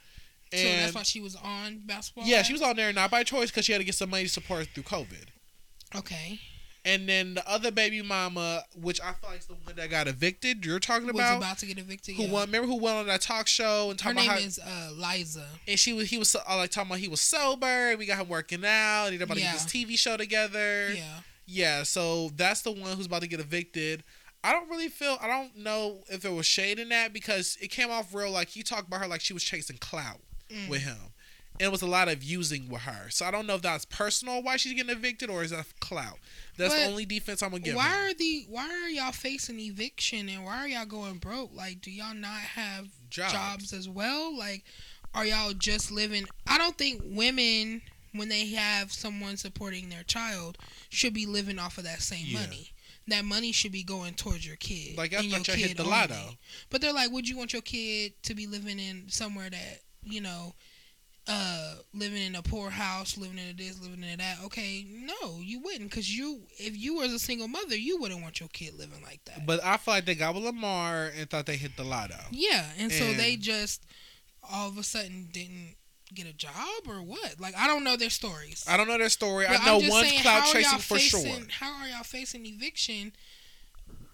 So 0.53 0.63
that's 0.63 0.93
why 0.93 1.03
she 1.03 1.19
was 1.19 1.35
on 1.35 1.79
basketball. 1.85 2.25
yeah, 2.25 2.41
she 2.43 2.53
was 2.53 2.61
on 2.61 2.75
there 2.77 2.93
not 2.93 3.11
by 3.11 3.23
choice 3.23 3.49
because 3.51 3.65
she 3.65 3.73
had 3.73 3.79
to 3.79 3.83
get 3.83 3.95
some 3.95 4.09
money 4.09 4.23
to 4.23 4.29
support 4.29 4.59
her 4.59 4.65
through 4.65 4.83
COVID. 4.83 5.25
okay. 5.95 6.39
And 6.85 7.09
then 7.09 7.33
the 7.33 7.45
other 7.49 7.69
baby 7.69 8.01
mama, 8.01 8.63
which 8.73 9.01
I 9.01 9.11
feel 9.11 9.29
like 9.31 9.39
is 9.39 9.45
the 9.47 9.55
one 9.55 9.75
that 9.75 9.89
got 9.89 10.07
evicted, 10.07 10.65
you're 10.65 10.79
talking 10.79 11.09
about 11.09 11.39
Was 11.39 11.45
about, 11.45 11.57
to 11.57 11.65
get 11.65 11.77
evicted. 11.79 12.15
who 12.15 12.23
yeah. 12.23 12.31
won? 12.31 12.45
Remember 12.45 12.65
who 12.65 12.77
went 12.77 12.95
on 12.95 13.07
that 13.07 13.19
talk 13.19 13.47
show 13.47 13.89
and 13.91 13.99
Her 13.99 14.13
name 14.13 14.29
how? 14.29 14.37
is 14.37 14.57
uh, 14.57 14.91
Liza. 14.95 15.45
and 15.67 15.77
she 15.77 15.91
was 15.91 16.09
he 16.09 16.17
was 16.17 16.33
uh, 16.33 16.39
like 16.55 16.71
talking 16.71 16.89
about 16.89 16.99
he 16.99 17.09
was 17.09 17.19
sober. 17.19 17.65
and 17.89 17.99
We 17.99 18.05
got 18.05 18.19
him 18.19 18.29
working 18.29 18.63
out. 18.63 19.07
And 19.07 19.17
they're 19.19 19.25
about 19.25 19.37
Yeah. 19.37 19.51
to 19.51 19.57
get 19.57 19.63
this 19.63 19.73
TV 19.73 19.97
show 19.99 20.15
together. 20.15 20.93
Yeah. 20.93 21.19
Yeah, 21.47 21.83
so 21.83 22.29
that's 22.35 22.61
the 22.61 22.71
one 22.71 22.95
who's 22.95 23.07
about 23.07 23.21
to 23.21 23.27
get 23.27 23.39
evicted. 23.39 24.03
I 24.43 24.51
don't 24.51 24.69
really 24.69 24.89
feel 24.89 25.17
I 25.19 25.27
don't 25.27 25.57
know 25.57 26.03
if 26.09 26.21
there 26.21 26.31
was 26.31 26.45
shade 26.45 26.77
in 26.77 26.89
that 26.89 27.11
because 27.11 27.57
it 27.59 27.69
came 27.69 27.89
off 27.89 28.13
real 28.13 28.29
like 28.31 28.49
he 28.49 28.61
talked 28.61 28.87
about 28.87 29.01
her 29.01 29.07
like 29.07 29.21
she 29.21 29.33
was 29.33 29.43
chasing 29.43 29.77
clout. 29.77 30.19
Mm. 30.49 30.69
with 30.69 30.81
him. 30.81 30.97
And 31.59 31.67
it 31.67 31.71
was 31.71 31.81
a 31.81 31.87
lot 31.87 32.07
of 32.07 32.23
using 32.23 32.69
with 32.69 32.81
her. 32.81 33.09
So 33.09 33.25
I 33.25 33.31
don't 33.31 33.47
know 33.47 33.55
if 33.55 33.63
that's 33.63 33.83
personal 33.83 34.43
why 34.43 34.57
she's 34.57 34.73
getting 34.73 34.95
evicted 34.95 35.29
or 35.29 35.43
is 35.43 35.49
that 35.49 35.65
clout. 35.79 36.19
That's 36.55 36.73
the 36.73 36.85
only 36.85 37.05
defense 37.05 37.41
I'm 37.41 37.49
gonna 37.49 37.63
give. 37.63 37.75
Why 37.75 37.89
her. 37.89 38.09
are 38.09 38.13
the 38.13 38.45
why 38.47 38.69
are 38.69 38.89
y'all 38.89 39.11
facing 39.11 39.59
eviction 39.59 40.29
and 40.29 40.45
why 40.45 40.57
are 40.57 40.67
y'all 40.67 40.85
going 40.85 41.17
broke? 41.17 41.53
Like, 41.55 41.81
do 41.81 41.89
y'all 41.89 42.13
not 42.13 42.39
have 42.39 42.89
Jobs. 43.09 43.33
jobs, 43.33 43.73
as 43.73 43.89
well? 43.89 44.37
Like, 44.37 44.65
are 45.15 45.25
y'all 45.25 45.53
just 45.53 45.91
living? 45.91 46.25
I 46.45 46.59
don't 46.59 46.77
think 46.77 47.01
women, 47.03 47.81
when 48.17 48.29
they 48.29 48.47
have 48.49 48.91
someone 48.91 49.37
supporting 49.37 49.89
their 49.89 50.03
child, 50.03 50.57
should 50.89 51.13
be 51.13 51.25
living 51.25 51.59
off 51.59 51.77
of 51.77 51.83
that 51.85 52.01
same 52.01 52.27
Yeah. 52.27 52.41
money. 52.41 52.73
That 53.07 53.23
money 53.23 53.51
should 53.53 53.71
be 53.71 53.83
going 53.83 54.15
towards 54.15 54.45
your 54.45 54.57
kid. 54.57 54.97
Like, 54.97 55.13
I 55.13 55.19
and 55.19 55.31
thought 55.31 55.47
your 55.47 55.55
y'all 55.55 55.61
hit 55.63 55.67
kid 55.69 55.77
the 55.77 55.83
only. 55.83 55.95
lotto. 55.95 56.37
But 56.69 56.81
they're 56.81 56.91
like, 56.93 57.09
would 57.11 57.29
you 57.29 57.37
want 57.37 57.53
your 57.53 57.61
kid 57.61 58.21
to 58.23 58.35
be 58.35 58.47
living 58.47 58.79
in 58.79 59.09
somewhere 59.09 59.49
that 59.49 59.81
you 60.03 60.21
know? 60.21 60.55
Uh, 61.29 61.75
living 61.93 62.21
in 62.21 62.35
a 62.35 62.41
poor 62.41 62.69
house, 62.69 63.17
living 63.17 63.37
in 63.37 63.49
a 63.49 63.53
this, 63.53 63.77
living 63.81 64.01
in 64.01 64.11
a 64.11 64.15
that. 64.15 64.37
Okay, 64.45 64.85
no, 64.89 65.39
you 65.41 65.59
wouldn't, 65.59 65.91
cause 65.91 66.07
you, 66.07 66.43
if 66.57 66.77
you 66.77 66.95
was 66.95 67.11
a 67.11 67.19
single 67.19 67.49
mother, 67.49 67.75
you 67.75 67.99
wouldn't 67.99 68.21
want 68.21 68.39
your 68.39 68.47
kid 68.47 68.73
living 68.79 69.01
like 69.03 69.19
that. 69.25 69.45
But 69.45 69.61
I 69.61 69.75
feel 69.75 69.95
like 69.95 70.05
they 70.05 70.15
got 70.15 70.35
with 70.35 70.45
Lamar 70.45 71.11
and 71.17 71.29
thought 71.29 71.45
they 71.45 71.57
hit 71.57 71.75
the 71.75 71.83
lotto. 71.83 72.15
Yeah, 72.31 72.67
and, 72.77 72.93
so 72.93 73.11
they 73.13 73.35
just 73.35 73.83
all 74.49 74.69
of 74.69 74.77
a 74.77 74.83
sudden 74.83 75.27
didn't 75.33 75.75
get 76.13 76.27
a 76.27 76.33
job 76.33 76.87
or 76.87 77.01
what? 77.01 77.35
Like 77.39 77.55
I 77.55 77.67
don't 77.67 77.83
know 77.83 77.97
their 77.97 78.09
stories. 78.09 78.65
I 78.67 78.77
don't 78.77 78.87
know 78.87 78.97
their 78.97 79.09
story. 79.09 79.45
But 79.47 79.61
I 79.61 79.65
know 79.65 79.89
one's 79.89 80.09
saying, 80.09 80.21
cloud 80.21 80.45
chasing 80.45 80.79
for 80.79 80.95
facing, 80.95 81.33
sure. 81.33 81.47
How 81.59 81.81
are 81.81 81.87
y'all 81.87 82.03
facing 82.03 82.45
eviction? 82.45 83.13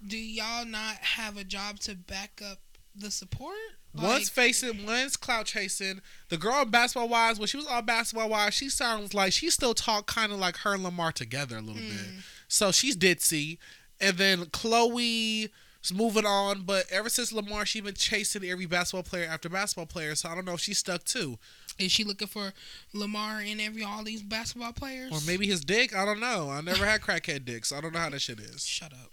Do 0.05 0.17
y'all 0.17 0.65
not 0.65 0.95
have 0.97 1.37
a 1.37 1.43
job 1.43 1.79
to 1.81 1.95
back 1.95 2.41
up 2.43 2.59
the 2.95 3.11
support? 3.11 3.55
One's 3.95 4.29
facing, 4.29 4.85
one's 4.85 5.15
cloud 5.15 5.45
chasing. 5.45 6.01
The 6.29 6.37
girl 6.37 6.65
Basketball 6.65 7.09
wise, 7.09 7.37
when 7.37 7.47
she 7.47 7.57
was 7.57 7.67
all 7.67 7.81
Basketball 7.83 8.29
wise, 8.29 8.55
she 8.55 8.69
sounds 8.69 9.13
like 9.13 9.33
she 9.33 9.49
still 9.49 9.75
talk 9.75 10.07
kind 10.07 10.31
of 10.31 10.39
like 10.39 10.57
her 10.57 10.73
and 10.73 10.83
Lamar 10.83 11.11
together 11.11 11.57
a 11.57 11.61
little 11.61 11.75
bit. 11.75 11.91
Mm. 11.91 12.23
So 12.47 12.71
she's 12.71 12.97
ditzy. 12.97 13.59
And 14.01 14.17
then 14.17 14.45
Khloé 14.45 15.49
is 15.83 15.93
moving 15.93 16.25
on, 16.25 16.63
but 16.63 16.85
ever 16.91 17.07
since 17.07 17.31
Lamar, 17.31 17.65
she's 17.65 17.83
been 17.83 17.93
chasing 17.93 18.43
every 18.43 18.65
basketball 18.65 19.03
player 19.03 19.27
after 19.29 19.47
basketball 19.47 19.85
player. 19.85 20.15
So 20.15 20.27
I 20.27 20.35
don't 20.35 20.45
know 20.45 20.53
if 20.53 20.59
she's 20.59 20.79
stuck 20.79 21.03
too, 21.03 21.37
is 21.79 21.91
she 21.91 22.03
looking 22.03 22.27
for 22.27 22.53
Lamar 22.93 23.39
and 23.39 23.59
every 23.61 23.83
all 23.83 24.03
these 24.03 24.21
basketball 24.21 24.73
players? 24.73 25.11
or 25.11 25.19
maybe 25.25 25.47
his 25.47 25.61
dick. 25.61 25.95
I 25.95 26.05
don't 26.05 26.19
know. 26.19 26.49
I 26.49 26.61
never 26.61 26.85
had 26.85 27.01
crackhead 27.01 27.45
dicks. 27.45 27.69
so 27.69 27.77
I 27.77 27.81
don't 27.81 27.93
know 27.93 27.99
how 27.99 28.09
that 28.09 28.21
shit 28.21 28.39
is. 28.39 28.65
Shut 28.65 28.93
up. 28.93 29.11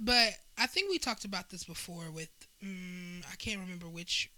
But 0.00 0.34
I 0.58 0.66
think 0.66 0.90
we 0.90 0.98
talked 0.98 1.24
about 1.24 1.50
this 1.50 1.64
before 1.64 2.10
with 2.10 2.28
mm, 2.64 3.24
I 3.30 3.36
can't 3.36 3.60
remember 3.60 3.86
which 3.88 4.30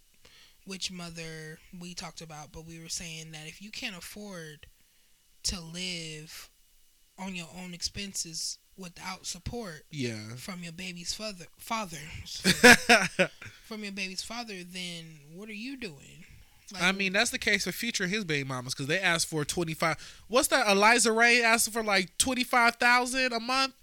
which 0.64 0.90
mother 0.92 1.59
we 1.80 1.94
talked 1.94 2.20
about, 2.20 2.52
but 2.52 2.66
we 2.66 2.78
were 2.78 2.88
saying 2.90 3.30
that 3.32 3.46
if 3.46 3.60
you 3.62 3.70
can't 3.70 3.96
afford 3.96 4.66
to 5.44 5.60
live 5.60 6.50
on 7.18 7.34
your 7.34 7.48
own 7.62 7.72
expenses 7.74 8.59
without 8.76 9.26
support 9.26 9.84
Yeah. 9.90 10.36
from 10.36 10.62
your 10.62 10.72
baby's 10.72 11.12
father 11.14 11.46
father 11.56 11.96
from 13.64 13.82
your 13.82 13.92
baby's 13.92 14.22
father, 14.22 14.62
then 14.64 15.05
what 15.34 15.48
are 15.48 15.55
you 15.55 15.76
doing? 15.76 16.24
Like, 16.72 16.82
I 16.82 16.92
mean, 16.92 17.12
that's 17.12 17.30
the 17.30 17.38
case 17.38 17.64
for 17.64 17.72
Future 17.72 18.06
his 18.06 18.24
baby 18.24 18.46
mamas 18.46 18.74
because 18.74 18.86
they 18.86 18.98
asked 19.00 19.28
for 19.28 19.44
twenty 19.44 19.74
five. 19.74 19.96
What's 20.28 20.48
that? 20.48 20.66
Eliza 20.68 21.12
Reign 21.12 21.44
asked 21.44 21.72
for 21.72 21.82
like 21.82 22.16
twenty 22.18 22.44
five 22.44 22.76
thousand 22.76 23.32
a 23.32 23.40
month, 23.40 23.74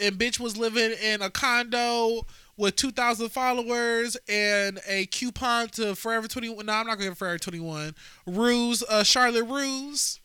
and 0.00 0.16
bitch 0.16 0.38
was 0.38 0.56
living 0.56 0.92
in 1.02 1.22
a 1.22 1.30
condo 1.30 2.26
with 2.56 2.76
two 2.76 2.92
thousand 2.92 3.30
followers 3.30 4.16
and 4.28 4.80
a 4.86 5.06
coupon 5.06 5.68
to 5.70 5.94
Forever 5.94 6.28
Twenty 6.28 6.48
One. 6.48 6.66
No, 6.66 6.72
I'm 6.74 6.86
not 6.86 6.98
going 6.98 7.10
to 7.10 7.16
Forever 7.16 7.38
Twenty 7.38 7.60
One. 7.60 7.94
Russe, 8.26 8.82
uh, 8.88 9.02
Charlotte 9.02 9.44
Russe. 9.44 10.20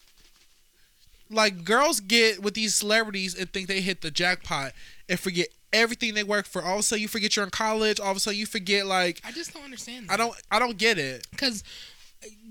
Like 1.29 1.63
girls 1.63 2.01
get 2.01 2.43
with 2.43 2.53
these 2.53 2.75
celebrities 2.75 3.33
and 3.33 3.51
think 3.51 3.67
they 3.67 3.81
hit 3.81 4.01
the 4.01 4.11
jackpot 4.11 4.73
and 5.09 5.19
forget 5.19 5.47
everything 5.73 6.13
they 6.13 6.23
work 6.23 6.45
for. 6.45 6.61
All 6.61 6.75
of 6.75 6.79
a 6.81 6.83
sudden, 6.83 7.01
you 7.01 7.07
forget 7.07 7.35
you're 7.35 7.45
in 7.45 7.51
college. 7.51 7.99
All 7.99 8.11
of 8.11 8.17
a 8.17 8.19
sudden, 8.19 8.39
you 8.39 8.45
forget 8.45 8.85
like 8.85 9.21
I 9.25 9.31
just 9.31 9.53
don't 9.53 9.63
understand. 9.63 10.07
I 10.11 10.17
don't. 10.17 10.35
I 10.51 10.59
don't 10.59 10.77
get 10.77 10.99
it. 10.99 11.25
because 11.31 11.63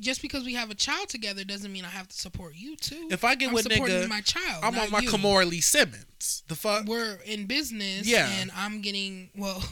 just 0.00 0.22
because 0.22 0.44
we 0.44 0.54
have 0.54 0.70
a 0.70 0.74
child 0.74 1.08
together 1.08 1.44
doesn't 1.44 1.72
mean 1.72 1.84
I 1.84 1.88
have 1.88 2.08
to 2.08 2.16
support 2.16 2.54
you 2.56 2.76
too. 2.76 3.08
If 3.10 3.24
I 3.24 3.34
get 3.34 3.48
I'm 3.48 3.54
with 3.54 3.64
supporting 3.70 3.96
nigga, 3.96 4.08
my 4.08 4.20
child, 4.20 4.62
I'm 4.62 4.78
on 4.78 4.90
my 4.90 5.00
you. 5.00 5.08
Kimora 5.10 5.48
Lee 5.48 5.60
Simmons. 5.60 6.42
The 6.48 6.54
fuck? 6.54 6.86
We're 6.86 7.18
in 7.26 7.46
business, 7.46 8.06
Yeah. 8.06 8.28
and 8.40 8.50
I'm 8.56 8.80
getting 8.80 9.30
well. 9.36 9.62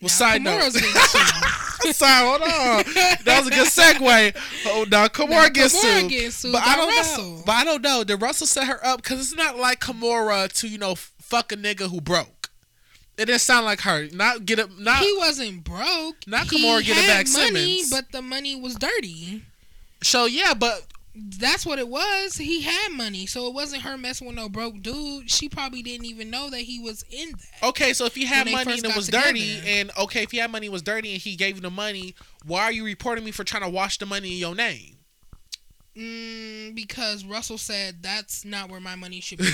Well, 0.00 0.08
side 0.08 0.40
note. 0.40 0.62
Sorry, 0.72 0.82
hold 2.26 2.40
on. 2.42 2.48
That 3.24 3.36
was 3.38 3.48
a 3.48 3.50
good 3.50 3.66
segue. 3.68 4.36
Oh, 4.66 4.86
now 4.90 5.02
Now 5.02 5.08
Kimora 5.08 5.52
gets 5.52 5.76
Kimora 5.76 6.00
sued. 6.00 6.10
getting 6.10 6.30
sued 6.30 6.52
but 6.52 6.64
by 6.64 6.70
I 6.70 6.76
don't 6.76 6.96
Russell. 6.96 7.24
know. 7.36 7.42
But 7.44 7.52
I 7.52 7.64
don't 7.64 7.82
know. 7.82 8.04
Did 8.04 8.22
Russell 8.22 8.46
set 8.46 8.66
her 8.66 8.84
up? 8.84 9.02
Because 9.02 9.20
it's 9.20 9.34
not 9.36 9.58
like 9.58 9.80
Kimora 9.80 10.50
to 10.60 10.68
you 10.68 10.78
know 10.78 10.94
fuck 10.94 11.52
a 11.52 11.56
nigga 11.56 11.90
who 11.90 12.00
broke. 12.00 12.39
It 13.20 13.26
didn't 13.26 13.40
sound 13.42 13.66
like 13.66 13.80
her. 13.82 14.08
Not 14.12 14.46
get 14.46 14.58
it. 14.58 14.78
Not 14.78 15.02
he 15.02 15.14
wasn't 15.18 15.62
broke. 15.64 16.16
Not 16.26 16.46
Kimora 16.46 16.82
getting 16.84 17.04
had 17.04 17.26
back 17.26 17.32
money, 17.32 17.82
Simmons. 17.82 17.90
but 17.90 18.12
the 18.12 18.22
money 18.22 18.56
was 18.58 18.74
dirty. 18.76 19.44
so 20.02 20.24
yeah. 20.24 20.54
But 20.54 20.86
That's 21.14 21.66
what 21.66 21.78
it 21.78 21.88
was. 21.88 22.36
He 22.36 22.62
had 22.62 22.92
money, 22.92 23.26
so 23.26 23.46
it 23.48 23.52
wasn't 23.52 23.82
her 23.82 23.98
messing 23.98 24.26
with 24.26 24.36
no 24.36 24.48
broke 24.48 24.80
dude. 24.80 25.30
She 25.30 25.48
probably 25.48 25.82
didn't 25.82 26.06
even 26.06 26.30
know 26.30 26.48
that 26.50 26.60
he 26.60 26.78
was 26.80 27.04
in 27.10 27.32
that. 27.32 27.68
okay. 27.68 27.92
So 27.92 28.06
if 28.06 28.14
he 28.14 28.24
had 28.24 28.38
When 28.38 28.46
they 28.46 28.52
money 28.52 28.64
first 28.64 28.84
and 28.84 28.86
it 28.86 28.88
got 28.88 28.96
was 28.96 29.08
dirty, 29.08 29.60
and 29.66 29.90
okay, 29.98 30.22
if 30.22 30.30
he 30.30 30.38
had 30.38 30.50
money 30.50 30.66
and 30.68 30.72
was 30.72 30.82
dirty, 30.82 31.12
and 31.12 31.20
he 31.20 31.36
gave 31.36 31.56
you 31.56 31.60
the 31.62 31.70
money, 31.70 32.14
why 32.46 32.62
are 32.62 32.72
you 32.72 32.84
reporting 32.84 33.24
me 33.24 33.32
for 33.32 33.44
trying 33.44 33.64
to 33.64 33.68
wash 33.68 33.98
the 33.98 34.06
money 34.06 34.32
in 34.32 34.38
your 34.38 34.54
name? 34.54 34.96
Mm, 36.00 36.74
because 36.74 37.24
Russell 37.26 37.58
said 37.58 38.02
that's 38.02 38.42
not 38.44 38.70
where 38.70 38.80
my 38.80 38.96
money 38.96 39.20
should 39.20 39.38
be 39.38 39.44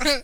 going. 0.00 0.22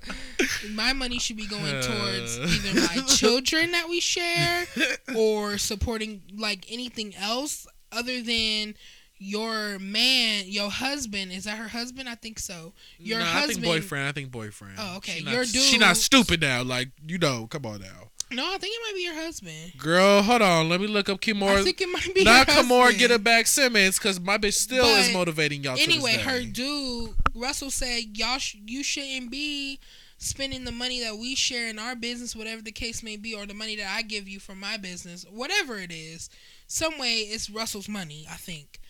my 0.74 0.92
money 0.94 1.18
should 1.18 1.36
be 1.36 1.46
going 1.46 1.82
towards 1.82 2.38
either 2.38 2.80
my 2.80 3.02
children 3.06 3.72
that 3.72 3.88
we 3.88 4.00
share 4.00 4.66
or 5.16 5.58
supporting 5.58 6.22
like 6.34 6.64
anything 6.70 7.14
else 7.16 7.66
other 7.92 8.22
than 8.22 8.74
your 9.18 9.78
man, 9.78 10.44
your 10.46 10.70
husband. 10.70 11.32
Is 11.32 11.44
that 11.44 11.58
her 11.58 11.68
husband? 11.68 12.08
I 12.08 12.14
think 12.14 12.38
so. 12.38 12.72
Your 12.98 13.18
Nah, 13.18 13.26
husband. 13.26 13.50
I 13.50 13.54
think 13.54 13.66
boyfriend. 13.66 14.08
I 14.08 14.12
think 14.12 14.30
boyfriend. 14.30 14.74
Oh, 14.78 14.96
okay. 14.98 15.18
She 15.18 15.24
not, 15.24 15.34
Your 15.34 15.44
She 15.44 15.78
not 15.78 15.96
stupid 15.96 16.40
now. 16.40 16.62
Like 16.62 16.90
you 17.06 17.18
know. 17.18 17.46
Come 17.46 17.66
on 17.66 17.80
now, 17.80 18.05
No, 18.32 18.44
I 18.44 18.58
think 18.58 18.74
it 18.74 18.80
might 18.82 18.94
be 18.96 19.02
your 19.02 19.14
husband. 19.14 19.72
girl. 19.78 20.20
Hold 20.22 20.42
on. 20.42 20.68
Let 20.68 20.80
me 20.80 20.88
look 20.88 21.08
up 21.08 21.20
Kimora. 21.20 21.58
I 21.58 21.62
think 21.62 21.80
it 21.80 21.88
might 21.88 22.12
be 22.12 22.24
Not 22.24 22.48
Kimora. 22.48 22.96
Get 22.98 23.10
it 23.12 23.22
back 23.22 23.46
Simmons 23.46 23.98
because 23.98 24.18
my 24.18 24.36
bitch 24.36 24.54
still 24.54 24.84
is 24.84 25.12
motivating 25.12 25.62
y'all. 25.62 25.76
to 25.76 25.82
Anyway, 25.82 26.14
her 26.14 26.42
dude 26.42 27.14
Russell 27.34 27.70
said 27.70 28.16
y'all 28.16 28.38
sh- 28.38 28.56
you 28.66 28.82
shouldn't 28.82 29.30
be 29.30 29.78
spending 30.18 30.64
the 30.64 30.72
money 30.72 31.00
that 31.02 31.16
we 31.18 31.34
share 31.34 31.68
in 31.68 31.78
our 31.78 31.94
business, 31.94 32.34
whatever 32.34 32.62
the 32.62 32.72
case 32.72 33.02
may 33.02 33.16
be, 33.16 33.34
or 33.34 33.46
the 33.46 33.54
money 33.54 33.76
that 33.76 33.94
I 33.94 34.02
give 34.02 34.28
you 34.28 34.40
for 34.40 34.54
my 34.54 34.76
business, 34.76 35.24
whatever 35.30 35.78
it 35.78 35.92
is. 35.92 36.28
Some 36.66 36.98
way 36.98 37.18
it's 37.20 37.48
Russell's 37.48 37.88
money, 37.88 38.26
I 38.30 38.36
think. 38.36 38.80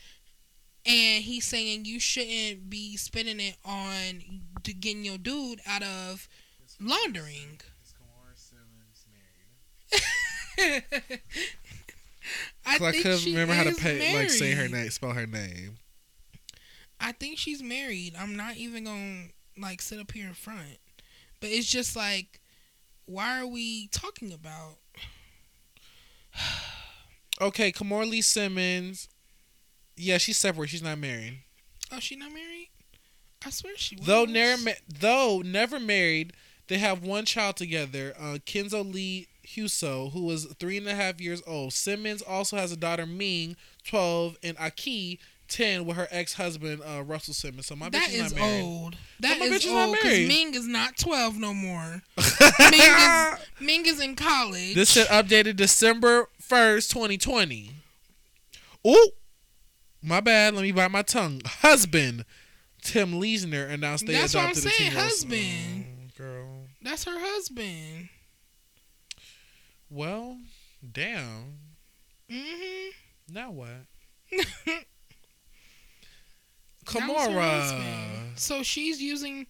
And 0.86 1.24
he's 1.24 1.44
saying 1.44 1.84
you 1.84 1.98
shouldn't 1.98 2.70
be 2.70 2.96
spending 2.96 3.40
it 3.40 3.56
on 3.64 4.22
getting 4.62 5.04
your 5.04 5.18
dude 5.18 5.60
out 5.66 5.82
of 5.82 6.28
laundering. 6.80 7.60
I 12.66 12.76
I 12.76 12.78
think 12.78 13.02
couldn't 13.02 13.18
she 13.18 13.30
remember 13.30 13.54
how 13.54 13.64
to 13.64 13.74
pay, 13.74 14.16
like 14.16 14.30
say 14.30 14.52
her 14.52 14.68
name, 14.68 14.90
spell 14.90 15.12
her 15.12 15.26
name. 15.26 15.76
I 17.00 17.12
think 17.12 17.38
she's 17.38 17.62
married. 17.62 18.14
I'm 18.18 18.36
not 18.36 18.56
even 18.56 18.84
gonna 18.84 19.26
like 19.58 19.80
sit 19.82 20.00
up 20.00 20.12
here 20.12 20.26
in 20.26 20.34
front. 20.34 20.78
But 21.40 21.50
it's 21.50 21.70
just 21.70 21.94
like, 21.94 22.40
why 23.04 23.40
are 23.40 23.46
we 23.46 23.88
talking 23.88 24.32
about? 24.32 24.76
Okay, 27.38 27.70
Kimora 27.70 28.08
Lee 28.08 28.22
Simmons. 28.22 29.10
Yeah, 29.94 30.16
she's 30.16 30.38
separate. 30.38 30.70
She's 30.70 30.82
not 30.82 30.96
married. 30.96 31.40
Oh, 31.92 32.00
she 32.00 32.16
not 32.16 32.32
married? 32.32 32.70
I 33.44 33.50
swear 33.50 33.74
she 33.76 33.96
was. 33.96 34.06
Though 34.06 34.24
never, 34.24 34.62
ma- 34.62 34.70
though 34.88 35.42
never 35.44 35.78
married, 35.78 36.32
they 36.68 36.78
have 36.78 37.02
one 37.02 37.26
child 37.26 37.56
together. 37.56 38.14
Uh, 38.18 38.38
Kenzo 38.46 38.90
Lee 38.90 39.28
Hounsou, 39.46 40.12
who 40.12 40.24
was 40.24 40.46
three 40.58 40.76
and 40.76 40.86
a 40.88 40.94
half 40.94 41.20
years 41.20 41.42
old. 41.46 41.72
Simmons 41.72 42.22
also 42.22 42.56
has 42.56 42.72
a 42.72 42.76
daughter, 42.76 43.06
Ming, 43.06 43.56
twelve, 43.84 44.36
and 44.42 44.56
Aoki, 44.56 45.18
ten, 45.48 45.84
with 45.86 45.96
her 45.96 46.08
ex-husband 46.10 46.82
uh, 46.82 47.02
Russell 47.04 47.34
Simmons. 47.34 47.66
So 47.66 47.76
my 47.76 47.88
that 47.90 48.08
bitch 48.08 48.14
is 48.14 48.26
is 48.26 48.32
not 48.34 48.40
married. 48.40 48.62
old. 48.62 48.96
That 49.20 49.38
my 49.38 49.46
is 49.46 49.52
bitch 49.52 49.66
is 49.66 49.72
not 49.72 49.88
old 49.88 49.96
because. 50.02 50.28
Ming 50.28 50.54
is 50.54 50.66
not 50.66 50.96
12 50.98 51.38
no 51.38 51.54
more. 51.54 52.02
Ming 52.70 52.80
is 52.80 53.38
Ming 53.60 53.86
is 53.86 54.00
in 54.00 54.16
college. 54.16 54.74
This 54.74 54.92
shit 54.92 55.08
updated 55.08 55.56
December 55.56 56.28
first, 56.40 56.90
twenty 56.90 57.16
twenty. 57.18 57.70
Ooh, 58.86 59.10
my 60.02 60.20
bad. 60.20 60.54
Let 60.54 60.62
me 60.62 60.72
bite 60.72 60.90
my 60.90 61.02
tongue. 61.02 61.40
Husband 61.44 62.24
Tim 62.82 63.14
Leissner 63.20 63.68
announced 63.68 64.06
they 64.06 64.12
That's 64.12 64.34
what 64.34 64.44
I'm 64.44 64.50
adopted 64.50 64.66
a 64.66 64.74
saying, 64.74 64.92
husband. 64.92 65.86
Oh, 65.88 66.22
girl. 66.22 66.46
That's 66.82 67.04
her 67.04 67.18
husband. 67.18 68.08
Well, 69.90 70.38
damn. 70.92 71.58
Mm-hmm. 72.30 72.90
Now 73.34 73.50
what? 73.50 73.70
Kimora. 76.84 78.38
So 78.38 78.62
she's 78.62 79.00
using 79.00 79.46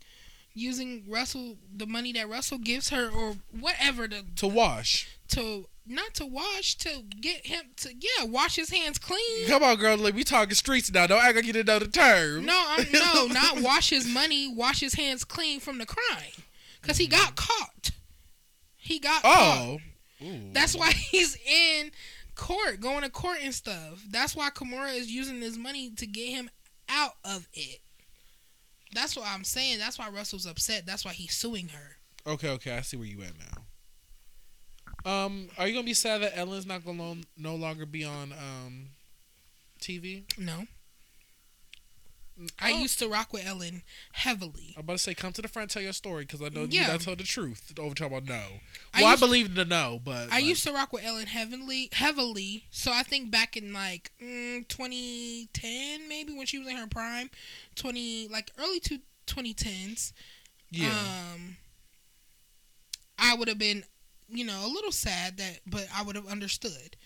using 0.55 1.05
Russell 1.09 1.57
the 1.75 1.87
money 1.87 2.13
that 2.13 2.29
Russell 2.29 2.59
gives 2.59 2.89
her 2.91 3.11
or 3.11 3.35
whatever 3.59 4.09
to 4.09 4.23
To 4.37 4.47
wash. 4.49 5.07
to 5.29 5.67
not 5.89 6.15
to 6.15 6.27
wash 6.27 6.75
to 6.79 7.03
get 7.21 7.47
him 7.47 7.63
to 7.77 7.91
yeah 7.95 8.25
wash 8.25 8.57
his 8.57 8.71
hands 8.71 8.99
clean. 8.99 9.47
Come 9.47 9.63
on, 9.63 9.77
girl. 9.77 9.97
Like, 9.99 10.15
we 10.15 10.25
talking 10.25 10.55
streets 10.55 10.91
now. 10.91 11.07
Don't 11.07 11.23
act 11.23 11.37
like 11.37 11.45
you 11.45 11.53
didn't 11.53 11.67
know 11.69 11.79
the 11.79 11.89
term. 11.89 12.45
No, 12.47 12.65
I'm, 12.69 12.87
no, 12.91 13.27
not 13.33 13.61
wash 13.61 13.91
his 13.91 14.07
money. 14.07 14.53
Wash 14.53 14.81
his 14.81 14.95
hands 14.95 15.25
clean 15.25 15.61
from 15.61 15.79
the 15.79 15.87
crime, 15.87 16.33
cause 16.83 16.97
he 16.97 17.07
got 17.07 17.37
caught. 17.37 17.91
He 18.77 18.99
got 18.99 19.23
caught. 19.23 19.79
Ooh. 20.23 20.53
That's 20.53 20.77
why 20.77 20.91
he's 21.11 21.37
in 21.37 21.91
court, 22.35 22.81
going 22.81 23.03
to 23.03 23.11
court 23.11 23.39
and 23.43 23.55
stuff. 23.55 24.05
That's 24.11 24.37
why 24.37 24.51
Kimora 24.51 24.95
is 24.97 25.11
using 25.11 25.41
his 25.41 25.59
money 25.59 25.91
to 25.97 26.07
get 26.07 26.29
him 26.29 26.51
out 26.89 27.17
of 27.25 27.49
it. 27.53 27.81
That's 28.95 29.17
what 29.17 29.27
I'm 29.29 29.45
saying. 29.45 29.79
That's 29.79 29.99
why 29.99 30.09
Russell's 30.09 30.47
upset. 30.47 30.87
That's 30.87 31.05
why 31.05 31.13
he's 31.13 31.35
suing 31.35 31.69
her. 31.69 31.97
Okay, 32.27 32.51
okay. 32.51 32.77
I 32.77 32.81
see 32.81 32.97
where 32.97 33.07
you 33.07 33.23
at 33.23 33.33
now. 33.39 33.63
Um, 35.07 35.49
are 35.59 35.69
you 35.69 35.75
gonna 35.75 35.85
be 35.85 35.95
sad 35.95 36.23
that 36.23 36.37
Ellen's 36.37 36.67
not 36.67 36.85
gonna 36.85 37.17
no 37.37 37.55
longer 37.55 37.87
be 37.87 38.05
on 38.05 38.33
um 38.33 38.87
TV? 39.81 40.25
No. 40.39 40.67
I 42.61 42.73
Oh. 42.73 42.83
used 42.83 42.99
to 42.99 43.09
rock 43.09 43.33
with 43.33 43.47
Ellen 43.47 43.83
heavily. 44.13 44.75
I'm 44.77 44.81
about 44.81 44.95
to 44.95 44.99
say, 44.99 45.15
come 45.15 45.33
to 45.33 45.43
the 45.43 45.49
front, 45.49 45.71
tell 45.71 45.83
your 45.83 45.93
story, 45.95 46.25
because 46.25 46.43
I 46.43 46.49
know 46.51 46.63
you 46.63 46.69
Yeah. 46.69 46.87
not 46.89 47.01
told 47.01 47.19
the 47.19 47.25
truth. 47.25 47.73
Over 47.79 47.95
talking 47.95 48.17
about 48.17 48.29
no. 48.29 48.61
I 48.93 49.03
Well, 49.03 49.13
I, 49.13 49.17
believe 49.17 49.55
the 49.55 49.65
no, 49.65 50.01
but 50.05 50.31
I 50.33 50.39
used 50.41 50.65
to 50.65 50.73
rock 50.73 50.93
with 50.93 51.03
Ellen 51.05 51.27
heavily, 51.27 51.89
heavily. 51.93 52.67
So 52.71 52.93
I 52.93 53.03
think 53.03 53.31
back 53.31 53.57
in 53.57 53.73
like 53.73 54.11
mm, 54.21 54.67
2010, 54.69 56.09
maybe 56.09 56.35
when 56.35 56.47
she 56.47 56.59
was 56.59 56.69
in 56.69 56.77
her 56.77 56.87
prime, 56.87 57.31
20 57.75 58.29
like 58.29 58.51
early 58.59 58.81
to 58.81 59.01
2010s. 59.27 60.13
yeah. 60.71 60.91
Um, 61.35 61.57
I 63.19 63.35
would 63.35 63.49
have 63.49 63.59
been, 63.59 63.85
you 64.29 64.45
know, 64.45 64.65
a 64.67 64.69
little 64.73 64.93
sad 64.93 65.39
that, 65.39 65.61
but 65.67 65.87
I 65.95 66.03
would 66.03 66.17
have 66.17 66.27
understood. 66.27 66.97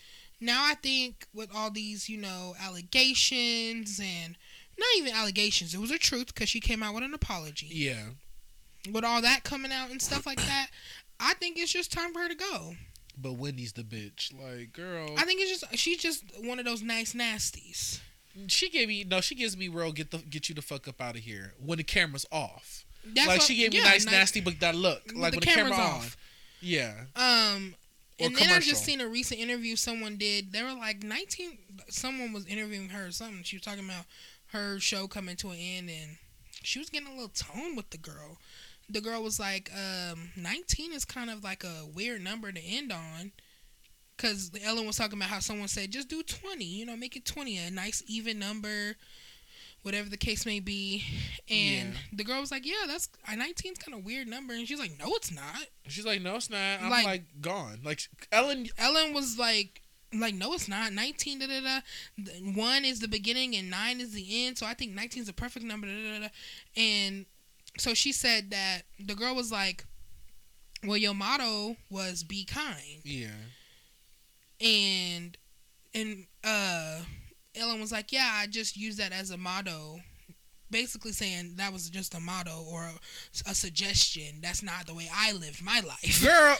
Now 0.40 0.64
I 0.64 0.74
think 0.74 1.26
with 1.34 1.50
all 1.54 1.70
these, 1.70 2.08
you 2.08 2.16
know, 2.16 2.54
allegations 2.60 4.00
and 4.02 4.36
not 4.80 4.88
even 4.98 5.12
allegations, 5.14 5.74
it 5.74 5.78
was 5.80 5.90
a 5.92 5.98
truth 5.98 6.34
because 6.34 6.48
she 6.48 6.58
came 6.60 6.82
out 6.82 6.94
with 6.94 7.04
an 7.04 7.14
apology. 7.14 7.68
yeah. 7.70 8.02
With 8.90 9.04
all 9.04 9.20
that 9.20 9.44
coming 9.44 9.70
out 9.72 9.90
and 9.90 10.00
stuff 10.00 10.24
like 10.24 10.38
that, 10.40 10.68
I 11.20 11.34
think 11.34 11.58
it's 11.58 11.70
just 11.70 11.92
time 11.92 12.14
for 12.14 12.20
her 12.20 12.28
to 12.30 12.34
go. 12.34 12.72
But 13.20 13.34
Wendy's 13.34 13.74
the 13.74 13.82
bitch. 13.82 14.32
Like, 14.32 14.72
girl, 14.72 15.10
I 15.18 15.24
think 15.24 15.42
it's 15.42 15.50
just 15.60 15.76
she's 15.78 15.98
just 15.98 16.24
one 16.42 16.58
of 16.58 16.64
those 16.64 16.82
nice 16.82 17.12
nasties. 17.12 18.00
she 18.46 18.70
gave 18.70 18.88
me 18.88 19.04
no. 19.06 19.20
She 19.20 19.34
gives 19.34 19.54
me 19.54 19.68
real 19.68 19.92
get 19.92 20.10
the 20.12 20.18
get 20.18 20.48
you 20.48 20.54
the 20.54 20.62
fuck 20.62 20.88
up 20.88 20.98
out 21.02 21.14
of 21.16 21.20
here 21.22 21.52
when 21.62 21.76
the 21.76 21.84
camera's 21.84 22.24
off. 22.32 22.86
That's 23.04 23.28
like 23.28 23.38
what- 23.40 23.46
she 23.46 23.56
gave 23.56 23.72
me 23.72 23.78
yeah, 23.80 23.84
nice 23.84 24.06
ni- 24.06 24.12
nasty, 24.12 24.40
but 24.40 24.58
that 24.60 24.74
look 24.74 25.02
like 25.14 25.32
the 25.32 25.36
when 25.36 25.40
the 25.40 25.46
camera 25.46 25.72
camera's 25.72 25.78
on. 25.78 25.84
off. 25.96 26.16
Yeah. 26.62 26.92
Um, 27.16 27.74
Or 28.18 28.26
and 28.28 28.36
then 28.36 28.50
I 28.50 28.60
just 28.60 28.84
seen 28.84 29.02
a 29.02 29.08
recent 29.08 29.40
interview 29.40 29.76
someone 29.76 30.16
did. 30.16 30.52
They 30.52 30.62
were 30.62 30.72
like 30.74 31.02
19. 31.02 31.58
Someone 31.90 32.32
was 32.32 32.46
interviewing 32.46 32.88
her 32.90 33.08
or 33.08 33.10
something. 33.10 33.42
She 33.42 33.56
was 33.56 33.62
talking 33.62 33.84
about 33.84 34.04
her 34.52 34.78
show 34.80 35.06
coming 35.08 35.36
to 35.36 35.50
an 35.50 35.56
end, 35.58 35.90
and 35.90 36.16
she 36.62 36.78
was 36.78 36.88
getting 36.90 37.08
a 37.08 37.12
little 37.12 37.28
tone 37.28 37.76
with 37.76 37.90
the 37.90 37.98
girl. 37.98 38.38
The 38.88 39.00
girl 39.00 39.22
was 39.22 39.38
like, 39.38 39.70
um, 39.74 40.30
19 40.36 40.92
is 40.92 41.04
kind 41.04 41.30
of 41.30 41.44
like 41.44 41.62
a 41.64 41.86
weird 41.94 42.22
number 42.22 42.50
to 42.50 42.60
end 42.60 42.92
on. 42.92 43.32
Because 44.16 44.50
Ellen 44.62 44.86
was 44.86 44.96
talking 44.96 45.16
about 45.18 45.30
how 45.30 45.38
someone 45.38 45.68
said, 45.68 45.90
just 45.92 46.08
do 46.10 46.22
20, 46.22 46.62
you 46.64 46.84
know, 46.84 46.96
make 46.96 47.16
it 47.16 47.24
20, 47.24 47.56
a 47.56 47.70
nice 47.70 48.02
even 48.06 48.38
number, 48.38 48.96
whatever 49.82 50.10
the 50.10 50.18
case 50.18 50.44
may 50.44 50.60
be. 50.60 51.02
And 51.48 51.94
Yeah. 51.94 51.98
the 52.12 52.24
girl 52.24 52.40
was 52.40 52.50
like, 52.50 52.66
yeah, 52.66 52.84
that's, 52.86 53.08
a 53.26 53.34
19 53.36 53.72
is 53.72 53.78
kind 53.78 53.96
of 53.96 54.04
weird 54.04 54.28
number. 54.28 54.52
And 54.52 54.68
she's 54.68 54.78
like, 54.78 54.98
no, 54.98 55.06
it's 55.14 55.30
not. 55.32 55.64
She's 55.88 56.04
like, 56.04 56.20
no, 56.20 56.36
it's 56.36 56.50
not. 56.50 56.82
I'm 56.82 56.90
Like- 56.90 57.06
like, 57.06 57.24
gone. 57.40 57.80
Like 57.82 58.02
Ellen. 58.30 58.68
Ellen 58.76 59.14
was 59.14 59.38
like, 59.38 59.80
like 60.12 60.34
no, 60.34 60.52
it's 60.54 60.68
not. 60.68 60.92
Nineteen, 60.92 61.38
da 61.38 61.46
da 61.46 61.60
da. 61.60 61.80
One 62.54 62.84
is 62.84 63.00
the 63.00 63.08
beginning 63.08 63.54
and 63.56 63.70
nine 63.70 64.00
is 64.00 64.12
the 64.12 64.46
end. 64.46 64.58
So 64.58 64.66
I 64.66 64.74
think 64.74 64.92
nineteen 64.94 65.22
is 65.22 65.28
a 65.28 65.32
perfect 65.32 65.64
number. 65.64 65.86
Da, 65.86 65.92
da, 65.94 66.18
da, 66.18 66.24
da. 66.26 66.28
And 66.76 67.26
so 67.78 67.94
she 67.94 68.12
said 68.12 68.50
that 68.50 68.82
the 68.98 69.14
girl 69.14 69.34
was 69.34 69.52
like, 69.52 69.84
"Well, 70.84 70.96
your 70.96 71.14
motto 71.14 71.76
was 71.90 72.24
be 72.24 72.44
kind," 72.44 73.00
Yeah. 73.04 73.28
and 74.60 75.36
and 75.94 76.26
uh, 76.44 77.00
Ellen 77.54 77.80
was 77.80 77.92
like, 77.92 78.12
"Yeah, 78.12 78.30
I 78.34 78.46
just 78.46 78.76
use 78.76 78.96
that 78.96 79.12
as 79.12 79.30
a 79.30 79.36
motto." 79.36 80.00
Basically 80.70 81.12
saying 81.12 81.54
that 81.56 81.72
was 81.72 81.90
just 81.90 82.14
a 82.14 82.20
motto 82.20 82.64
or 82.70 82.84
a, 82.84 83.50
a 83.50 83.54
suggestion. 83.54 84.40
That's 84.40 84.62
not 84.62 84.86
the 84.86 84.94
way 84.94 85.08
I 85.12 85.32
lived 85.32 85.62
my 85.62 85.80
life. 85.80 86.22
Girl, 86.22 86.56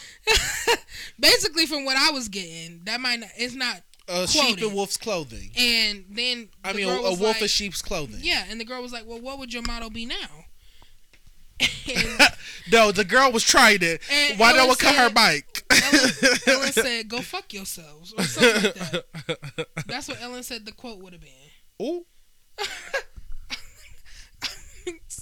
Basically, 1.21 1.67
from 1.67 1.85
what 1.85 1.97
I 1.97 2.11
was 2.11 2.29
getting, 2.29 2.81
that 2.85 3.01
might 3.01 3.21
not, 3.21 3.31
it's 3.37 3.55
not 3.55 3.83
a 4.09 4.27
sheep 4.27 4.43
Quoted. 4.57 4.65
in 4.65 4.75
wolf's 4.75 4.97
clothing. 4.97 5.51
And 5.57 6.05
then 6.11 6.49
I 6.65 6.73
the 6.73 6.79
mean, 6.79 6.89
a, 6.89 6.93
a 6.93 7.03
wolf 7.11 7.21
like, 7.21 7.43
in 7.43 7.49
sheep's 7.49 7.83
clothing. 7.83 8.21
Yeah, 8.23 8.45
and 8.49 8.61
the 8.61 8.65
girl 8.65 8.83
was 8.83 8.93
like, 8.93 9.07
"Well, 9.07 9.21
what 9.21 9.39
would 9.39 9.53
your 9.53 9.63
motto 9.67 9.91
be 9.91 10.07
now?" 10.07 10.47
And 11.61 12.19
no, 12.73 12.91
the 12.93 13.05
girl 13.05 13.31
was 13.33 13.45
trying 13.45 13.79
it. 13.83 14.01
Why 14.37 14.53
no 14.53 14.67
one 14.67 14.77
cut 14.77 14.95
her 14.95 15.11
bike? 15.11 15.65
Ellen, 15.71 16.11
Ellen 16.47 16.73
said, 16.73 17.09
"Go 17.09 17.21
fuck 17.21 17.53
yourselves," 17.53 18.13
or 18.17 18.25
something 18.25 18.63
like 18.65 18.75
that. 18.75 19.67
That's 19.87 20.09
what 20.09 20.21
Ellen 20.21 20.43
said. 20.43 20.67
The 20.67 20.73
quote 20.73 20.99
would 20.99 21.13
have 21.13 21.23
been 21.23 21.31
Ooh. 21.87 22.07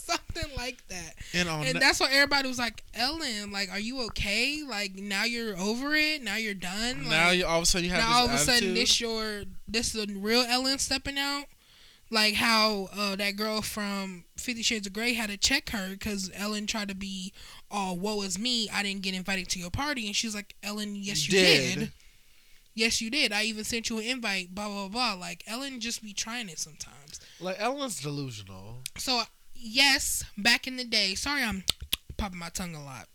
Something 0.08 0.50
like 0.56 0.86
that. 0.88 1.14
And 1.34 1.48
on 1.48 1.64
And 1.66 1.76
that, 1.76 1.80
that's 1.80 2.00
why 2.00 2.10
everybody 2.10 2.48
was 2.48 2.58
like, 2.58 2.82
"Ellen, 2.94 3.52
like, 3.52 3.70
are 3.70 3.78
you 3.80 4.00
okay? 4.06 4.62
Like, 4.68 4.94
now 4.94 5.24
you're 5.24 5.56
over 5.58 5.94
it. 5.94 6.22
Now 6.22 6.36
you're 6.36 6.54
done. 6.54 7.02
Like, 7.02 7.10
now 7.10 7.30
you, 7.30 7.46
all 7.46 7.58
of 7.58 7.62
a 7.64 7.66
sudden 7.66 7.84
you 7.84 7.90
have 7.90 8.00
now 8.00 8.08
this 8.08 8.16
all 8.16 8.24
of 8.26 8.32
a 8.34 8.38
sudden 8.38 8.74
this 8.74 9.00
your 9.00 9.42
this 9.66 9.94
is 9.94 10.06
the 10.06 10.12
real 10.14 10.44
Ellen 10.48 10.78
stepping 10.78 11.18
out. 11.18 11.44
Like 12.10 12.34
how 12.34 12.88
uh, 12.96 13.16
that 13.16 13.36
girl 13.36 13.60
from 13.60 14.24
Fifty 14.36 14.62
Shades 14.62 14.86
of 14.86 14.94
Grey 14.94 15.12
had 15.12 15.28
to 15.28 15.36
check 15.36 15.68
her 15.70 15.90
because 15.90 16.30
Ellen 16.34 16.66
tried 16.66 16.88
to 16.88 16.94
be 16.94 17.34
all 17.70 17.98
"woe 17.98 18.22
is 18.22 18.38
me." 18.38 18.68
I 18.72 18.82
didn't 18.82 19.02
get 19.02 19.14
invited 19.14 19.50
to 19.50 19.58
your 19.58 19.70
party, 19.70 20.06
and 20.06 20.16
she's 20.16 20.34
like, 20.34 20.54
"Ellen, 20.62 20.96
yes 20.96 21.26
you 21.28 21.32
Did. 21.32 21.78
did. 21.78 21.92
Yes 22.74 23.02
you 23.02 23.10
did. 23.10 23.30
I 23.32 23.42
even 23.42 23.62
sent 23.64 23.90
you 23.90 23.98
an 23.98 24.04
invite." 24.04 24.54
Blah 24.54 24.68
blah 24.68 24.88
blah. 24.88 25.12
Like 25.20 25.44
Ellen 25.46 25.80
just 25.80 26.02
be 26.02 26.14
trying 26.14 26.48
it 26.48 26.58
sometimes. 26.58 27.20
like 27.40 27.56
Ellen's 27.58 28.00
delusional. 28.00 28.78
So 28.96 29.20
yes, 29.58 30.24
back 30.36 30.66
in 30.66 30.76
the 30.76 30.84
day. 30.84 31.14
Sorry, 31.14 31.42
I'm 31.42 31.64
popping 32.16 32.38
my 32.38 32.48
tongue 32.48 32.74
a 32.74 32.84
lot, 32.84 33.08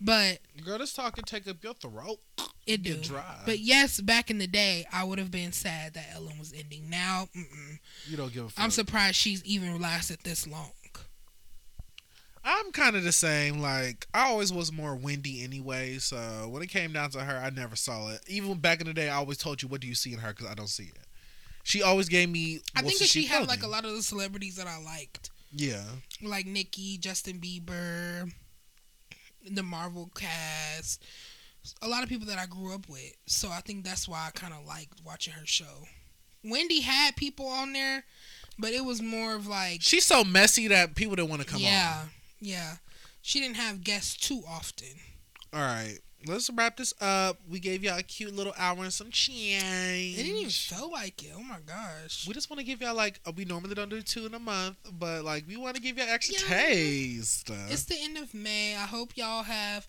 but 0.00 0.38
Girl, 0.64 0.78
this 0.78 0.92
talk 0.92 1.16
can 1.16 1.24
take 1.24 1.48
up 1.48 1.62
your 1.62 1.74
throat. 1.74 2.18
it 2.66 2.82
do. 2.82 2.96
Dry. 2.96 3.42
But 3.44 3.60
yes, 3.60 4.00
back 4.00 4.30
in 4.30 4.38
the 4.38 4.46
day, 4.46 4.86
I 4.92 5.04
would 5.04 5.18
have 5.18 5.30
been 5.30 5.52
sad 5.52 5.94
that 5.94 6.06
Ellen 6.14 6.38
was 6.38 6.52
ending. 6.52 6.90
Now, 6.90 7.28
mm-mm. 7.36 7.78
you 8.06 8.16
don't 8.16 8.32
give 8.32 8.46
a 8.46 8.48
fuck. 8.48 8.64
I'm 8.64 8.70
surprised 8.70 9.16
she's 9.16 9.44
even 9.44 9.80
lasted 9.80 10.18
this 10.24 10.46
long. 10.46 10.70
I'm 12.44 12.72
kind 12.72 12.94
of 12.94 13.04
the 13.04 13.12
same. 13.12 13.60
Like 13.60 14.06
I 14.12 14.28
always 14.28 14.52
was 14.52 14.70
more 14.70 14.94
windy 14.94 15.42
anyway. 15.42 15.96
So 15.98 16.48
when 16.50 16.62
it 16.62 16.68
came 16.68 16.92
down 16.92 17.10
to 17.10 17.20
her, 17.20 17.38
I 17.38 17.50
never 17.50 17.74
saw 17.74 18.08
it. 18.10 18.20
Even 18.28 18.58
back 18.58 18.80
in 18.80 18.86
the 18.86 18.92
day, 18.92 19.08
I 19.08 19.16
always 19.16 19.38
told 19.38 19.62
you, 19.62 19.68
"What 19.68 19.80
do 19.80 19.86
you 19.86 19.94
see 19.94 20.12
in 20.12 20.18
her?" 20.18 20.28
Because 20.28 20.46
I 20.46 20.54
don't 20.54 20.68
see 20.68 20.84
it. 20.84 21.06
She 21.62 21.82
always 21.82 22.10
gave 22.10 22.28
me. 22.28 22.60
I 22.76 22.82
think 22.82 22.98
that 22.98 23.08
she 23.08 23.22
sheep 23.22 23.30
had 23.30 23.48
like 23.48 23.62
a 23.62 23.66
lot 23.66 23.86
of 23.86 23.92
the 23.92 24.02
celebrities 24.02 24.56
that 24.56 24.66
I 24.66 24.78
liked, 24.82 25.30
Yeah, 25.56 25.84
like 26.22 26.46
Nicki, 26.46 26.98
Justin 26.98 27.38
Bieber, 27.38 28.30
the 29.48 29.62
Marvel 29.62 30.10
cast, 30.14 31.04
a 31.82 31.88
lot 31.88 32.02
of 32.02 32.08
people 32.08 32.26
that 32.26 32.38
I 32.38 32.46
grew 32.46 32.74
up 32.74 32.88
with. 32.88 33.12
So 33.26 33.50
I 33.50 33.60
think 33.60 33.84
that's 33.84 34.08
why 34.08 34.26
I 34.26 34.30
kind 34.30 34.52
of 34.52 34.66
liked 34.66 35.00
watching 35.04 35.34
her 35.34 35.46
show. 35.46 35.86
Wendy 36.42 36.80
had 36.80 37.16
people 37.16 37.46
on 37.46 37.72
there, 37.72 38.04
but 38.58 38.72
it 38.72 38.84
was 38.84 39.00
more 39.00 39.34
of 39.34 39.46
like, 39.46 39.80
she's 39.80 40.04
so 40.04 40.24
messy 40.24 40.68
that 40.68 40.94
people 40.94 41.16
didn't 41.16 41.30
want 41.30 41.42
to 41.42 41.48
come 41.48 41.60
yeah, 41.60 42.02
yeah. 42.40 42.74
She 43.22 43.40
didn't 43.40 43.56
have 43.56 43.82
guests 43.82 44.16
too 44.16 44.42
often. 44.46 44.88
All 45.54 45.60
right, 45.60 45.98
let's 46.26 46.50
wrap 46.50 46.76
this 46.76 46.92
up. 47.00 47.38
We 47.48 47.58
gave 47.60 47.82
y'all 47.84 47.98
a 47.98 48.02
cute 48.02 48.34
little 48.34 48.52
hour 48.56 48.82
and 48.82 48.92
some 48.92 49.10
change. 49.10 50.18
It 50.18 50.22
didn't 50.22 50.36
even 50.38 50.50
feel 50.50 50.90
like 50.90 51.22
it. 51.22 51.32
Oh 51.36 51.42
my 51.42 51.58
gosh. 51.66 52.26
We 52.26 52.34
just 52.34 52.50
want 52.50 52.60
to 52.60 52.64
give 52.66 52.80
y'all 52.80 52.94
like 52.94 53.20
uh, 53.26 53.32
we 53.36 53.44
normally 53.44 53.74
don't 53.74 53.88
do 53.88 54.00
two 54.02 54.26
in 54.26 54.34
a 54.34 54.38
month, 54.38 54.76
but 54.98 55.24
like 55.24 55.44
we 55.48 55.56
want 55.56 55.76
to 55.76 55.82
give 55.82 55.98
y'all 55.98 56.08
extra 56.08 56.36
Yeah. 56.48 56.56
taste. 56.62 57.50
It's 57.70 57.84
the 57.84 57.96
end 58.00 58.18
of 58.18 58.32
May. 58.34 58.74
I 58.76 58.86
hope 58.86 59.16
y'all 59.16 59.42
have 59.42 59.86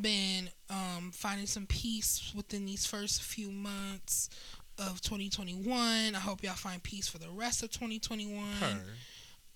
been 0.00 0.50
um, 0.70 1.10
finding 1.14 1.46
some 1.46 1.66
peace 1.66 2.32
within 2.36 2.66
these 2.66 2.84
first 2.86 3.22
few 3.22 3.50
months 3.50 4.28
of 4.78 5.00
2021. 5.00 6.14
I 6.14 6.18
hope 6.18 6.42
y'all 6.42 6.52
find 6.54 6.82
peace 6.82 7.08
for 7.08 7.18
the 7.18 7.30
rest 7.30 7.62
of 7.62 7.70
2021. 7.70 8.44
Her. 8.60 8.78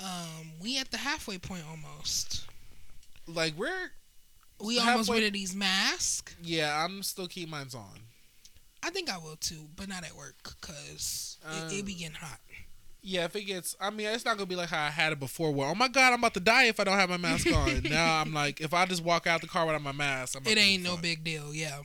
Um, 0.00 0.52
we 0.62 0.78
at 0.78 0.90
the 0.90 0.96
halfway 0.96 1.36
point 1.36 1.62
almost. 1.68 2.46
Like 3.26 3.52
we're 3.56 3.90
We 4.62 4.78
almost 4.78 5.08
Halfway- 5.08 5.20
rid 5.20 5.26
of 5.28 5.32
these 5.32 5.54
masks. 5.54 6.34
yeah. 6.42 6.84
I'm 6.84 7.02
still 7.02 7.26
keep 7.26 7.48
mine's 7.48 7.74
on. 7.74 8.00
I 8.82 8.90
think 8.90 9.10
I 9.10 9.18
will 9.18 9.36
too, 9.36 9.68
but 9.76 9.88
not 9.88 10.04
at 10.04 10.14
work 10.16 10.36
because 10.60 11.38
it, 11.68 11.72
it 11.72 11.84
be 11.86 11.92
Um, 11.92 11.98
getting 11.98 12.14
hot. 12.16 12.40
Yeah, 13.02 13.24
if 13.24 13.34
it 13.36 13.44
gets, 13.44 13.74
I 13.80 13.88
mean, 13.90 14.08
it's 14.08 14.24
not 14.26 14.36
gonna 14.36 14.46
be 14.46 14.56
like 14.56 14.68
how 14.68 14.84
I 14.84 14.90
had 14.90 15.12
it 15.12 15.20
before. 15.20 15.52
Where 15.52 15.68
oh 15.68 15.74
my 15.74 15.88
god, 15.88 16.12
I'm 16.12 16.18
about 16.18 16.34
to 16.34 16.40
die 16.40 16.64
if 16.64 16.78
I 16.80 16.84
don't 16.84 16.98
have 16.98 17.08
my 17.10 17.16
mask 17.16 17.46
on. 17.52 17.82
now 17.90 18.20
I'm 18.20 18.32
like, 18.34 18.60
if 18.60 18.74
I 18.74 18.84
just 18.86 19.02
walk 19.02 19.26
out 19.26 19.40
the 19.40 19.46
car 19.46 19.64
without 19.66 19.82
my 19.82 19.92
mask, 19.92 20.36
I'm 20.36 20.46
It 20.46 20.58
ain't 20.58 20.82
no 20.82 20.96
big 20.98 21.24
deal, 21.24 21.54
yeah. 21.54 21.80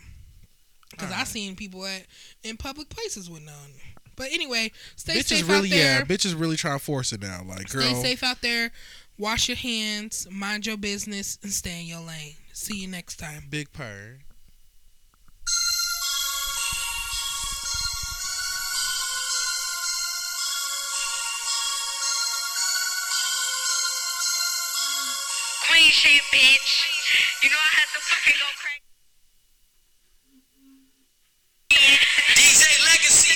Because 0.91 1.09
I 1.09 1.13
Alright. 1.13 1.27
seen 1.27 1.55
people 1.55 1.85
at 1.85 2.05
in 2.43 2.57
public 2.57 2.89
places 2.89 3.29
with 3.29 3.43
none. 3.43 3.71
But 4.17 4.27
anyway, 4.31 4.71
stay 4.95 5.13
Bitch 5.15 5.31
is 5.31 5.39
safe 5.39 5.49
really 5.49 5.69
out 5.73 5.75
there. 5.75 5.99
yeah, 5.99 6.03
bitch 6.05 6.25
is 6.25 6.33
really 6.35 6.55
trying 6.57 6.79
to 6.79 6.83
force 6.83 7.11
it 7.11 7.21
now. 7.21 7.41
Like 7.45 7.69
girl, 7.69 7.81
Stay 7.81 8.01
safe 8.01 8.23
out 8.23 8.41
there. 8.41 8.71
Wash 9.17 9.47
your 9.49 9.57
hands, 9.57 10.27
mind 10.31 10.65
your 10.65 10.77
business, 10.77 11.37
and 11.43 11.51
stay 11.51 11.81
in 11.81 11.87
your 11.87 11.99
lane. 12.01 12.35
See 12.57 12.77
you 12.77 12.87
next 12.87 13.17
time. 13.19 13.47
big 13.49 13.73
purr. 13.73 14.23
Queen 25.67 25.91
shit, 25.91 26.23
bitch. 26.31 26.71
You 27.43 27.49
know 27.51 27.59
I 27.59 27.71
had 27.75 27.91
to 27.91 27.99
fucking 27.99 28.39
go 28.39 28.47
crazy. 28.63 28.87
DJ 32.39 32.63
Legacy. 32.87 33.35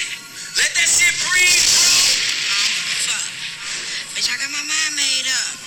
Let 0.56 0.72
that 0.80 0.88
shit 0.88 1.12
breathe, 1.28 1.68
bro. 1.76 1.92
Fuck. 3.04 3.28
Bitch, 4.16 4.32
I 4.32 4.40
got 4.40 4.48
my 4.50 4.64
mind 4.64 4.96
made 4.96 5.28
up. 5.28 5.60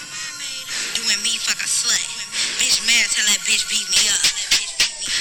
Doing 0.96 1.20
me, 1.22 1.36
fuck 1.36 1.60
a 1.60 1.68
slut. 1.68 2.21
Bitch, 2.58 2.82
mad 2.86 3.06
till 3.10 3.26
that 3.26 3.40
bitch 3.46 3.66
beat 3.70 3.86
me 3.90 4.02
up. 4.10 4.22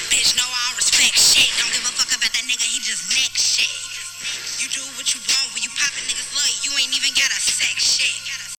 Bitch, 0.10 0.34
no, 0.38 0.46
I 0.46 0.60
don't 0.70 0.78
respect 0.78 1.18
shit. 1.18 1.50
Don't 1.60 1.72
give 1.74 1.86
a 1.86 1.94
fuck 1.94 2.12
about 2.14 2.32
that 2.34 2.46
nigga, 2.46 2.66
he 2.66 2.80
just 2.80 3.10
neck 3.12 3.34
shit. 3.34 3.70
You 4.62 4.70
do 4.70 4.84
what 4.98 5.14
you 5.14 5.20
want 5.26 5.54
when 5.54 5.64
you 5.64 5.72
poppin' 5.74 6.06
niggas 6.06 6.30
love. 6.36 6.54
You 6.62 6.72
ain't 6.78 6.94
even 6.94 7.14
got 7.18 7.30
a 7.34 7.42
sex 7.42 7.78
shit. 7.82 8.51